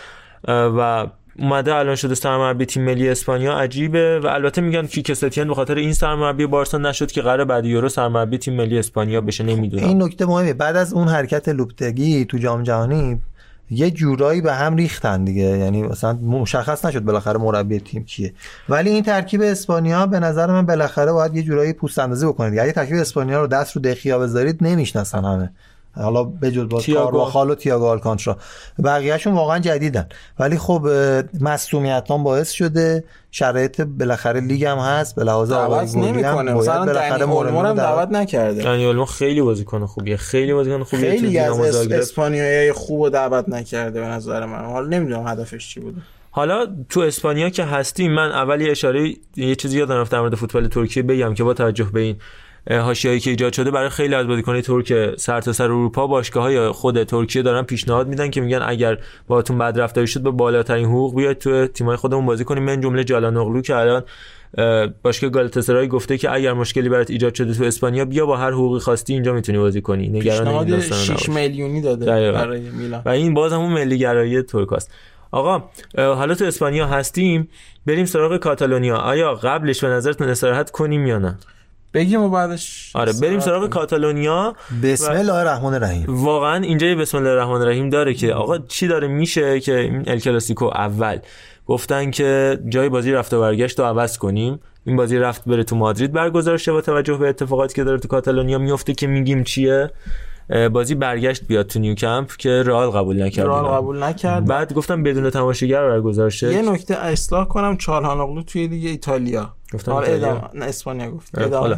و 0.47 1.07
اومده 1.41 1.75
الان 1.75 1.95
شده 1.95 2.15
سرمربی 2.15 2.65
تیم 2.65 2.83
ملی 2.83 3.09
اسپانیا. 3.09 3.57
عجیبه 3.57 4.19
و 4.19 4.27
البته 4.27 4.61
میگن 4.61 4.87
کیک 4.87 5.13
ستین 5.13 5.47
به 5.47 5.53
خاطر 5.55 5.75
این 5.75 5.93
سرمربی 5.93 6.45
بارسا 6.45 6.77
نشد 6.77 7.11
که 7.11 7.21
قرار 7.21 7.45
بعد 7.45 7.65
یورو 7.65 7.89
سرمربی 7.89 8.37
تیم 8.37 8.53
ملی 8.53 8.79
اسپانیا 8.79 9.21
بشه 9.21 9.43
نمی‌دونم. 9.43 9.83
این 9.83 10.03
نکته 10.03 10.25
مهمه. 10.25 10.53
بعد 10.53 10.75
از 10.75 10.93
اون 10.93 11.07
حرکت 11.07 11.49
لوپتگی 11.49 12.25
تو 12.25 12.37
جام 12.37 12.63
جهانی 12.63 13.21
یه 13.71 13.91
جورایی 13.91 14.41
به 14.41 14.53
هم 14.53 14.75
ریختن 14.75 15.23
دیگه. 15.23 15.43
یعنی 15.43 15.83
مثلا 15.83 16.13
مشخص 16.13 16.85
نشد 16.85 16.99
بالاخره 16.99 17.37
مربی 17.37 17.79
تیم 17.79 18.03
کیه. 18.03 18.33
ولی 18.69 18.89
این 18.89 19.03
ترکیب 19.03 19.41
اسپانیا 19.41 20.05
به 20.05 20.19
نظر 20.19 20.47
من 20.47 20.65
بالاخره 20.65 21.11
باید 21.11 21.35
یه 21.35 21.43
جورایی 21.43 21.73
پوست 21.73 21.99
اندازی 21.99 22.25
بکنید 22.25 22.49
دیگه. 22.49 22.63
اگه 22.63 22.71
ترکیب 22.71 22.95
اسپانیا 22.95 23.41
رو 23.41 23.47
دست 23.47 23.75
رو 23.75 23.81
دخیا 23.81 24.19
بذارید 24.19 24.57
نمی‌شناسن 24.61 25.25
همه. 25.25 25.51
حالا 25.95 26.23
بجز 26.23 26.69
با. 26.69 26.81
کارواخال 26.93 27.49
و 27.49 27.55
تییاگو 27.55 27.85
آلکانترا. 27.85 28.37
بقیهشون 28.83 29.33
واقعا 29.33 29.59
جدیدن. 29.59 30.09
ولی 30.39 30.57
خب 30.57 30.89
مصدومیت 31.41 32.07
باعث 32.07 32.51
شده 32.51 33.03
شرایط 33.31 33.81
بالاخره 33.81 34.41
لیگ 34.41 34.65
هم 34.65 34.77
هست 34.77 35.15
به 35.15 35.23
لحاظ 35.23 35.51
گلی 35.95 36.23
هم 36.23 36.57
مثلا 36.57 36.85
بالاخره 36.85 37.23
اولمو 37.23 37.61
هم 37.61 37.73
دعوت 37.73 38.09
نکرده. 38.09 38.63
دنی 38.63 38.85
اولمو 38.85 39.05
خیلی 39.05 39.41
بازیکن 39.41 39.85
خوبیه 39.85 40.17
خیلی 40.17 40.53
بازیکن 40.53 40.83
خوبیه. 40.83 41.11
تو 41.11 41.21
خیلی 41.21 41.37
از 41.37 41.59
اس-. 41.59 41.91
اسپانیایی 41.91 42.71
خوب 42.71 43.09
دعوت 43.09 43.49
نکرده 43.49 44.01
به 44.01 44.07
نظر 44.07 44.45
من. 44.45 44.65
حالا 44.65 44.87
نمی‌دونم 44.87 45.27
هدفش 45.27 45.73
چی 45.73 45.79
بوده. 45.79 46.01
حالا 46.31 46.67
تو 46.89 46.99
اسپانیا 46.99 47.49
که 47.49 47.63
هستیم 47.63 48.11
من 48.11 48.31
اول 48.31 48.61
یه 48.61 48.71
اشاره 48.71 49.13
یه 49.35 49.55
چیزی 49.55 49.77
یادم 49.77 49.95
رفت 49.95 50.11
در 50.11 50.19
مورد 50.19 50.35
فوتبال 50.35 50.67
ترکیه 50.67 51.03
بگم 51.03 51.33
که 51.33 51.43
با 51.43 51.53
توجه 51.53 51.83
به 51.93 51.99
این 51.99 52.15
حاشیه‌ای 52.67 53.19
که 53.19 53.29
ایجاد 53.29 53.53
شده 53.53 53.71
برای 53.71 53.89
خیلی 53.89 54.15
از 54.15 54.27
بازیکنان 54.27 54.61
ترک 54.61 55.15
سرتاسر 55.19 55.63
اروپا 55.63 56.07
باشگاه‌های 56.07 56.69
خود 56.69 57.03
ترکیه 57.03 57.41
دارن 57.41 57.63
پیشنهاد 57.63 58.07
میدن 58.07 58.29
که 58.29 58.41
میگن 58.41 58.61
اگر 58.65 58.97
باهاتون 59.27 59.57
بد 59.57 59.79
رفتاری 59.79 60.07
شد 60.07 60.21
به 60.21 60.31
بالاترین 60.31 60.85
حقوق 60.85 61.15
بیاید 61.15 61.37
تو 61.37 61.67
تیم‌های 61.67 61.97
خودمون 61.97 62.25
بازی 62.25 62.43
کنیم. 62.43 62.63
من 62.63 62.81
جمله 62.81 63.03
جالانوغلو 63.03 63.61
که 63.61 63.75
الان 63.75 64.03
اه، 64.57 64.87
باشگاه 64.87 65.29
گالاتاسرای 65.29 65.87
گفته 65.87 66.17
که 66.17 66.31
اگر 66.33 66.53
مشکلی 66.53 66.89
برات 66.89 67.09
ایجاد 67.09 67.33
شده 67.35 67.53
تو 67.53 67.63
اسپانیا 67.63 68.05
بیا 68.05 68.25
با 68.25 68.37
هر 68.37 68.51
حقوقی 68.51 68.79
خواستی 68.79 69.13
اینجا 69.13 69.33
می‌تونی 69.33 69.57
بازی 69.57 69.81
کنی. 69.81 70.07
نگران 70.07 70.47
این 70.47 70.67
داستان 70.67 70.97
6 70.97 71.09
نباش. 71.09 71.29
میلیونی 71.29 71.81
داده 71.81 72.05
دقیقاً. 72.05 72.37
برای 72.37 72.59
میلان. 72.59 73.01
و 73.05 73.09
این 73.09 73.33
باز 73.33 73.53
همون 73.53 73.73
ملی 73.73 73.97
گرایی 73.97 74.41
ترکاست 74.41 74.91
آقا 75.31 75.63
حالا 75.97 76.35
تو 76.35 76.45
اسپانیا 76.45 76.87
هستیم 76.87 77.49
بریم 77.85 78.05
سراغ 78.05 78.37
کاتالونیا. 78.37 78.97
آیا 78.97 79.33
قبلش 79.33 79.83
به 79.83 79.89
نظرتون 79.89 80.29
استراحت 80.29 80.71
کنیم 80.71 81.07
یا 81.07 81.17
نه؟ 81.17 81.37
بگیم 81.93 82.21
و 82.21 82.29
بعدش 82.29 82.91
آره 82.95 83.13
بریم 83.21 83.39
سراغ 83.39 83.69
کاتالونیا 83.69 84.55
بسم 84.83 85.11
الله 85.11 85.33
الرحمن 85.33 85.73
الرحیم. 85.73 86.05
واقعا 86.07 86.63
اینجا 86.63 86.87
یه 86.87 86.95
بسم 86.95 87.17
الله 87.17 87.29
الرحمن 87.29 87.61
الرحیم 87.61 87.89
داره 87.89 88.13
که 88.13 88.33
آقا 88.33 88.57
چی 88.57 88.87
داره؟ 88.87 89.07
میشه 89.07 89.59
که 89.59 89.77
این 89.79 90.03
ال 90.07 90.19
کلاسیکو 90.19 90.65
اول 90.65 91.19
گفتن 91.65 92.11
که 92.11 92.59
جای 92.69 92.89
بازی 92.89 93.11
رفت 93.11 93.33
و 93.33 93.41
برگشت 93.41 93.79
رو 93.79 93.85
عوض 93.85 94.17
کنیم. 94.17 94.59
این 94.85 94.95
بازی 94.95 95.17
رفت 95.17 95.45
بره 95.45 95.63
تو 95.63 95.75
مادرید 95.75 96.11
برگزار 96.11 96.57
شه 96.57 96.71
با 96.71 96.81
توجه 96.81 97.17
به 97.17 97.29
اتفاقاتی 97.29 97.75
که 97.75 97.83
داره 97.83 97.97
تو 97.97 98.07
کاتالونیا. 98.07 98.57
میفته 98.57 98.93
که 98.93 99.07
میگیم 99.07 99.43
چیه؟ 99.43 99.91
بازی 100.71 100.95
برگشت 100.95 101.47
بیاد 101.47 101.67
تو 101.67 101.79
نیوکمپ 101.79 102.35
که 102.37 102.63
رئال 102.65 102.89
قبول 102.89 103.23
نکرد 103.23 103.45
رئال. 103.45 103.77
قبول 103.77 104.03
نکرد. 104.03 104.45
بعد 104.45 104.73
گفتم 104.73 105.03
بدون 105.03 105.29
تماشاگر 105.29 105.87
برگزار 105.87 106.29
شه 106.29 106.53
یه 106.53 106.71
نکته 106.71 106.95
اصلاح 106.95 107.47
کنم 107.47 107.77
چالهانوغلو 107.77 108.43
توی 108.43 108.67
لیگ 108.67 108.85
ایتالیا. 108.85 109.55
گفتم 109.73 109.91
آره 109.91 110.41
نه 110.53 110.65
اسپانیا 110.65 111.11
گفت. 111.11 111.37
ادامه. 111.37 111.57
حالا 111.57 111.77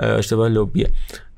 اه، 0.00 0.08
اشتباه 0.10 0.48
لوبیه 0.48 0.90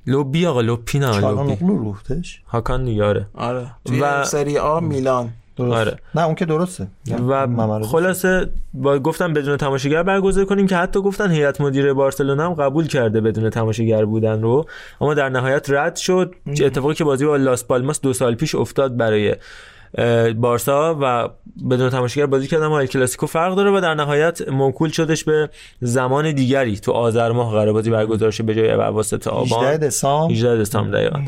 لوبی 0.07 0.47
آقا 0.47 0.61
لوپی 0.61 0.99
نه 0.99 1.07
لوبی 1.07 1.21
چالانوغلو 1.21 1.79
روحتش 1.79 2.43
هاکان 2.49 2.85
دیگاره 2.85 3.27
آره. 3.35 3.71
توی 3.85 4.01
و- 4.01 4.25
سری 4.25 4.59
آ 4.59 4.81
میلان. 4.81 5.31
درست. 5.57 5.73
آره. 5.77 5.99
نه 6.15 6.25
اون 6.25 6.35
که 6.35 6.45
درسته. 6.45 6.87
و 7.29 7.47
ممرض. 7.47 7.87
خلاصه 7.87 8.51
با 8.75 8.99
گفتم 8.99 9.33
بدون 9.33 9.57
تماشاگر 9.57 10.03
برگزار 10.03 10.45
کنیم 10.45 10.67
که 10.67 10.77
حتی 10.77 11.01
گفتن 11.01 11.31
هیئت 11.31 11.61
مدیره 11.61 11.93
بارسلونا 11.93 12.47
هم 12.47 12.55
قبول 12.55 12.87
کرده 12.87 13.21
بدون 13.21 13.51
تماشاگر 13.51 14.05
بودن 14.05 14.43
رو. 14.43 14.67
اما 15.01 15.15
در 15.15 15.29
نهایت 15.29 15.71
رد 15.71 15.97
شد. 15.97 16.35
اتفاقی 16.47 16.95
که 16.95 17.05
بازی 17.05 17.27
با 17.27 17.37
لاس 17.37 17.65
پالماس 17.65 18.01
دو 18.01 18.13
سال 18.13 18.35
پیش 18.35 18.55
افتاد 18.55 18.97
برای 18.97 19.37
بارسا 20.37 20.99
و 21.01 21.29
بدون 21.71 21.91
تماشاگر 21.91 22.27
بازی 22.27 22.47
کردن 22.47 22.67
ال 22.67 22.87
کلاسیکو 22.87 23.27
فرق 23.27 23.55
داره 23.55 23.71
و 23.71 23.81
در 23.81 23.95
نهایت 23.95 24.49
موکول 24.49 24.91
شدش 24.91 25.25
به 25.25 25.51
زمان 25.81 26.33
دیگری 26.33 26.79
تو 26.79 26.93
آذر 26.93 27.33
ماه. 27.33 27.53
قرار 27.53 27.73
بازی 27.73 27.91
برگزار 27.91 28.31
شه 28.31 28.43
به 28.43 28.55
جای 28.55 28.71
اواسط 28.71 29.27
18 29.27 29.31
آبان 29.31 29.77
دسامبر. 29.77 30.35
18 30.35 30.61
دسامبر 30.61 30.91
دقیقاً. 30.99 31.21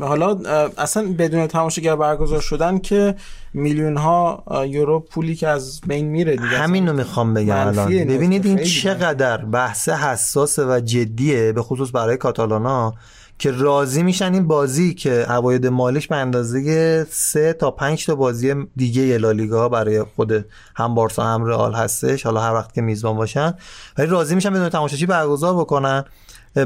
حالا 0.00 0.38
اصلا 0.78 1.14
بدون 1.18 1.46
تماشاگر 1.46 1.96
برگزار 1.96 2.40
شدن 2.40 2.78
که 2.78 3.14
میلیون 3.54 3.96
ها 3.96 4.44
یورو 4.66 5.00
پولی 5.00 5.34
که 5.34 5.48
از 5.48 5.80
بین 5.86 6.06
میره 6.06 6.36
دیگه. 6.36 6.48
همین 6.48 6.88
رو 6.88 6.92
می‌خوام 6.96 7.34
بگم 7.34 7.66
الان. 7.66 7.88
ببینید 7.88 8.46
این 8.46 8.58
چقدر 8.58 9.44
بحث 9.44 9.88
حساسه 9.88 10.64
و 10.64 10.80
جدیه 10.80 11.52
به 11.52 11.62
خصوص 11.62 11.90
برای 11.92 12.16
کاتالانا 12.16 12.94
که 13.38 13.50
راضی 13.50 14.02
میشن 14.02 14.32
این 14.32 14.46
بازی 14.46 14.94
که 14.94 15.10
عواید 15.10 15.66
مالیش 15.66 16.08
به 16.08 16.16
اندازه 16.16 17.04
سه 17.10 17.52
تا 17.52 17.70
پنج 17.70 18.06
تا 18.06 18.14
بازی 18.14 18.54
دیگه 18.76 19.18
لالیگا 19.18 19.68
برای 19.68 20.02
خود 20.02 20.44
هم 20.76 20.94
بارسا 20.94 21.22
هم 21.22 21.44
رئال 21.44 21.74
هستش. 21.74 22.22
حالا 22.26 22.40
هر 22.40 22.54
وقت 22.54 22.74
که 22.74 22.80
میزبان 22.80 23.16
باشن. 23.16 23.54
ولی 23.98 24.06
راضی 24.06 24.34
میشن 24.34 24.50
بدون 24.50 24.68
تماشاچی 24.68 25.06
برگزار 25.06 25.54
بکنن. 25.54 26.04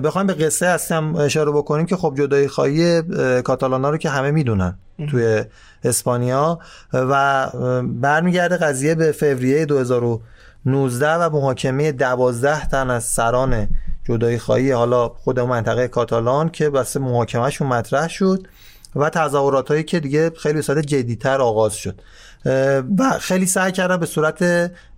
بخوایم 0.05 0.27
به 0.27 0.35
قصه 0.35 0.68
هستم 0.68 1.16
اشاره 1.16 1.51
بکنیم 1.51 1.87
که 1.87 1.97
خب 1.97 2.14
جدایی 2.16 2.49
خواهی 2.49 3.03
کاتالانا 3.43 3.91
رو 3.91 3.97
که 3.97 4.11
همه 4.11 4.31
می‌دونن 4.31 4.79
توی 5.11 5.45
اسپانیا. 5.85 6.59
و 6.93 7.47
برمیگرده 7.83 8.57
قضیه 8.57 8.95
به 8.95 9.12
فوریه 9.12 9.66
2019 9.66 11.14
و 11.14 11.31
محاکمه 11.31 11.93
12 11.93 12.66
تن 12.66 12.91
از 12.91 13.05
سران 13.05 13.68
جدایی 14.05 14.38
خواهی 14.38 14.70
حالا 14.70 15.09
خود 15.09 15.40
منطقه 15.40 15.88
کاتالان 15.88 16.48
که 16.48 16.70
بس 16.70 16.96
محاکمهشون 16.96 17.68
مطرح 17.68 18.09
شد 18.09 18.46
و 18.96 19.11
تظاهرات 19.11 19.68
هایی 19.68 19.82
که 19.82 20.00
دیگه 20.00 20.30
خیلی 20.30 20.62
صورت 20.62 20.86
جدیتر 20.86 21.40
آغاز 21.40 21.74
شد. 21.74 22.00
و 22.98 23.18
خیلی 23.20 23.46
سعی 23.46 23.72
کردن 23.72 23.96
به 23.96 24.07
صورت 24.07 24.42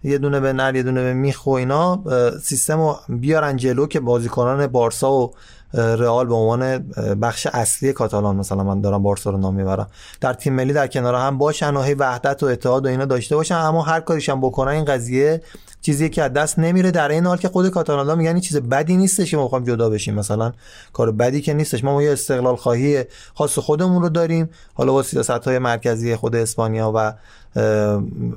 یه 0.05 0.19
دونه 0.19 0.41
به 0.41 0.53
نر 0.53 0.75
یه 0.75 0.83
دونه 0.83 1.03
به 1.03 1.13
میخ 1.13 1.47
و 1.47 1.51
اینا 1.51 2.03
سیستم 2.43 2.81
رو 2.81 2.99
بیارن 3.09 3.57
جلو 3.57 3.87
که 3.87 4.01
بازیکنان 4.01 4.67
بارسا 4.67 5.13
و 5.13 5.35
رئال 5.75 6.27
به 6.27 6.35
عنوان 6.35 6.79
بخش 7.21 7.47
اصلی 7.53 7.93
کاتالان 7.93 8.37
مثلا 8.37 8.63
من 8.63 8.81
دارم 8.81 9.03
بارسا 9.03 9.31
نام 9.31 9.55
می‌برم. 9.55 9.87
در 10.21 10.33
تیم 10.33 10.53
ملی 10.53 10.73
در 10.73 10.87
کنار 10.87 11.15
هم 11.15 11.39
باشن 11.39 11.77
و 11.77 11.83
هی 11.83 11.95
وحدت 11.95 12.43
و 12.43 12.47
اتحاد 12.47 12.87
و 12.87 12.89
اینا 12.89 13.05
داشته 13.05 13.37
باشن 13.37 13.55
اما 13.55 13.83
هر 13.83 14.01
کاریشم 14.01 14.41
بکنن 14.41 14.73
این 14.73 14.85
قضیه 14.85 15.43
چیزی 15.81 16.09
که 16.09 16.23
از 16.23 16.33
دست 16.33 16.59
نمیره. 16.59 16.91
در 16.91 17.09
این 17.09 17.27
حال 17.27 17.37
که 17.37 17.49
خود 17.49 17.69
کاتالانا 17.69 18.15
میگن 18.15 18.31
این 18.31 18.41
چیز 18.41 18.57
بدی 18.57 18.97
نیستش 18.97 19.31
که 19.31 19.37
ما 19.37 19.45
بخوایم 19.45 19.65
جدا 19.65 19.91
بشیم. 19.91 20.15
مثلا 20.15 20.53
کار 20.93 21.13
بدی 21.13 21.41
که 21.41 21.55
نیستش. 21.55 21.85
ما, 21.85 21.93
ما 21.93 22.03
یه 22.03 22.13
استقلال 22.13 22.57
خواهی 22.57 23.05
خاص 23.35 23.59
خودمون 23.59 24.03
رو 24.03 24.09
داریم. 24.09 24.51
حالا 24.75 24.93
با 24.93 25.03
سیاست 25.03 25.31
های 25.31 25.59
مرکزی 25.59 26.17
خود 26.17 26.37
اسپانیا 26.37 26.93
و 26.95 27.13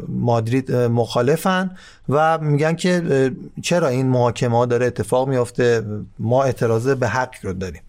مادرید 0.07 0.72
مخالفن 0.72 1.72
و 2.09 2.38
میگن 2.38 2.76
که 2.76 3.32
چرا 3.61 3.88
این 3.88 4.07
محاکمه 4.07 4.57
ها 4.57 4.65
داره 4.65 4.86
اتفاق 4.86 5.30
میافته؟ 5.30 5.84
ما 6.20 6.43
اعتراض 6.43 6.88
به 6.88 7.07
حق 7.07 7.34
رو 7.41 7.53
داریم. 7.53 7.82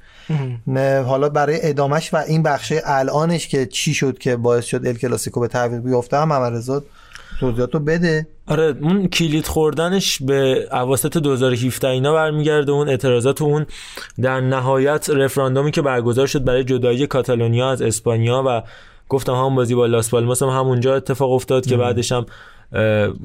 نه 0.66 1.02
حالا 1.02 1.28
برای 1.28 1.58
ادامش 1.62 2.14
و 2.14 2.16
این 2.16 2.42
بخشه 2.42 2.82
الانش 2.84 3.48
که 3.48 3.66
چی 3.66 3.94
شد 3.94 4.18
که 4.18 4.36
باعث 4.36 4.64
شد 4.64 4.86
ال 4.86 4.94
کلاسیکو 4.94 5.40
به 5.40 5.48
تعویق 5.48 5.80
بیفته 5.80 6.16
هم 6.16 6.28
محمد 6.28 6.82
توضیحات 7.40 7.74
رو 7.74 7.80
بده. 7.80 8.26
آره 8.46 8.76
اون 8.80 9.08
کلید 9.08 9.46
خوردنش 9.46 10.22
به 10.22 10.68
اواسط 10.72 11.16
2017 11.18 11.88
اینا 11.88 12.14
برمیگرده 12.14 12.72
اون 12.72 12.88
اعتراضات 12.88 13.40
و 13.40 13.44
اون 13.44 13.66
در 14.22 14.40
نهایت 14.40 15.10
رفراندومی 15.10 15.70
که 15.70 15.82
برگزار 15.82 16.26
شد 16.26 16.44
برای 16.44 16.64
جدایی 16.64 17.06
کاتالونیا 17.06 17.70
از 17.70 17.82
اسپانیا 17.82 18.44
و 18.46 18.62
گفتم 19.08 19.32
همون 19.32 19.54
بازی 19.54 19.74
با 19.74 19.86
لاس 19.86 20.10
پالماس 20.10 20.42
هم 20.42 20.48
همونجا 20.48 20.96
اتفاق 20.96 21.32
افتاد 21.32 21.66
که 21.66 21.76
بعدش 21.76 22.12
هم 22.12 22.26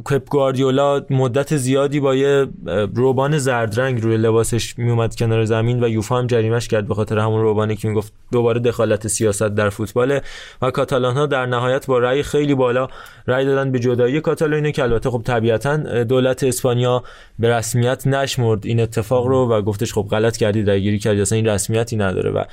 پپ 0.06 0.30
گواردیولا 0.30 1.06
مدت 1.10 1.58
زیادی 1.58 2.00
با 2.00 2.16
یه 2.16 2.48
روبان 2.96 3.38
زردرنگ 3.38 4.02
روی 4.02 4.18
لباسش 4.18 4.78
میومد 4.78 5.16
کنار 5.16 5.46
زمین 5.46 5.84
و 5.84 5.90
یوفا 5.90 6.18
هم 6.18 6.28
جریمش 6.28 6.68
کرد 6.68 6.88
به 6.88 6.96
خاطر 6.96 7.20
همون 7.20 7.42
روبانی 7.42 7.76
که 7.76 7.88
می‌گفت 7.88 8.14
دوباره 8.32 8.60
دخالت 8.60 9.08
سیاست 9.08 9.44
در 9.44 9.70
فوتبال 9.70 10.20
و 10.62 10.72
کاتالان 10.72 11.18
ها 11.18 11.26
در 11.26 11.46
نهایت 11.46 11.86
با 11.86 12.00
رأی 12.00 12.24
خیلی 12.24 12.56
بالا 12.56 12.88
رأی 13.28 13.46
دادن 13.46 13.72
به 13.72 13.80
جدایی 13.80 14.22
کاتالونیا 14.22 14.72
که 14.72 14.84
البته 14.84 15.10
خب 15.10 15.22
طبیعتا 15.26 16.04
دولت 16.04 16.44
اسپانیا 16.44 17.04
به 17.40 17.50
رسمیت 17.50 18.08
نشمرد 18.08 18.66
این 18.66 18.80
اتفاق 18.80 19.28
رو 19.28 19.48
و 19.48 19.62
گفتش 19.62 19.94
خب 19.94 20.08
غلط 20.12 20.38
کردید 20.38 20.70
رأیگیری 20.70 21.00
کردید 21.00 21.22
اصلا 21.22 21.36
این 21.36 21.48
رسمیتی 21.48 21.96
نداره 21.96 22.32
و 22.32 22.44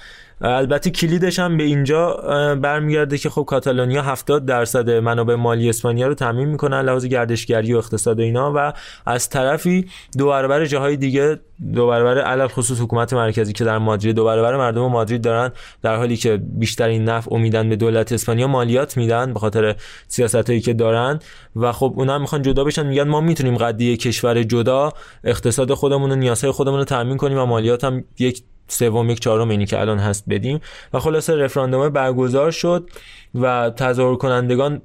البته 0.43 0.91
کلیدش 0.91 1.39
هم 1.39 1.57
به 1.57 1.65
اینجا 1.65 2.17
برمیگرده 2.62 3.19
که 3.19 3.31
خب 3.31 3.45
کاتالونیا 3.45 4.03
70 4.03 4.47
درصد 4.47 4.91
منابع 4.91 5.35
مالی 5.35 5.69
اسپانیا 5.69 6.07
رو 6.07 6.15
تامین 6.15 6.49
می‌کنن 6.49 6.81
لحاظ 6.81 7.05
گردشگری 7.05 7.75
و 7.75 7.79
اقتصاد 7.79 8.21
اینا 8.21 8.53
و 8.57 8.73
از 9.07 9.29
طرفی 9.29 9.87
دو 10.19 10.27
برابر 10.27 10.65
جاهای 10.65 10.97
دیگه 10.97 11.41
دو 11.75 11.87
برابر 11.87 12.19
علل 12.19 12.47
خصوص 12.47 12.81
حکومت 12.81 13.12
مرکزی 13.12 13.53
که 13.53 13.65
در 13.65 13.79
مادرید 13.79 14.17
دو 14.17 14.25
برابر 14.25 14.57
مردم 14.57 14.87
مادرید 14.87 15.23
دارن 15.23 15.53
در 15.83 15.97
حالی 15.97 16.17
که 16.17 16.37
بیشترین 16.37 17.05
نفع 17.05 17.35
امیدن 17.35 17.69
به 17.69 17.77
دولت 17.77 18.12
اسپانیا 18.12 18.47
مالیات 18.47 18.97
میدن 18.97 19.33
به 19.33 19.41
خاطر 19.41 19.77
سیاستایی 20.09 20.61
که 20.61 20.75
دارن 20.75 21.19
و 21.57 21.73
خب 21.73 21.95
اونا 21.97 22.19
می‌خوان 22.19 22.43
جدا 22.43 22.65
بشن 22.65 22.87
میگن 22.87 23.09
ما 23.09 23.21
می‌تونیم 23.21 23.57
قضیه 23.57 23.97
کشور 23.97 24.43
جدا 24.43 24.93
اقتصاد 25.25 25.75
خودمون 25.75 26.12
و 26.12 26.17
نیازهای 26.17 26.53
خودمون 26.53 26.79
رو 26.79 26.85
تامین 26.85 27.17
کنیم 27.17 27.39
و 27.39 27.45
مالیات 27.47 27.85
هم 27.85 28.05
یک 28.19 28.43
سوم 28.70 29.10
یک 29.10 29.20
چهارم 29.20 29.48
اینی 29.48 29.66
که 29.66 29.80
الان 29.80 29.98
هست 29.98 30.24
بدیم. 30.28 30.60
و 30.92 30.98
خلاصه 30.98 31.36
رفراندوم 31.36 31.88
برگزار 31.88 32.51
شد 32.51 32.90
و 33.34 33.70
تظاهر 33.70 34.16
کنندگان 34.16 34.82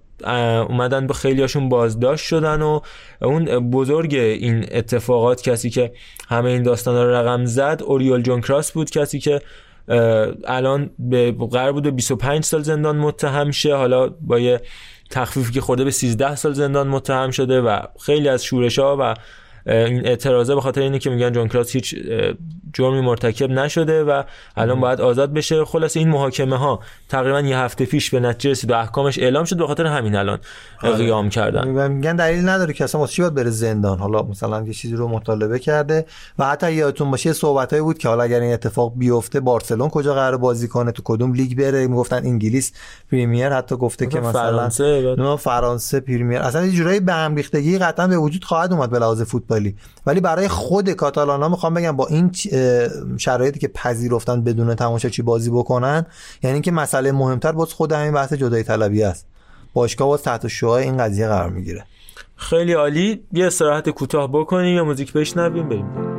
اومدن 0.70 1.08
به 1.08 1.14
خیلیاشون 1.14 1.70
بازداشت 1.70 2.26
شدن 2.26 2.62
و 2.62 2.80
اون 3.22 3.70
بزرگ 3.70 4.16
این 4.16 4.66
اتفاقات 4.72 5.42
کسی 5.42 5.70
که 5.70 5.92
همه 6.28 6.50
این 6.50 6.64
داستانا 6.64 7.04
رو 7.04 7.12
رقم 7.16 7.46
زد 7.46 7.82
اوریول 7.86 8.22
جون 8.22 8.42
کراس 8.42 8.72
بود 8.72 8.90
کسی 8.90 9.20
که 9.20 9.42
الان 10.48 10.90
به 11.00 11.32
قرار 11.52 11.72
بود 11.72 11.84
به 11.84 11.92
25 11.92 12.44
سال 12.44 12.62
زندان 12.62 12.98
متهم 12.98 13.52
شه. 13.52 13.76
حالا 13.76 14.10
با 14.22 14.40
یه 14.40 14.62
تخفیفی 15.10 15.54
که 15.54 15.62
خورده 15.62 15.84
به 15.84 15.92
13 15.92 16.36
سال 16.36 16.54
زندان 16.54 16.88
متهم 16.88 17.32
شده 17.32 17.62
و 17.62 17.80
خیلی 18.02 18.30
از 18.30 18.44
شورش 18.44 18.80
ها 18.80 18.98
و 19.00 19.14
این 19.68 20.08
اعتراضه 20.08 20.56
به 20.56 20.62
خاطر 20.62 20.82
اینه 20.82 21.00
که 21.00 21.10
میگن 21.10 21.32
جون 21.32 21.48
کراس 21.48 21.72
هیچ 21.72 21.96
جرمی 22.74 23.02
مرتکب 23.02 23.50
نشده 23.50 24.04
و 24.04 24.24
الان 24.56 24.80
باید 24.80 25.02
آزاد 25.02 25.34
بشه. 25.34 25.66
خلاص 25.66 25.98
این 25.98 26.10
محاکمه 26.10 26.58
ها 26.58 26.80
تقریبا 27.10 27.42
یه 27.42 27.58
هفته 27.58 27.86
پیش 27.86 28.10
به 28.10 28.20
نتیجه 28.20 28.52
رسید 28.52 28.72
و 28.72 28.74
احکامش 28.74 29.20
اعلام 29.20 29.46
شد 29.46 29.58
به 29.58 29.68
خاطر 29.68 29.86
همین 29.86 30.16
الان 30.16 30.40
قیام 30.82 31.30
کردن. 31.30 31.68
و 31.68 31.90
میگن 31.90 32.16
دلیل 32.16 32.50
نداره 32.50 32.74
که 32.74 32.84
اصلا 32.84 33.02
واسه 33.02 33.22
باید 33.22 33.34
بره 33.34 33.50
زندان. 33.50 34.00
حالا 34.00 34.22
مثلا 34.24 34.64
یه 34.68 34.74
چیزی 34.74 34.96
رو 34.96 35.08
مطالبه 35.08 35.60
کرده 35.60 36.06
و 36.40 36.46
حتی 36.46 36.74
یادتون 36.74 37.12
باشه 37.12 37.34
صحبتایی 37.34 37.82
بود 37.82 37.98
که 37.98 38.08
حالا 38.08 38.24
اگر 38.24 38.40
این 38.40 38.54
اتفاق 38.54 38.94
بیفته 38.96 39.40
بارسلون 39.40 39.90
کجا 39.90 40.14
قرار 40.14 40.38
بازی 40.38 40.68
کنه 40.68 40.92
تو 40.92 41.02
کدوم 41.06 41.34
لیگ 41.34 41.58
بره؟ 41.58 41.88
می‌گفتن 41.88 42.18
انگلیس 42.18 42.72
پریمیر. 43.12 43.50
حتی 43.50 43.76
گفته 43.76 44.08
که 44.08 44.20
مثلا 44.20 44.32
فرانسه 44.32 45.38
فرانسه 45.40 46.00
پریمیر. 46.00 46.40
اصلا 46.40 46.66
یه 46.66 46.72
جورایی 46.72 47.00
به 47.00 47.14
هم 47.14 47.36
ریختگی 47.36 47.78
قطعا 47.78 48.08
به 48.08 48.18
وجود 48.18 48.44
خواهد 48.44 48.74
اومد 48.74 48.90
به 48.90 49.00
لحاظ 49.00 49.22
فوتبالی 49.56 49.76
ولی 50.06 50.20
برای 50.20 50.48
خود 50.48 50.90
کاتالانا 50.90 51.50
می‌خوام 51.50 51.74
بگم 51.74 51.96
با 51.96 52.08
این 52.08 52.32
شرایطی 53.18 53.60
که 53.60 53.68
پذیرفتن 53.68 54.44
بدون 54.44 54.76
تماشاچی 54.76 55.22
بازی 55.22 55.50
بکنن 55.50 56.06
یعنی 56.44 56.62
که 56.62 56.72
مسئله 56.72 57.12
مهمتر 57.12 57.52
باز 57.52 57.74
خود 57.74 57.92
همین 57.92 58.12
بحث 58.12 58.34
جدایی 58.34 58.64
طلبی 58.64 59.04
است. 59.04 59.28
باشگاه 59.74 60.08
باز 60.08 60.24
تحت 60.24 60.48
شعاع 60.48 60.80
این 60.80 60.98
قضیه 60.98 61.28
قرار 61.28 61.50
می‌گیره. 61.50 61.84
خیلی 62.36 62.74
عالی. 62.74 63.24
یه 63.34 63.48
استراحت 63.48 63.90
کوتاه 63.90 64.32
بکنیم 64.32 64.76
یا 64.76 64.84
موزیک 64.84 65.14
بشنویم 65.14 65.70
بریم. 65.70 66.15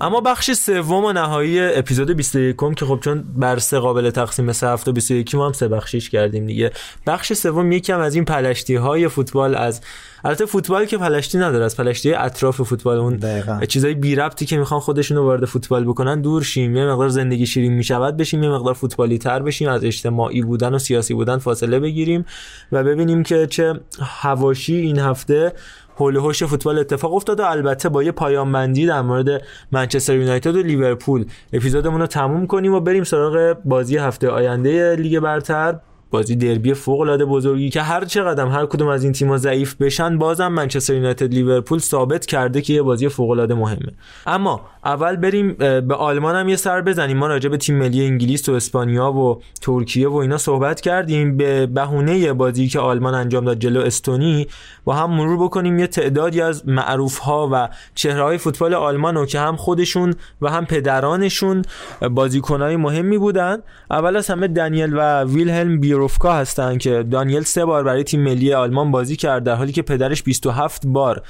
اما 0.00 0.20
بخش 0.20 0.52
سوم 0.52 1.04
و 1.04 1.12
نهایی 1.12 1.60
اپیزود 1.60 2.10
21 2.10 2.56
که 2.76 2.86
خب 2.86 3.00
چون 3.00 3.24
بر 3.36 3.58
سه 3.58 3.78
قابل 3.78 4.10
تقسیم 4.10 4.52
سه 4.52 4.68
هفته 4.68 4.92
21 4.92 5.34
ما 5.34 5.46
هم 5.46 5.52
سه 5.52 5.68
بخشیش 5.68 6.10
کردیم 6.10 6.46
دیگه 6.46 6.70
بخش 7.06 7.32
سوم 7.32 7.72
یکم 7.72 8.00
از 8.00 8.14
این 8.14 8.24
پلشتی 8.24 8.74
های 8.74 9.08
فوتبال 9.08 9.54
از 9.54 9.80
البته 10.24 10.46
فوتبال 10.46 10.84
که 10.84 10.98
پلشتی 10.98 11.38
نداره 11.38 11.64
از 11.64 11.76
پلشتی 11.76 12.14
اطراف 12.14 12.62
فوتبال 12.62 12.98
اون 12.98 13.16
دقیقاً. 13.16 13.64
چیزای 13.64 13.94
بی 13.94 14.14
ربطی 14.14 14.46
که 14.46 14.56
می‌خوان 14.56 14.80
خودشون 14.80 15.16
رو 15.16 15.24
وارد 15.24 15.44
فوتبال 15.44 15.84
بکنن 15.84 16.20
دور 16.20 16.42
شیم 16.42 16.76
یه 16.76 16.86
مقدار 16.86 17.08
زندگی 17.08 17.46
شیرین 17.46 17.72
می‌شود 17.72 18.16
بشیم 18.16 18.42
یه 18.42 18.50
مقدار 18.50 18.74
فوتبالی 18.74 19.18
تر 19.18 19.42
بشیم 19.42 19.68
از 19.68 19.84
اجتماعی 19.84 20.42
بودن 20.42 20.74
و 20.74 20.78
سیاسی 20.78 21.14
بودن 21.14 21.38
فاصله 21.38 21.80
بگیریم 21.80 22.24
و 22.72 22.84
ببینیم 22.84 23.22
که 23.22 23.46
چه 23.46 23.80
هواشی 24.00 24.74
این 24.74 24.98
هفته 24.98 25.52
حوش 25.98 26.44
فوتبال 26.44 26.78
اتفاق 26.78 27.14
افتاد 27.14 27.40
و 27.40 27.44
البته 27.44 27.88
با 27.88 28.02
یه 28.02 28.12
پایان 28.12 28.52
بندی 28.52 28.86
در 28.86 29.02
مورد 29.02 29.42
منچستر 29.72 30.16
یونایتد 30.16 30.56
و 30.56 30.62
لیورپول 30.62 31.24
اپیزودمون 31.52 32.00
رو 32.00 32.06
تموم 32.06 32.46
کنیم 32.46 32.74
و 32.74 32.80
بریم 32.80 33.04
سراغ 33.04 33.56
بازی 33.64 33.96
هفته 33.96 34.28
آینده 34.28 34.96
لیگ 34.96 35.20
برتر. 35.20 35.78
بازی 36.10 36.36
دربی 36.36 36.74
فوق 36.74 37.00
العاده 37.00 37.24
بزرگی 37.24 37.70
که 37.70 37.82
هر 37.82 38.04
چقدر 38.04 38.46
هر 38.46 38.66
کدوم 38.66 38.88
از 38.88 39.04
این 39.04 39.12
تیم‌ها 39.12 39.36
ضعیف 39.36 39.74
بشن 39.74 40.18
بازم 40.18 40.48
منچستر 40.48 40.94
یونایتد 40.94 41.34
لیورپول 41.34 41.78
ثابت 41.78 42.26
کرده 42.26 42.62
که 42.62 42.72
یه 42.72 42.82
بازی 42.82 43.08
فوق 43.08 43.30
العاده 43.30 43.54
مهمه. 43.54 43.92
اما 44.26 44.60
اول 44.88 45.16
بریم 45.16 45.52
به 45.88 45.94
آلمان 45.94 46.36
هم 46.36 46.48
یه 46.48 46.56
سر 46.56 46.80
بزنیم. 46.80 47.16
ما 47.16 47.26
راجع 47.26 47.48
به 47.48 47.56
تیم 47.56 47.76
ملی 47.76 48.06
انگلیس 48.06 48.48
و 48.48 48.52
اسپانیا 48.52 49.12
و 49.12 49.42
ترکیه 49.60 50.08
و 50.08 50.16
اینا 50.16 50.38
صحبت 50.38 50.80
کردیم. 50.80 51.36
به 51.36 51.66
بهونه 51.66 52.32
بازی 52.32 52.68
که 52.68 52.80
آلمان 52.80 53.14
انجام 53.14 53.44
داد 53.44 53.58
جلو 53.58 53.80
استونی 53.80 54.46
با 54.84 54.94
هم 54.94 55.10
مرور 55.10 55.44
بکنیم. 55.44 55.78
یه 55.78 55.86
تعدادی 55.86 56.40
از 56.40 56.68
معروف 56.68 57.18
ها 57.18 57.48
و 57.52 57.68
چهره 57.94 58.22
های 58.22 58.38
فوتبال 58.38 58.74
آلمان 58.74 59.14
رو 59.14 59.26
که 59.26 59.40
هم 59.40 59.56
خودشون 59.56 60.14
و 60.42 60.50
هم 60.50 60.66
پدرانشون 60.66 61.62
بازیکنهای 62.10 62.76
مهمی 62.76 63.18
بودن. 63.18 63.58
اول 63.90 64.16
از 64.16 64.30
همه 64.30 64.48
دانیل 64.48 64.94
و 64.96 65.24
ویلهلم 65.24 65.80
بیروفکا 65.80 66.32
هستن 66.32 66.78
که 66.78 67.02
دانیل 67.10 67.42
سه 67.42 67.64
بار 67.64 67.84
برای 67.84 68.04
تیم 68.04 68.22
ملی 68.22 68.54
آلمان 68.54 68.90
بازی 68.90 69.16
کرد 69.16 69.44
در 69.44 69.54
حالی 69.54 69.72
که 69.72 69.82
پدرش 69.82 70.22
27 70.22 70.86
بار 70.86 71.22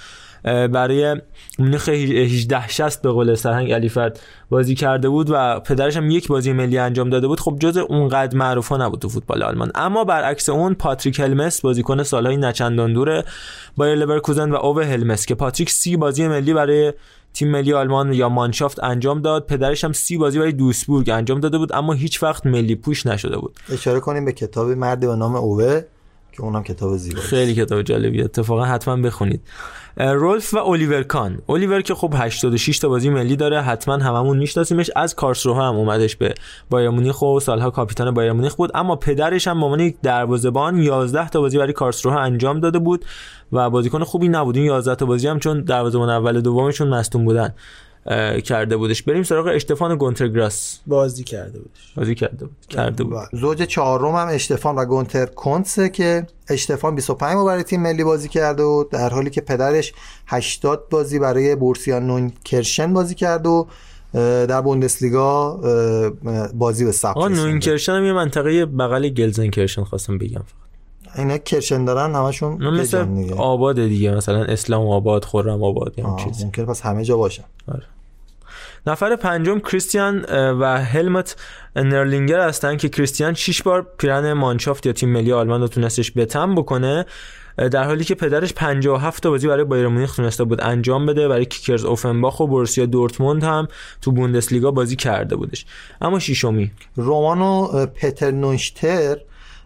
برای 0.45 1.17
مونیخ 1.59 1.89
18 1.89 2.69
60 2.69 3.03
به 3.03 3.11
قول 3.11 3.35
سرهنگ 3.35 3.73
علیفرد 3.73 4.21
بازی 4.51 4.75
کرده 4.75 5.09
بود 5.09 5.31
و 5.31 5.61
پدرش 5.61 5.97
هم 5.97 6.11
یک 6.11 6.29
بازی 6.29 6.53
ملی 6.53 6.79
انجام 6.79 7.11
داده 7.11 7.27
بود. 7.27 7.41
خب 7.41 7.57
جز 7.61 7.77
اونقدر 7.77 8.37
معروف 8.37 8.69
ها 8.69 8.77
نبود 8.77 9.01
تو 9.01 9.09
فوتبال 9.09 9.43
آلمان. 9.43 9.71
اما 9.75 10.05
برعکس 10.05 10.49
اون 10.49 10.75
پاتریک 10.75 11.21
هلمس 11.21 11.61
بازیکن 11.61 12.03
سالهای 12.03 12.37
نچندان 12.37 12.93
دور 12.93 13.25
بایر 13.77 13.95
لورکوزن 13.99 14.51
و 14.51 14.57
اوه 14.57 14.85
هلمس 14.85 15.27
که 15.27 15.35
پاتریک 15.35 15.71
سی 15.71 15.97
بازی 15.97 16.29
ملی 16.29 16.55
برای 16.55 16.93
تیم 17.35 17.51
ملی 17.51 17.73
آلمان 17.73 18.13
یا 18.13 18.29
مانشافت 18.29 18.85
انجام 18.85 19.23
داد. 19.23 19.47
پدرش 19.47 19.85
هم 19.85 19.93
سی 19.93 20.17
بازی 20.17 20.39
برای 20.39 20.53
دوسبورگ 20.53 21.11
انجام 21.11 21.41
داده 21.41 21.59
بود 21.59 21.73
اما 21.73 21.93
هیچ 21.93 22.23
وقت 22.23 22.47
ملی 22.47 22.75
پوش 22.75 23.07
نشده 23.07 23.39
بود. 23.39 23.57
اشاره 23.73 24.01
کنیم 24.01 24.25
به 24.25 24.33
کتاب 24.33 24.71
مردی 24.71 25.07
به 25.07 25.17
نام 25.17 25.37
اوه 25.37 25.81
که 26.39 26.45
اونم 26.45 26.63
کتاب 26.63 26.97
زیبایی 26.97 27.27
خیلی 27.27 27.55
کتاب 27.55 27.83
جالبیه. 27.83 28.25
اتفاقا 28.25 28.65
حتما 28.65 28.97
بخونید. 28.97 29.41
رولف 29.97 30.55
و 30.55 30.59
الیور 30.59 31.03
کان. 31.03 31.39
الیور 31.49 31.83
که 31.83 31.95
خب 31.95 32.15
86 32.17 32.79
تا 32.79 32.89
بازی 32.89 33.11
ملی 33.11 33.37
داره 33.37 33.63
حتما 33.63 33.95
هممون 33.95 34.39
میشناسیمش. 34.39 34.91
از 34.97 35.15
کارلسروهه 35.15 35.69
هم 35.69 35.77
اومدش 35.77 36.17
به 36.17 36.35
بایر 36.71 36.91
مونیخ 36.91 37.23
و 37.23 37.41
سالها 37.41 37.71
کاپیتان 37.71 38.15
بایر 38.15 38.33
مونیخ 38.33 38.55
بود. 38.55 38.71
اما 38.75 38.97
پدرش 38.97 39.49
هم 39.49 39.61
به 39.61 39.65
عنوان 39.65 39.81
یک 39.81 39.97
دروازه‌بان 40.03 40.79
11 40.79 41.29
تا 41.29 41.41
بازی 41.41 41.59
برای 41.59 41.73
کارلسروهه 41.73 42.21
انجام 42.21 42.61
داده 42.61 42.79
بود 42.79 43.05
و 43.53 43.71
بازیکن 43.71 44.05
خوبی 44.05 44.29
نبود. 44.29 44.57
این 44.57 44.67
11 44.67 44.95
تا 44.95 45.07
بازی 45.07 45.29
هم 45.29 45.39
چون 45.39 45.61
دروازه‌بان 45.61 46.11
اول 46.11 46.41
دومشون 46.41 46.89
مصدوم 46.89 47.25
بودن. 47.25 47.55
کرده 48.45 48.77
بودش. 48.77 49.03
بریم 49.03 49.23
سراغ 49.23 49.51
اشتفان 49.55 49.97
گونترگراس. 49.97 50.79
بازی 50.87 51.25
کرده 51.25 51.59
بودش. 51.59 51.93
بازی 51.97 52.15
کرده 52.15 52.47
بود. 52.47 52.57
کرده 52.69 53.05
بود. 53.05 53.13
و 53.13 53.27
زوج 53.33 53.63
چهارم 53.63 54.15
هم 54.15 54.35
اشتفان 54.35 54.77
و 54.77 54.85
گونتر 54.85 55.27
کنتسه 55.27 55.89
که 55.89 56.27
اشتفان 56.49 56.95
25 56.95 57.35
بار 57.35 57.45
برای 57.45 57.63
تیم 57.63 57.83
ملی 57.83 58.05
بازی 58.05 58.29
کرده 58.29 58.63
و 58.63 58.85
در 58.91 59.11
حالی 59.11 59.31
که 59.31 59.41
پدرش 59.41 59.93
80 60.27 60.89
بازی 60.91 61.19
برای 61.19 61.57
بروسیا 61.57 61.99
نوینکرشن 61.99 62.93
بازی 62.93 63.15
کرده 63.15 63.49
و 63.49 63.65
در 64.47 64.61
بوندسلیگا 64.61 65.57
بازی 66.55 66.85
به 66.85 66.93
ثبت 66.93 67.17
آقا 67.17 67.27
رسونده. 67.27 67.43
نوینکرشن 67.43 67.93
هم 67.93 68.05
یه 68.05 68.13
منطقه 68.13 68.67
بغل 68.67 69.09
گلزنکیرشن 69.09 69.85
خواستم 69.85 70.19
بگم 70.19 70.45
اینا 71.19 71.39
کرشن 71.39 71.85
دارن 71.85 72.15
همشون 72.15 72.65
مثل 72.65 73.05
دیگه. 73.05 73.35
آباد 73.35 73.77
دیگه 73.77 74.15
مثلا 74.15 74.45
اسلام 74.45 74.87
آباد 74.87 75.25
خرم 75.25 75.63
آباد 75.63 75.95
یا 75.99 76.07
آه، 76.07 76.25
چیزی. 76.25 76.45
ممکنه 76.45 76.65
پس 76.65 76.81
همه 76.81 77.05
جا 77.05 77.17
باشن 77.17 77.45
نفر 78.87 79.17
پنجم 79.17 79.59
کریستیان 79.59 80.25
و 80.61 80.85
هلمت 80.85 81.37
نرلینگر 81.77 82.41
هستن 82.41 82.77
که 82.77 82.89
کریستیان 82.89 83.35
6 83.35 83.63
بار 83.63 83.87
پیرن 83.99 84.33
مانشافت 84.33 84.87
یا 84.87 84.93
تیم 84.93 85.09
ملی 85.09 85.33
آلمان 85.33 85.61
رو 85.61 85.69
تونستش 85.69 86.13
بتم 86.17 86.55
بکنه 86.55 87.07
در 87.59 87.85
حالی 87.85 88.05
که 88.05 88.15
پدرش 88.15 88.53
57 88.53 89.23
تا 89.23 89.31
بازی 89.31 89.49
برای 89.49 89.65
بایر 89.65 89.89
مونیخ 89.89 90.17
تونسته 90.17 90.45
بود 90.45 90.61
انجام 90.61 91.07
بده 91.07 91.29
برای 91.29 91.47
کیکرز 91.47 91.85
اوفنباخ 91.85 92.41
و 92.41 92.47
بورسیا 92.47 92.87
دورتموند 92.87 93.45
هم 93.45 93.69
تو 94.03 94.13
بوندسلیگا 94.13 94.71
بازی 94.71 94.97
کرده 94.97 95.37
بودش. 95.37 95.67
اما 96.01 96.19
شیشمی 96.19 96.71
رومان 96.97 97.39
و 97.39 97.45
اه، 97.45 97.87
پتر 97.87 98.31
نوشتر 98.31 99.17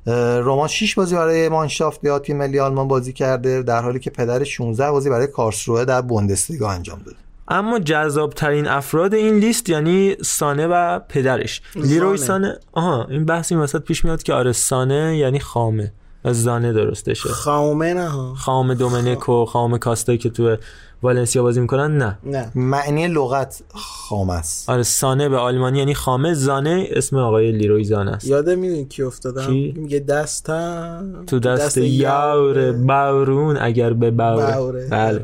رومان 0.07 0.69
6 0.69 0.95
بازی 0.95 1.15
برای 1.15 1.49
مانشافت 1.49 2.05
یا 2.05 2.19
تیم 2.19 2.37
ملی 2.37 2.59
آلمان 2.61 2.89
بازی 2.89 3.13
کرده 3.13 3.63
در 3.63 3.83
حالی 3.83 3.99
که 3.99 4.11
پدرش 4.11 4.57
16 4.57 4.91
بازی 4.91 5.11
برای 5.11 5.27
کارلسروه 5.27 5.85
در 5.85 6.01
بوندسلیگا 6.01 6.71
انجام 6.71 6.99
داده. 6.99 7.17
اما 7.49 7.79
جذاب 7.79 8.33
ترین 8.33 8.69
افراد 8.69 9.15
این 9.15 9.35
لیست 9.35 9.69
یعنی 9.69 10.17
سانه 10.25 10.67
و 10.67 10.99
پدرش. 10.99 11.63
لیروی 11.75 12.17
سانه؟ 12.17 12.59
آها 12.73 13.07
این 13.11 13.25
بحث 13.25 13.53
این 13.53 13.61
وسط 13.61 13.83
پیش 13.83 14.05
میاد 14.05 14.23
که 14.23 14.35
آره 14.35 14.53
سانه 14.53 15.17
یعنی 15.17 15.41
خامه. 15.41 15.93
از 16.25 16.43
زانه 16.43 16.73
درستشه. 16.73 17.29
خامه 17.29 17.95
نه 17.95 18.09
ها. 18.09 18.35
خام 18.35 18.75
دومنیک 18.75 19.29
و 19.29 19.45
خام 19.45 19.79
کاستا 19.79 20.17
که 20.17 20.31
تو 20.31 20.57
والنسیا 21.03 21.43
بازی 21.43 21.61
می‌کنن؟ 21.61 21.97
نه. 21.97 22.19
نه. 22.25 22.53
معنی 22.55 23.09
لغت 23.09 23.63
خام 23.75 24.31
است. 24.31 24.71
آره 24.71 24.83
سانه 24.83 25.29
به 25.29 25.37
آلمانی 25.37 25.79
یعنی 25.79 25.95
خامه 25.95 26.35
زانه 26.35 26.89
اسم 26.91 27.17
آقای 27.17 27.53
لیروی 27.53 27.85
زانه 27.85 28.11
است. 28.11 28.27
یاده 28.27 28.57
می‌دونی 28.57 28.85
کی 28.85 29.03
افتادم؟ 29.03 29.47
کی؟ 29.47 29.75
میگه 29.77 29.99
دستم 29.99 31.25
تو 31.27 31.39
دست 31.39 31.79
یاور 31.79 32.73
باورون 32.73 33.57
اگر 33.57 33.93
به 33.93 34.11
باوره. 34.11 34.57
باوره. 34.57 34.89
بله. 34.91 35.19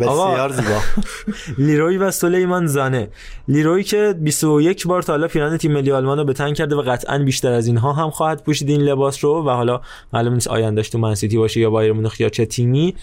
بسیار 0.00 0.52
زیبا. 0.52 0.80
لیروی 1.66 1.96
و 1.96 2.10
سلیمان 2.10 2.66
زانه. 2.66 3.08
لیروی 3.48 3.82
که 3.82 4.14
21 4.20 4.86
بار 4.86 5.02
تا 5.02 5.12
حالا 5.12 5.28
پیران 5.28 5.56
تیم 5.56 5.72
ملی 5.72 5.92
آلمان 5.92 6.18
رو 6.18 6.24
به 6.24 6.32
تن 6.32 6.52
کرده 6.52 6.76
و 6.76 6.82
قطعا 6.82 7.18
بیشتر 7.18 7.52
از 7.52 7.66
اینها 7.66 7.92
هم 7.92 8.10
خواهد 8.10 8.42
پوشید 8.42 8.68
این 8.68 8.80
لباس 8.80 9.24
رو 9.24 9.46
و 9.46 9.50
حالا 9.50 9.80
معلوم 10.12 10.34
نیست 10.34 10.48
آیندهش 10.48 10.88
تو 10.88 10.98
منسیتی 10.98 11.36
باشه 11.36 11.60
یا 11.60 11.70
بایر 11.70 11.92
مونیخ 11.92 12.20
یا 12.20 12.28
چه 12.28 12.46
تیمی. 12.46 12.94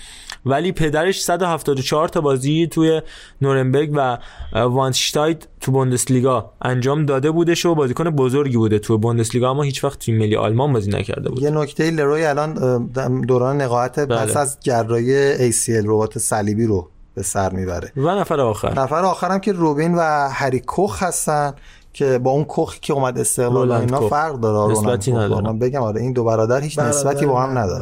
ولی 0.46 0.72
پدرش 0.72 1.22
174 1.22 2.08
تا 2.14 2.22
بازی 2.22 2.68
توی 2.68 3.02
نورنبرگ 3.42 3.92
و 3.94 4.18
وانشتاید 4.54 5.48
تو 5.62 5.72
بوندسلیگا 5.72 6.52
انجام 6.62 7.06
داده 7.06 7.32
بودش 7.32 7.66
و 7.66 7.76
بازیکن 7.76 8.10
بزرگی 8.10 8.58
بوده 8.58 8.80
تو 8.80 8.98
بوندسلیگا 8.98 9.50
اما 9.50 9.64
هیچ 9.64 9.84
وقت 9.84 10.00
تیم 10.00 10.18
ملی 10.18 10.36
آلمان 10.36 10.74
بازی 10.74 10.92
نکرده 10.92 11.30
بود. 11.30 11.42
یه 11.42 11.50
نکته 11.50 11.92
لروی 11.92 12.26
الان 12.26 12.54
دوران 13.28 13.62
نقاهت 13.62 14.00
پس 14.00 14.08
بله. 14.08 14.40
از 14.40 14.58
جراحی 14.62 15.52
ACL 15.52 15.86
ربات 15.86 16.18
صلیبی 16.18 16.66
رو 16.66 16.90
به 17.16 17.24
سر 17.24 17.54
می‌بره. 17.54 17.92
و 17.98 18.16
نفر 18.16 18.40
آخر. 18.40 18.80
نفر 18.80 19.06
آخرم 19.06 19.40
که 19.40 19.52
روبین 19.52 19.96
و 19.96 20.30
هری 20.30 20.60
کوخ 20.60 21.04
هستن. 21.04 21.54
که 21.94 22.18
با 22.18 22.32
اون 22.32 22.44
کوخی 22.44 22.80
که 22.82 22.94
اومد 22.94 23.20
استقلال 23.20 23.72
اینا 23.72 24.00
کوخ. 24.00 24.10
فرق 24.10 24.40
داره 24.40 24.74
نسبتی. 24.74 25.12
نداره. 25.12 25.42
من 25.42 25.60
بگم 25.60 25.82
آره 25.82 26.02
این 26.02 26.14
دو 26.14 26.24
برادر 26.24 26.62
هیچ 26.62 26.78
برادر 26.78 26.98
نسبتی 26.98 27.26
با 27.26 27.42
هم. 27.42 27.82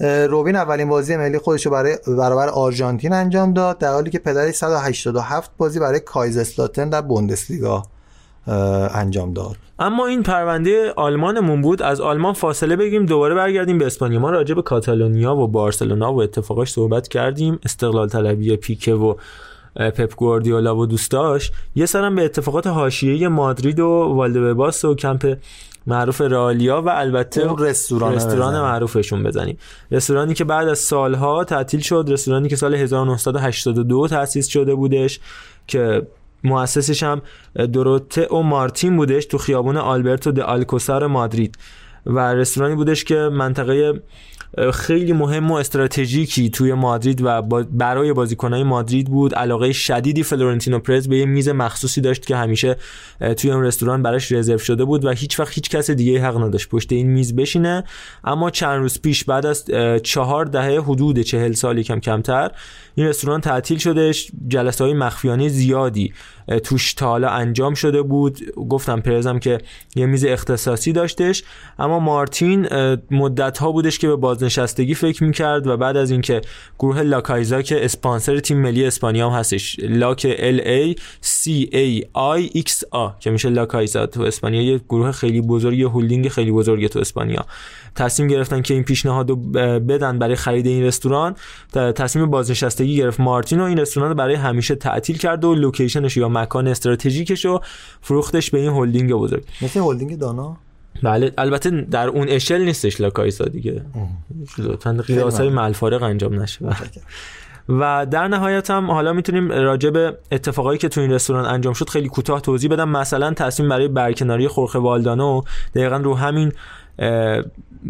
اه، 0.00 0.26
روبین 0.26 0.56
اولین 0.56 0.88
بازی 0.88 1.16
ملی 1.16 1.38
خودش 1.38 1.66
رو 1.66 1.72
برای 1.72 1.98
برابر 2.18 2.48
آرژانتین 2.48 3.12
انجام 3.12 3.52
داد 3.52 3.78
در 3.78 3.92
حالی 3.92 4.10
که 4.10 4.18
پدرش 4.18 4.54
187 4.54 5.50
بازی 5.56 5.80
برای 5.80 6.00
کایزسلاتن 6.00 6.88
در 6.88 7.00
بوندسلیگا 7.00 7.82
انجام 8.94 9.32
داد 9.32 9.56
اما 9.78 10.06
این 10.06 10.22
پرونده 10.22 10.92
آلمانمون 10.96 11.62
بود 11.62 11.82
از 11.82 12.00
آلمان 12.00 12.32
فاصله 12.32 12.76
بگیریم 12.76 13.06
دوباره 13.06 13.34
برگردیم 13.34 13.78
به 13.78 13.86
اسپانیا 13.86 14.20
ما 14.20 14.30
راجع 14.30 14.54
به 14.54 14.62
کاتالونیا 14.62 15.36
و 15.36 15.48
بارسلونا 15.48 16.12
و 16.12 16.22
اتفاقاش 16.22 16.72
صحبت 16.72 17.08
کردیم 17.08 17.58
استقلال 17.64 18.08
طلبی 18.08 18.56
پیکه 18.56 18.94
و 18.94 19.14
پپ 19.76 20.14
گواردیولا 20.14 20.76
و 20.76 20.86
دوستاش 20.86 21.52
یه 21.74 21.86
سرم 21.86 22.14
به 22.14 22.24
اتفاقات 22.24 22.66
حاشیه 22.66 23.28
مادرید 23.28 23.80
و 23.80 23.88
والدباس 23.88 24.84
و 24.84 24.94
کمپ 24.94 25.36
معروف 25.86 26.20
رالیا 26.20 26.82
و 26.82 26.88
البته 26.88 27.48
رستوران 27.58 28.14
رستوران 28.14 28.48
بزنیم. 28.48 28.62
معروفشون 28.62 29.22
بزنیم 29.22 29.58
رستورانی 29.90 30.34
که 30.34 30.44
بعد 30.44 30.68
از 30.68 30.78
سالها 30.78 31.44
تعطیل 31.44 31.80
شد 31.80 32.04
رستورانی 32.08 32.48
که 32.48 32.56
سال 32.56 32.74
1982 32.74 34.08
تأسیس 34.08 34.46
شده 34.46 34.74
بودش 34.74 35.20
که 35.66 36.06
مؤسسش 36.44 37.02
هم 37.02 37.22
دروته 37.54 38.26
و 38.26 38.42
مارتین 38.42 38.96
بودش 38.96 39.26
تو 39.26 39.38
خیابون 39.38 39.76
آلبرتو 39.76 40.32
د 40.32 40.40
آلکوسار 40.40 41.06
مادرید 41.06 41.58
و 42.06 42.34
رستورانی 42.34 42.74
بودش 42.74 43.04
که 43.04 43.14
منطقه 43.14 44.02
خیلی 44.72 45.12
مهم 45.12 45.50
و 45.50 45.54
استراتژیکی 45.54 46.50
توی 46.50 46.72
مادرید 46.72 47.20
و 47.24 47.42
برای 47.70 48.12
بازیکنهای 48.12 48.62
مادرید 48.62 49.06
بود. 49.06 49.34
علاقه 49.34 49.72
شدیدی 49.72 50.22
فلورنتینو 50.22 50.78
پرز 50.78 51.08
به 51.08 51.18
یه 51.18 51.24
میز 51.24 51.48
مخصوصی 51.48 52.00
داشت 52.00 52.26
که 52.26 52.36
همیشه 52.36 52.76
توی 53.36 53.50
اون 53.50 53.62
رستوران 53.62 54.02
براش 54.02 54.32
رزرو 54.32 54.58
شده 54.58 54.84
بود 54.84 55.04
و 55.04 55.10
هیچ 55.10 55.40
وقت 55.40 55.54
هیچ 55.54 55.70
کس 55.70 55.90
دیگه 55.90 56.22
حق 56.22 56.36
نداشت 56.36 56.68
پشت 56.68 56.92
این 56.92 57.06
میز 57.06 57.36
بشینه. 57.36 57.84
اما 58.24 58.50
چند 58.50 58.80
روز 58.80 59.00
پیش 59.00 59.24
بعد 59.24 59.46
از 59.46 59.64
چهار 60.02 60.44
دهه 60.44 60.82
حدود 60.82 61.20
چهل 61.20 61.52
سال 61.52 61.82
کم 61.82 62.00
کمتر 62.00 62.50
این 62.94 63.06
رستوران 63.06 63.40
تعطیل 63.40 63.78
شدش 63.78 64.30
جلسه 64.48 64.84
های 64.84 64.94
مخفیانه 64.94 65.48
زیادی 65.48 66.12
توش 66.64 66.94
تا 66.94 67.06
حالا 67.06 67.28
انجام 67.28 67.74
شده 67.74 68.02
بود. 68.02 68.54
گفتم 68.54 69.00
پرزم 69.00 69.38
که 69.38 69.58
یه 69.96 70.06
میز 70.06 70.24
اختصاصی 70.24 70.92
داشتش. 70.92 71.42
اما 71.78 71.98
مارتین 71.98 72.68
مدت 73.10 73.58
ها 73.58 73.72
بودش 73.72 73.98
که 73.98 74.08
به 74.08 74.16
بازنشستگی 74.36 74.94
فکر 74.94 75.24
می‌کرد 75.24 75.66
و 75.66 75.76
بعد 75.76 75.96
از 75.96 76.10
اینکه 76.10 76.40
گروه 76.78 77.00
لاکایزا 77.00 77.62
که 77.62 77.84
اسپانسر 77.84 78.38
تیم 78.38 78.58
ملی 78.58 78.84
اسپانیا 78.84 79.30
هم 79.30 79.38
هستش 79.38 79.76
لاک 79.82 80.36
L 80.36 80.60
A 80.60 81.00
C 81.22 81.66
A 81.72 82.02
I 82.38 82.62
X 82.62 82.70
A 82.94 83.20
که 83.20 83.30
میشه 83.30 83.48
لاکایزا. 83.48 84.06
تو 84.06 84.22
اسپانیا 84.22 84.62
یه 84.62 84.78
گروه 84.78 85.12
خیلی 85.12 85.40
بزرگ 85.40 85.78
یه 85.78 85.88
هولدینگ 85.88 86.28
خیلی 86.28 86.52
بزرگه 86.52 86.88
تو 86.88 86.98
اسپانیا. 86.98 87.44
تصمیم 87.94 88.28
گرفتن 88.28 88.62
که 88.62 88.74
این 88.74 88.82
پیشنهاد 88.82 89.30
رو 89.30 89.36
بدن 89.80 90.18
برای 90.18 90.36
خرید 90.36 90.66
این 90.66 90.84
رستوران. 90.84 91.36
تصمیم 91.72 92.30
بازنشستگی 92.30 92.96
گرفت. 92.96 93.20
مارتین 93.20 93.60
و 93.60 93.64
این 93.64 93.78
رستوران 93.78 94.08
رو 94.08 94.14
برای 94.14 94.34
همیشه 94.34 94.74
تعطیل 94.74 95.18
کرد 95.18 95.44
و 95.44 95.54
location 95.54 96.04
ش 96.04 96.16
یا 96.16 96.28
مکان 96.28 96.68
استراتژیکش 96.68 97.44
رو 97.44 97.60
فروختش 98.00 98.50
به 98.50 98.58
این 98.58 98.70
هلدینگ 98.70 99.12
بزرگ. 99.12 99.44
مثل 99.62 99.80
هلدینگ 99.80 100.18
دانا؟ 100.18 100.56
بله 101.02 101.32
البته 101.38 101.70
در 101.70 102.08
اون 102.08 102.28
اشل 102.28 102.62
نیستش 102.62 103.00
لاکایسا 103.00 103.44
دیگه. 103.44 103.82
لطفا 104.58 104.92
قیاس 105.06 105.40
های 105.40 105.50
مع‌الفارق 105.50 106.02
انجام 106.02 106.42
نشه. 106.42 106.64
و 107.68 108.06
در 108.10 108.28
نهایت 108.28 108.70
هم 108.70 108.90
حالا 108.90 109.12
می‌تونیم 109.12 109.52
راجع 109.52 109.90
به 109.90 110.18
اتفاقایی 110.32 110.78
که 110.78 110.88
تو 110.88 111.00
این 111.00 111.12
رستوران 111.12 111.44
انجام 111.44 111.72
شد 111.72 111.88
خیلی 111.88 112.08
کوتاه 112.08 112.40
توضیح 112.40 112.70
بدم. 112.70 112.88
مثلا 112.88 113.32
تصمیم 113.34 113.68
برای 113.68 113.88
برکناری 113.88 114.48
خورخه 114.48 114.78
والدانو 114.78 115.42
دقیقا 115.74 115.96
رو 115.96 116.14
همین 116.14 116.52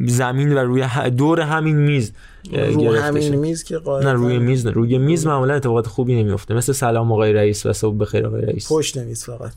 زمین 0.06 0.52
و 0.52 0.58
روی 0.58 0.86
دور 1.16 1.40
همین 1.40 1.76
میز 1.76 2.12
اه، 2.52 2.70
رو 2.70 2.80
گرفته 2.80 3.02
همین. 3.02 3.34
میز 3.34 3.64
که 3.64 3.80
نه 3.86 4.12
روی 4.12 4.38
میز 4.38 4.66
نه 4.66 4.72
روی 4.72 4.98
میز 4.98 5.26
معمولا 5.26 5.54
اتفاقات 5.54 5.86
خوبی 5.86 6.22
نمیفته 6.22 6.54
مثل 6.54 6.72
سلام 6.72 7.12
آقای 7.12 7.32
رئیس 7.32 7.66
و 7.66 7.72
صبح 7.72 7.96
بخیر 7.96 8.26
آقای 8.26 8.42
رئیس. 8.42 8.72
پشت 8.72 8.98
میز 8.98 9.24
فقط. 9.24 9.52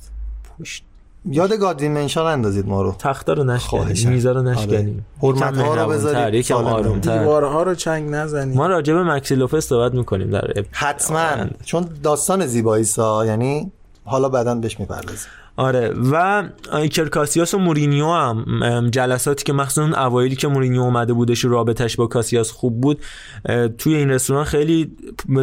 یاد 1.26 1.54
گادین 1.54 1.92
منشان 1.92 2.26
اندازید 2.26 2.68
ما 2.68 2.82
رو. 2.82 2.96
تختا 3.00 3.34
رو 3.34 3.44
نشکنیم 3.44 3.84
خواهشاً. 3.84 4.10
میزا 4.10 4.32
رو 4.32 4.40
آره. 4.40 4.50
نشکنیم. 4.50 5.06
حرمت 5.22 5.58
ها 5.58 5.76
رو 5.76 5.90
بذارید 5.90 6.34
یکم 6.34 6.56
آرومتر. 6.56 7.20
دیوارها 7.20 7.64
رو 7.64 7.76
چنگ 7.76 8.10
نزنید 8.10 8.58
ما 8.58 8.68
راجع 8.68 8.94
به 8.94 9.04
مکسی 9.04 9.36
لوپس 9.36 9.66
صحبت 9.66 9.94
می‌کنیم 9.94 10.30
در 10.30 10.60
اب- 10.60 10.66
حتما. 10.72 11.46
چون 11.66 11.90
داستان 12.04 12.46
زیبایی 12.46 12.84
سا 12.84 13.26
یعنی 13.26 13.72
حالا 14.06 14.30
بعدا 14.30 14.56
بهش 14.56 14.80
می‌پردازیم. 14.80 15.28
آره. 15.60 15.94
و 16.12 16.44
ایکر 16.74 17.06
کاسیاس 17.06 17.54
و 17.54 17.58
مورینیو 17.58 18.06
هم 18.12 18.90
جلساتی 18.90 19.44
که 19.44 19.54
مخصوصا 19.54 19.82
اون 19.82 19.96
اوایلی 19.96 20.36
که 20.36 20.48
مورینیو 20.48 20.82
اومده 20.82 21.14
بودش 21.14 21.46
رابطش 21.46 21.96
با 21.96 22.08
کاسیاس 22.08 22.52
خوب 22.52 22.82
بود 22.82 23.02
توی 23.78 23.96
این 23.96 24.10
رستوران 24.10 24.44
خیلی 24.44 24.92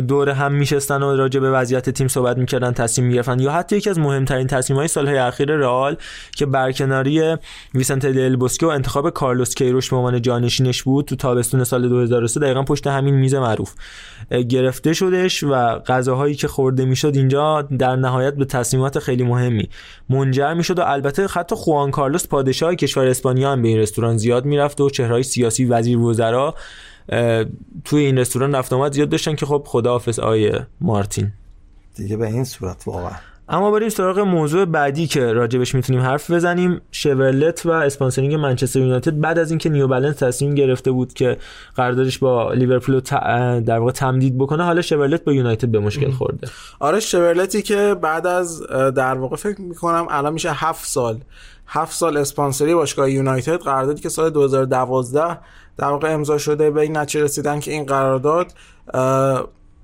دور 0.08 0.28
هم 0.28 0.52
میشستن 0.52 1.02
و 1.02 1.16
راجع 1.16 1.40
به 1.40 1.50
وضعیت 1.50 1.90
تیم 1.90 2.08
صحبت 2.08 2.38
می‌کردن 2.38 2.72
تصمیم 2.72 3.08
می‌گرفتن. 3.08 3.40
یا 3.40 3.52
حتی 3.52 3.76
یکی 3.76 3.90
از 3.90 3.98
مهمترین 3.98 4.46
تصمیم 4.46 4.78
های 4.78 4.88
سالهای 4.88 5.18
اخیر 5.18 5.56
رئال 5.56 5.96
که 6.36 6.46
برکناری 6.46 7.36
ویسنت 7.74 8.06
دل 8.06 8.36
بوسکه 8.36 8.66
و 8.66 8.68
انتخاب 8.68 9.10
کارلوس 9.10 9.54
کیروش 9.54 9.90
به 9.90 9.96
عنوان 9.96 10.22
جانشینش 10.22 10.82
بود 10.82 11.04
تو 11.04 11.16
تابستون 11.16 11.64
سال 11.64 11.88
2003 11.88 12.40
دقیقا 12.40 12.62
پشت 12.62 12.86
همین 12.86 13.14
میز 13.14 13.34
معروف 13.34 13.74
گرفته 14.48 14.92
شدش 14.92 15.42
و 15.42 15.78
غذاهایی 15.78 16.34
که 16.34 16.48
خورده 16.48 16.84
می‌شد 16.84 17.12
اینجا 17.16 17.62
در 17.62 17.96
نهایت 17.96 18.34
به 18.34 18.44
تصمیمات 18.44 18.98
خیلی 18.98 19.24
مهمی 19.24 19.68
منجر 20.08 20.54
می‌شد 20.54 20.78
و 20.78 20.82
البته 20.82 21.26
حتی 21.26 21.56
خوان 21.56 21.90
کارلوس 21.90 22.26
پادشاه 22.26 22.74
کشور 22.74 23.06
اسپانیا 23.06 23.52
هم 23.52 23.62
به 23.62 23.68
این 23.68 23.78
رستوران 23.78 24.16
زیاد 24.16 24.44
می‌رفت 24.44 24.80
و 24.80 24.90
چهرهای 24.90 25.22
سیاسی 25.22 25.64
وزیر 25.64 25.98
وزرا 25.98 26.54
توی 27.84 28.04
این 28.04 28.18
رستوران 28.18 28.54
رفت 28.54 28.72
آمد 28.72 28.92
زیاد 28.92 29.08
داشتن 29.08 29.34
که 29.34 29.46
خب 29.46 29.62
خداحافظ 29.66 30.18
آیه 30.18 30.66
مارتین. 30.80 31.32
دیگه 31.94 32.16
به 32.16 32.26
این 32.26 32.44
صورت 32.44 32.82
واقعا. 32.86 33.16
اما 33.48 33.70
بریم 33.70 33.88
سراغ 33.88 34.18
موضوع 34.18 34.64
بعدی 34.64 35.06
که 35.06 35.32
راجبش 35.32 35.74
می‌تونیم 35.74 36.02
حرف 36.02 36.30
بزنیم. 36.30 36.80
شورلت 36.90 37.66
و 37.66 37.70
اسپانسرینگ 37.70 38.34
منچستر 38.34 38.80
یونایتد 38.80 39.20
بعد 39.20 39.38
از 39.38 39.50
اینکه 39.50 39.68
نیو 39.68 39.88
بالانس 39.88 40.16
تصمیم 40.16 40.54
گرفته 40.54 40.90
بود 40.90 41.12
که 41.12 41.36
قراردادش 41.76 42.18
با 42.18 42.52
لیورپول 42.52 43.00
ت- 43.00 43.64
در 43.64 43.78
واقع 43.78 43.92
تمدید 43.92 44.38
بکنه 44.38 44.64
حالا 44.64 44.82
شورلت 44.82 45.24
با 45.24 45.32
یونایتد 45.32 45.68
به 45.68 45.78
مشکل 45.78 46.10
خورده. 46.10 46.48
آره 46.80 47.00
شورلتی 47.00 47.62
که 47.62 47.96
بعد 48.02 48.26
از 48.26 48.62
در 48.94 49.14
واقع 49.14 49.36
فکر 49.36 49.60
می‌کنم 49.60 50.06
الان 50.10 50.32
میشه 50.32 50.50
هفت 50.52 50.86
سال 50.86 51.18
هفت 51.66 51.92
سال 51.96 52.16
اسپانسری 52.16 52.74
باشگاه 52.74 53.10
یونایتد 53.10 53.56
قراردادی 53.56 54.00
که 54.02 54.08
سال 54.08 54.30
2012 54.30 55.38
در 55.76 55.88
واقع 55.88 56.12
امضا 56.14 56.38
شده 56.38 56.70
به 56.70 56.80
این 56.80 56.96
نتیجه 56.96 57.24
رسیدن 57.24 57.60
که 57.60 57.70
این 57.70 57.84
قرارداد 57.84 58.52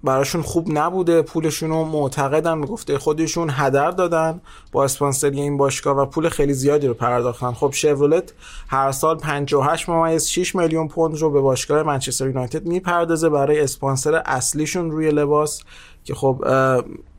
براشون 0.04 0.42
خوب 0.42 0.78
نبوده. 0.78 1.22
پولشون 1.22 1.70
رو 1.70 1.84
معتقدن. 1.84 2.60
به 2.60 2.66
گفته 2.66 2.98
خودشون 2.98 3.50
هدر 3.52 3.90
دادن 3.90 4.40
با 4.72 4.84
اسپانسری 4.84 5.40
این 5.40 5.56
باشگاه 5.56 5.96
و 5.96 6.06
پول 6.06 6.28
خیلی 6.28 6.54
زیادی 6.54 6.86
رو 6.86 6.94
پرداختن. 6.94 7.52
خب 7.52 7.70
شورلت 7.72 8.32
هر 8.68 8.92
سال 8.92 9.16
58 9.18 9.88
ممیز 9.88 10.26
6 10.26 10.54
میلیون 10.54 10.88
پوند 10.88 11.18
رو 11.18 11.30
به 11.30 11.40
باشگاه 11.40 11.82
منچستر 11.82 12.26
یونایتد 12.26 12.66
می‌پردازه 12.66 13.28
برای 13.28 13.60
اسپانسر 13.60 14.22
اصلیشون 14.26 14.90
روی 14.90 15.10
لباس 15.10 15.62
که 16.04 16.14
خب 16.14 16.44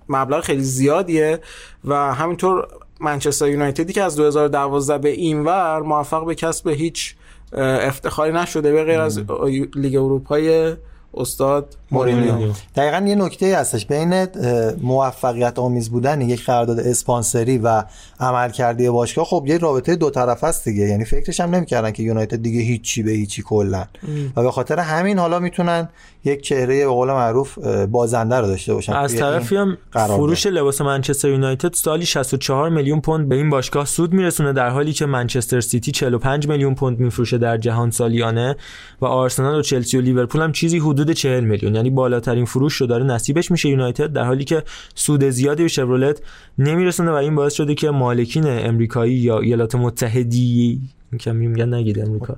مبلغ 0.10 0.44
خیلی 0.44 0.64
زیادیه 0.64 1.40
و 1.86 2.14
همینطور 2.14 2.68
منچستر 3.00 3.48
یونایتدی 3.48 3.94
که 3.94 4.04
از 4.04 4.16
2012 4.16 4.98
به 4.98 5.10
این 5.10 5.44
ور 5.44 5.82
موفق 5.82 6.26
به 6.26 6.36
کسب 6.36 6.68
هیچ 6.68 7.16
افتخاری 7.54 8.34
نشده 8.34 8.72
به 8.72 8.84
غیر 8.84 9.00
از 9.00 9.22
لیگ 9.76 9.96
اروپای 9.96 10.76
استاد 11.14 11.76
مورینیو. 11.94 12.52
دقیقا 12.76 13.06
یه 13.08 13.16
نکته 13.16 13.58
هستش. 13.58 13.86
بین 13.86 14.28
موفقیت 14.82 15.60
آمیز 15.60 15.90
بودن 15.90 16.22
یک 16.22 16.46
قرارداد 16.46 16.80
اسپانسری 16.80 17.58
و 17.58 17.84
عملکردی 18.20 18.90
باشگاه 18.90 19.26
خب 19.26 19.44
یه 19.48 19.58
رابطه 19.58 19.96
دو 19.96 20.10
طرف 20.10 20.44
است 20.44 20.66
دیگه. 20.66 20.84
یعنی 20.84 21.06
فکرش 21.06 21.40
هم 21.40 21.56
نمی‌کردن 21.56 21.92
که 21.92 22.04
یونایتد 22.04 22.42
دیگه 22.42 22.60
هیچی 22.60 23.04
به 23.04 23.12
هیچی 23.12 23.42
کلا. 23.42 23.86
و 24.36 24.44
به 24.44 24.52
خاطر 24.52 24.80
همین 24.80 25.20
حالا 25.20 25.40
می‌تونن 25.40 25.90
یک 26.26 26.42
چهره 26.42 26.86
به 26.86 26.92
قول 26.92 27.08
معروف 27.08 27.58
بازنده 27.88 28.36
رو 28.36 28.48
داشته 28.48 28.74
باشن 28.74 28.94
از 28.94 29.16
طرفی 29.16 29.56
هم. 29.56 29.78
فروش 29.94 30.48
لباس 30.48 30.82
منچستر 30.82 31.30
یونایتد 31.30 31.74
سالی 31.74 32.06
64 32.06 32.70
میلیون 32.70 33.02
پوند 33.02 33.30
به 33.30 33.36
این 33.36 33.50
باشگاه 33.50 33.86
سود 33.86 34.14
میرسونه 34.14 34.54
در 34.54 34.70
حالی 34.70 34.94
که 34.94 35.06
منچستر 35.06 35.62
سیتی 35.62 35.92
45 35.92 36.48
میلیون 36.48 36.76
پوند 36.76 37.00
میفروشه 37.00 37.38
در 37.38 37.58
جهان 37.58 37.92
سالیانه 37.92 38.56
و 39.02 39.06
آرسنال 39.06 39.60
و 39.60 39.62
چلسی 39.62 39.98
و 39.98 40.02
لیورپول 40.02 40.42
هم 40.42 40.52
چیزی 40.52 40.80
حدود 40.80 41.12
40 41.12 41.44
میلیون. 41.44 41.76
یعنی 41.84 41.96
بالاترین 41.96 42.46
فروش 42.46 42.76
رو 42.76 42.88
داره 42.88 43.04
نصیبش 43.04 43.52
میشه 43.52 43.70
یونایتد 43.70 44.14
در 44.14 44.24
حالی 44.24 44.44
که 44.44 44.64
سود 44.96 45.24
زیادی 45.30 45.64
به 45.64 45.70
شورولت 45.70 46.22
نمیرسونه 46.58 47.12
و 47.12 47.14
این 47.14 47.36
باعث 47.36 47.54
شده 47.54 47.76
که 47.76 47.90
مالکین 47.90 48.44
امریکایی 48.48 49.14
یا 49.14 49.40
ایالات 49.40 49.76
متحدی 49.76 50.82
کمی 51.20 51.48
میگن 51.48 51.74
نگید 51.74 52.00
امریکا 52.00 52.36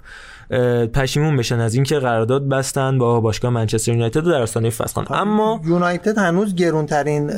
پشیمون 0.94 1.38
بشن 1.38 1.60
از 1.60 1.76
اینکه 1.76 2.00
قرارداد 2.00 2.50
بستن 2.50 2.98
با 2.98 3.20
باشگاه 3.20 3.52
منچستر 3.52 3.92
یونایتد 3.92 4.24
در 4.24 4.42
آستانه 4.42 4.70
فصل 4.70 4.94
کنن. 5.04 5.20
اما 5.20 5.62
یونایتد 5.66 6.18
هنوز 6.18 6.56
گرونترین 6.56 7.32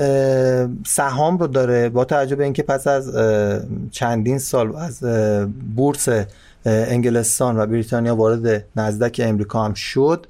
سهام 0.84 1.38
رو 1.38 1.48
داره 1.48 1.90
با 1.90 2.06
توجه 2.06 2.36
به 2.36 2.44
اینکه 2.44 2.64
پس 2.64 2.88
از 2.88 3.16
چندین 3.92 4.40
سال 4.40 4.76
از 4.76 5.04
بورس 5.76 6.10
انگلستان 6.66 7.60
و 7.60 7.66
بریتانیا 7.66 8.16
وارد 8.16 8.66
نزدک 8.76 9.22
امریکا 9.24 9.64
هم 9.64 9.74
شد 9.74 10.26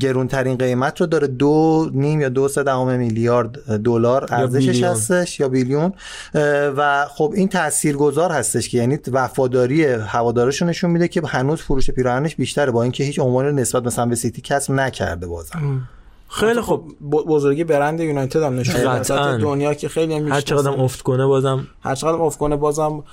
گرونترین 0.00 0.56
قیمت 0.56 1.00
رو 1.00 1.06
داره 1.06 1.26
دو 1.26 1.90
نیم 1.94 2.20
یا 2.20 2.28
دو 2.28 2.48
سه 2.48 2.62
دهم 2.62 2.86
میلیارد 2.98 3.76
دلار 3.82 4.26
ارزشش. 4.30 4.82
هستش 4.82 5.40
یا 5.40 5.48
بیلیون. 5.48 5.92
و 6.76 7.06
خب 7.10 7.32
این 7.36 7.48
تاثیرگذار 7.48 8.32
هستش 8.32 8.68
که 8.68 8.78
یعنی 8.78 8.98
وفاداری 9.12 9.84
هوادارش 9.84 10.62
رو 10.62 10.68
نشون 10.68 10.90
میده 10.90 11.08
که 11.08 11.22
هنوز 11.26 11.60
فروش 11.60 11.90
پیراهنش 11.90 12.36
بیشتره 12.36 12.70
با 12.70 12.82
اینکه 12.82 13.04
هیچ 13.04 13.18
عنوانی 13.18 13.48
رو 13.48 13.54
نسبت 13.54 13.82
مثلا 13.86 14.06
به 14.06 14.14
سیتی 14.14 14.42
کسب 14.42 14.72
نکرده 14.72 15.26
بازم. 15.26 15.80
خیلی 16.30 16.60
خوب 16.60 16.88
ب- 17.00 17.10
بزرگی 17.10 17.64
برند 17.64 18.00
یونایتد 18.00 18.42
هم 18.42 18.58
نشون 18.58 19.02
دنیا 19.38 19.74
که 19.74 19.88
خیلی 19.88 20.14
هم 20.14 20.28
هر 20.32 20.40
چقدر. 20.40 20.70
افت 20.70 21.02
کنه 21.02 21.26
بازم 21.26 21.66
هر 21.82 21.94
چقدر 21.94 22.16
افت 22.22 22.38
کنه 22.38 22.56
بازم 22.56 23.04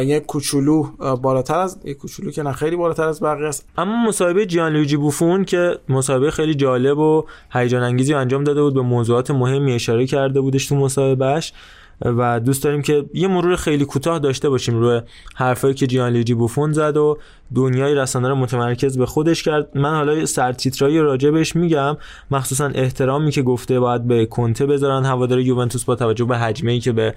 یک 0.00 0.26
کوچولو 0.26 0.82
بالاتر 1.16 1.58
از 1.58 1.78
یک 1.84 1.96
کوچولو 1.96 2.30
که 2.30 2.42
نه 2.42 2.52
خیلی 2.52 2.76
بالاتر 2.76 3.08
از 3.08 3.22
بقیه 3.22 3.48
است. 3.48 3.68
اما 3.78 4.08
مصاحبه 4.08 4.46
جیان 4.46 4.72
لویجی 4.72 4.96
بوفون 4.96 5.44
که 5.44 5.78
مصاحبه 5.88 6.30
خیلی 6.30 6.54
جالب 6.54 6.98
و 6.98 7.24
هیجان 7.52 7.82
انگیزی 7.82 8.14
انجام 8.14 8.44
داده 8.44 8.62
بود 8.62 8.74
به 8.74 8.82
موضوعات 8.82 9.30
مهمی 9.30 9.72
اشاره 9.72 10.06
کرده 10.06 10.40
بودش 10.40 10.66
تو 10.66 10.76
مصاحبهش 10.76 11.52
و 12.00 12.40
دوست 12.40 12.64
داریم 12.64 12.82
که 12.82 13.04
یه 13.14 13.28
مرور 13.28 13.56
خیلی 13.56 13.84
کوتاه 13.84 14.18
داشته 14.18 14.48
باشیم 14.48 14.78
روی 14.80 15.00
حرفایی 15.34 15.74
که 15.74 15.86
جیان 15.86 16.12
لویجی 16.12 16.34
بوفون 16.34 16.72
زد 16.72 16.96
و 16.96 17.18
دنیای 17.54 17.94
رسانه 17.94 18.28
رو 18.28 18.34
متمرکز 18.34 18.98
به 18.98 19.06
خودش 19.06 19.42
کرد. 19.42 19.78
من 19.78 19.94
حالا 19.94 20.26
سرتیترایی 20.26 20.98
راجع 20.98 21.30
بهش 21.30 21.56
میگم 21.56 21.96
مخصوصا 22.30 22.66
احترامی 22.74 23.30
که 23.30 23.42
گفته 23.42 23.80
باید 23.80 24.06
به 24.06 24.26
کنته 24.26 24.66
بذارن. 24.66 25.04
هوادار 25.04 25.40
یوونتوس 25.40 25.84
با 25.84 25.94
توجه 25.94 26.24
به 26.24 26.38
هجمه 26.38 26.80
که 26.80 26.92
به 26.92 27.14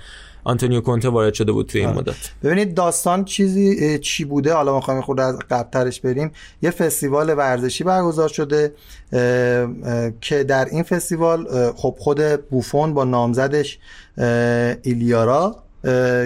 آنتونیو 0.47 0.81
کنته 0.81 1.09
وارد 1.09 1.33
شده 1.33 1.51
بود 1.51 1.65
توی 1.67 1.81
این 1.81 1.89
مدت. 1.89 2.15
ببینید 2.43 2.73
داستان 2.73 3.25
چیزی 3.25 3.99
چی 3.99 4.25
بوده؟ 4.25 4.53
حالا 4.53 4.75
می‌خوایم 4.75 5.01
خود 5.01 5.19
از 5.19 5.39
قبلترش 5.49 6.01
بریم. 6.01 6.31
یه 6.61 6.71
فستیوال 6.71 7.37
ورزشی 7.37 7.83
برگزار 7.83 8.29
شده 8.29 8.73
اه، 9.13 9.19
اه، 9.19 10.11
که 10.21 10.43
در 10.43 10.65
این 10.65 10.83
فستیوال 10.83 11.71
خب 11.75 11.95
خود 11.99 12.21
بوفون 12.49 12.93
با 12.93 13.03
نامزدش 13.03 13.79
ایلیارا 14.83 15.55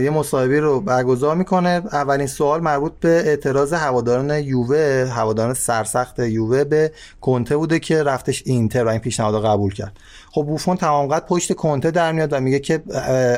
یه 0.03 0.09
مصاحبه 0.13 0.59
رو 0.59 0.81
برگزار 0.81 1.35
می‌کنه. 1.35 1.81
اولین 1.91 2.27
سوال 2.27 2.61
مربوط 2.61 2.91
به 2.99 3.09
اعتراض 3.09 3.73
هواداران 3.73 4.29
یووه 4.29 5.11
هواداران 5.15 5.53
سرسخت 5.53 6.19
یووه 6.19 6.63
به 6.63 6.91
کنته 7.21 7.57
بوده 7.57 7.79
که 7.79 8.03
رفتش 8.03 8.43
اینتر 8.45 8.83
و 8.83 8.87
این 8.87 8.99
پیشنهاد 8.99 9.33
رو 9.35 9.39
قبول 9.39 9.73
کرد. 9.73 9.97
خب 10.33 10.41
بوفون 10.41 10.77
تمام 10.77 11.07
قد 11.07 11.25
پشت 11.25 11.53
کنته 11.53 11.91
در 11.91 12.11
میاد 12.11 12.33
و 12.33 12.39
میگه 12.39 12.59
که 12.59 12.83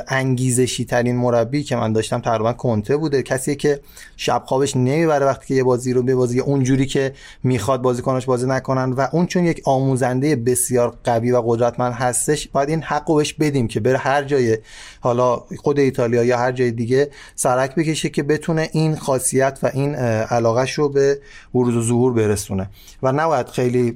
انگیزشی 0.07 0.85
ترین 0.85 1.15
مربی 1.15 1.63
که 1.63 1.75
من 1.75 1.93
داشتم 1.93 2.19
تقریبا 2.19 2.53
کنته 2.53 2.97
بوده. 2.97 3.23
کسی 3.23 3.55
که 3.55 3.79
شب 4.17 4.43
خوابش 4.45 4.75
نمی‌بره 4.75 5.25
وقتی 5.25 5.47
که 5.47 5.53
یه 5.53 5.63
بازی 5.63 5.93
رو 5.93 6.03
به 6.03 6.15
بازی 6.15 6.39
اونجوری 6.39 6.85
که 6.85 7.13
می‌خواد 7.43 7.81
بازیکناش 7.81 8.25
بازی 8.25 8.47
نکنن 8.47 8.91
و 8.91 9.07
اون 9.11 9.25
چون 9.25 9.45
یک 9.45 9.61
آموزنده 9.65 10.35
بسیار 10.35 10.97
قوی 11.03 11.31
و 11.31 11.41
قدرتمند 11.45 11.93
هستش 11.93 12.47
باید 12.47 12.69
این 12.69 12.81
حق 12.81 13.15
بهش 13.15 13.33
بدیم 13.33 13.67
که 13.67 13.79
بره 13.79 13.97
هر 13.97 14.23
جای 14.23 14.57
حالا 14.99 15.35
خود 15.57 15.79
ایتالیا 15.79 16.23
یا 16.23 16.37
هر 16.37 16.51
جای 16.51 16.71
دیگه 16.71 17.09
سرک 17.35 17.75
بکشه 17.75 18.09
که 18.09 18.23
بتونه 18.23 18.69
این 18.71 18.95
خاصیت 18.95 19.59
و 19.63 19.71
این 19.73 19.95
علاقش 19.95 20.73
رو 20.73 20.89
به 20.89 21.19
بروز 21.53 21.75
و 21.75 21.81
ظهور 21.81 22.13
برسونه. 22.13 22.69
و 23.03 23.11
نباید 23.11 23.47
خیلی 23.47 23.91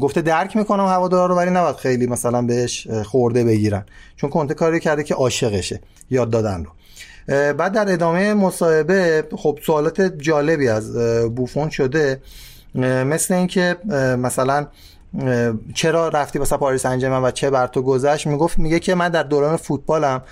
گفته 0.00 0.22
درک 0.22 0.56
می‌کنم 0.56 0.86
هوادارا 0.86 1.26
رو 1.26 1.34
ولی 1.34 1.50
نباید 1.50 1.76
خیلی 1.76 2.06
بهش 2.46 2.86
اه، 2.90 3.02
خورده 3.02 3.44
بگیرن. 3.44 3.84
چون 4.16 4.30
کنته 4.30 4.54
کاری 4.54 4.80
کرده 4.80 5.02
که 5.02 5.14
عاشقشه. 5.14 5.80
یاد 6.10 6.30
دادن 6.30 6.64
رو. 6.64 6.70
بعد 7.52 7.72
در 7.72 7.92
ادامه 7.92 8.34
مصاحبه 8.34 9.24
خب 9.36 9.58
سوالات 9.66 10.00
جالبی 10.00 10.68
از 10.68 10.96
بوفون 11.34 11.70
شده. 11.70 12.20
مثل 12.74 13.34
اینکه 13.34 13.76
مثلا 14.18 14.66
چرا 15.74 16.08
رفتی 16.08 16.38
واسه 16.38 16.56
پاریس 16.56 16.86
انجمن 16.86 17.22
و 17.22 17.30
چه 17.30 17.50
بر 17.50 17.66
تو 17.66 17.82
گذشت؟ 17.82 18.26
می‌گفت 18.26 18.58
میگه 18.58 18.78
که 18.78 18.94
من 18.94 19.08
در 19.08 19.22
دوران 19.22 19.56
فوتبالم 19.56 20.22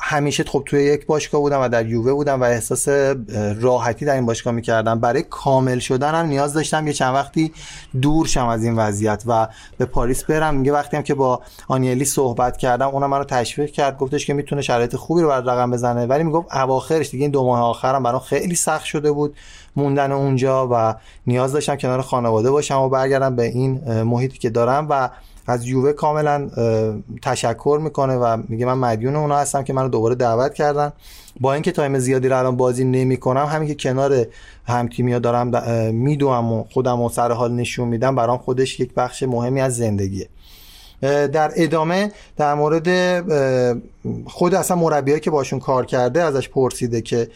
همیشه 0.00 0.44
خب 0.44 0.62
توی 0.66 0.84
یک 0.84 1.06
باشگاه 1.06 1.40
بودم 1.40 1.60
و 1.60 1.68
در 1.68 1.86
یووه 1.86 2.12
بودم 2.12 2.40
و 2.40 2.44
احساس 2.44 2.88
راحتی 3.60 4.04
در 4.04 4.14
این 4.14 4.26
باشگاه 4.26 4.54
می‌کردم. 4.54 5.00
برای 5.00 5.22
کامل 5.22 5.78
شدنم 5.78 6.26
نیاز 6.26 6.54
داشتم 6.54 6.86
یه 6.86 6.92
چند 6.92 7.14
وقتی 7.14 7.52
دور 8.02 8.26
شم 8.26 8.46
از 8.46 8.64
این 8.64 8.76
وضعیت 8.76 9.22
و 9.26 9.48
به 9.78 9.84
پاریس 9.84 10.24
برم. 10.24 10.54
میگه 10.54 10.72
وقتی 10.72 10.96
هم 10.96 11.02
که 11.02 11.14
با 11.14 11.42
آنیلی 11.68 12.04
صحبت 12.04 12.56
کردم 12.56 12.88
اونم 12.88 13.10
منو 13.10 13.24
تشویق 13.24 13.70
کرد 13.70 13.98
گفتش 13.98 14.26
که 14.26 14.34
می‌تونه 14.34 14.62
شرایط 14.62 14.96
خوبی 14.96 15.22
رو 15.22 15.28
بر 15.28 15.40
رقم 15.40 15.70
بزنه. 15.70 16.06
ولی 16.06 16.24
می‌گفت 16.24 16.56
اواخرش 16.56 17.10
دیگه 17.10 17.22
این 17.22 17.30
دو 17.30 17.44
ماه 17.44 17.60
آخرم 17.60 18.02
برام 18.02 18.20
خیلی 18.20 18.54
سخت 18.54 18.84
شده 18.84 19.12
بود. 19.12 19.36
موندن 19.76 20.12
اونجا 20.12 20.68
و 20.72 20.94
نیاز 21.26 21.52
داشتم 21.52 21.76
کنار 21.76 22.02
خانواده 22.02 22.50
باشم 22.50 22.80
و 22.80 22.88
برگردم 22.88 23.36
به 23.36 23.42
این 23.42 24.02
محیطی 24.02 24.38
که 24.38 24.50
دارم 24.50 24.86
و 24.90 25.10
از 25.46 25.66
یووه 25.66 25.92
کاملا 25.92 26.50
تشکر 27.22 27.80
می‌کنه 27.82 28.16
و 28.16 28.42
میگه 28.48 28.66
من 28.66 28.78
مدیون 28.78 29.16
اونا 29.16 29.38
هستم 29.38 29.62
که 29.62 29.72
منو 29.72 29.88
دوباره 29.88 30.14
دعوت 30.14 30.54
کردن. 30.54 30.92
با 31.40 31.52
اینکه 31.52 31.72
time 31.72 31.98
زیادی 31.98 32.28
رو 32.28 32.38
الان 32.38 32.56
بازی 32.56 32.84
نمی‌کنم 32.84 33.44
همین 33.44 33.68
که 33.68 33.74
کنار 33.74 34.26
هم 34.66 34.88
تیمیا 34.88 35.18
دارم 35.18 35.50
میدوم 35.94 36.52
و 36.52 36.64
خودم 36.72 37.00
و 37.00 37.08
سر 37.08 37.32
حال 37.32 37.52
نشون 37.52 37.88
میدم 37.88 38.14
برام 38.14 38.38
خودش 38.38 38.80
یک 38.80 38.94
بخش 38.94 39.22
مهمی 39.22 39.60
از 39.60 39.76
زندگیه. 39.76 40.28
در 41.06 41.52
ادامه 41.56 42.12
در 42.36 42.54
مورد 42.54 42.88
خود 44.26 44.54
اصلا 44.54 44.76
مربیایی 44.76 45.20
که 45.20 45.30
باشون 45.30 45.60
کار 45.60 45.86
کرده 45.86 46.22
ازش 46.22 46.48
پرسیده 46.48 47.00
که 47.02 47.28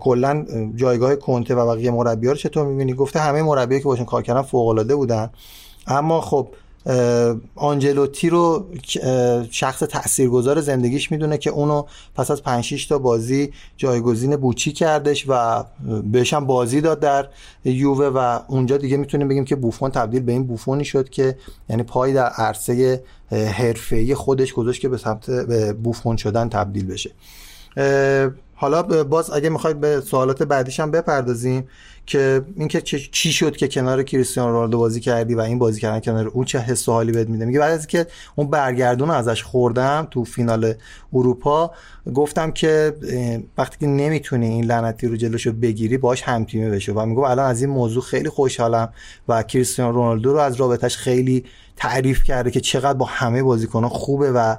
کلا 0.00 0.46
اه، 0.50 0.66
جایگاه 0.76 1.16
کنته 1.16 1.54
و 1.54 1.66
بقیه 1.66 1.90
مربی‌ها 1.90 2.32
رو 2.32 2.38
چطور 2.38 2.66
می‌بینی؟ 2.66 2.94
گفته 2.94 3.20
همه 3.20 3.42
مربیایی 3.42 3.82
که 3.82 3.88
باشون 3.88 4.06
کار 4.06 4.22
کردن 4.22 4.42
فوق‌العاده 4.42 4.96
بودن. 4.96 5.30
اما 5.86 6.20
خب 6.20 6.48
آنجلوتی 7.54 8.30
رو 8.30 8.66
شخص 9.50 9.78
تاثیرگذار 9.78 10.60
زندگیش 10.60 11.12
می‌دونه 11.12 11.38
که 11.38 11.50
اونو 11.50 11.84
پس 12.14 12.30
از 12.30 12.42
5 12.42 12.64
6 12.64 12.86
تا 12.86 12.98
بازی 12.98 13.52
جایگزین 13.76 14.36
بوچی 14.36 14.72
کردش 14.72 15.24
و 15.28 15.64
بهش 16.12 16.34
هم 16.34 16.46
بازی 16.46 16.80
داد 16.80 17.00
در 17.00 17.28
یووه 17.64 18.06
و 18.06 18.38
اونجا 18.48 18.76
دیگه 18.76 18.96
می‌تونیم 18.96 19.28
بگیم 19.28 19.44
که 19.44 19.56
بوفون 19.56 19.90
تبدیل 19.90 20.22
به 20.22 20.32
این 20.32 20.46
بوفونی 20.46 20.84
شد 20.84 21.08
که 21.08 21.36
یعنی 21.70 21.82
پای 21.82 22.12
در 22.12 22.26
عرصه 22.26 23.02
حرفه‌ای 23.30 24.14
خودش 24.14 24.52
گذاشت 24.52 24.80
که 24.80 24.88
به 24.88 24.98
سمت 24.98 25.30
بوفون 25.72 26.16
شدن 26.16 26.48
تبدیل 26.48 26.86
بشه. 26.86 27.10
حالا 28.62 28.82
باز 29.04 29.30
اگه 29.30 29.48
می‌خواید 29.48 29.80
به 29.80 30.00
سوالات 30.00 30.42
بعدیش 30.42 30.80
هم 30.80 30.90
بپردازیم 30.90 31.68
که 32.06 32.42
اینکه 32.56 32.80
چی 33.12 33.32
شد 33.32 33.56
که 33.56 33.68
کنار 33.68 34.02
کریستیانو 34.02 34.52
رونالدو 34.52 34.78
بازی 34.78 35.00
کردی 35.00 35.34
و 35.34 35.40
این 35.40 35.58
بازی 35.58 35.80
کردن 35.80 36.00
کنار 36.00 36.28
اون 36.28 36.44
چه 36.44 36.58
حس 36.58 36.88
و 36.88 36.92
حالی 36.92 37.12
بهت 37.12 37.28
میده؟ 37.28 37.44
میگه 37.44 37.58
بعد 37.58 37.72
از 37.72 37.80
اینکه 37.80 38.06
اون 38.36 38.50
برگردون 38.50 39.10
ازش 39.10 39.42
خوردم 39.42 40.08
تو 40.10 40.24
فینال 40.24 40.74
اروپا 41.12 41.70
گفتم 42.14 42.50
که 42.50 42.96
وقتی 43.58 43.76
که 43.80 43.86
نمی‌تونی 43.86 44.46
این 44.46 44.64
لعنتی 44.64 45.06
رو 45.06 45.16
جلوشو 45.16 45.52
بگیری 45.52 45.98
باش 45.98 46.22
همتیمه 46.22 46.70
بشه 46.70 46.92
و 46.92 47.06
میگم 47.06 47.22
الان 47.22 47.50
از 47.50 47.60
این 47.60 47.70
موضوع 47.70 48.02
خیلی 48.02 48.28
خوشحالم 48.28 48.92
و 49.28 49.42
کریستیانو 49.42 49.92
رونالدو 49.92 50.32
رو 50.32 50.38
از 50.38 50.56
رابطش 50.56 50.96
خیلی 50.96 51.44
تعریف 51.76 52.24
کرده 52.24 52.50
که 52.50 52.60
چقدر 52.60 52.98
با 52.98 53.06
همه 53.06 53.42
بازیکنان 53.42 53.90
خوبه 53.90 54.32
و 54.32 54.56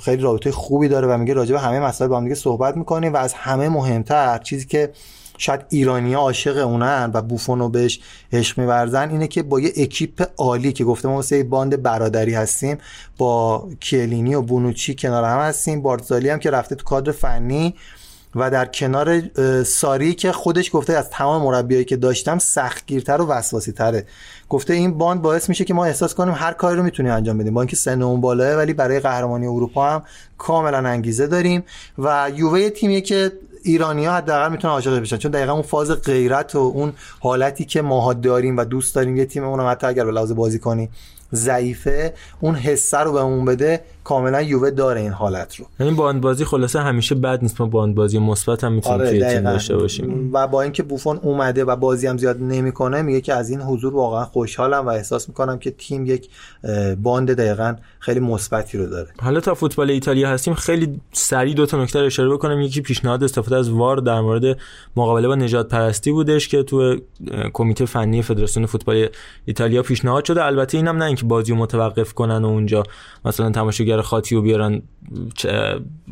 خیلی 0.00 0.22
رابطه 0.22 0.52
خوبی 0.52 0.88
داره 0.88 1.08
و 1.08 1.18
میگه 1.18 1.34
راجع 1.34 1.52
به 1.52 1.60
همه 1.60 1.80
مسائل 1.80 2.10
با 2.10 2.16
هم 2.16 2.24
دیگه 2.24 2.34
صحبت 2.34 2.76
می‌کنیم 2.76 3.14
و 3.14 3.16
از 3.16 3.32
همه 3.32 3.68
مهمتر 3.68 4.38
چیزی 4.38 4.66
که 4.66 4.92
شاید 5.38 5.60
ایرانی 5.68 6.14
عاشق 6.14 6.66
اونن 6.66 7.10
و 7.14 7.22
بوفونو 7.22 7.68
بهش 7.68 8.00
عشق 8.32 8.58
میورزن 8.58 9.10
اینه 9.10 9.28
که 9.28 9.42
با 9.42 9.60
یه 9.60 9.72
اکیپ 9.76 10.28
عالی 10.38 10.72
که 10.72 10.84
گفته 10.84 11.08
ما 11.08 11.14
واسه 11.14 11.44
باند 11.44 11.82
برادری 11.82 12.34
هستیم 12.34 12.78
با 13.18 13.68
کیه‌لینی 13.80 14.34
و 14.34 14.42
بونوچی 14.42 14.94
کنار 14.94 15.24
هم 15.24 15.38
هستیم. 15.38 15.82
بارزالی 15.82 16.28
هم 16.28 16.38
که 16.38 16.50
رفته 16.50 16.74
تو 16.74 16.84
کادر 16.84 17.12
فنی 17.12 17.74
و 18.34 18.50
در 18.50 18.66
کنار 18.66 19.22
ساری 19.62 20.14
که 20.14 20.32
خودش 20.32 20.70
گفته 20.72 20.92
از 20.92 21.10
تمام 21.10 21.42
مربیایی 21.42 21.84
که 21.84 21.96
داشتم 21.96 22.38
سختگیرتر 22.38 23.20
و 23.20 23.26
وسواسی 23.26 23.72
تره 23.72 24.06
گفته 24.50 24.74
این 24.74 24.98
باند 24.98 25.22
باعث 25.22 25.48
میشه 25.48 25.64
که 25.64 25.74
ما 25.74 25.84
احساس 25.84 26.14
کنیم 26.14 26.34
هر 26.34 26.52
کاری 26.52 26.76
رو 26.76 26.82
می‌تونیم 26.82 27.12
انجام 27.12 27.38
بدیم. 27.38 27.54
با 27.54 27.60
اینکه 27.60 27.76
سن 27.76 28.02
اون 28.02 28.20
بالاه 28.20 28.56
ولی 28.56 28.72
برای 28.72 29.00
قهرمانی 29.00 29.46
اروپا 29.46 29.90
هم 29.90 30.02
کاملا 30.38 30.88
انگیزه 30.88 31.26
داریم 31.26 31.64
و 31.98 32.30
یووه 32.34 32.60
یه 32.60 32.70
تیمیه 32.70 33.00
که 33.00 33.32
ایرانی 33.62 34.06
ها 34.06 34.14
حداقل 34.14 34.52
می‌تونن 34.52 34.72
عاشقش 34.72 35.00
بشن. 35.00 35.16
چون 35.16 35.30
دقیقا 35.30 35.52
اون 35.52 35.62
فاز 35.62 35.90
غیرت 35.90 36.54
و 36.54 36.58
اون 36.58 36.92
حالتی 37.20 37.64
که 37.64 37.82
ماها 37.82 38.12
داریم 38.12 38.56
و 38.56 38.64
دوست 38.64 38.94
داریم 38.94 39.16
یه 39.16 39.24
تیم 39.24 39.44
اونم 39.44 39.70
حتی 39.70 39.86
اگر 39.86 40.04
به 40.04 40.12
لحاظ 40.12 40.32
بازی 40.32 40.58
کنی 40.58 40.88
ضعیفه 41.34 42.14
اون 42.40 42.54
حسه 42.54 42.98
رو 42.98 43.12
بهمون 43.12 43.44
بده 43.44 43.80
کاملا 44.04 44.42
یووه 44.42 44.70
داره 44.70 45.00
این 45.00 45.12
حالت 45.12 45.56
رو. 45.56 45.66
یعنی 45.80 45.92
باندبازی 45.92 46.44
خلاصه 46.44 46.80
همیشه 46.80 47.14
بد 47.14 47.42
نیست. 47.42 47.60
ما 47.60 47.66
باندبازی 47.66 48.18
مثبت 48.18 48.64
هم 48.64 48.72
می‌تونیم 48.72 48.98
توی 48.98 49.10
تیم 49.10 49.22
آره، 49.22 49.34
دقیقاً. 49.34 49.50
داشته 49.50 49.76
باشیم. 49.76 50.30
و 50.32 50.46
با 50.46 50.62
اینکه 50.62 50.82
بوفون 50.82 51.16
اومده 51.22 51.64
و 51.64 51.76
بازی 51.76 52.06
هم 52.06 52.18
زیاد 52.18 52.42
نمی‌کنه 52.42 53.02
میگه 53.02 53.20
که 53.20 53.34
از 53.34 53.50
این 53.50 53.60
حضور 53.60 53.94
واقعا 53.94 54.24
خوشحالم 54.24 54.86
و 54.86 54.88
احساس 54.88 55.28
می‌کنم 55.28 55.58
که 55.58 55.70
تیم 55.70 56.06
یک 56.06 56.28
باند 57.02 57.32
دقیقا 57.32 57.76
خیلی 57.98 58.20
مثبتی 58.20 58.78
رو 58.78 58.86
داره. 58.86 59.08
حالا 59.22 59.40
تا 59.40 59.54
فوتبال 59.54 59.90
ایتالیا 59.90 60.28
هستیم 60.28 60.54
خیلی 60.54 61.00
سریع 61.12 61.54
دو 61.54 61.66
تا 61.66 61.82
نکته 61.82 62.00
رو 62.00 62.06
اشاره 62.06 62.30
بکنم. 62.30 62.60
یکی 62.60 62.80
پیشنهاد 62.80 63.24
استفاده 63.24 63.56
از 63.56 63.70
وار 63.70 63.96
در 63.96 64.20
مورد 64.20 64.58
مقابله 64.96 65.28
با 65.28 65.34
نجات 65.34 65.68
پرستی 65.68 66.12
بودش 66.12 66.48
که 66.48 66.62
تو 66.62 66.96
کمیته 67.52 67.84
فنی 67.84 68.22
فدراسیون 68.22 68.66
فوتبال 68.66 69.08
ایتالیا 69.44 69.82
پیشنهاد 69.82 70.24
شده. 70.24 70.44
البته 70.44 70.78
اینم 70.78 70.96
نه 70.96 71.04
اینکه 71.04 71.24
بازی 71.24 71.52
رو 71.52 71.58
متوقف 71.58 72.12
کنن 72.12 72.44
و 72.44 72.48
اونجا 72.48 72.82
مثلا 73.24 73.50
تماشاگر 73.50 73.89
خاطی 73.96 74.34
رو 74.34 74.42
بیارن 74.42 74.82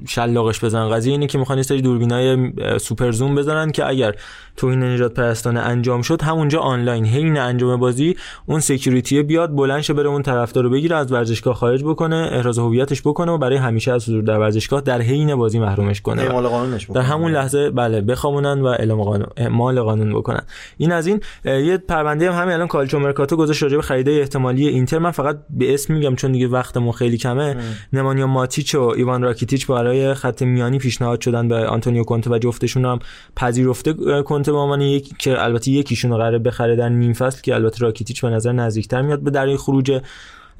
شلاقش 0.07 0.65
بزنن 0.65 0.91
قضیه 0.91 1.13
اینه 1.13 1.27
که 1.27 1.39
می‌خوان 1.39 1.59
یه 1.59 1.63
سری 1.63 1.83
دوربینای 1.83 2.53
سوپر 2.79 3.11
زوم 3.11 3.35
بزنن 3.35 3.71
که 3.71 3.89
اگر 3.89 4.15
توهین 4.59 4.83
نجات 4.83 5.15
پرستانه 5.15 5.61
انجام 5.61 6.03
شد 6.03 6.23
همونجا 6.23 6.61
آنلاین. 6.61 7.07
حین 7.07 7.39
انجام 7.39 7.81
بازی 7.81 8.17
اون 8.47 8.61
security 8.61 9.23
بیاد 9.23 9.57
بلند 9.57 9.81
شه 9.81 9.93
بره 9.93 10.09
اون 10.09 10.23
طرفدار 10.23 10.65
رو 10.65 10.71
بگیره 10.71 10.97
از 10.97 11.13
ورزشگاه 11.13 11.55
خارج 11.55 11.85
بکنه 11.85 12.29
احراز 12.33 12.59
هویتش 12.59 13.03
بکنه 13.03 13.33
و 13.33 13.39
برای 13.39 13.57
همیشه 13.57 13.93
از 13.93 14.05
حضور 14.09 14.23
در 14.23 14.39
ورزشگاه 14.39 14.81
در 14.81 15.01
حین 15.03 15.35
بازی 15.35 15.59
محرومش 15.59 16.01
کنه. 16.01 16.23
اعمال 16.23 16.47
قانونش 16.47 16.85
در 16.85 16.91
بکنه. 16.91 17.03
همون 17.03 17.33
لحظه 17.33 17.71
بله 17.71 18.01
بخوامونن 18.01 18.61
و 18.61 18.67
اعلام 18.67 19.03
قانون 19.03 19.29
اعمال 19.37 19.81
قانون 19.81 20.15
بکنن. 20.15 20.43
این 20.77 20.93
از 20.93 21.07
این 21.07 21.21
یه 21.45 21.77
پرونده 21.77 22.33
هم 22.33 22.43
همین 22.43 22.55
الان 22.55 22.69
کالچو 22.69 22.99
مرکاتو 22.99 23.37
گذاشت 23.37 23.63
راجع 23.63 23.77
به 23.77 23.83
خریدای 23.83 24.21
احتمالی 24.21 24.69
اینتر. 24.69 24.99
من 24.99 25.11
فقط 25.11 25.39
به 25.51 25.75
اسم 25.75 25.95
میگم 25.95 26.15
چون 26.15 26.33
دیگه 26.33 26.49
وقتمون 26.49 26.93
خیلی 26.93 27.19
کمه. 27.19 27.57
نمانیا 27.93 28.27
ماتیچ 28.27 28.75
و 28.75 28.81
ایوان 28.83 29.23
راکیتیچ 29.23 29.67
برای 29.67 30.15
خط 30.15 30.43
میانی 30.43 30.79
پیشنهاد 30.79 31.21
شدن 31.21 31.49
به 31.49 31.67
آنتونیو 31.67 32.05
کونته 32.05 32.31
و 32.31 32.39
جفتشون 32.39 32.85
هم 32.85 32.99
پذیرفته 33.37 33.95
اه، 34.07 34.23
کونته 34.49 34.53
به 34.53 34.59
عنوان 34.59 34.81
یک 34.81 35.19
که 35.19 35.43
البته 35.43 35.71
یکیشون 35.71 36.11
رو 36.11 36.17
قراره 36.17 36.39
بخره 36.39 36.77
در 36.77 36.89
نیم 36.89 37.13
فصل 37.13 37.41
که 37.43 37.55
البته 37.55 37.79
راکیتیچ 37.81 38.23
به 38.23 38.31
نظر 38.31 38.53
نزدیکتر 38.53 39.03
میاد 39.03 39.21
به 39.21 39.31
در 39.31 39.57
خروج 39.57 40.01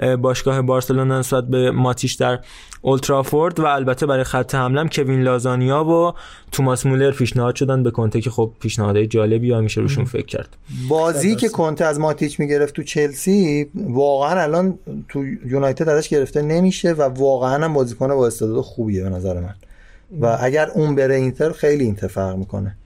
اه، 0.01 0.17
باشگاه 0.17 0.63
بارسلونا 0.63 1.19
نسبت 1.19 1.45
به 1.45 1.71
ماتیش 1.71 2.15
در 2.15 2.39
اولترافورد 2.83 3.61
و 3.61 3.67
البته 3.67 4.07
برای 4.07 4.25
خط 4.25 4.55
حمله 4.55 4.81
هم 4.81 4.89
کوین 4.89 5.23
لازانیا 5.23 5.85
و 5.85 6.13
توماس 6.53 6.87
مولر 6.87 7.11
پیشنهاد 7.11 7.55
شدن 7.55 7.83
به 7.83 7.91
کنته 7.91 8.21
که 8.21 8.31
خب 8.31 8.53
پیشنهادهای 8.61 9.07
جالبی 9.07 9.53
هم 9.53 9.63
میشه 9.63 9.81
روشون 9.81 10.05
فکر 10.05 10.27
کرد. 10.27 10.57
بازی 10.89 11.37
که 11.37 11.49
کنته 11.49 11.85
از 11.85 12.01
ماتیچ 12.01 12.41
می‌گرفت 12.41 12.75
تو 12.75 12.83
چلسی 12.83 13.67
واقعا 13.75 14.43
الان 14.43 14.79
تو 15.09 15.25
یونایتد 15.47 15.89
ازش 15.89 16.09
گرفته 16.09 16.43
نمیشه 16.43 16.93
و 16.93 17.03
واقعا 17.03 17.65
هم 17.65 17.73
بازیکن 17.73 18.09
با 18.09 18.27
استعداد 18.27 18.61
خوبیه 18.61 19.03
به 19.03 19.11
نظر 19.11 19.41
من. 19.41 19.55
و 20.21 20.39
اگر 20.41 20.69
اون 20.75 20.95
بره 20.95 21.15
اینتر 21.15 21.53
خیلی 21.53 21.85
اینتر 21.85 22.07
فرق 22.07 22.37
می‌کنه. 22.37 22.77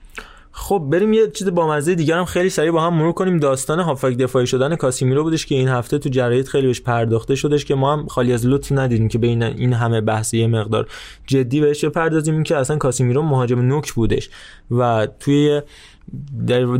خب 0.55 0.87
بریم 0.89 1.13
یه 1.13 1.27
چیز 1.27 1.47
با 1.47 1.67
مزه 1.67 1.95
دیگر 1.95 2.17
هم 2.17 2.25
خیلی 2.25 2.49
سریع 2.49 2.71
با 2.71 2.81
هم 2.81 2.93
مرور 2.93 3.11
کنیم. 3.11 3.37
داستان 3.37 3.79
هافک 3.79 4.17
دفاعی 4.17 4.47
شدن 4.47 4.75
کاسیمیرو 4.75 5.23
بودش 5.23 5.45
که 5.45 5.55
این 5.55 5.67
هفته 5.67 5.97
تو 5.97 6.09
جراید 6.09 6.47
خیلی 6.47 6.67
بهش 6.67 6.81
پرداخته 6.81 7.35
شدش 7.35 7.65
که 7.65 7.75
ما 7.75 7.93
هم 7.93 8.07
خالی 8.07 8.33
از 8.33 8.45
لطف 8.45 8.71
ندیدیم 8.71 9.07
که 9.07 9.17
بین 9.17 9.43
این 9.43 9.73
همه 9.73 10.01
بحث 10.01 10.33
یه 10.33 10.47
مقدار 10.47 10.87
جدی 11.27 11.61
بهش 11.61 11.85
بپردازیم. 11.85 12.33
این 12.33 12.43
که 12.43 12.57
اصلا 12.57 12.77
کاسیمیرو 12.77 13.21
مهاجم 13.21 13.59
نوک 13.59 13.93
بودش 13.93 14.29
و 14.71 15.07
توی 15.19 15.61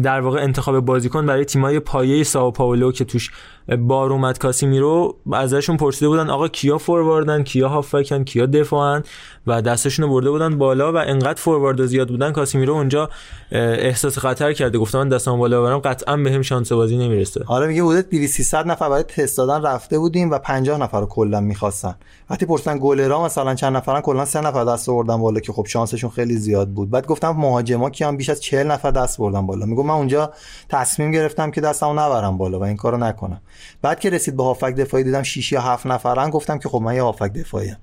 در, 0.04 0.22
واقع 0.22 0.44
انتخاب 0.44 0.80
بازیکن 0.80 1.26
برای 1.26 1.46
تیمای 1.46 1.80
پایه 1.80 2.24
ساو 2.24 2.52
پائولو 2.52 2.92
که 2.92 3.06
توش 3.06 3.32
بار 3.80 4.12
اومد 4.14 4.40
کاسیمیرو 4.40 5.16
ازشون 5.34 5.78
پرسیده 5.78 6.08
بودن 6.08 6.30
آقا 6.30 6.48
کیا 6.48 6.78
فورواردن 6.78 7.44
کیا 7.44 7.70
هافکن 7.70 8.24
کیا 8.24 8.46
دفاعن؟ 8.46 9.04
و 9.48 9.62
دستشون 9.62 10.06
رو 10.06 10.12
برده 10.12 10.30
بودن 10.30 10.58
بالا 10.58 10.94
و 10.94 10.98
انقدر 10.98 11.42
فوروارد 11.42 11.86
زیاد 11.86 12.08
بودن 12.08 12.32
کاسیمیرو 12.32 12.74
اونجا 12.74 13.04
اه، 13.04 13.62
احساس 13.62 14.18
خطر 14.18 14.54
کرده. 14.54 14.78
گفتم 14.78 14.98
من 14.98 15.10
دستم 15.10 15.38
بالا 15.38 15.62
ببرم 15.62 15.80
قطعا 15.80 16.18
بهم 16.18 16.42
شانس 16.42 16.72
بازی 16.72 16.98
نمی‌رسه. 16.98 17.44
آره 17.48 17.68
میگه 17.68 17.84
حدود 17.84 18.10
200 18.10 18.36
300 18.36 18.68
نفر 18.68 18.90
برای 18.90 19.04
تست 19.04 19.38
دادن 19.38 19.62
رفته 19.62 20.00
بودیم 20.00 20.32
و 20.32 20.38
50 20.38 20.80
نفر 20.80 21.00
رو 21.00 21.06
کلا 21.06 21.42
می‌خواستن. 21.42 21.96
وقتی 22.30 22.46
پرسیدن 22.46 22.78
گلرا 22.82 23.26
مثلا 23.26 23.56
چند 23.56 23.78
نفرن 23.78 24.02
کلا 24.02 24.26
3 24.26 24.42
نفر 24.42 24.64
دست 24.64 24.90
آوردن 24.90 25.18
بالا 25.18 25.40
که 25.40 25.54
خب 25.54 25.66
شانسشون 25.66 26.10
خیلی 26.10 26.38
زیاد 26.38 26.70
بود. 26.70 26.90
بعد 26.90 27.08
گفتم 27.08 27.30
مهاجما 27.30 27.92
هم 28.02 28.18
بیش 28.18 28.30
از 28.30 28.42
40 28.42 28.68
نفر 28.68 28.92
بردن 29.18 29.46
بالا. 29.46 29.66
میگم 29.66 29.86
من 29.86 29.94
اونجا 29.94 30.34
تصمیم 30.70 31.12
گرفتم 31.12 31.52
که 31.52 31.62
دستمو 31.62 31.94
نبرم 31.94 32.38
بالا 32.38 32.60
و 32.60 32.64
این 32.64 32.78
کارو 32.78 32.98
نکنم. 32.98 33.42
بعد 33.82 34.00
که 34.00 34.10
رسید 34.10 34.38
به 34.38 34.44
هافک 34.44 34.76
دفاعی 34.76 35.04
دیدم 35.04 35.24
6 35.24 35.52
یا 35.52 35.62
7 35.62 35.88
نفرن. 35.88 36.30
گفتم 36.30 36.58
که 36.58 36.70
خب 36.70 36.82
من 36.82 36.96
یه 36.96 37.04
هافک 37.04 37.34
دفاعی 37.34 37.70
ام 37.70 37.78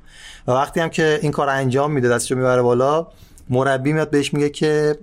و 0.47 0.52
وقتی 0.52 0.81
هم 0.81 0.89
که 0.89 1.19
این 1.23 1.32
کار 1.32 1.48
انجام 1.48 1.93
میده 1.93 2.09
دستشو 2.09 2.35
می‌بره 2.35 2.62
بالا 2.62 3.07
مربی 3.51 3.93
میاد 3.93 4.11
بهش 4.11 4.35
میگه 4.35 4.51
که 4.51 4.98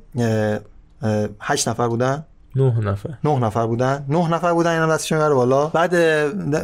8 1.41 1.67
نفر 1.67 1.87
بودن؟ 1.87 2.25
نه 2.57 2.79
نفر. 2.79 3.09
نه 3.23 3.39
نفر 3.39 3.67
بودن؟ 3.67 4.05
نه 4.09 4.33
نفر 4.33 4.53
بودن 4.53 4.71
اینا 4.71 4.93
دستش 4.93 5.11
می‌بره 5.11 5.33
بالا. 5.33 5.67
بعد 5.67 5.95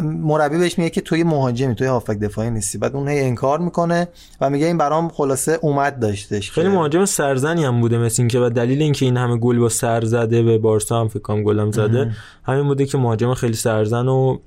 مربی 0.02 0.58
بهش 0.58 0.78
میگه 0.78 0.90
که 0.90 1.02
توی 1.02 1.24
مهاجمی 1.24 1.76
توی 1.76 1.88
هافک 1.88 2.20
دفاعی 2.20 2.50
نیستی. 2.50 2.78
بعد 2.78 2.96
اون 2.96 3.08
هی 3.08 3.20
انکار 3.20 3.60
می‌کنه 3.60 4.08
و 4.42 4.50
میگه 4.50 4.66
این 4.66 4.78
برام 4.78 5.10
خلاصه 5.10 5.60
اومد 5.62 6.00
داشتش 6.00 6.52
خیلی 6.52 6.70
مهاجم 6.70 7.06
سرزنی 7.06 7.66
هم 7.66 7.82
بوده 7.82 7.98
مثل 7.98 8.22
اینکه 8.22 8.40
و 8.40 8.50
دلیل 8.50 8.82
اینکه 8.82 9.06
این 9.06 9.18
همه 9.18 9.38
گل 9.38 9.60
با 9.60 9.70
سر 9.70 10.06
زده 10.06 10.44
به 10.44 10.58
بارسا 10.58 11.00
هم 11.00 11.08
فکر 11.08 11.20
کنم 11.20 11.44
گلم 11.44 11.72
زده 11.72 12.12
همین 12.44 12.68
بوده 12.68 12.86
که 12.86 12.98
مهاجم 12.98 13.34
خیلی 13.34 13.54
سرزن 13.54 14.08
و 14.08 14.38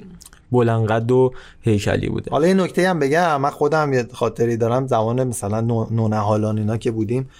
بلندقد 0.52 1.10
و 1.10 1.32
هیکلی 1.60 2.08
بوده. 2.08 2.30
حالا 2.30 2.46
یه 2.46 2.54
نکته 2.54 2.88
هم 2.88 2.98
بگم 2.98 3.40
من 3.40 3.50
خودم 3.50 3.92
یه 3.92 4.06
خاطری 4.12 4.56
دارم. 4.56 4.86
زمان 4.86 5.24
مثلا 5.24 5.60
نو- 5.60 5.86
نونهالان 5.90 6.58
اینا 6.58 6.76
که 6.76 6.90
بودیم 6.90 7.30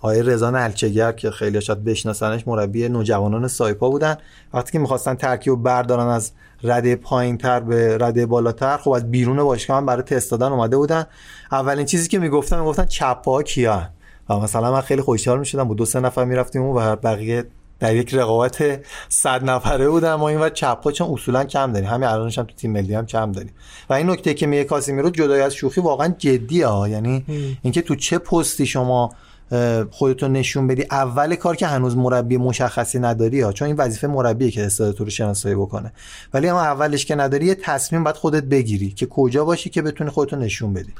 آقای 0.00 0.22
رضا 0.22 0.50
نلچگر 0.50 1.12
که 1.12 1.30
خیلی 1.30 1.60
شاید 1.60 1.84
بشناسنش 1.84 2.48
مربی 2.48 2.88
نوجوانان 2.88 3.48
سایپا 3.48 3.90
بودن. 3.90 4.16
وقتی 4.54 4.72
که 4.72 4.78
می‌خواستن 4.78 5.14
ترکیب 5.14 5.54
بردارن 5.54 6.06
از 6.06 6.32
رده 6.62 6.96
پایین 6.96 7.38
تر 7.38 7.60
به 7.60 7.98
رده 7.98 8.26
بالاتر 8.26 8.76
خب 8.76 8.90
از 8.90 9.10
بیرون 9.10 9.42
باشگاه 9.42 9.76
هم 9.76 9.86
برای 9.86 10.02
تست 10.02 10.30
دادن 10.30 10.46
اومده 10.46 10.76
بودن. 10.76 11.04
اولین 11.52 11.86
چیزی 11.86 12.08
که 12.08 12.18
می‌گفتن 12.18 12.60
می‌گفتن 12.60 12.84
چپا 12.84 13.42
کیا 13.42 13.88
مثلا 14.30 14.72
من 14.72 14.80
خیلی 14.80 15.02
خوشحال 15.02 15.38
می‌شدم. 15.38 15.68
با 15.68 15.74
دو 15.74 15.84
سه 15.84 16.00
نفر 16.00 16.24
می‌رفتیم 16.24 16.62
و 16.62 16.96
بقیه 16.96 17.44
در 17.80 17.96
یک 17.96 18.14
رقابت 18.14 18.80
صد 19.08 19.44
نفره 19.44 19.88
بودن 19.88 20.14
ما 20.14 20.28
این 20.28 20.40
و 20.40 20.48
چپ 20.48 20.82
ها 20.84 20.92
چون 20.92 21.10
اصولا 21.12 21.44
کم 21.44 21.72
داریم. 21.72 21.88
همین 21.88 22.08
الانش 22.08 22.38
هم 22.38 22.44
تو 22.44 22.54
تیم 22.54 22.72
ملی 22.72 22.94
هم 22.94 23.06
کم 23.06 23.32
داریم. 23.32 23.52
و 23.90 23.94
این 23.94 24.10
نکته 24.10 24.34
که 24.34 24.46
میگه 24.46 24.64
کاسیمیرو 24.64 25.10
جدای 25.10 25.40
از 25.40 25.54
شوخی 25.54 25.80
واقعا 25.80 26.14
جدیه 26.18 26.66
ها. 26.66 26.88
یعنی 26.88 27.24
اینکه 27.62 27.82
تو 27.82 27.94
چه 27.94 28.18
پستی 28.18 28.66
شما 28.66 29.10
خودتو 29.90 30.28
نشون 30.28 30.66
بدی. 30.66 30.86
اول 30.90 31.34
کار 31.34 31.56
که 31.56 31.66
هنوز 31.66 31.96
مربی 31.96 32.36
مشخصی 32.36 32.98
نداری 32.98 33.40
ها. 33.40 33.52
چون 33.52 33.66
این 33.66 33.76
وظیفه 33.76 34.06
مربیه 34.06 34.50
که 34.50 34.66
استعداد 34.66 34.94
تو 34.94 35.04
رو 35.04 35.10
شناسایی 35.10 35.54
بکنه. 35.54 35.92
ولی 36.34 36.48
اما 36.48 36.60
اولش 36.60 37.06
که 37.06 37.14
نداری 37.14 37.46
یه 37.46 37.54
تصمیم 37.54 38.04
باید 38.04 38.16
خودت 38.16 38.44
بگیری 38.44 38.90
که 38.90 39.06
کجا 39.06 39.44
باشی 39.44 39.70
که 39.70 39.82
بتونی 39.82 40.10
خودتو 40.10 40.36
نشون 40.36 40.72
بدی. 40.74 40.92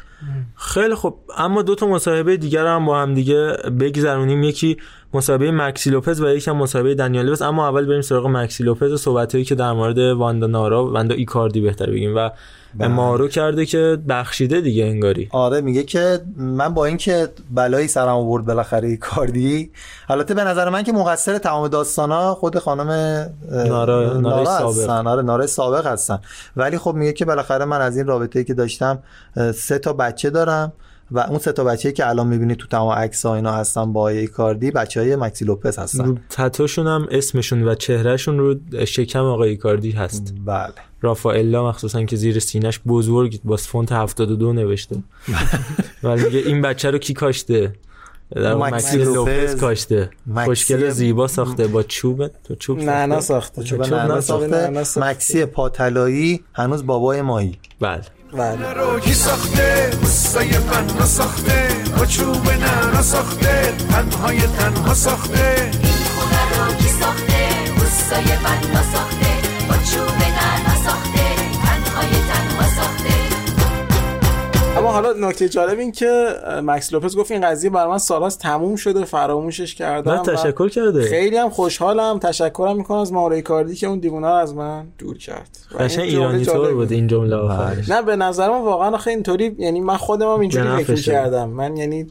خیلی 0.57 0.95
خب 0.95 1.15
اما 1.37 1.63
دو 1.63 1.75
تا 1.75 1.87
مصاحبه 1.87 2.37
دیگر 2.37 2.67
هم 2.67 2.87
با 2.87 3.03
هم 3.03 3.15
دیگه 3.15 3.57
بگذرونیم. 3.81 4.43
یکی 4.43 4.77
مصاحبه 5.15 5.51
مکسی 5.51 5.91
لوپز 5.91 6.21
و 6.21 6.29
یکی 6.29 6.51
هم 6.51 6.57
مصاحبه 6.57 6.95
دنیال 6.95 7.27
لوپز. 7.27 7.43
اما 7.43 7.69
اول 7.69 7.87
بریم 7.87 8.01
سراغ 8.01 8.27
مکسی 8.27 8.65
لوپز 8.65 8.93
و 8.93 8.97
صحبتایی 8.97 9.45
که 9.45 9.55
در 9.55 9.73
مورد 9.73 9.99
واندا 9.99 10.47
نارا 10.47 10.87
واندا 10.87 11.15
ایکاردی 11.15 11.61
بهتر 11.61 11.91
بگیم 11.91 12.17
و 12.17 12.31
مارو 12.89 13.29
کرده 13.29 13.67
که 13.67 13.99
بخشیده 14.09 14.61
دیگه 14.61 14.85
انگاری. 14.85 15.29
آره 15.33 15.61
میگه 15.61 15.83
که 15.83 16.21
من 16.37 16.75
با 16.75 16.85
اینکه 16.85 17.29
بلایی 17.51 17.89
سرم 17.89 18.09
آورد 18.09 18.45
بالاخره 18.47 18.97
کاردی 18.97 19.71
البته 20.09 20.35
به 20.35 20.45
نظر 20.45 20.69
من 20.69 20.83
که 20.83 20.93
مقصر 20.93 21.39
تمام 21.39 21.69
داستانا 21.69 22.35
خود 22.35 22.59
خانم 22.59 22.91
نارا- 23.51 24.45
سابق. 24.45 24.79
هستن. 24.79 25.07
آره 25.07 25.23
ناره 25.23 25.47
سابق 25.47 25.87
هستن. 25.87 26.19
ولی 26.57 26.79
خب 26.79 26.95
میگه 26.95 27.13
که 27.13 27.25
بالاخره 27.25 27.65
من 27.65 27.81
از 27.81 27.97
این 27.97 28.07
رابطه‌ای 28.07 28.45
که 28.45 28.55
داشتم 28.55 28.99
سه 29.55 29.79
تا 29.79 29.93
بچه 29.93 30.31
دارم. 30.31 30.73
و 31.13 31.19
اون 31.19 31.39
سه 31.39 31.53
تا 31.53 31.65
بچه‌ای 31.65 31.93
که 31.93 32.09
الان 32.09 32.27
می‌بینید 32.27 32.57
تو 32.57 32.67
تمام 32.67 32.93
عکس 32.93 33.27
ها 33.27 33.35
اینا 33.35 33.53
هستن 33.53 33.93
با 33.93 34.01
ایکاردی 34.01 34.71
بچهای 34.71 35.17
مکسی 35.17 35.45
لوپز 35.45 35.79
هستن. 35.79 36.05
رو 36.05 36.19
تتوشون 36.31 36.87
هم 36.87 37.07
اسمشون 37.11 37.69
و 37.69 37.75
چهرهشون 37.75 38.39
رو 38.39 38.55
شکم 38.87 39.25
آقای 39.25 39.51
ایکاردی 39.51 39.91
هست. 39.91 40.35
بله. 40.45 40.73
رافائلا 41.01 41.69
مخصوصا 41.69 42.05
که 42.05 42.17
زیر 42.17 42.39
سینش 42.39 42.81
بزرگ 42.87 43.41
با 43.45 43.57
فونت 43.57 43.93
72 43.93 44.53
نوشته. 44.53 44.97
ولی 46.03 46.25
میگه 46.25 46.39
این 46.39 46.63
بچه 46.63 46.91
رو 46.91 46.99
کی 46.99 47.15
کاشته؟ 47.15 47.73
در 48.31 48.55
مکسی 48.55 48.97
لوپز. 48.97 49.15
لوپز 49.15 49.57
کاشته. 49.57 50.11
خوشگل 50.35 50.91
زیبا 50.91 51.27
ساخته. 51.27 51.67
با 51.67 51.83
چوب 51.83 52.27
تو 52.27 52.55
چوب 52.55 52.79
نعنا 52.79 53.21
ساخته. 53.21 53.63
چوب 53.63 53.83
نعنا 53.83 54.17
نساخته. 54.17 54.83
ساخته. 54.83 55.11
مکسی 55.11 55.45
پاتلایی 55.45 56.41
هنوز 56.53 56.87
بابای 56.87 57.23
مایی 57.23 57.59
بله. 57.81 58.03
بله. 58.33 59.15
ساخته؟ 59.15 59.91
قصه 60.03 60.59
من 60.59 61.03
نساخته 61.03 61.69
با 61.99 62.07
چوب 62.07 62.51
نه 62.51 62.99
نساخته 62.99 63.75
تنهای 63.91 64.41
تنها 64.41 64.95
ساخته. 64.95 65.71
خونه 66.15 66.67
رو 66.67 66.75
کی 66.75 66.89
ساخته؟ 66.89 67.49
قصه 67.81 68.43
من 68.43 68.71
نساخته 68.71 69.30
حالا 75.03 75.29
نکته 75.29 75.49
جالب 75.49 75.79
این 75.79 75.93
که 75.93 76.35
مکس 76.63 76.93
لوپز 76.93 77.17
گفت 77.17 77.31
این 77.31 77.41
قضیه 77.41 77.71
برای 77.71 77.91
من 77.91 77.99
سالاست 77.99 78.41
تموم 78.41 78.77
شده 78.77 79.05
فراموشش 79.05 79.75
کردم 79.75 80.13
نه 80.13 80.21
و 80.21 80.23
تشکر 80.23 80.69
کرده. 80.69 81.03
خیلی 81.03 81.37
هم 81.37 81.51
خوشحالم 81.51 82.19
تشکرم 82.19 82.77
می‌کنم 82.77 82.99
از 82.99 83.13
مارای 83.13 83.43
کاردی 83.43 83.75
که 83.75 83.87
اون 83.87 83.99
دیوونه 83.99 84.27
از 84.27 84.55
من 84.55 84.87
دور 84.99 85.19
کرد. 85.19 85.59
قشنگ 85.79 86.05
ایرانی 86.05 86.45
طور 86.45 86.75
بود 86.75 86.93
این 86.93 87.07
جمله 87.07 87.37
آخرش. 87.37 87.89
نه 87.89 88.03
به 88.03 88.17
نظر 88.17 88.49
من 88.49 88.61
واقعا 88.61 88.91
آخه 88.91 89.11
اینطوری 89.11 89.57
یعنی 89.59 89.81
من 89.81 89.97
خودم 89.97 90.33
هم 90.33 90.41
اینجوری 90.41 90.85
فکر. 90.85 91.03
کردم 91.03 91.49
من 91.49 91.77
یعنی 91.77 92.07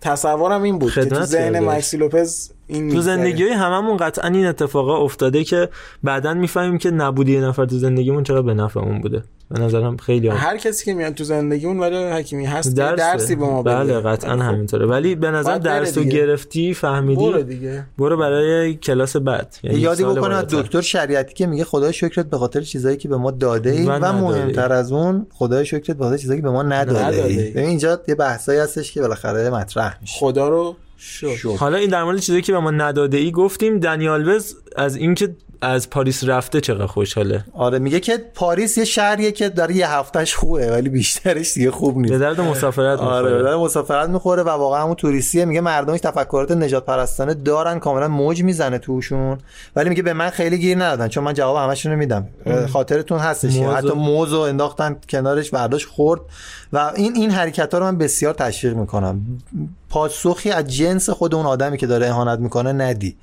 تصورم 0.00 0.62
این 0.62 0.78
بود 0.78 0.92
که 0.92 1.04
تو 1.04 1.22
ذهن. 1.22 1.60
مکسی 1.60 1.96
لوپز 1.96 2.50
این 2.66 2.92
تو. 2.92 3.00
زندگی 3.00 3.42
های 3.42 3.52
هممون 3.52 3.96
قطعا 3.96 4.28
این 4.28 4.46
اتفاقا 4.46 4.96
افتاده 4.96 5.44
که 5.44 5.68
بعدا 6.02 6.34
می‌فهمیم 6.34 6.78
که 6.78 6.90
نبود 6.90 7.28
یه 7.28 7.40
نفر 7.40 7.66
تو 7.66 7.78
زندگیمون 7.78 8.22
چقدر 8.22 8.42
به 8.42 8.54
نفعمون 8.54 9.00
بوده 9.00 9.22
به 9.50 9.60
نظرم 9.60 9.96
خیلی 9.96 10.28
هم 10.28 10.36
هر 10.36 10.56
کسی 10.56 10.84
که 10.84 10.94
میاد 10.94 11.14
تو 11.14 11.24
زندگیمون 11.24 11.78
ولی 11.78 11.96
حکیمی 11.96 12.44
هست 12.46 12.68
یه 12.68 12.74
درسه. 12.74 12.96
درسی 12.96 13.36
به 13.36 13.44
ما 13.44 13.62
بده 13.62 13.74
بله 13.74 14.00
قطعا 14.00 14.36
همینطوره 14.36 14.86
ولی 14.86 15.14
به 15.14 15.30
نظر 15.30 15.58
درس 15.58 15.92
تو 15.92 16.04
دیگه. 16.04 16.18
گرفتی 16.18 16.74
فهمیدی 16.74 17.30
برو 17.30 17.42
دیگه 17.42 17.86
برو 17.98 18.16
برای 18.16 18.74
کلاس 18.74 19.16
بعد 19.16 19.56
یعنی 19.62 19.78
یادی 19.78 20.04
بکنه. 20.04 20.42
دکتر 20.42 20.80
شریعتی 20.80 21.34
که 21.34 21.46
میگه 21.46 21.64
خدای 21.64 21.92
شکرت 21.92 22.26
به 22.26 22.38
خاطر 22.38 22.60
چیزایی 22.60 22.96
که 22.96 23.08
به 23.08 23.16
ما 23.16 23.30
داده 23.30 23.70
ای 23.70 23.86
و 23.86 23.98
و. 23.98 24.12
مهمتر 24.12 24.72
از 24.72 24.92
اون 24.92 25.26
خدای 25.30 25.66
شکرت 25.66 25.96
به 25.96 26.04
خاطر 26.04 26.16
چیزایی 26.16 26.40
که 26.40 26.44
به 26.44 26.50
ما 26.50 26.62
نداده 26.62 27.04
نداده 27.06 27.24
ای 27.24 27.40
ای. 27.40 27.50
ببین 27.50 27.64
اینجا 27.64 28.00
یه 28.08 28.14
بحثایی 28.14 28.58
هستش 28.58 28.92
که 28.92 29.00
بالاخره 29.00 29.50
مطرح 29.50 29.98
میشه 30.00 30.18
خدا 30.18 30.48
رو 30.48 30.76
شکر 31.04 31.56
حالا 31.56 31.76
این 31.76 31.90
در 31.90 32.04
مورد 32.04 32.18
چیزایی 32.18 32.42
که 32.42 32.52
به 32.52 32.58
ما 32.58 32.70
نداده 32.70 33.16
ای 33.16 33.30
گفتیم 33.32 33.78
دنیال 33.78 34.28
وز 34.28 34.54
از 34.76 34.96
اینکه 34.96 35.36
از 35.62 35.90
پاریس 35.90 36.24
رفته 36.24 36.60
چقدر 36.60 36.86
خوشحاله؟ 36.86 37.44
آره 37.52 37.78
میگه 37.78 38.00
که 38.00 38.18
پاریس 38.34 38.78
یه 38.78 38.84
شهریه 38.84 39.32
که 39.32 39.48
داره 39.48 39.76
یه 39.76 39.90
هفتهش 39.90 40.34
خوبه 40.34 40.70
ولی 40.70 40.88
بیشترش 40.88 41.54
دیگه 41.54 41.70
خوب 41.70 41.98
نیست. 41.98 42.12
به 42.12 42.18
درد 42.18 42.40
مسافرت 42.40 42.98
آره 42.98 43.22
می‌خوره. 43.22 43.42
داره 43.42 43.56
مسافرت 43.56 44.08
می‌خوره 44.08 44.42
و 44.42 44.48
واقعا 44.48 44.82
همون 44.82 44.94
توریستیه. 44.94 45.44
میگه 45.44 45.60
مردمش 45.60 46.00
تفکرات 46.00 46.50
نجات 46.50 46.86
پرستانه 46.86 47.34
دارن 47.34 47.78
کاملا 47.78 48.08
موج 48.08 48.42
می‌زنه 48.42 48.78
توشون. 48.78 49.38
ولی 49.76 49.88
میگه 49.88 50.02
به 50.02 50.12
من 50.12 50.30
خیلی 50.30 50.58
گیر 50.58 50.76
ندادن 50.76 51.08
چون 51.08 51.24
من 51.24 51.34
جواب 51.34 51.56
همشون 51.56 51.92
رو 51.92 51.98
میدم. 51.98 52.28
خاطرتون 52.72 53.18
هستش 53.18 53.56
موزو. 53.56 53.72
حتی 53.72 53.92
موزو 53.92 54.40
انداختن 54.40 54.96
کنارش 55.08 55.50
برداشت 55.50 55.88
خورد. 55.88 56.20
و 56.72 56.92
این 56.96 57.16
این 57.16 57.30
حرکت 57.30 57.74
ها 57.74 57.80
رو 57.80 57.84
من 57.84 57.98
بسیار 57.98 58.34
تشویق 58.34 58.74
می‌کنم. 58.74 59.20
پاسخی 59.90 60.50
از 60.50 60.66
جنس 60.66 61.10
خود 61.10 61.34
اون 61.34 61.46
آدمی 61.46 61.78
که 61.78 61.86
داره 61.86 62.08
اهانت 62.08 62.38
می‌کنه 62.38 62.72
ندی. 62.72 63.16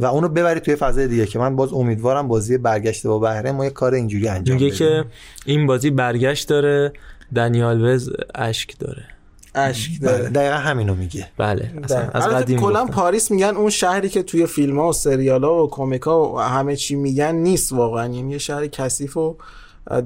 و 0.00 0.06
اونو 0.06 0.28
ببری 0.28 0.60
توی 0.60 0.76
فضای 0.76 1.08
دیگه 1.08 1.26
که 1.26 1.38
من 1.38 1.56
باز 1.56 1.72
امیدوارم 1.72 2.28
بازی 2.28 2.58
برگشته 2.58 3.08
با 3.08 3.18
بهره 3.18 3.52
ما 3.52 3.64
یه 3.64 3.70
کار 3.70 3.94
اینجوری 3.94 4.28
انجام 4.28 4.56
میگه 4.56 4.66
بدیم. 4.66 4.78
که 4.78 5.04
این 5.46 5.66
بازی 5.66 5.90
برگشت 5.90 6.48
داره 6.48 6.92
دنیال 7.34 7.84
وز 7.84 8.10
اشک 8.34 8.78
داره. 8.78 9.04
اشک 9.54 10.00
بله، 10.00 10.18
داره. 10.18 10.28
دقیقا 10.28 10.56
همینو 10.56 10.94
میگه. 10.94 11.28
بله 11.38 11.70
اصلا 11.84 11.98
از 11.98 12.22
البته 12.22 12.42
قدیم 12.42 12.60
کلا. 12.60 12.86
پاریس 12.86 13.30
میگن 13.30 13.56
اون 13.56 13.70
شهری 13.70 14.08
که 14.08 14.22
توی 14.22 14.46
فیلم 14.46 14.78
ها 14.78 14.88
و 14.88 14.92
سریال 14.92 15.44
ها 15.44 15.64
و 15.64 15.70
کمیک 15.70 16.02
ها 16.02 16.32
و 16.34 16.38
همه 16.38 16.76
چی 16.76 16.94
میگن 16.94 17.34
نیست 17.34 17.72
واقعا. 17.72 18.14
یعنی 18.14 18.32
یه 18.32 18.38
شهر 18.38 18.66
کثیف 18.66 19.16
و 19.16 19.36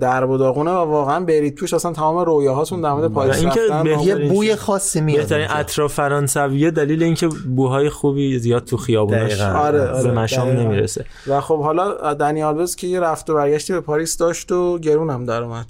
درب 0.00 0.30
و 0.30 0.38
داغونه 0.38 0.70
و 0.70 0.74
واقعا 0.74 1.20
برید 1.20 1.56
توش 1.56 1.74
اصلا 1.74 1.92
تمام 1.92 2.18
رویاهاتون 2.24 2.80
در 2.80 2.92
مورد 2.92 3.12
پاریس 3.12 3.38
اینکه 3.38 3.60
به- 3.84 4.02
یه 4.02 4.28
بوی 4.28 4.56
خاصی 4.56 5.00
میاد 5.00 5.18
بهترین. 5.18 5.46
اطراف 5.50 5.92
فرانسویه 5.94 6.70
دلیل 6.70 7.02
اینکه 7.02 7.28
بوهای 7.56 7.90
خوبی 7.90 8.38
زیاد 8.38 8.64
تو 8.64 8.76
خیابوناش 8.76 9.32
دقیقاً. 9.40 9.58
آره، 9.58 9.88
آره، 9.88 10.02
به 10.02 10.12
مشام 10.12 10.48
دقیقاً. 10.48 10.62
نمی‌رسه 10.62 11.04
و 11.26 11.40
خب 11.40 11.62
حالا 11.62 12.14
دنی 12.14 12.42
آلوز 12.42 12.76
که 12.76 12.86
یه 12.86 13.00
رفت 13.00 13.30
و 13.30 13.34
برگشتی 13.34 13.72
به 13.72 13.80
پاریس 13.80 14.16
داشت 14.16 14.52
و 14.52 14.78
گرون 14.78 15.10
هم 15.10 15.24
در 15.24 15.42
اومد 15.42 15.66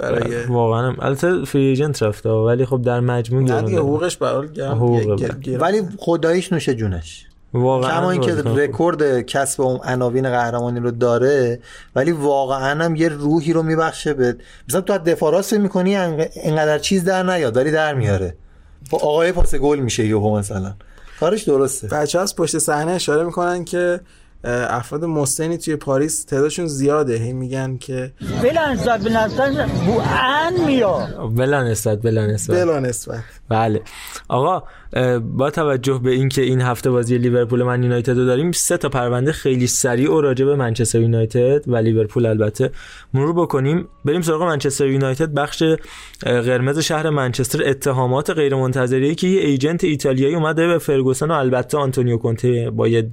برای 0.00 0.44
واقعا 0.44 0.88
هم. 0.88 0.96
البته 1.00 1.44
free 1.44 1.62
agent 1.66 2.02
رفته 2.02 2.28
ولی 2.30 2.64
خب 2.66 2.82
در 2.82 3.00
مجموع 3.00 3.42
نه 3.42 3.78
حقوقش 3.78 4.18
گرم 4.18 4.78
بله. 5.46 5.58
ولی 5.58 5.82
خداییش 5.98 6.52
نوش 6.52 6.68
جونش 6.68 7.26
واقعا 7.54 8.00
کما 8.00 8.10
اینکه. 8.10 8.34
رکورد 8.34 9.20
کسب 9.20 9.60
اون 9.60 9.80
عناوین 9.84 10.30
قهرمانی 10.30 10.80
رو 10.80 10.90
داره 10.90 11.60
ولی 11.96 12.12
واقعا 12.12 12.84
هم 12.84 12.96
یه 12.96 13.08
روحی 13.08 13.52
رو 13.52 13.62
میبخشه 13.62 14.14
به 14.14 14.36
مثلا 14.68 14.80
تو 14.80 14.92
از 14.92 15.04
دفاع 15.04 15.32
راست 15.32 15.54
می‌کنی 15.54 15.96
اینقدر 15.96 16.78
چیز 16.78 17.04
در 17.04 17.22
نیاد 17.22 17.56
ولی 17.56 17.70
در 17.70 17.94
میاره. 17.94 18.36
با 18.90 18.98
آقای 18.98 19.32
پاس 19.32 19.54
گل 19.54 19.78
میشه 19.78 20.06
یهو 20.06 20.38
مثلا. 20.38 20.74
کارش 21.20 21.42
درسته. 21.42 21.88
بچه 21.88 22.20
از 22.20 22.36
پشت 22.36 22.58
صحنه 22.58 22.92
اشاره 22.92 23.24
می‌کنن 23.24 23.64
که 23.64 24.00
افراد 24.68 25.04
مسنی 25.04 25.58
توی 25.58 25.76
پاریس 25.76 26.24
تعدادشون 26.24 26.66
زیاده. 26.66 27.14
هی 27.14 27.32
میگن 27.32 27.76
که 27.76 28.12
بلا 28.42 28.72
نسبت 28.72 29.00
بو 29.86 30.00
ان 30.20 30.64
میاد. 30.66 31.34
بلا 31.36 31.62
نسبت 31.62 32.02
بلا 32.02 32.26
نسبت 32.26 32.56
بلا 32.56 32.80
نسبت 32.80 33.22
بله. 33.48 33.82
آقا 34.28 34.62
با 35.20 35.50
توجه 35.50 36.00
به 36.02 36.10
اینکه 36.10 36.42
این 36.42 36.60
هفته 36.60 36.90
بازی 36.90 37.18
لیورپول 37.18 37.62
من 37.62 37.82
یونایتد 37.82 38.18
رو 38.18 38.24
داریم 38.24 38.52
سه 38.52 38.76
تا 38.76 38.88
پرونده 38.88 39.32
خیلی 39.32 39.66
سریع 39.66 40.12
و 40.12 40.20
راجع 40.20 40.44
به 40.44 40.56
منچستر 40.56 41.00
یونایتد 41.00 41.68
و 41.68 41.76
لیورپول 41.76 42.26
البته 42.26 42.70
مرور 43.14 43.32
بکنیم. 43.32 43.88
بریم 44.04 44.22
سراغ 44.22 44.42
منچستر 44.42 44.86
یونایتد. 44.86 45.34
بخش 45.34 45.62
قرمز 46.22 46.78
شهر 46.78 47.10
منچستر 47.10 47.68
اتهامات 47.68 48.30
غیر 48.30 48.54
منتظره 48.54 49.14
که 49.14 49.26
یه 49.26 49.40
agent 49.40 49.84
ایتالیایی 49.84 50.34
اومده 50.34 50.66
به 50.66 50.78
فرگوسن 50.78 51.30
و 51.30 51.34
البته 51.34 51.78
آنتونیو 51.78 52.16
کونته 52.16 52.70
با 52.70 52.88
یه 52.88 53.10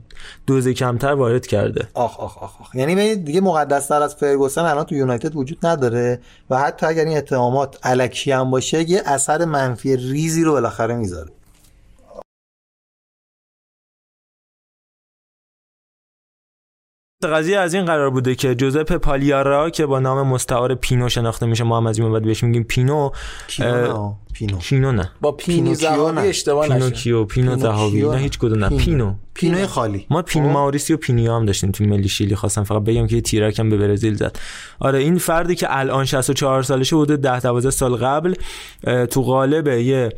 دوز 0.48 0.68
کمتر 0.68 1.14
وارد 1.14 1.48
کرده. 1.48 1.88
آخ 1.94 2.20
آخ 2.20 2.38
آخ, 2.38 2.62
آخ. 2.62 2.76
یعنی 2.76 3.16
دیگه 3.16 3.42
مقدس 3.42 3.88
تر 3.88 4.02
از 4.02 4.16
فرگوسن 4.16 4.62
الان 4.62 4.84
تو 4.84 4.96
یونایتد 4.96 5.36
وجود 5.36 5.66
نداره 5.66 6.20
و 6.50 6.58
حتی 6.58 6.86
اگر 6.86 7.06
این 7.06 7.18
اتهامات 7.18 7.78
الکی 7.84 8.32
هم 8.32 8.52
باشه 8.52 8.90
یه 8.90 9.02
اثر 9.06 9.46
منفی 9.46 9.98
ریزی 9.98 10.44
رو 10.44 10.52
بالاخره 10.52 10.96
می‌ذاره. 10.96 11.32
قضیه 17.28 17.60
از 17.60 17.74
این 17.74 17.86
قرار 17.86 18.10
بوده 18.10 18.36
که 18.36 18.56
جوزپ 18.56 18.94
پالیارا 18.94 19.70
که 19.70 19.86
با 19.86 20.00
نام 20.00 20.28
مستعار 20.28 20.76
پینو 20.76 21.10
شناخته 21.10 21.46
میشه 21.46 21.64
ما 21.64 21.78
هم 21.78 21.88
از 21.88 22.00
این 22.00 22.12
بعد 22.12 22.24
بهش 22.24 22.44
میگیم 22.44 22.64
پینو 22.64 23.10
پینو 24.34 24.58
پینو 24.58 24.92
نه. 24.92 25.12
با 25.22 25.32
پینوکیو 25.32 25.74
زهاوی 25.74 26.16
نه. 26.16 26.22
اشتباه 26.22 26.68
نشه 26.68 26.90
پینو 26.90 27.26
پینوکیو 27.26 27.60
زهاوی 27.60 28.02
نه 28.02 28.10
نه. 28.10 28.18
هیچ 28.18 28.40
کدوم 28.40 28.60
نه. 28.60 28.70
پینو. 28.70 28.78
پینو 28.84 29.14
پینوی 29.34 29.68
خالی. 29.68 30.06
ما 30.10 30.22
پین 30.22 30.44
ماوریسیو 30.44 30.98
پینیو 30.98 31.34
هم 31.34 31.46
داشتیم 31.46 31.72
تو 31.72 31.84
ملی 31.84 32.10
شیلی 32.10 32.36
خواستم. 32.36 32.64
فقط 32.64 32.84
بگم 32.84 33.08
که 33.08 33.16
یه 33.16 33.22
تیرک 33.22 33.60
هم 33.60 33.70
به 33.70 33.78
برزیل 33.78 34.16
زد. 34.16 34.40
آره 34.80 35.00
این 35.00 35.18
فردی 35.18 35.56
که 35.56 35.68
الان 35.70 36.06
64 36.06 36.64
سالشه 36.64 36.96
بوده 36.96 37.18
10 37.18 37.40
12 37.40 37.70
سال 37.70 37.96
قبل 37.96 38.34
تو 39.06 39.22
قالب 39.22 39.68
یه 39.68 40.10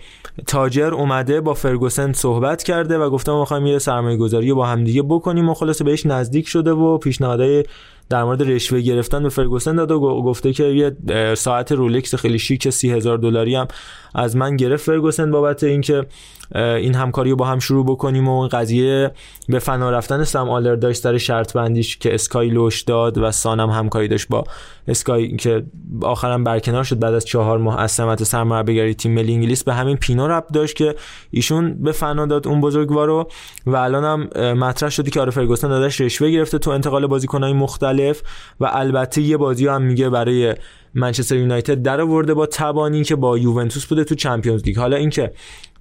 تاجر 0.48 0.94
اومده 0.94 1.42
با 1.42 1.54
فرگوسن 1.54 2.14
صحبت 2.14 2.64
کرده 2.64 2.98
و 2.98 3.10
گفته 3.10 3.32
ما 3.32 3.40
می‌خوایم 3.40 3.66
یه 3.66 3.80
سرمایه 3.80 4.18
گذاری 4.18 4.54
با 4.54 4.66
همدیگه 4.66 5.02
بکنیم 5.02 5.50
و 5.50 5.54
خلاصه 5.54 5.84
بهش 5.84 6.06
نزدیک 6.06 6.48
شده 6.48 6.72
و 6.72 6.98
پیشنهادهای 6.98 7.64
در 8.10 8.24
مورد 8.24 8.52
رشوه 8.52 8.82
گرفتن 8.82 9.24
به 9.24 9.30
فرگوسن 9.30 9.76
داد 9.76 9.92
و 9.92 10.00
گفته 10.00 10.54
که 10.54 10.64
یه 10.64 11.36
ساعت 11.36 11.72
رولکس 11.72 12.16
خیلی 12.16 12.40
شیک 12.40 12.70
سی 12.70 12.92
هزار 12.92 13.18
دلاری 13.18 13.56
هم 13.56 13.68
از 14.16 14.36
من 14.36 14.56
گرفت. 14.56 14.86
فرگوسن 14.86 15.32
بابت 15.32 15.64
اینکه 15.64 16.06
این 16.56 16.96
همکاری 16.96 17.30
رو 17.30 17.36
با 17.36 17.46
هم 17.46 17.60
شروع 17.60 17.86
بکنیم 17.86 18.28
و 18.28 18.48
قضیه 18.48 19.12
به 19.50 19.60
فنا 19.60 19.92
رفتن 19.92 20.24
سم 20.24 20.50
آلر 20.50 20.76
داشت 20.76 21.02
سر 21.02 21.18
شرط 21.18 21.54
بندیش 21.54 21.98
که 21.98 22.14
اسکای 22.14 22.50
لوش 22.50 22.82
داد 22.82 23.18
و 23.18 23.32
سانم 23.32 23.70
همکاری 23.70 24.08
داشت 24.08 24.28
با 24.28 24.44
اسکای 24.88 25.36
که 25.36 25.64
آخرم 26.02 26.44
برکنار 26.44 26.84
شد 26.84 27.00
بعد 27.00 27.14
از 27.14 27.26
چهار 27.26 27.58
ماه 27.58 27.80
از 27.80 27.92
سمت 27.92 28.24
سرمربیگری 28.24 28.94
تیم 28.94 29.14
ملی 29.14 29.34
انگلیس 29.34 29.64
به 29.64 29.74
همین 29.74 29.98
پینو 29.98 30.28
رب 30.28 30.48
داشت 30.54 30.76
که 30.76 30.96
ایشون 31.32 31.74
به 31.74 31.92
فنا 31.92 32.26
داد 32.26 32.48
اون 32.48 32.62
بزرگوارو 32.62 33.28
و 33.66 33.76
الان 33.76 34.04
هم 34.04 34.30
اه، 34.36 34.54
مطرح 34.54 34.90
شدی 34.90 35.12
که 35.12 35.22
آره 35.22 35.32
فرگوسن 35.32 35.68
دادش 35.68 36.02
رشوه 36.02 36.30
گرفته 36.30 36.58
تو 36.58 36.72
انتقال 36.72 37.08
بازیکنهای 37.08 37.54
مختلف 37.54 38.22
و 38.60 38.70
البته 38.74 39.22
یه 39.22 39.38
بازی 39.38 39.68
هم 39.68 39.82
میگه 39.82 40.10
برای 40.10 40.56
منچستر 40.96 41.36
یونایتد 41.36 41.82
در 41.82 42.02
آورده 42.02 42.34
با 42.34 42.46
تبانی 42.46 43.04
که 43.04 43.16
با 43.16 43.38
یوونتوس 43.38 43.86
بوده 43.86 44.04
تو 44.04 44.16
چمپیونز 44.16 44.64
لیگ 44.64 44.78
حالا 44.78 44.98
اینکه 44.98 45.32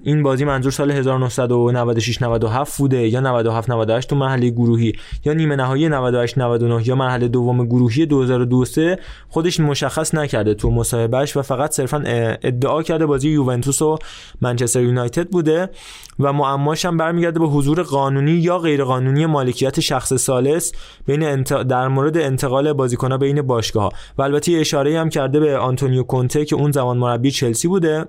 این 0.04 0.22
بازی 0.22 0.44
منظور 0.44 0.72
سال 0.72 0.90
1996 0.90 2.22
97 2.22 2.78
بوده 2.78 3.08
یا 3.08 3.20
97 3.20 3.70
98 3.70 4.10
تو 4.10 4.16
مرحله 4.16 4.50
گروهی 4.50 4.92
یا 5.24 5.32
نیمه 5.32 5.56
نهایی 5.56 5.88
98 5.88 6.38
99 6.38 6.88
یا 6.88 6.94
مرحله 6.94 7.28
دوم 7.28 7.66
گروهی 7.66 8.06
2002 8.06 8.64
3 8.64 8.98
خودش 9.28 9.60
مشخص 9.60 10.14
نکرده 10.14 10.54
تو 10.54 10.70
مصاحبهش 10.70 11.36
و 11.36 11.42
فقط 11.42 11.72
صرفا 11.72 12.02
ادعا 12.42 12.82
کرده 12.82 13.06
بازی 13.06 13.30
یوونتوس 13.30 13.82
و 13.82 13.98
منچستر 14.40 14.80
یونایتد 14.80 15.28
بوده 15.28 15.70
و 16.18 16.32
معماش 16.32 16.84
هم 16.84 16.96
برمیگرده 16.96 17.38
به 17.38 17.46
حضور 17.46 17.82
قانونی 17.82 18.32
یا 18.32 18.58
غیر 18.58 18.84
قانونی 18.84 19.26
مالکیت 19.26 19.80
شخص 19.80 20.16
ثالث 20.16 20.72
بین. 21.06 21.42
در 21.42 21.88
مورد 21.88 22.16
انتقال 22.16 22.72
بازیکن‌ها 22.72 23.18
بین 23.18 23.42
باشگاه‌ها 23.42 23.90
و 24.18 24.22
البته 24.22 24.52
اشاره 24.52 24.98
هم 25.02 25.08
کرده 25.08 25.40
به 25.40 25.58
آنتونیو 25.58 26.02
کونته 26.02 26.44
که 26.44 26.56
اون 26.56 26.70
زمان 26.70 26.98
مربی 26.98 27.30
چلسی 27.30 27.68
بوده. 27.68 28.04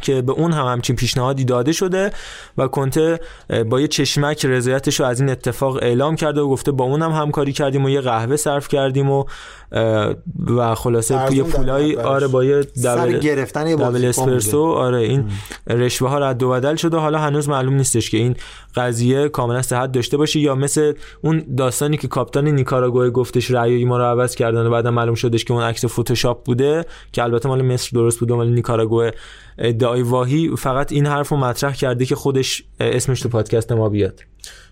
که 0.00 0.22
به 0.22 0.32
اون 0.32 0.52
هم 0.52 0.66
همچین 0.66 0.96
پیشنهادی 0.96 1.44
داده 1.44 1.72
شده 1.72 2.10
و 2.58 2.68
کنته 2.68 3.20
با 3.70 3.80
یه 3.80 3.88
چشمک 3.88 4.46
رضایتش 4.46 5.00
رو 5.00 5.06
از 5.06 5.20
این 5.20 5.30
اتفاق 5.30 5.76
اعلام 5.82 6.16
کرده 6.16 6.40
و 6.40 6.48
گفته 6.48 6.72
با 6.72 6.84
اون 6.84 7.02
هم 7.02 7.10
همکاری 7.10 7.52
کردیم 7.52 7.84
و 7.84 7.90
یه 7.90 8.00
قهوه 8.00 8.36
صرف 8.36 8.68
کردیم 8.68 9.10
و 9.10 9.24
و 10.56 10.74
خلاصه 10.74 11.14
در 11.14 11.42
پولای. 11.42 11.96
آره 11.96 12.26
با 12.26 12.44
یه 12.44 12.60
دبل 12.60 13.18
گرفتن 13.18 13.66
یه 13.66 13.76
دبل 13.76 14.04
اسپرسو 14.04 14.64
آره 14.64 14.98
این 14.98 15.24
رشوه 15.66 16.08
ها 16.08 16.18
رد 16.18 16.42
و 16.42 16.50
بدل 16.50 16.76
شده. 16.76 16.96
حالا 16.96 17.18
هنوز 17.18 17.48
معلوم 17.48 17.74
نیستش 17.74 18.10
که 18.10 18.16
این 18.16 18.36
قضیه 18.76 19.28
کاملا 19.28 19.62
صحت 19.62 19.92
داشته 19.92 20.16
باشه 20.16 20.40
یا 20.40 20.54
مثل 20.54 20.92
اون 21.22 21.44
داستانی 21.56 21.96
که 21.96 22.08
کاپیتان 22.08 22.48
نیکاراگوئه 22.48 23.10
گفتش 23.10 23.50
رأی 23.50 23.84
ما 23.84 23.98
رو 23.98 24.04
عوض 24.04 24.34
کردن 24.34 24.66
و 24.66 24.70
بعدا 24.70 24.90
معلوم 24.90 25.14
شدش 25.14 25.44
که 25.44 25.54
اون 25.54 25.62
عکس 25.62 25.84
فتوشاپ 25.84 26.44
بوده 26.44 26.84
که 27.12 27.22
البته 27.22 27.48
مال 27.48 27.62
مصر 27.62 27.90
درست 27.94 28.20
بوده 28.20 28.34
مال 28.34 28.48
نیکاراگوئه 28.48 29.12
ادعای 29.58 30.02
واهی 30.02 30.56
فقط 30.58 30.92
این 30.92 31.06
حرف 31.06 31.28
رو 31.28 31.36
مطرح 31.36 31.74
کرده 31.74 32.04
که 32.06 32.14
خودش 32.14 32.64
اسمش 32.80 33.20
تو 33.20 33.28
پادکست 33.28 33.72
ما 33.72 33.88
بیاد. 33.88 34.20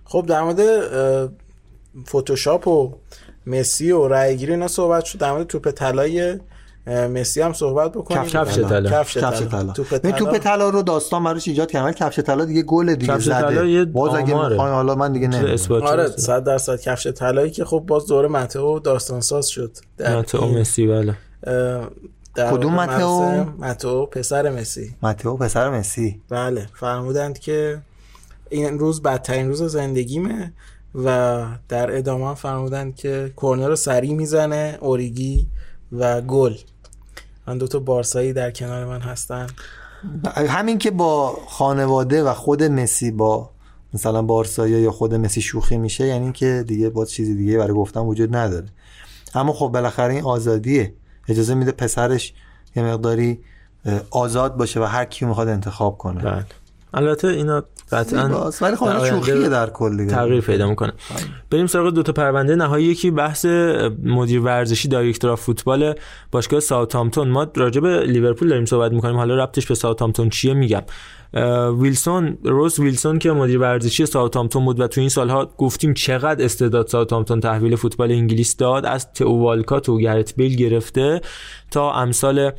خب 0.04 0.24
در 0.28 0.42
مورد 0.42 0.60
فتوشاپ 2.08 2.68
و 2.68 2.94
مسی 3.46 3.92
و 3.92 4.08
رای 4.08 4.36
گیری 4.36 4.52
اینا 4.52 4.68
صحبت 4.68 5.04
شد. 5.04 5.18
در 5.18 5.32
مورد 5.32 5.46
توپ 5.46 5.70
طلای 5.70 6.38
مسی 6.86 7.40
هم 7.40 7.52
صحبت 7.52 7.92
بکنیم. 7.92 8.22
کفش- 8.22 8.36
کفش 8.36 8.58
طلا. 8.58 8.90
کفش 8.90 9.16
کفش 9.16 9.42
طلا. 9.42 9.72
توپ 9.72 10.38
طلا. 10.38 10.70
رو 10.70 10.82
داستان 10.82 11.24
براش 11.24 11.48
ایجاد 11.48 11.70
کردن 11.70 11.84
ولی 11.84 11.94
کفش 11.94 12.18
طلا 12.18 12.44
دیگه 12.44 12.62
گل 12.62 12.94
دیگه 12.94 13.12
کفش 13.12 13.24
زده. 13.24 13.84
باز 13.84 14.14
اگه 14.14 14.34
آماره. 14.34 14.48
می‌خواین 14.48 14.74
حالا 14.74 14.94
من 14.94 15.12
دیگه 15.12 15.28
نمی‌دونم. 15.28 15.82
آره 15.82 16.06
شده. 16.08 16.16
100 16.16 16.44
درصد 16.44 16.80
کفش 16.80 17.06
طلایی 17.06 17.50
که 17.50 17.64
خب 17.64 17.84
باز 17.86 18.06
دوره 18.06 18.28
متئو 18.28 18.78
داستان 18.78 19.20
ساز 19.20 19.48
شد. 19.48 19.76
در 19.98 20.14
ماتئو 20.16 20.44
این، 20.44 20.58
مسی 20.58 20.86
بله. 20.86 21.14
کدوم؟ 22.36 22.74
مغز 22.74 23.02
متئو 23.58 24.06
پسر 24.06 24.50
مسی. 24.50 24.94
متئو 25.02 25.36
پسر 25.36 25.70
مسی. 25.78 26.20
بله 26.28 26.66
فرمودند 26.74 27.38
که 27.38 27.82
این 28.50 28.78
روز 28.78 29.02
بدترین 29.02 29.48
روز 29.48 29.62
زندگیمه 29.62 30.52
و 30.94 31.46
در 31.68 31.96
ادامه 31.96 32.34
فرمودند 32.34 32.96
که 32.96 33.32
کورنر 33.36 33.68
رو 33.68 33.76
سریع 33.76 34.14
می‌زنه 34.14 34.78
اوریگی 34.80 35.46
و 35.92 36.20
گل. 36.20 36.54
من 37.46 37.58
دوتا 37.58 37.78
بارسایی 37.78 38.32
در 38.32 38.50
کنار 38.50 38.84
من 38.84 39.00
هستن. 39.00 39.46
همین 40.34 40.78
که 40.78 40.90
با 40.90 41.38
خانواده 41.48 42.22
و 42.22 42.34
خود 42.34 42.62
مسی 42.62 43.10
با 43.10 43.50
مثلا 43.94 44.22
بارسایی 44.22 44.72
یا 44.72 44.90
خود 44.90 45.14
مسی 45.14 45.40
شوخی 45.40 45.76
میشه 45.76 46.06
یعنی 46.06 46.32
که 46.32 46.64
دیگه 46.66 46.88
باز 46.88 47.10
چیزی 47.10 47.34
دیگه 47.34 47.58
برای 47.58 47.74
گفتن 47.74 48.00
وجود 48.00 48.36
نداره. 48.36 48.66
اما 49.34 49.52
خب 49.52 49.68
بالاخره 49.68 50.14
این 50.14 50.24
آزادیه. 50.24 50.94
اجازه 51.28 51.54
میده 51.54 51.72
پسرش 51.72 52.32
یه 52.76 52.82
مقداری 52.82 53.40
آزاد 54.10 54.56
باشه 54.56 54.80
و 54.80 54.84
هر 54.84 55.04
کیو 55.04 55.28
می‌خواد 55.28 55.48
انتخاب 55.48 55.98
کنه. 55.98 56.22
بله. 56.22 56.44
البته 56.94 57.28
اینا 57.28 57.64
قطعا 57.92 58.50
ولی 58.60 58.76
خب 58.76 59.04
شوخیه 59.04 59.48
در 59.48 59.70
کل 59.70 59.96
دیگه. 59.96 60.10
تغییر 60.10 60.40
پیدا 60.40 60.68
می‌کنه. 60.68 60.92
بریم 61.50 61.66
سراغ 61.66 61.94
دو 61.94 62.02
تا 62.02 62.12
پرونده. 62.12 62.56
نهایی 62.56 62.86
یکی 62.86 63.10
بحث 63.10 63.44
مدیر 64.02 64.40
ورزشی 64.40 64.88
director 64.88 65.36
فوتبال 65.36 65.94
باشگاه 66.32 66.60
ساوثهامپتون 66.60 67.28
ما 67.28 67.46
راجع 67.56 67.80
به 67.80 68.00
لیورپول 68.00 68.48
داریم 68.48 68.64
صحبت 68.64 68.92
می‌کنیم. 68.92 69.16
حالا 69.16 69.44
ربطش 69.44 69.66
به 69.66 69.74
ساوثهامپتون 69.74 70.28
چیه 70.28 70.54
میگم. 70.54 70.82
ویلسون 71.78 72.38
راس 72.44 72.80
ویلسون 72.80 73.18
که 73.18 73.32
مدیر 73.32 73.58
ورزشی 73.58 74.06
ساوثهامپتون 74.06 74.64
بود 74.64 74.80
و 74.80 74.86
تو 74.86 75.00
این 75.00 75.10
سالها 75.10 75.50
گفتیم 75.58 75.94
چقدر 75.94 76.44
استعداد 76.44 76.86
ساوثهامپتون 76.86 77.40
تحویل 77.40 77.76
فوتبال 77.76 78.12
انگلیس 78.12 78.56
داد 78.56 78.86
از 78.86 79.12
تئو 79.12 79.38
والکات 79.38 79.88
و 79.88 79.98
گرت 79.98 80.34
بیل 80.36 80.56
گرفته 80.56 81.20
تا 81.70 81.92
امثال 81.92 82.50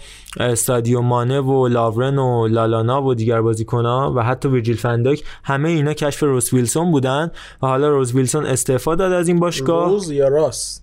سادیو 0.56 1.02
مانه 1.02 1.40
و 1.40 1.68
لاورن 1.68 2.18
و 2.18 2.48
لالانا 2.48 3.04
و 3.04 3.16
دیگر 3.16 3.42
بازیکن‌ها 3.42 4.14
و 4.16 4.24
حتی 4.24 4.50
ویرجیل 4.50 4.78
فنداک 4.78 5.24
همه 5.44 5.70
اینا 5.70 5.94
کشف 5.94 6.24
روز 6.24 6.54
ویلسون 6.54 6.92
بودن 6.92 7.32
و 7.62 7.68
حالا 7.68 7.90
روز 7.90 8.16
ویلسون 8.16 8.46
استعفا 8.46 8.96
داد 8.96 9.12
از 9.12 9.28
این 9.28 9.40
باشگاه. 9.40 9.90
روز 9.90 10.12
یا 10.12 10.28
راست؟ 10.28 10.83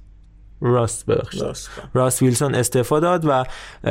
راست 0.61 1.07
ببخشید. 1.07 1.43
راست 1.43 1.71
راس 1.95 2.23
ویلسون 2.23 2.55
استعفا 2.55 3.01
داد 3.01 3.25
و 3.29 3.45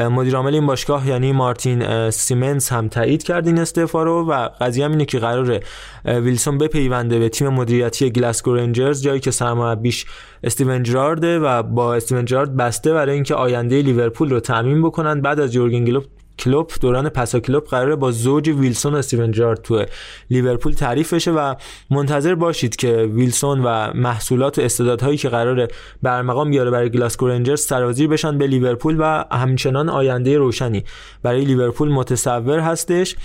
مدیر 0.09 0.35
عامل 0.35 0.53
این 0.53 0.65
باشگاه 0.65 1.07
یعنی 1.07 1.31
مارتین 1.31 2.09
سیمنز 2.09 2.69
هم 2.69 2.87
تایید 2.87 3.23
کرد 3.23 3.47
این 3.47 3.59
استعفا 3.59 4.03
رو 4.03 4.25
و 4.25 4.49
قضیه 4.61 4.85
هم 4.85 4.91
اینه 4.91 5.05
که 5.05 5.19
قراره 5.19 5.59
ویلسون 6.05 6.57
بپیونده 6.57 7.19
به 7.19 7.29
تیم 7.29 7.49
مدیریتی 7.49 8.09
گلاسگو 8.09 8.53
رنجرز 8.53 9.01
جایی 9.01 9.19
که 9.19 9.31
سرمربیش 9.31 10.05
استیون 10.43 10.83
جرارده 10.83 11.39
و 11.39 11.63
با 11.63 11.95
استیون 11.95 12.25
جرارد 12.25 12.57
بسته 12.57 12.93
برای 12.93 13.15
اینکه 13.15 13.35
آینده 13.35 13.81
لیورپول 13.81 14.29
رو 14.29 14.39
تأمین 14.39 14.81
بکنن. 14.81 15.21
بعد 15.21 15.39
از 15.39 15.55
یورگن 15.55 15.85
کلوپ 15.85 16.03
کلوپ 16.39 16.73
دوران 16.81 17.09
پسا 17.09 17.39
کلوپ 17.39 17.69
قراره 17.69 17.95
با 17.95 18.11
زوج 18.11 18.49
ویلسون 18.49 18.93
و 18.93 18.97
استیون 18.97 19.31
جرارد 19.31 19.61
تو 19.61 19.85
لیورپول 20.29 20.73
تعریف 20.73 21.13
بشه 21.13 21.31
و 21.31 21.55
منتظر 21.89 22.35
باشید 22.35 22.75
که 22.75 23.09
ویلسون 23.13 23.63
و 23.63 23.93
محصولات 23.93 24.59
و 24.59 24.61
استعدادهایی 24.61 25.17
که 25.17 25.29
قراره 25.29 25.67
به 26.01 26.17
ارمغان 26.17 26.49
بیاره 26.49 26.71
برای 26.71 26.89
گلاسکو 26.89 27.27
رنجرز 27.27 27.61
سرازیر 27.61 28.07
بشن 28.07 28.37
به 28.37 28.47
لیورپول 28.47 28.95
و 28.99 29.25
همچنان 29.31 29.89
آینده 29.89 30.37
روشنی 30.37 30.83
برای 31.23 31.45
لیورپول 31.45 31.89
متصور 31.89 32.59
هستش. 32.59 33.15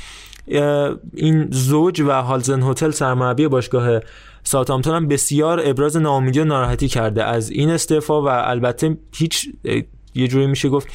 این 1.15 1.49
زوج 1.51 2.01
و 2.01 2.11
هازن 2.11 2.63
هوتل 2.63 2.91
سرمربی 2.91 3.49
باشگاه 3.49 4.01
ساوثهامپتون 4.43 4.95
هم 4.95 5.09
بسیار 5.09 5.63
ابراز 5.65 5.97
ناامیدی 5.97 6.41
و 6.41 6.45
ناراحتی 6.45 6.89
کرده. 6.89 7.25
از 7.25 7.51
این 7.51 7.71
استعفا 7.71 8.23
و 8.23 8.29
البته 8.29 8.97
هیچ 9.15 9.49
یه 10.15 10.29
جوری 10.29 10.47
میشه 10.47 10.69
گفت 10.69 10.89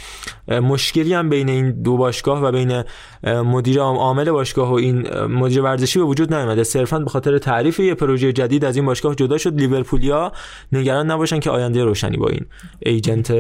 مشکلی 0.48 1.14
هم 1.14 1.30
بین 1.30 1.50
این 1.50 1.72
دو 1.72 1.98
باشگاه 1.98 2.42
و 2.44 2.52
بین 2.52 2.84
مدیر 3.24 3.80
عام- 3.80 3.98
عامل 3.98 4.32
باشگاه 4.32 4.70
و 4.70 4.74
این 4.74 5.24
مدیر 5.26 5.62
ورزشی 5.62 6.00
به 6.00 6.06
وجود 6.06 6.34
نیومده. 6.34 6.64
صرفا 6.64 7.00
به 7.00 7.10
خاطر 7.10 7.38
تعریف 7.38 7.80
یه 7.80 7.94
پروژه 7.94 8.34
جدید 8.34 8.66
از 8.66 8.76
این 8.76 8.86
باشگاه 8.86 9.16
جدا 9.16 9.38
شد. 9.38 9.54
لیورپولیا 9.56 10.32
نگران 10.72 11.12
نباشن 11.12 11.40
که 11.40 11.50
آینده 11.50 11.84
روشنی 11.84 12.18
با 12.18 12.28
این 12.28 12.46
ایجنت 12.80 13.34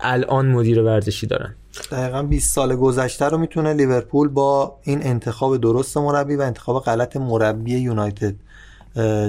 الان 0.00 0.46
مدیر 0.46 0.82
ورزشی 0.82 1.26
دارن. 1.26 1.54
دقیقا 1.90 2.22
20 2.22 2.54
سال 2.54 2.76
گذشته 2.76 3.24
رو 3.24 3.38
می‌تونه 3.38 3.72
لیورپول 3.74 4.28
با 4.28 4.76
این 4.82 4.98
انتخاب 5.02 5.56
درست 5.56 5.96
مربی 5.96 6.36
و 6.36 6.40
انتخاب 6.40 6.82
غلط 6.82 7.16
مربی 7.16 7.78
یونایتد 7.78 8.34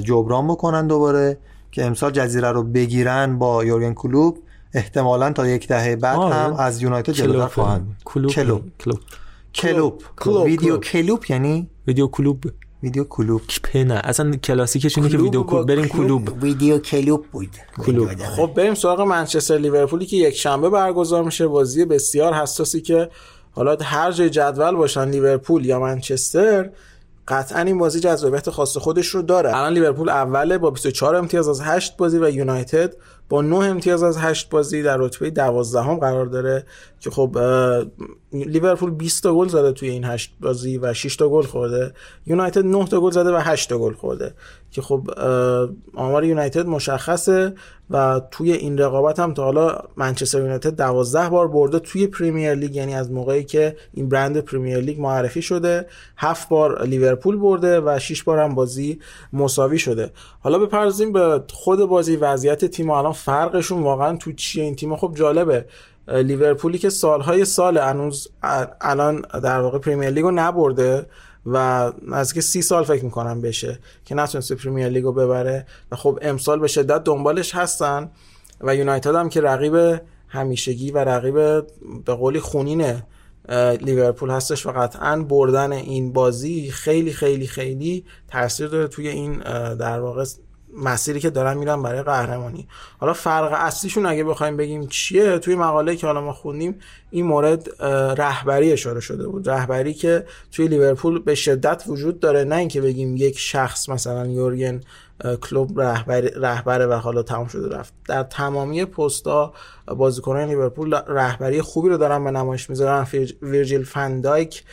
جبران 0.03 0.47
بکنن 0.47 0.87
دوباره 0.87 1.37
که 1.71 1.85
امسال 1.85 2.11
جزیره 2.11 2.51
رو 2.51 2.63
بگیرن 2.63 3.37
با 3.39 3.65
یورگن 3.65 3.93
کلوب. 3.93 4.37
احتمالا 4.73 5.31
تا 5.31 5.47
یک 5.47 5.67
دهه 5.67 5.95
بعد 5.95 6.17
آه، 6.17 6.33
هم 6.33 6.53
از 6.53 6.81
یونایتد 6.81 7.13
جلوتر. 7.13 7.47
خواهند 7.47 7.95
کلوب. 8.05 8.31
کلوپ 8.31 8.61
کلوب. 9.53 10.03
کلوب. 10.17 10.43
ویدیو 10.45 10.77
کلوب. 10.77 10.83
کلوب 10.83 11.23
یعنی؟ 11.29 11.69
ویدیو 11.87 12.07
کلوب. 12.07 12.43
ویدیو 12.83 13.03
کلوب. 13.03 13.41
نه 13.75 14.01
اصلا 14.03 14.31
کلاسیکش 14.35 14.97
اینه 14.97 15.09
که 15.09 15.17
ویدیو 15.17 15.43
کلوب. 15.43 15.67
بریم 15.67 15.87
کلوب. 15.87 16.25
کلوب. 16.25 16.43
ویدیو 16.43 16.79
کلوب 16.79 17.25
بود. 17.31 17.49
کلوب. 17.85 18.15
خب 18.15 18.51
بریم 18.55 18.73
سراغ 18.73 19.01
منچستر 19.01 19.57
لیورپولی 19.57 20.05
که 20.05 20.17
یک 20.17 20.35
شنبه 20.35 20.69
برگزار 20.69 21.23
میشه. 21.23 21.47
بازی 21.47 21.85
بسیار 21.85 22.33
حساسی 22.33 22.81
که 22.81 23.09
حالا 23.51 23.77
هر 23.81 24.11
جای 24.11 24.29
جدول 24.29 24.75
باشن 24.75 25.09
لیورپول 25.09 25.65
یا 25.65 25.79
منچستر 25.79 26.69
قطعا 27.27 27.61
این 27.61 27.77
بازی 27.77 27.99
جذابیت 27.99 28.49
خاص 28.49 28.77
خودش 28.77 29.07
رو 29.07 29.21
داره. 29.21 29.57
الان 29.57 29.73
لیورپول 29.73 30.09
اوله 30.09 30.57
با 30.57 30.71
24 30.71 31.15
امتیاز 31.15 31.49
از 31.49 31.61
8 31.61 31.97
بازی 31.97 32.17
و 32.17 32.29
یونایتد 32.29 32.95
با 33.29 33.41
9 33.41 33.55
امتیاز 33.55 34.03
از 34.03 34.17
8 34.17 34.49
بازی 34.49 34.83
در 34.83 34.97
رتبه 34.97 35.29
12 35.29 35.81
هم 35.81 35.95
قرار 35.95 36.25
داره 36.25 36.65
که 36.99 37.09
خب 37.09 37.37
لیورپول 38.33 38.91
20 38.91 39.23
تا 39.23 39.33
گل 39.33 39.47
زده 39.47 39.71
توی 39.71 39.89
این 39.89 40.05
8 40.05 40.33
بازی 40.41 40.77
و 40.77 40.93
6 40.93 41.15
تا 41.15 41.29
گل 41.29 41.43
خورده. 41.43 41.93
یونایتد 42.25 42.65
9 42.65 42.85
تا 42.85 43.01
گل 43.01 43.11
زده 43.11 43.31
و 43.31 43.37
8 43.37 43.69
تا 43.69 43.77
گل 43.77 43.93
خورده. 43.93 44.33
که 44.71 44.81
خب 44.81 45.09
آمار 45.95 46.23
یونایتد 46.23 46.67
مشخصه. 46.67 47.53
و 47.89 48.21
توی 48.31 48.51
این 48.51 48.77
رقابت 48.77 49.19
هم 49.19 49.33
تا 49.33 49.43
حالا 49.43 49.77
منچستر 49.95 50.39
یونایتد 50.39 50.75
12 50.75 51.29
بار 51.29 51.47
برده 51.47 51.79
توی 51.79 52.07
پریمیر 52.07 52.53
لیگ 52.53 52.75
یعنی 52.75 52.95
از 52.95 53.11
موقعی 53.11 53.43
که 53.43 53.75
این 53.93 54.09
برند 54.09 54.37
پریمیر 54.37 54.77
لیگ 54.77 54.99
معرفی 55.01 55.41
شده. 55.41 55.85
7 56.17 56.49
بار 56.49 56.83
لیورپول 56.85 57.37
برده 57.37 57.79
و 57.79 57.99
6 57.99 58.23
بار 58.23 58.39
هم 58.39 58.55
بازی 58.55 58.99
مساوی 59.33 59.79
شده. 59.79 60.11
حالا 60.39 60.59
بپردازیم 60.59 61.13
به 61.13 61.43
خود 61.53 61.79
بازی 61.79 62.15
وضعیت 62.15 62.65
تیم 62.65 62.89
الان 62.89 63.13
فرقشون 63.13 63.83
واقعا 63.83 64.17
تو 64.17 64.31
چیه؟ 64.31 64.63
این 64.63 64.75
تیم 64.75 64.95
خب 64.95 65.13
جالبه. 65.15 65.65
لیورپولی 66.07 66.77
که 66.77 66.89
سالهای 66.89 67.45
سال 67.45 67.77
هنوز 67.77 68.27
الان 68.81 69.25
در 69.43 69.59
واقع 69.59 69.77
پریمیر 69.79 70.09
لیگو 70.09 70.31
نبرده. 70.31 71.05
و 71.47 71.91
نزدیک 72.07 72.43
سی 72.43 72.61
سال 72.61 72.83
فکر 72.83 73.05
می‌کنم 73.05 73.41
بشه 73.41 73.79
که 74.05 74.15
نتونسته 74.15 74.55
پریمیر 74.55 74.87
لیگو 74.87 75.11
ببره. 75.11 75.65
و 75.91 75.95
خب 75.95 76.19
امسال 76.21 76.59
به 76.59 76.67
شدت 76.67 77.03
دنبالش 77.03 77.55
هستن 77.55 78.11
و 78.61 78.75
یونایتد 78.75 79.15
هم 79.15 79.29
که 79.29 79.41
رقیب 79.41 80.01
همیشگی 80.27 80.91
و 80.91 80.97
رقیب 80.97 81.35
به 82.05 82.13
قولی 82.13 82.39
خونین 82.39 82.81
اه، 83.49 83.73
لیورپول 83.73 84.29
هستش 84.29 84.65
و 84.65 84.71
قطعا 84.71 85.23
بردن 85.23 85.71
این 85.71 86.13
بازی 86.13 86.71
خیلی 86.71 87.13
خیلی 87.13 87.47
خیلی 87.47 88.05
تاثیر 88.27 88.67
داره 88.67 88.87
توی 88.87 89.07
این 89.07 89.39
در 89.75 89.99
واقع 89.99 90.25
مسیری 90.77 91.19
که 91.19 91.29
دارن 91.29 91.57
میرن 91.57 91.83
برای 91.83 92.03
قهرمانی. 92.03 92.67
حالا 92.99 93.13
فرق 93.13 93.53
اصلیشون 93.53 94.05
اگه 94.05 94.23
بخوایم 94.23 94.57
بگیم 94.57 94.87
چیه 94.87 95.39
توی 95.39 95.55
مقاله 95.55 95.95
که 95.95 96.07
حالا 96.07 96.21
ما 96.21 96.33
خوندیم 96.33 96.79
این 97.09 97.25
مورد 97.25 97.83
رهبری 98.19 98.71
اشاره 98.71 98.99
شده 98.99 99.27
بود. 99.27 99.49
رهبری 99.49 99.93
که 99.93 100.25
توی 100.51 100.67
لیورپول 100.67 101.19
به 101.19 101.35
شدت 101.35 101.83
وجود 101.87 102.19
داره. 102.19 102.43
نه 102.43 102.55
اینکه 102.55 102.81
بگیم 102.81 103.17
یک 103.17 103.39
شخص 103.39 103.89
مثلا 103.89 104.27
یورگن 104.27 104.81
کلوب 105.41 105.81
رهبر 105.81 106.21
رهبره 106.21 106.85
و 106.85 106.93
حالا 106.93 107.23
تمام 107.23 107.47
شده 107.47 107.77
رفت. 107.77 107.93
در 108.05 108.23
تمامی 108.23 108.85
پستا 108.85 109.53
بازیکنان 109.87 110.47
لیورپول 110.49 110.95
رهبری 111.07 111.61
خوبی 111.61 111.89
رو 111.89 111.97
دارن 111.97 112.23
به 112.23 112.31
نمایش 112.31 112.69
می‌ذارن. 112.69 113.07
ویرجیل 113.41 113.83
فندایک 113.83 114.63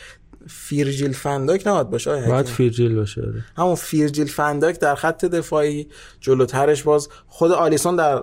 فیرجیل 0.47 1.13
فندایک 1.13 1.67
نباید 1.67 1.89
باشه 1.89 2.25
باید؟ 2.27 2.45
فیرجیل 2.45 2.95
باشه 2.95 3.21
آره. 3.21 3.43
همون 3.57 3.75
فیرجیل 3.75 4.27
فندایک 4.27 4.79
در 4.79 4.95
خط 4.95 5.25
دفاعی 5.25 5.87
جلوترش 6.19 6.83
باز 6.83 7.09
خود 7.27 7.51
آلیسون 7.51 7.95
در 7.95 8.21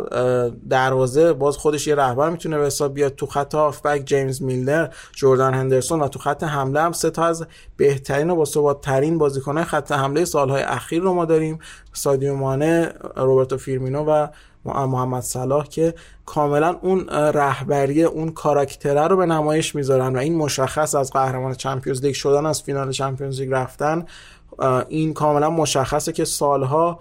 دروازه 0.68 1.32
باز 1.32 1.56
خودش 1.56 1.86
یه 1.86 1.94
رهبر 1.94 2.30
می‌تونه 2.30 2.58
به 2.58 2.66
حساب 2.66 2.94
بیاد 2.94 3.14
تو 3.14 3.26
خط 3.26 3.54
هافبک 3.54 4.02
جیمز 4.04 4.42
میلنر 4.42 4.88
جردن 5.12 5.54
هندرسون 5.54 6.00
و 6.00 6.08
تو 6.08 6.18
خط 6.18 6.42
حمله 6.42 6.80
هم 6.80 6.92
سه 6.92 7.10
تا 7.10 7.24
از 7.24 7.46
بهترین 7.76 8.30
و 8.30 8.44
با 8.54 8.74
ترین 8.74 9.18
بازیکنان 9.18 9.64
خط 9.64 9.92
حمله 9.92 10.24
سالهای 10.24 10.62
اخیر 10.62 11.02
رو 11.02 11.14
ما 11.14 11.24
داریم 11.24 11.58
سادیو 11.92 12.34
مانه 12.34 12.92
روبرتو 13.16 13.56
فیرمینو 13.56 14.04
و 14.04 14.26
محمد 14.64 15.22
صلاح 15.22 15.66
که 15.66 15.94
کاملا 16.26 16.78
اون 16.82 17.08
رهبری 17.08 18.04
اون 18.04 18.30
کاراکتره 18.30 19.08
رو 19.08 19.16
به 19.16 19.26
نمایش 19.26 19.74
می‌ذارن 19.74 20.16
و 20.16 20.18
این 20.18 20.36
مشخص 20.36 20.94
از 20.94 21.10
قهرمان 21.10 21.54
چمپیونز 21.54 22.04
لیگ 22.04 22.14
شدن 22.14 22.46
از 22.46 22.62
فینال 22.62 22.90
چمپیونز 22.90 23.40
لیگ 23.40 23.48
رفتن 23.52 24.06
این 24.88 25.14
کاملا 25.14 25.50
مشخصه 25.50 26.12
که 26.12 26.24
سالها 26.24 27.00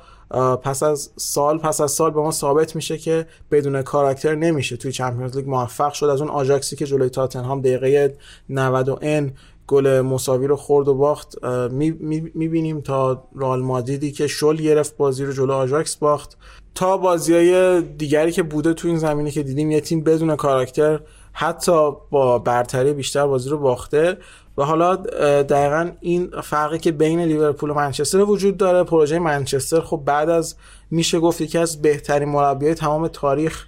پس 0.63 0.83
از 0.83 1.09
سال 1.17 1.57
پس 1.57 1.81
از 1.81 1.91
سال 1.91 2.11
به 2.11 2.19
ما 2.19 2.31
ثابت 2.31 2.75
میشه 2.75 2.97
که 2.97 3.27
بدون 3.51 3.81
کاراکتر 3.81 4.35
نمیشه 4.35 4.77
توی 4.77 4.91
چمپیونز 4.91 5.37
لیگ 5.37 5.49
موفق 5.49 5.93
شد. 5.93 6.05
از 6.05 6.21
اون 6.21 6.29
آژاکسی 6.29 6.75
که 6.75 6.85
جلوی 6.85 7.09
تاتنهام 7.09 7.61
دقیقه 7.61 8.15
90 8.49 8.89
و 8.89 8.99
اند 9.01 9.31
گل 9.67 10.01
مساوی 10.01 10.47
رو 10.47 10.55
خورد 10.55 10.87
و 10.87 10.93
باخت 10.93 11.45
می‌بینیم 11.71 12.75
می 12.75 12.81
تا 12.81 13.23
رئال 13.35 13.61
مادریدی 13.61 14.11
که 14.11 14.27
شل 14.27 14.55
گرفت 14.55 14.97
بازی 14.97 15.25
رو 15.25 15.33
جلو 15.33 15.53
آژاکس 15.53 15.95
باخت. 15.95 16.37
تا 16.75 16.97
بازی 16.97 17.33
های 17.33 17.81
دیگری 17.81 18.31
که 18.31 18.43
بوده 18.43 18.73
تو 18.73 18.87
این 18.87 18.97
زمینه 18.97 19.31
که 19.31 19.43
دیدیم 19.43 19.71
یه 19.71 19.81
تیم 19.81 20.03
بدون 20.03 20.35
کاراکتر 20.35 20.99
حتی 21.33 21.91
با 22.11 22.39
برتری 22.39 22.93
بیشتر 22.93 23.27
بازی 23.27 23.49
رو 23.49 23.57
باخته 23.57 24.17
و 24.57 24.63
حالا 24.63 24.95
دقیقا 25.43 25.91
این 26.01 26.31
فرقی 26.43 26.77
که 26.77 26.91
بین 26.91 27.21
لیورپول 27.21 27.69
و 27.69 27.73
منچستر 27.73 28.17
وجود 28.17 28.57
داره. 28.57 28.83
پروژه 28.83 29.19
منچستر 29.19 29.81
خب 29.81 30.01
بعد 30.05 30.29
از 30.29 30.55
میشه 30.91 31.19
گفت 31.19 31.41
یکی 31.41 31.57
از 31.57 31.81
بهترین 31.81 32.29
مربیای 32.29 32.73
تمام 32.73 33.07
تاریخ 33.07 33.65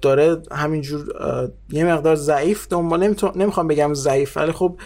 داره 0.00 0.42
همینجور 0.52 1.14
یه 1.70 1.84
مقدار 1.84 2.14
ضعیف 2.14 2.68
دنبال 2.68 3.14
نمی‌خوام 3.36 3.68
بگم 3.68 3.94
ضعیف 3.94 4.36
ولی 4.36 4.52
خب 4.52 4.76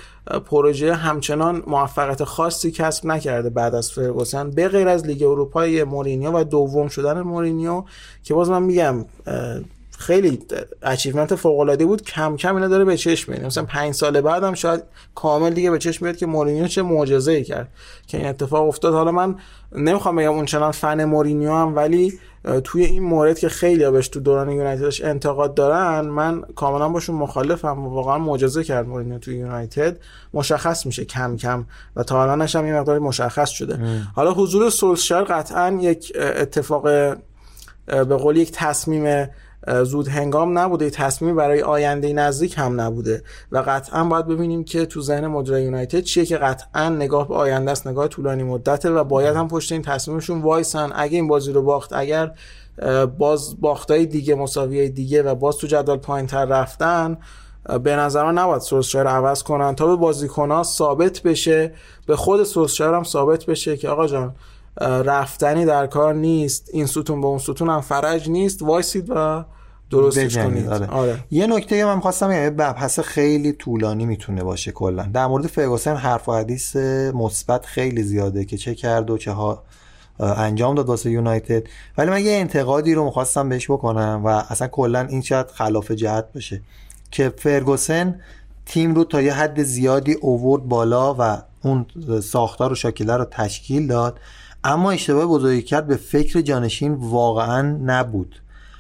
پروژه 0.47 0.94
همچنان 0.94 1.62
موفقیت 1.66 2.24
خاصی 2.24 2.70
کسب 2.70 3.07
نکرده 3.07 3.51
بعد 3.51 3.74
از 3.74 3.93
فرگوسن. 3.93 4.51
به 4.51 4.69
غیر 4.69 4.89
از 4.89 5.07
لیگ 5.07 5.23
اروپای 5.23 5.85
مورینیو 5.85 6.40
و 6.40 6.44
دوم 6.44 6.89
شدن 6.89 7.20
مورینیو 7.20 7.85
که 8.23 8.35
باز 8.35 8.51
من 8.51 8.62
میگم 8.62 9.05
خیلی 9.98 10.39
achievement 10.82 11.34
فوق 11.35 11.60
العاده 11.60 11.86
بود. 11.86 12.02
کم 12.02 12.36
کم 12.36 12.55
اینا 12.56 12.68
داره 12.68 12.85
به 12.85 12.97
چشم 12.97 13.32
میاد. 13.32 13.44
مثلا 13.44 13.64
پنج 13.64 13.94
سال 13.94 14.20
بعدم 14.20 14.55
شاید 14.55 14.82
کامل 15.14 15.51
دیگه 15.51 15.70
به 15.70 15.78
چشم 15.78 16.05
میاد 16.05 16.16
که 16.16 16.27
مورینیو 16.27 16.66
چه 16.66 16.82
معجزه 16.82 17.32
ای 17.32 17.44
کرد. 17.44 17.68
که 18.06 18.18
این 18.18 18.27
اتفاق 18.27 18.68
افتاد. 18.68 18.94
حالا 18.94 19.12
من 19.12 19.35
نمی‌خوام 19.73 20.16
بگم 20.16 20.32
اونچنان 20.32 20.70
فن 20.70 21.05
مورینیو 21.05 21.52
هم 21.52 21.77
ولی 21.77 22.18
توی 22.64 22.85
این 22.85 23.02
مورد 23.02 23.39
که 23.39 23.48
خیلی 23.48 23.90
بهش 23.90 24.09
تو 24.09 24.20
دوران 24.20 24.51
یونایتدش 24.51 25.05
انتقاد 25.05 25.55
دارن 25.55 26.01
من 26.01 26.43
کاملا 26.43 26.89
باشون 26.89 27.16
مخالفم. 27.16 27.86
و 27.86 27.90
واقعا 27.90 28.18
معجزه 28.18 28.64
کرد 28.64 28.89
مورینیو 28.89 29.18
توی 29.18 29.36
یونایتد. 29.36 29.98
مشخص 30.35 30.86
میشه 30.86 31.05
کم 31.05 31.36
کم. 31.36 31.66
و 31.97 32.02
تا 32.02 32.23
الانش 32.23 32.56
هم 32.56 32.66
یه 32.66 32.74
مقداری 32.74 32.98
مشخص 32.98 33.51
شده. 33.51 33.78
حالا 34.14 34.32
حضور 34.32 34.70
سولشار 34.70 35.24
قطعا 35.24 35.78
یک 35.81 36.12
اتفاق 36.16 36.82
به 37.86 38.05
قول 38.05 38.36
یک 38.36 38.52
تصمیم 38.52 39.28
زود 39.66 40.09
هنگام 40.09 40.59
نبوده 40.59 40.90
تصمیم 40.90 41.36
برای 41.36 41.62
آینده 41.62 42.12
نزدیک 42.12 42.55
هم 42.59 42.80
نبوده 42.80 43.22
و 43.52 43.59
قطعا 43.66 44.05
باید 44.05 44.26
ببینیم 44.26 44.64
که 44.64 44.86
تو 44.86 45.01
ذهن 45.01 45.26
مدیر 45.26 45.56
یونایتد 45.56 46.01
چیه 46.01 46.24
که 46.24 46.36
قطعا 46.36 46.88
نگاه 46.88 47.28
به 47.28 47.34
آینده 47.34 47.70
است 47.70 47.86
نگاه 47.86 48.09
طولانی 48.09 48.43
مدته 48.43 48.90
و 48.90 49.05
باید 49.05 49.36
هم 49.36 49.48
پشت 49.48 49.72
این 49.72 49.82
تصمیمشون 49.82 50.43
وایسن. 50.43 50.93
اگه 50.94 51.16
این 51.16 51.28
بازی 51.28 51.52
رو 51.52 51.62
باخت 51.62 51.93
اگر 51.93 52.32
باز 53.18 53.60
باختای 53.60 54.06
دیگه 54.06 54.34
مساوی 54.34 54.88
دیگه 54.88 55.22
و 55.22 55.34
باز 55.34 55.56
تو 55.56 55.66
جدول 55.66 55.97
پایین 55.97 56.26
تر 56.26 56.44
رفتن 56.44 57.18
به 57.82 57.97
نظر 57.97 58.24
من 58.24 58.38
نباید 58.38 58.62
سولشایر 58.62 59.05
رو 59.05 59.10
عوض 59.10 59.43
کنن 59.43 59.74
تا 59.74 59.86
به 59.86 59.97
بازیکنها 59.97 60.62
ثابت 60.62 61.20
بشه 61.22 61.72
به 62.06 62.16
خود 62.16 62.44
سولشایر 62.44 62.94
هم 62.94 63.02
ثابت 63.02 63.47
بشه 63.47 63.76
که 63.76 63.88
آقا 63.88 64.06
جان 64.06 64.34
رفتنی 64.80 65.64
در 65.64 65.86
کار 65.86 66.14
نیست 66.14 66.70
این 66.72 66.86
ستون 66.86 67.20
به 67.20 67.26
اون 67.26 67.38
ستون 67.38 67.68
هم 67.68 67.80
فرج 67.80 68.30
نیست 68.30 68.62
وایسید 68.62 69.12
و 69.14 69.44
درستش 69.90 70.38
کنید. 70.38 70.68
آره. 70.68 70.86
آره. 70.86 71.18
یه 71.30 71.46
نکته 71.46 71.84
من 71.84 72.00
خواستم 72.00 72.30
یه 72.30 72.50
مبحث 72.50 73.00
خیلی 73.00 73.52
طولانی 73.52 74.06
می‌تونه 74.06 74.42
باشه 74.44 74.72
کلا. 74.72 75.02
در 75.02 75.26
مورد 75.26 75.46
فرگوسن 75.46 75.96
حرف 75.96 76.28
و 76.28 76.32
حدیث 76.32 76.76
مثبت 77.14 77.66
خیلی 77.66 78.02
زیاده 78.02 78.44
که 78.44 78.56
چه 78.56 78.74
کرد 78.74 79.10
و 79.10 79.18
چه 79.18 79.32
ها 79.32 79.62
انجام 80.20 80.74
داد 80.74 80.88
واسه 80.88 81.10
یونایتد. 81.10 81.62
ولی 81.98 82.10
من 82.10 82.24
یه 82.24 82.32
انتقادی 82.32 82.94
رو 82.94 83.04
می‌خواستم 83.04 83.48
بهش 83.48 83.70
بکنم 83.70 84.22
و 84.24 84.28
اصلا 84.28 84.68
کلا 84.68 85.00
این 85.00 85.22
شاید 85.22 85.46
خلاف 85.46 85.90
جهت 85.90 86.32
باشه 86.34 86.60
که 87.10 87.32
فرگوسن 87.36 88.20
تیم 88.66 88.94
رو 88.94 89.04
تا 89.04 89.22
یه 89.22 89.34
حد 89.34 89.62
زیادی 89.62 90.12
اوورد 90.12 90.68
بالا 90.68 91.16
و 91.18 91.42
اون 91.62 91.86
ساختار 92.22 92.72
و 92.72 92.74
شاکله 92.74 93.16
رو 93.16 93.24
تشکیل 93.24 93.86
داد. 93.86 94.18
اما 94.64 94.90
اشتباه 94.90 95.26
بزرگی 95.26 95.62
کرد 95.62 95.86
به 95.86 95.96
فکر 95.96 96.40
جانشین 96.40 96.94
واقعا 96.94 97.62
نبود. 97.62 98.34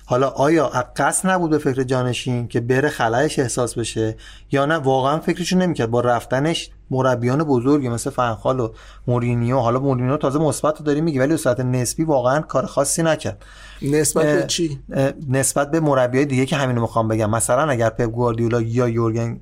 حالا 0.08 0.28
آیا 0.28 0.68
قصد 0.96 1.30
نبود 1.30 1.50
به 1.50 1.58
فکر 1.58 1.82
جانشین 1.82 2.48
که 2.48 2.60
بره 2.60 2.88
خلایش 2.88 3.38
احساس 3.38 3.78
بشه 3.78 4.16
یا 4.52 4.66
نه؟ 4.66 4.74
واقعا 4.74 5.18
فکرشو 5.18 5.58
نمی‌کرد. 5.58 5.90
با 5.90 6.00
رفتنش 6.00 6.70
مربیان 6.90 7.44
بزرگی 7.44 7.88
مثل 7.88 8.10
فنخال 8.10 8.60
و 8.60 8.72
مورینیو 9.06 9.58
حالا 9.58 9.80
مورینیو 9.80 10.16
تازه 10.16 10.38
مثبت 10.38 10.78
رو 10.78 10.84
داری 10.84 11.00
میگی 11.00 11.18
ولی 11.18 11.30
به 11.30 11.36
صورت 11.36 11.60
نسبی 11.60 12.04
واقعا 12.04 12.40
کار 12.40 12.66
خاصی 12.66 13.02
نکرد. 13.02 13.44
نسبت 13.82 14.24
به 14.24 14.46
چی؟ 14.46 14.80
نسبت 15.28 15.70
به 15.70 15.80
مربیای 15.80 16.24
دیگه 16.24 16.46
که 16.46 16.56
همینو 16.56 16.80
می‌خوام 16.80 17.08
بگم. 17.08 17.30
مثلا 17.30 17.70
اگر 17.70 17.90
پپ 17.90 18.10
گواردیولا 18.10 18.60
یا 18.60 18.88
یورگن 18.88 19.40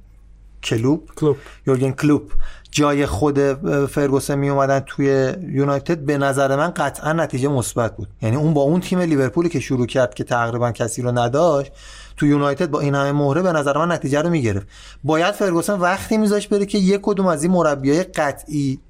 کلوب 0.62 1.10
کلوب 1.16 1.36
یورگن 1.66 1.90
کلوب 1.90 2.22
جای 2.74 3.06
خود 3.06 3.38
فرگوسن 3.86 4.38
می 4.38 4.48
اومدن 4.48 4.80
توی 4.80 5.32
یونایتد 5.48 5.98
به 5.98 6.18
نظر 6.18 6.56
من 6.56 6.70
قطعا 6.70 7.12
نتیجه 7.12 7.48
مثبت 7.48 7.96
بود. 7.96 8.08
یعنی 8.22 8.36
اون 8.36 8.54
با 8.54 8.60
اون 8.60 8.80
تیم 8.80 8.98
لیورپولی 8.98 9.48
که 9.48 9.60
شروع 9.60 9.86
کرد 9.86 10.14
که 10.14 10.24
تقریبا 10.24 10.72
کسی 10.72 11.02
رو 11.02 11.18
نداشت 11.18 11.72
تو 12.16 12.26
یونایتد 12.26 12.70
با 12.70 12.80
این 12.80 12.94
همه 12.94 13.12
مهره 13.12 13.42
به 13.42 13.52
نظر 13.52 13.78
من 13.78 13.92
نتیجه 13.92 14.22
رو 14.22 14.30
می‌گرفت. 14.30 14.66
باید 15.04 15.34
فرگوسن 15.34 15.78
وقتی 15.78 16.16
میذاش 16.16 16.48
بره 16.48 16.66
که 16.66 16.78
یک 16.78 17.00
کدوم 17.02 17.26
از 17.26 17.42
این 17.42 17.52
مربیای 17.52 18.02
قطعی 18.02 18.80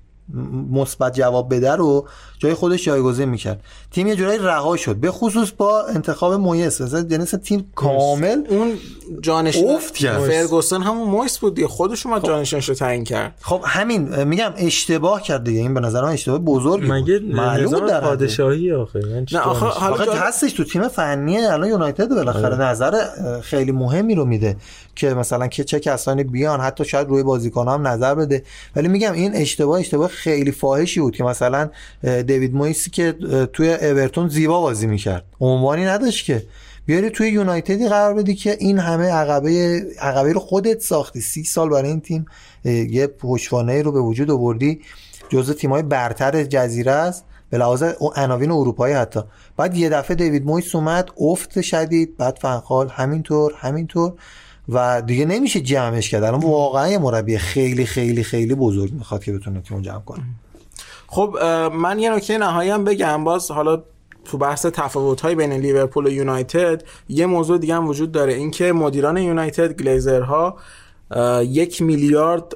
مثبت 0.72 1.14
جواب 1.14 1.54
بده 1.54 1.72
رو 1.72 2.08
جای 2.38 2.54
خودش 2.54 2.84
جایگزین 2.84 3.28
می‌کرد. 3.28 3.60
تیم 3.94 4.06
یه 4.06 4.16
جورایی 4.16 4.38
رها 4.38 4.76
شد. 4.76 4.96
به 4.96 5.10
خصوص 5.10 5.50
با 5.56 5.82
انتخاب 5.82 6.32
مویس. 6.32 6.80
یعنی 6.80 7.24
تیم 7.24 7.70
کامل 7.74 8.42
اون 8.48 8.72
جانشین 9.20 9.70
افت 9.70 9.94
کرد. 9.94 10.20
فرگوسن 10.20 10.82
همون 10.82 11.08
مویس 11.08 11.38
بود 11.38 11.54
دیگه. 11.54 11.68
خودش 11.68 12.06
اومد 12.06 12.26
جانشینش 12.26 12.68
رو 12.68 12.74
تعیین 12.74 13.04
کرد. 13.04 13.34
خب 13.40 13.60
همین 13.66 14.24
میگم 14.24 14.52
اشتباه 14.56 15.22
کرد 15.22 15.44
دیگه. 15.44 15.60
این 15.60 15.74
به 15.74 15.80
نظر 15.80 16.02
من 16.02 16.08
اشتباه 16.08 16.38
بزرگی 16.38 16.86
مگه 16.90 17.18
بود 17.18 17.34
معلوم 17.34 17.86
در. 17.86 18.00
پادشاهی 18.00 18.72
آخه. 18.72 19.00
یعنی 19.08 19.26
نه 19.32 19.38
آخه؟ 19.38 19.66
حالا 19.66 19.94
آخه 19.94 20.04
جا- 20.06 20.12
هستش 20.12 20.52
تو 20.52 20.64
تیم 20.64 20.88
فنی 20.88 21.38
الان 21.38 21.68
یونایتد 21.68 22.08
بالاخره. 22.08 22.56
نظر 22.56 22.94
اه، 22.94 23.40
خیلی 23.40 23.72
مهمی 23.72 24.14
رو 24.14 24.24
میده 24.24 24.56
که 24.94 25.14
مثلا 25.14 25.46
که 25.46 25.64
چه 25.64 25.80
کسانی 25.80 26.24
بیان. 26.24 26.60
حتی 26.60 26.84
شاید 26.84 27.08
روی 27.08 27.22
بازیکن 27.22 27.68
هم 27.68 27.88
نظر 27.88 28.14
بده. 28.14 28.42
ولی 28.76 28.88
میگم 28.88 29.12
این 29.12 29.34
اشتباه 29.34 29.80
اشتباه 29.80 30.08
خیلی 30.08 30.52
فاحشی 30.52 31.00
بود 31.00 31.16
که 31.16 31.24
مثلا 31.24 31.70
دیوید 32.02 32.54
مویسی 32.54 32.90
که 32.90 33.14
توی 33.52 33.76
اورتون 33.90 34.28
زیبا 34.28 34.60
بازی 34.60 34.86
می‌کرد. 34.86 35.24
عنوانی 35.40 35.84
نداشت 35.84 36.26
که. 36.26 36.42
بیاری 36.86 37.10
توی 37.10 37.28
یونایتدی 37.28 37.88
قرار 37.88 38.14
بدی 38.14 38.34
که 38.34 38.56
این 38.60 38.78
همه 38.78 39.06
عقبه 39.06 39.82
عقبه 40.00 40.32
رو 40.32 40.40
خودت 40.40 40.80
ساختی. 40.80 41.20
سی 41.20 41.44
سال 41.44 41.68
برای 41.68 41.90
این 41.90 42.00
تیم 42.00 42.26
یه 42.64 43.06
پشتوانه 43.06 43.82
رو 43.82 43.92
به 43.92 44.00
وجود 44.00 44.30
آوردی. 44.30 44.80
جزء 45.28 45.52
تیمای 45.52 45.82
برتر 45.82 46.44
جزیره 46.44 46.92
است. 46.92 47.24
به 47.50 47.58
لحاظ 47.58 47.82
او- 47.82 48.12
عناوین 48.16 48.50
اروپایی 48.50 48.94
حتی. 48.94 49.20
بعد 49.56 49.76
یه 49.76 49.88
دفعه 49.88 50.16
دیوید 50.16 50.44
مویس 50.44 50.74
اومد 50.74 51.10
افت 51.20 51.60
شدید 51.60 52.16
بعد 52.16 52.38
فنخال 52.42 52.88
همینطور 52.88 53.54
همینطور. 53.56 54.12
و 54.68 55.02
دیگه 55.02 55.24
نمیشه 55.24 55.60
جمعش 55.60 56.10
کرد. 56.10 56.22
الان 56.22 56.40
واقعا 56.40 56.88
یه 56.88 56.98
مربی 56.98 57.38
خیلی 57.38 57.86
خیلی 57.86 58.22
خیلی 58.22 58.54
بزرگ 58.54 58.92
می‌خواد 58.92 59.24
که 59.24 59.32
بتونه 59.32 59.60
تیمو 59.60 59.80
جمع 59.80 60.00
کنه. 60.00 60.22
خب 61.14 61.38
من 61.72 61.98
یه 61.98 62.10
نکته 62.10 62.38
نهایی 62.38 62.70
هم 62.70 62.84
بگم. 62.84 63.24
باز 63.24 63.50
حالا 63.50 63.82
تو 64.24 64.38
بحث 64.38 64.66
تفاوت 64.66 65.20
های 65.20 65.34
بین 65.34 65.52
لیورپول 65.52 66.06
و 66.06 66.10
یونایتد 66.10 66.82
یه 67.08 67.26
موضوع 67.26 67.58
دیگه 67.58 67.74
هم 67.74 67.88
وجود 67.88 68.12
داره. 68.12 68.32
اینکه 68.32 68.72
مدیران 68.72 69.16
یونایتد 69.16 69.72
گلیزرها 69.72 70.56
یک 71.42 71.82
میلیارد 71.82 72.52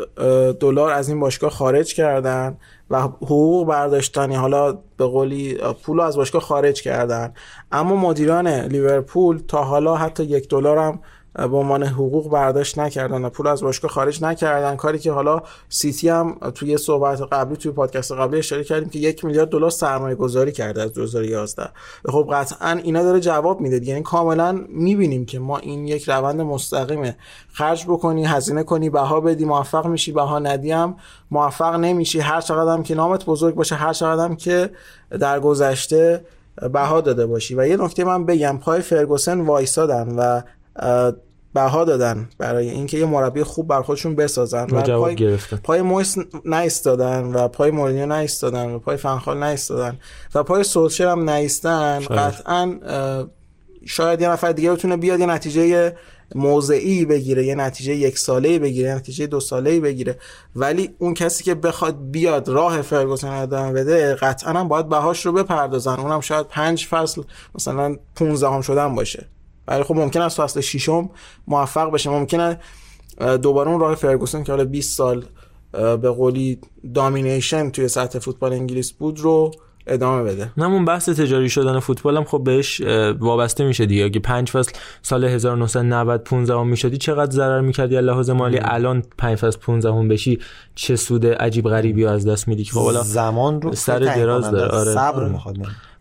دلار 0.61 0.91
از 0.91 1.09
این 1.09 1.21
باشگاه 1.21 1.51
خارج 1.51 1.95
کردن 1.95 2.57
و 2.91 3.01
حقوق 3.01 3.67
برداشتنی 3.69 4.35
حالا 4.35 4.79
به 4.97 5.07
قولی 5.07 5.59
پول 5.85 6.01
از 6.01 6.17
باشگاه 6.17 6.43
خارج 6.43 6.83
کردن. 6.83 7.35
اما 7.73 7.97
مدیران 7.97 8.49
لیورپول 8.49 9.39
تا 9.49 9.65
حالا 9.65 9.97
حتی 9.97 10.25
یک 10.25 10.49
دلار 10.49 10.79
هم 10.79 11.01
به 11.35 11.57
عنوان 11.57 11.83
حقوق 11.83 12.31
برداشت 12.31 12.79
نکردن 12.79 13.25
و 13.25 13.31
پول 13.31 13.47
از 13.47 13.63
باشگاه 13.63 13.91
خارج 13.91 14.25
نکردن. 14.25 14.77
کاری 14.77 14.99
که 14.99 15.13
حالا 15.13 15.43
سیتی 15.69 16.09
هم 16.09 16.39
توی 16.55 16.79
صحبت 16.79 17.21
قبلی 17.21 17.57
توی 17.57 17.73
پادکست 17.73 18.13
قبلی 18.13 18.39
اشاره 18.39 18.65
کردیم 18.65 18.89
که 18.89 18.99
یک 18.99 19.25
میلیارد 19.25 19.49
دلار 19.49 19.71
سرمایه 19.71 20.15
گذاری 20.15 20.53
کرده 20.53 20.83
از 20.83 20.93
2011 20.93 21.69
خب 22.09 22.29
قطعا 22.33 22.81
اینا 22.83 23.03
داره 23.03 23.21
جواب 23.21 23.61
میده 23.61 23.87
یعنی 23.87 24.03
کاملا 24.03 24.65
می‌بینیم 24.69 25.27
که 25.27 25.39
ما 25.39 25.59
این 25.59 25.89
یک 25.89 26.09
روند 26.09 26.41
مستقیمه 26.41 27.17
خرج 27.53 27.85
بکنی 27.85 28.25
هزینه 28.25 28.63
کنی 28.63 28.91
بها 28.91 29.21
بدی 29.21 29.45
موفق 29.45 29.87
میشی 29.87 30.13
بها 30.13 30.39
ندی 30.39 30.71
هم 30.71 30.97
موفق 31.31 31.75
نمیشی. 31.75 32.21
هر 32.21 32.41
چقدر 32.41 32.73
هم 32.73 32.83
که 32.83 32.95
نامت 32.95 33.25
بزرگ 33.25 33.55
باشه 33.55 33.75
هر 33.75 33.93
چقدر 33.93 34.25
هم 34.25 34.37
که 34.37 34.71
در 35.11 35.41
گذشته 35.41 36.25
بها 36.73 37.01
داده 37.01 37.27
باشی. 37.27 37.55
و 37.55 37.67
یه 37.67 37.77
نکته 37.77 38.05
من 38.05 38.27
بگم 38.27 38.59
پای 38.59 38.81
فرگوسن 38.81 39.41
وایسادن 39.41 40.09
و 40.17 40.41
بها 41.55 41.85
دادن 41.85 42.29
برای 42.39 42.71
اینکه 42.71 42.99
یه 42.99 43.07
مربی 43.07 43.43
خوب 43.43 43.69
بر 43.69 43.83
خودشون 43.83 44.15
بسازن 44.15 44.67
و 44.71 44.99
پای, 44.99 45.17
گرفتن. 45.17 45.57
پای 45.57 45.83
مویس 45.83 46.17
نایستادن 46.45 47.25
و 47.25 47.49
پای 47.49 47.71
مورینیو 47.71 48.07
نایستادن 48.07 48.71
و 48.71 48.79
پای 48.79 48.97
فنخال 48.97 49.39
نایستادن 49.39 49.99
و 50.35 50.43
پای 50.43 50.65
سولشر 50.65 51.07
هم 51.07 51.25
نایستن. 51.25 51.99
قطعا 51.99 52.79
شاید 53.87 54.21
یه 54.21 54.29
نفر 54.29 54.53
دیگه 54.53 54.73
بتونه 54.73 54.97
بیاد 54.97 55.21
یه 55.21 55.27
نتیجه 55.27 55.95
موضعی 56.35 57.05
بگیره 57.05 57.47
یه 57.47 57.55
نتیجه 57.55 57.95
یک 57.95 58.19
ساله 58.19 58.59
بگیره 58.59 58.89
یه 58.89 58.95
نتیجه 58.95 59.27
دو 59.27 59.41
ساله 59.41 59.81
بگیره 59.81 60.19
ولی 60.57 60.91
اون 60.99 61.15
کسی 61.15 61.45
که 61.45 61.55
بخواد 61.55 62.11
بیاد 62.11 62.49
راه 62.49 62.83
فرگوسن 62.83 63.29
رو 63.29 63.43
ادامه 63.43 63.73
بده 63.73 64.15
قطعا 64.15 64.53
هم 64.53 64.69
باید 64.69 64.89
بهاش 64.89 65.27
رو 65.27 65.33
بپردازن 65.33 65.95
اونم 65.95 66.21
شاید 66.21 66.47
پنج 66.47 66.87
فصل 66.87 67.23
مثلا 67.55 67.97
15 68.15 68.49
هم 68.49 68.61
شدن 68.61 68.95
باشه 68.95 69.29
ولی 69.69 69.83
خب 69.83 69.95
ممکن 69.95 70.21
است 70.21 70.41
فصل 70.41 70.61
ششم 70.61 71.11
موفق 71.47 71.93
بشه 71.93 72.11
ممکنه 72.11 72.61
اه، 73.19 73.37
دوباره 73.37 73.71
اون 73.71 73.81
راه 73.81 73.95
فرگوسن 73.95 74.43
که 74.43 74.53
حالا 74.53 74.65
20 74.65 74.97
سال 74.97 75.25
به 75.73 76.11
قولی 76.11 76.59
دامینیشن 76.95 77.71
توی 77.71 77.89
سطح 77.89 78.19
فوتبال 78.19 78.53
انگلیس 78.53 78.93
بود 78.93 79.21
رو 79.21 79.51
ادامه 79.87 80.23
بده 80.23 80.53
همون 80.59 80.85
بحث 80.85 81.09
تجاری 81.09 81.49
شدن 81.49 81.79
فوتبال 81.79 82.17
هم 82.17 82.25
خب 82.25 82.45
بهش 82.45 82.81
وابسته 83.21 83.65
میشه 83.65 83.87
دیگه 83.87 84.05
اگه 84.05 84.21
پنج 84.21 84.51
فصل 84.51 84.73
سال 85.03 85.25
1990 85.25 86.25
15 86.25 86.55
هم 86.55 86.69
می‌شدی 86.69 86.97
چقدر 86.99 87.31
ضرر 87.31 87.61
می‌کردی 87.61 87.97
از 87.97 88.05
لحاظ 88.05 88.31
مالی 88.31 88.59
الان 88.63 89.03
پنج 89.19 89.39
فصل 89.39 89.59
15 89.59 89.93
هم 89.93 90.09
بشی 90.09 90.39
چه 90.75 90.97
سود 90.97 91.27
عجیب 91.27 91.69
غریبی 91.69 92.07
از 92.07 92.27
دست 92.27 92.49
میدی 92.49 92.65
که 92.65 92.73
خب 92.73 92.93
زمان 92.93 93.63
رو 93.63 93.75
سر 93.75 93.99
دراز 93.99 94.51
داره، 94.51 94.75
است. 94.75 94.75
آره. 94.75 94.95
صبر. 94.95 95.29
می‌خواد 95.29 95.57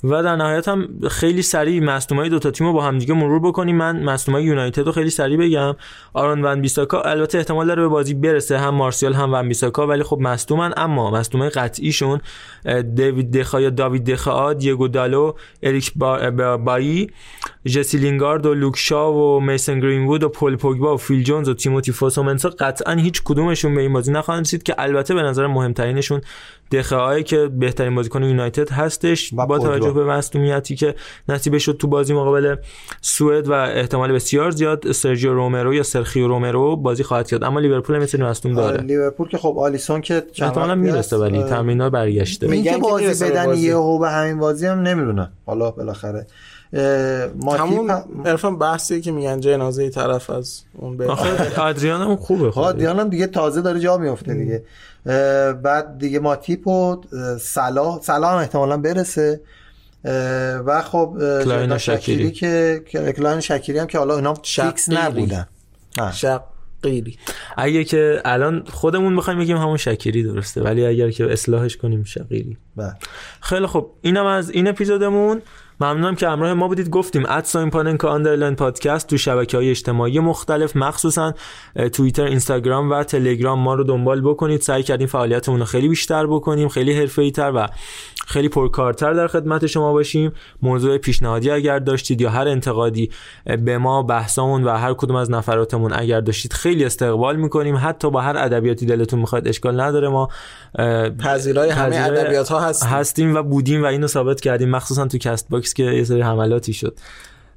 و 0.10 0.24
در 0.24 0.36
نهایت 0.36 0.68
هم 0.68 0.88
خیلی 1.10 1.42
سریع 1.42 1.84
مصدومای 1.84 2.30
دو 2.30 2.40
تا 2.40 2.52
تیم 2.52 2.68
رو 2.68 2.74
با 2.74 2.84
هم 2.84 2.98
دیگه 2.98 3.14
مرور 3.14 3.40
بکنیم. 3.40 3.76
من 3.76 4.04
مصدومای 4.04 4.44
یونایتد 4.44 4.86
رو 4.86 4.92
خیلی 4.92 5.10
سریع 5.10 5.38
بگم. 5.38 5.76
آرون 6.14 6.46
ون 6.46 6.62
بیساکا 6.62 7.02
البته 7.02 7.38
احتمال 7.38 7.68
داره 7.68 7.82
به 7.82 7.88
بازی 7.88 8.14
برسه 8.14 8.58
هم 8.58 8.76
مارسیال 8.76 9.14
هم 9.14 9.34
ون 9.34 9.48
بیساکا 9.48 9.88
ولی 9.88 10.04
خب 10.04 10.18
مصدومن. 10.22 10.74
اما 10.78 11.12
مصدومای 11.12 11.50
قطعیشون 11.50 12.22
دیوید 12.96 13.38
دخا 13.38 13.62
یا 13.62 13.70
داوید 13.70 14.12
دخا 14.12 14.54
دیگو 14.54 14.88
دالو 14.88 15.34
اریک 15.64 15.92
با... 15.96 16.32
با- 16.32 16.58
بایی 16.58 17.08
جسی 17.66 17.98
لینگارد 17.98 18.46
و 18.46 18.54
لوک 18.54 18.78
شاو 18.78 19.16
و 19.16 19.40
میسن 19.40 19.80
گرینوود 19.80 20.24
و 20.24 20.30
پول 20.30 20.56
پوگبا 20.56 20.94
و 20.94 20.98
فیل 20.98 21.24
جونز 21.24 21.50
و 21.50 21.54
تیموتی 21.54 21.92
فوسومنسا 21.92 22.50
قطعا 22.50 22.94
هیچ 22.94 23.22
کدومشون 23.26 23.76
به 23.76 23.82
این 23.82 23.94
بازی 23.94 24.12
نخواهند 24.12 24.46
رسید 24.46 24.64
که 24.64 24.76
البته 24.78 25.14
به 25.14 25.22
نظر 25.22 25.48
مهمترینشون 25.48 26.22
دخه 26.72 27.24
که 27.24 27.48
بهترین 27.48 27.96
بازیکن 27.96 28.24
یونایتد 28.24 28.72
هستش 28.72 29.34
و 29.34 29.46
با 29.46 29.60
توجه. 29.60 29.92
به 29.92 30.06
مصدومیتی 30.06 30.76
که 30.76 30.96
نصیبش 31.30 31.66
شد 31.66 31.78
تو 31.78 31.88
بازی 31.88 32.14
مقابل 32.14 32.56
سوئد 33.02 33.48
و 33.48 33.52
احتمال 33.54 34.12
بسیار 34.12 34.52
زیاد 34.52 34.92
سرجیو 34.92 35.34
رومرو 35.34 35.74
یا 35.74 35.84
سرخیو 35.84 36.28
رومرو 36.28 36.76
بازی 36.76 37.04
خواهد 37.04 37.28
کرد. 37.28 37.44
اما 37.44 37.60
لیورپول 37.60 37.96
هم 37.96 38.02
مثل 38.02 38.24
مصدوم 38.24 38.54
داره. 38.54 38.82
لیورپول 38.82 39.28
که 39.30 39.38
خب 39.38 39.56
آلیسون 39.60 40.02
که 40.02 40.24
احتمالاً 40.42 40.76
می‌رسه 40.76 41.18
ولی. 41.18 41.44
تمرین‌ها 41.44 41.90
برگشته. 41.90 42.46
این 42.46 42.56
میگن 42.56 42.72
که 42.72 42.78
که 42.78 42.82
بازی 42.82 43.26
بدن. 43.26 43.58
یهو 43.58 44.00
به 44.00 44.10
همین 44.10 44.40
بازی 44.40 44.66
هم 44.66 44.80
نمی‌دونم 44.80 45.32
حالا 45.46 45.72
بالاخره 45.72 46.28
همون 47.58 47.90
هم- 47.90 48.04
عرفان 48.26 48.58
بحثی 48.58 49.02
که 49.02 49.12
میگن 49.12 49.40
جنازه 49.40 49.90
طرف 49.90 50.30
از 50.30 50.62
اون 50.74 50.98
به 50.98 51.08
آخه 51.08 51.62
ادریان 51.62 52.02
هم 52.02 52.16
خوبه 52.16 52.52
خب. 52.52 52.78
دیان 52.78 53.00
هم 53.00 53.10
دیگه 53.10 53.28
تازه 53.28 53.62
داره 53.62 53.80
جا 53.80 53.98
میفته 53.98 54.34
دیگه. 54.34 54.64
بعد 55.64 55.98
دیگه 55.98 56.20
ماتیپ 56.20 56.68
و 56.68 56.72
اه، 56.72 57.38
صلاح 57.38 58.02
صلاح 58.02 58.32
هم 58.34 58.38
احتمالا 58.38 58.78
برسه 58.78 59.42
و 60.66 60.82
خب 60.82 61.14
کلاین 61.44 61.78
شکیری. 61.78 62.02
شکیری 62.02 62.32
که 62.32 62.84
که- 62.88 63.14
کلاین 63.14 63.40
شکیری 63.40 63.80
هم 63.80 63.88
که 63.88 63.98
حالا 63.98 64.16
اینا 64.16 64.34
فیکس. 64.34 64.90
نبودن. 64.90 65.48
شقیری 66.14 67.18
اگه 67.58 67.84
که 67.84 68.22
الان 68.26 68.64
خودمون 68.72 69.16
بخوایم 69.16 69.40
بگیم 69.40 69.58
همون 69.58 69.78
شکیری 69.78 70.24
درسته 70.24 70.62
ولی 70.62 70.86
اگر 70.86 71.12
که 71.12 71.32
اصلاحش 71.32 71.78
کنیم 71.78 72.04
شقیری 72.04 72.58
بله. 72.76 72.94
خیلی 73.42 73.68
خب 73.68 73.90
اینم 74.02 74.26
از 74.26 74.50
این 74.50 74.68
اپیزودمون 74.68 75.42
ممنونم 75.80 76.16
که 76.16 76.28
همراه 76.28 76.54
ما 76.54 76.68
بودید. 76.68 76.90
گفتیم 76.90 77.26
at 77.26 77.40
sign 77.40 77.70
پاننکا 77.70 78.10
underline 78.10 78.56
پادکست 78.56 79.08
تو 79.08 79.18
شبکه 79.18 79.58
های 79.58 79.70
اجتماعی 79.70 80.20
مختلف 80.20 80.76
مخصوصا 80.76 81.34
توییتر 81.94 82.24
اینستاگرام 82.24 82.92
و 82.92 83.04
تلگرام 83.04 83.60
ما 83.60 83.74
رو 83.74 83.84
دنبال 83.84 84.22
بکنید. 84.22 84.62
سعی 84.62 84.84
کردیم 84.84 85.08
فعالیتمون 85.08 85.60
رو 85.60 85.66
خیلی 85.66 85.90
بیشتر 85.90 86.28
بکنیم 86.28 86.68
خیلی 86.68 86.94
حرفه‌ای 86.94 87.32
تر 87.32 87.52
و 87.56 87.68
خیلی 88.30 88.50
پرکارتر 88.50 89.14
در 89.14 89.28
خدمت 89.28 89.66
شما 89.66 89.94
باشیم. 89.94 90.32
موضوع 90.62 90.98
پیشنهادی 90.98 91.52
اگر 91.52 91.80
داشتید 91.80 92.22
یا 92.22 92.30
هر 92.30 92.48
انتقادی 92.48 93.12
به 93.66 93.78
ما 93.78 94.04
بحثامون 94.04 94.64
و 94.64 94.70
هر 94.70 94.94
کدوم 94.94 95.16
از 95.16 95.32
نفراتمون 95.32 95.94
اگر 95.94 96.22
داشتید 96.22 96.54
خیلی 96.54 96.86
استقبال 96.86 97.36
می‌کنیم. 97.36 97.76
حتی 97.82 98.10
با 98.10 98.22
هر 98.22 98.38
ادبیاتی 98.38 98.86
دلتون 98.86 99.20
می‌خواد 99.20 99.48
اشکال 99.48 99.82
نداره 99.82 100.10
ما 100.10 100.30
پذیرای 101.20 101.70
همه 101.70 101.96
ادبیات 101.96 102.50
ها 102.50 102.60
هستیم. 102.60 102.90
هستیم 102.90 103.36
و 103.36 103.44
بودیم 103.44 103.84
و 103.84 103.86
اینو 103.86 104.08
ثابت 104.08 104.42
کردیم 104.42 104.70
مخصوصا 104.70 105.08
تو 105.08 105.18
کست 105.18 105.50
باکس 105.50 105.74
که 105.74 105.84
یه 105.84 106.04
سری 106.04 106.22
حملاتی 106.22 106.74
شد. 106.74 106.98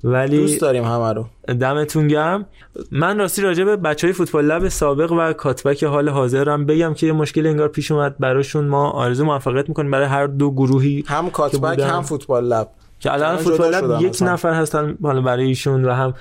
ولی 0.05 0.37
دوست 0.37 0.61
داریم 0.61 0.85
همه 0.85 1.13
رو 1.13 1.27
دمتون 1.55 2.09
گرم 2.09 2.47
من 2.91 3.19
راستی 3.19 3.43
راجع 3.43 3.65
به 3.65 3.77
بچه 3.77 4.07
های 4.07 4.13
فوتبال 4.13 4.45
لب 4.45 4.69
سابق 4.69 5.13
و 5.13 5.33
کاتبک 5.33 5.85
حال 5.85 6.09
حاضرم 6.09 6.67
بگم 6.67 6.95
که 6.95 7.07
یه 7.07 7.13
مشکل 7.13 7.47
انگار 7.47 7.69
پیش 7.69 7.91
اومد 7.91 8.19
براشون 8.19 8.67
ما 8.67 8.91
آرزو 8.91 9.25
موفقیت 9.25 9.69
می‌کنیم 9.69 9.91
برای 9.91 10.07
هر 10.07 10.27
دو 10.27 10.51
گروهی 10.51 11.05
هم 11.07 11.31
کاتبک. 11.31 11.81
هم 11.81 12.03
فوتبال 12.03 12.45
لب 12.45 12.69
که 13.01 13.13
الان 13.13 13.37
فوتبال 13.37 13.75
لب 13.75 14.03
یک. 14.03 14.19
نفر 14.23 14.53
هستن 14.53 14.99
حالا 15.03 15.21
برای 15.21 15.47
ایشون 15.47 15.85
و 15.85 15.93
هم 15.93 16.15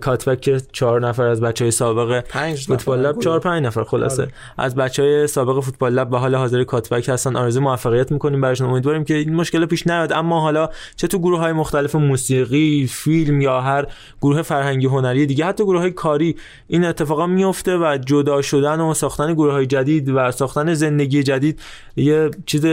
کاتبک 0.00 0.40
که 0.40 0.60
چهار 0.72 1.08
نفر 1.08 1.26
از 1.26 1.40
بچه 1.40 1.64
های 1.64 1.70
سابق 1.70 2.24
فوتبال. 2.66 3.06
لب 3.06 3.18
چهار 3.18 3.40
پنج 3.40 3.64
نفر 3.66 3.84
خلاصه 3.84 4.22
آره. 4.22 4.32
از 4.58 4.74
بچه 4.74 5.02
های 5.02 5.26
سابق 5.26 5.60
فوتبال 5.60 5.92
لب 5.92 6.12
و 6.12 6.16
حال 6.16 6.34
حاضر 6.34 6.64
کاتبک 6.64 7.08
هستن 7.08 7.36
آرزو 7.36 7.60
موفقیت 7.60 8.12
می‌کنیم 8.12 8.40
براشون 8.40 8.70
امیدواریم 8.70 9.04
که 9.04 9.14
این 9.14 9.34
مشکل 9.34 9.66
پیش 9.66 9.86
نیاد 9.86 10.12
اما 10.12 10.40
حالا 10.40 10.68
چه 10.96 11.06
تو 11.06 11.18
گروه 11.18 11.38
های 11.38 11.52
مختلف 11.52 11.94
موسیقی 11.94 12.86
فیلم 12.90 13.40
یا 13.40 13.60
هر 13.60 13.86
گروه 14.22 14.42
فرهنگی 14.42 14.86
هنری 14.86 15.26
دیگه 15.26 15.44
حتی 15.44 15.64
گروه 15.64 15.80
های 15.80 15.90
کاری 15.90 16.36
این 16.68 16.84
اتفاقا 16.84 17.26
میفته 17.26 17.76
و 17.76 17.98
جدا 18.06 18.42
شدن 18.42 18.80
و 18.80 18.94
ساختن 18.94 19.34
گروه 19.34 19.52
های 19.52 19.66
جدید 19.66 20.08
و 20.08 20.30
ساختن 20.30 20.74
زندگی 20.74 21.22
جدید 21.22 21.60
یه 21.96 22.30
چیز 22.46 22.66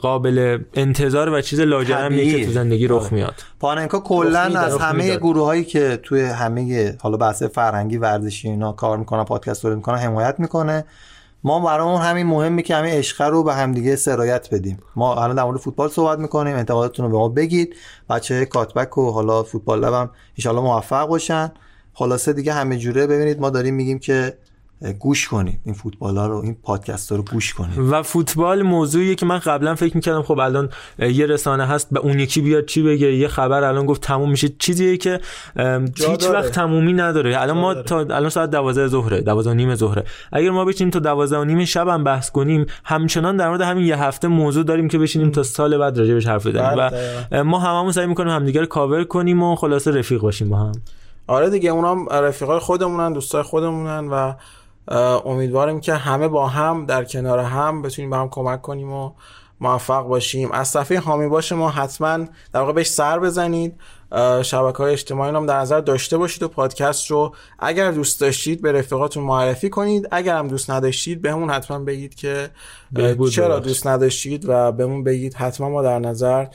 قابل 0.00 0.58
انتظار 0.74 1.30
و 1.30 1.40
چیز 1.40 1.60
لاجرمیه. 1.60 2.38
که 2.38 2.46
تو 2.46 2.52
زندگی 2.52 2.86
رخ 2.86 3.02
آره. 3.02 3.14
میاد 3.14 3.34
پاننکا 3.60 4.00
کلا 4.00 4.40
از 4.40 4.78
همه 4.78 5.04
می‌داد. 5.04 5.18
گروه 5.18 5.44
هایی 5.44 5.64
که 5.64 5.98
توی 6.16 6.24
همه 6.24 6.96
حالا 7.00 7.16
بحث 7.16 7.42
فرهنگی 7.42 7.96
ورزشی 7.96 8.48
اینا 8.48 8.72
کار 8.72 8.98
می‌کنن 8.98 9.24
پادکست 9.24 9.62
تولید 9.62 9.76
می‌کنن 9.76 9.98
حمایت 9.98 10.34
می‌کنه. 10.38 10.84
ما 11.44 11.60
برامون 11.60 12.02
همین 12.02 12.26
مهمه 12.26 12.62
که 12.62 12.76
همین 12.76 12.90
عشق 12.90 13.22
رو 13.22 13.42
به 13.42 13.54
همدیگه 13.54 13.96
سرایت 13.96 14.54
بدیم. 14.54 14.78
ما 14.96 15.14
الان 15.14 15.36
در 15.36 15.44
مورد 15.44 15.58
فوتبال 15.58 15.88
صحبت 15.88 16.18
می‌کنیم. 16.18 16.56
انتقاداتتون 16.56 17.06
رو 17.06 17.12
به 17.12 17.18
ما 17.18 17.28
بگید. 17.28 17.74
بچه 18.10 18.44
کاتبک 18.44 18.98
و 18.98 19.10
حالا 19.10 19.42
فوتبال 19.42 19.84
لب 19.84 19.94
هم 19.94 20.10
ان 20.46 20.54
موفق 20.54 21.08
باشن. 21.08 21.52
خلاصه 21.94 22.32
دیگه 22.32 22.52
همه 22.52 22.76
جوره 22.76 23.06
ببینید. 23.06 23.40
ما 23.40 23.50
داریم 23.50 23.74
میگیم 23.74 23.98
که 23.98 24.38
گوش 24.98 25.28
کنید. 25.28 25.60
این 25.64 25.74
فوتبال 25.74 26.16
ها 26.16 26.26
رو 26.26 26.36
این 26.36 26.56
پادکست 26.62 27.10
ها 27.10 27.16
رو 27.16 27.22
گوش 27.32 27.54
کنید. 27.54 27.78
و 27.78 28.02
فوتبال 28.02 28.62
موضوعیه 28.62 29.14
که 29.14 29.26
من 29.26 29.38
قبلا 29.38 29.74
فکر 29.74 29.94
می‌کردم 29.94 30.22
خب 30.22 30.38
الان 30.38 30.68
یه 30.98 31.26
رسانه 31.26 31.66
هست 31.66 31.88
به 31.90 32.00
اون 32.00 32.18
یکی 32.18 32.40
بیاد 32.40 32.64
چی 32.64 32.82
بگه 32.82 33.14
یه 33.14 33.28
خبر 33.28 33.64
الان 33.64 33.86
گفت 33.86 34.00
تموم 34.00 34.30
میشه. 34.30 34.48
چیزیه 34.48 34.96
که 34.96 35.20
هیچ. 35.96 36.26
وقت 36.26 36.52
تمومی 36.52 36.92
نداره. 36.92 37.40
الان 37.40 37.58
ما 37.58 37.74
تا 37.74 37.98
الان 37.98 38.28
ساعت 38.28 38.50
12 38.50 38.88
ظهره 38.88 39.20
12 39.20 39.50
و 39.50 39.54
نیم 39.54 39.74
ظهره. 39.74 40.04
اگر 40.32 40.50
ما 40.50 40.64
بشینیم 40.64 40.90
تا 40.90 40.98
12 40.98 41.38
و 41.38 41.44
نیم 41.44 41.64
شب 41.64 41.88
هم 41.88 42.04
بحث 42.04 42.30
کنیم 42.30 42.66
همچنان 42.84 43.36
در 43.36 43.48
مورد 43.48 43.60
همین 43.60 43.84
یه 43.84 44.02
هفته 44.02 44.28
موضوع 44.28 44.64
داریم 44.64 44.88
که 44.88 44.98
بشینیم 44.98 45.30
تا 45.30 45.42
سال 45.42 45.78
بعد 45.78 45.98
راجع 45.98 46.14
بهش 46.14 46.26
حرف 46.26 46.46
بزنیم. 46.46 46.70
بله، 46.70 46.86
و. 46.86 46.90
اه، 47.32 47.42
ما 47.42 47.58
هممون 47.58 47.92
سعی 47.92 48.06
می‌کنیم 48.06 48.32
همدیگه 48.32 48.60
رو 48.60 48.66
کاور 48.66 49.04
کنیم 49.04 49.42
و 49.42 49.56
خلاصه 49.56 49.90
رفیق 49.90 50.20
باشیم 50.20 50.48
با 50.48 50.56
هم. 50.56 50.72
آره 51.26 51.50
دیگه 51.50 51.70
اونام 51.70 52.08
رفیقای 52.08 52.58
خودمونن 52.58 53.12
دوستای 53.12 53.42
خودمونن 53.42 54.08
و 54.08 54.32
امیدواریم 55.24 55.80
که 55.80 55.94
همه 55.94 56.28
با 56.28 56.46
هم 56.46 56.86
در 56.86 57.04
کنار 57.04 57.38
هم 57.38 57.82
بتونیم 57.82 58.10
به 58.10 58.16
هم 58.16 58.28
کمک 58.28 58.62
کنیم 58.62 58.92
و 58.92 59.12
موفق 59.60 60.02
باشیم. 60.02 60.52
از 60.52 60.68
صفحه 60.68 61.00
حامی 61.00 61.28
باش 61.28 61.52
ما 61.52 61.70
حتما 61.70 62.18
در 62.52 62.60
واقع 62.60 62.72
بهش 62.72 62.86
سر 62.86 63.18
بزنید. 63.18 63.74
شبکه 64.42 64.78
های 64.78 64.92
اجتماعی 64.92 65.34
هم 65.34 65.46
در 65.46 65.58
نظر 65.58 65.80
داشته 65.80 66.18
باشید 66.18 66.42
و 66.42 66.48
پادکست 66.48 67.10
رو 67.10 67.34
اگر 67.58 67.90
دوست 67.90 68.20
داشتید 68.20 68.62
به 68.62 68.72
رفیقاتون 68.72 69.24
معرفی 69.24 69.70
کنید. 69.70 70.08
اگر 70.10 70.36
هم 70.36 70.48
دوست 70.48 70.70
نداشتید 70.70 71.22
بهمون 71.22 71.50
حتما 71.50 71.78
بگید 71.78 72.14
که 72.14 72.50
چرا. 73.32 73.58
دوست 73.58 73.86
نداشتید 73.86 74.44
و 74.48 74.72
بهمون 74.72 75.04
بگید 75.04 75.34
حتما 75.34 75.68
ما 75.68 75.82
در 75.82 75.98
نظر 75.98 76.46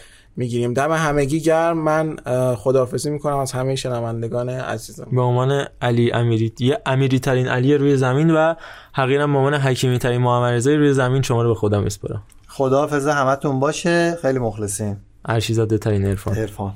می‌گیریم. 0.41 0.73
دم 0.73 0.91
همگی 0.91 1.41
گرم. 1.41 1.77
من 1.77 2.15
خداحافظی 2.55 3.09
می‌کنم 3.09 3.37
از 3.37 3.51
همه 3.51 3.75
شنوندگان 3.75 4.49
عزیزم. 4.49 5.07
به 5.11 5.21
عنوان 5.21 5.65
علی 5.81 6.11
امیری 6.11 6.53
یه 6.59 6.81
امیری 6.85 7.19
ترین 7.19 7.47
علی 7.47 7.77
روی 7.77 7.97
زمین 7.97 8.31
و 8.31 8.53
حقیقا 8.93 9.27
به 9.27 9.37
عنوان 9.37 9.53
حکیمی 9.53 9.99
ترین 9.99 10.21
محمد 10.21 10.53
رضایی 10.53 10.77
روی 10.77 10.93
زمین 10.93 11.21
شما 11.21 11.43
رو 11.43 11.49
به 11.49 11.55
خودم 11.55 11.83
میسپارم. 11.83 12.23
خداحافظ 12.47 13.07
همتون 13.07 13.59
باشه. 13.59 14.17
خیلی 14.21 14.39
مخلصیم. 14.39 15.01
ارشیزاده 15.25 15.77
ترین 15.77 16.05
عرفان. 16.05 16.35
عرفان. 16.35 16.73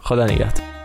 خدا 0.00 0.24
نگهدار. 0.24 0.75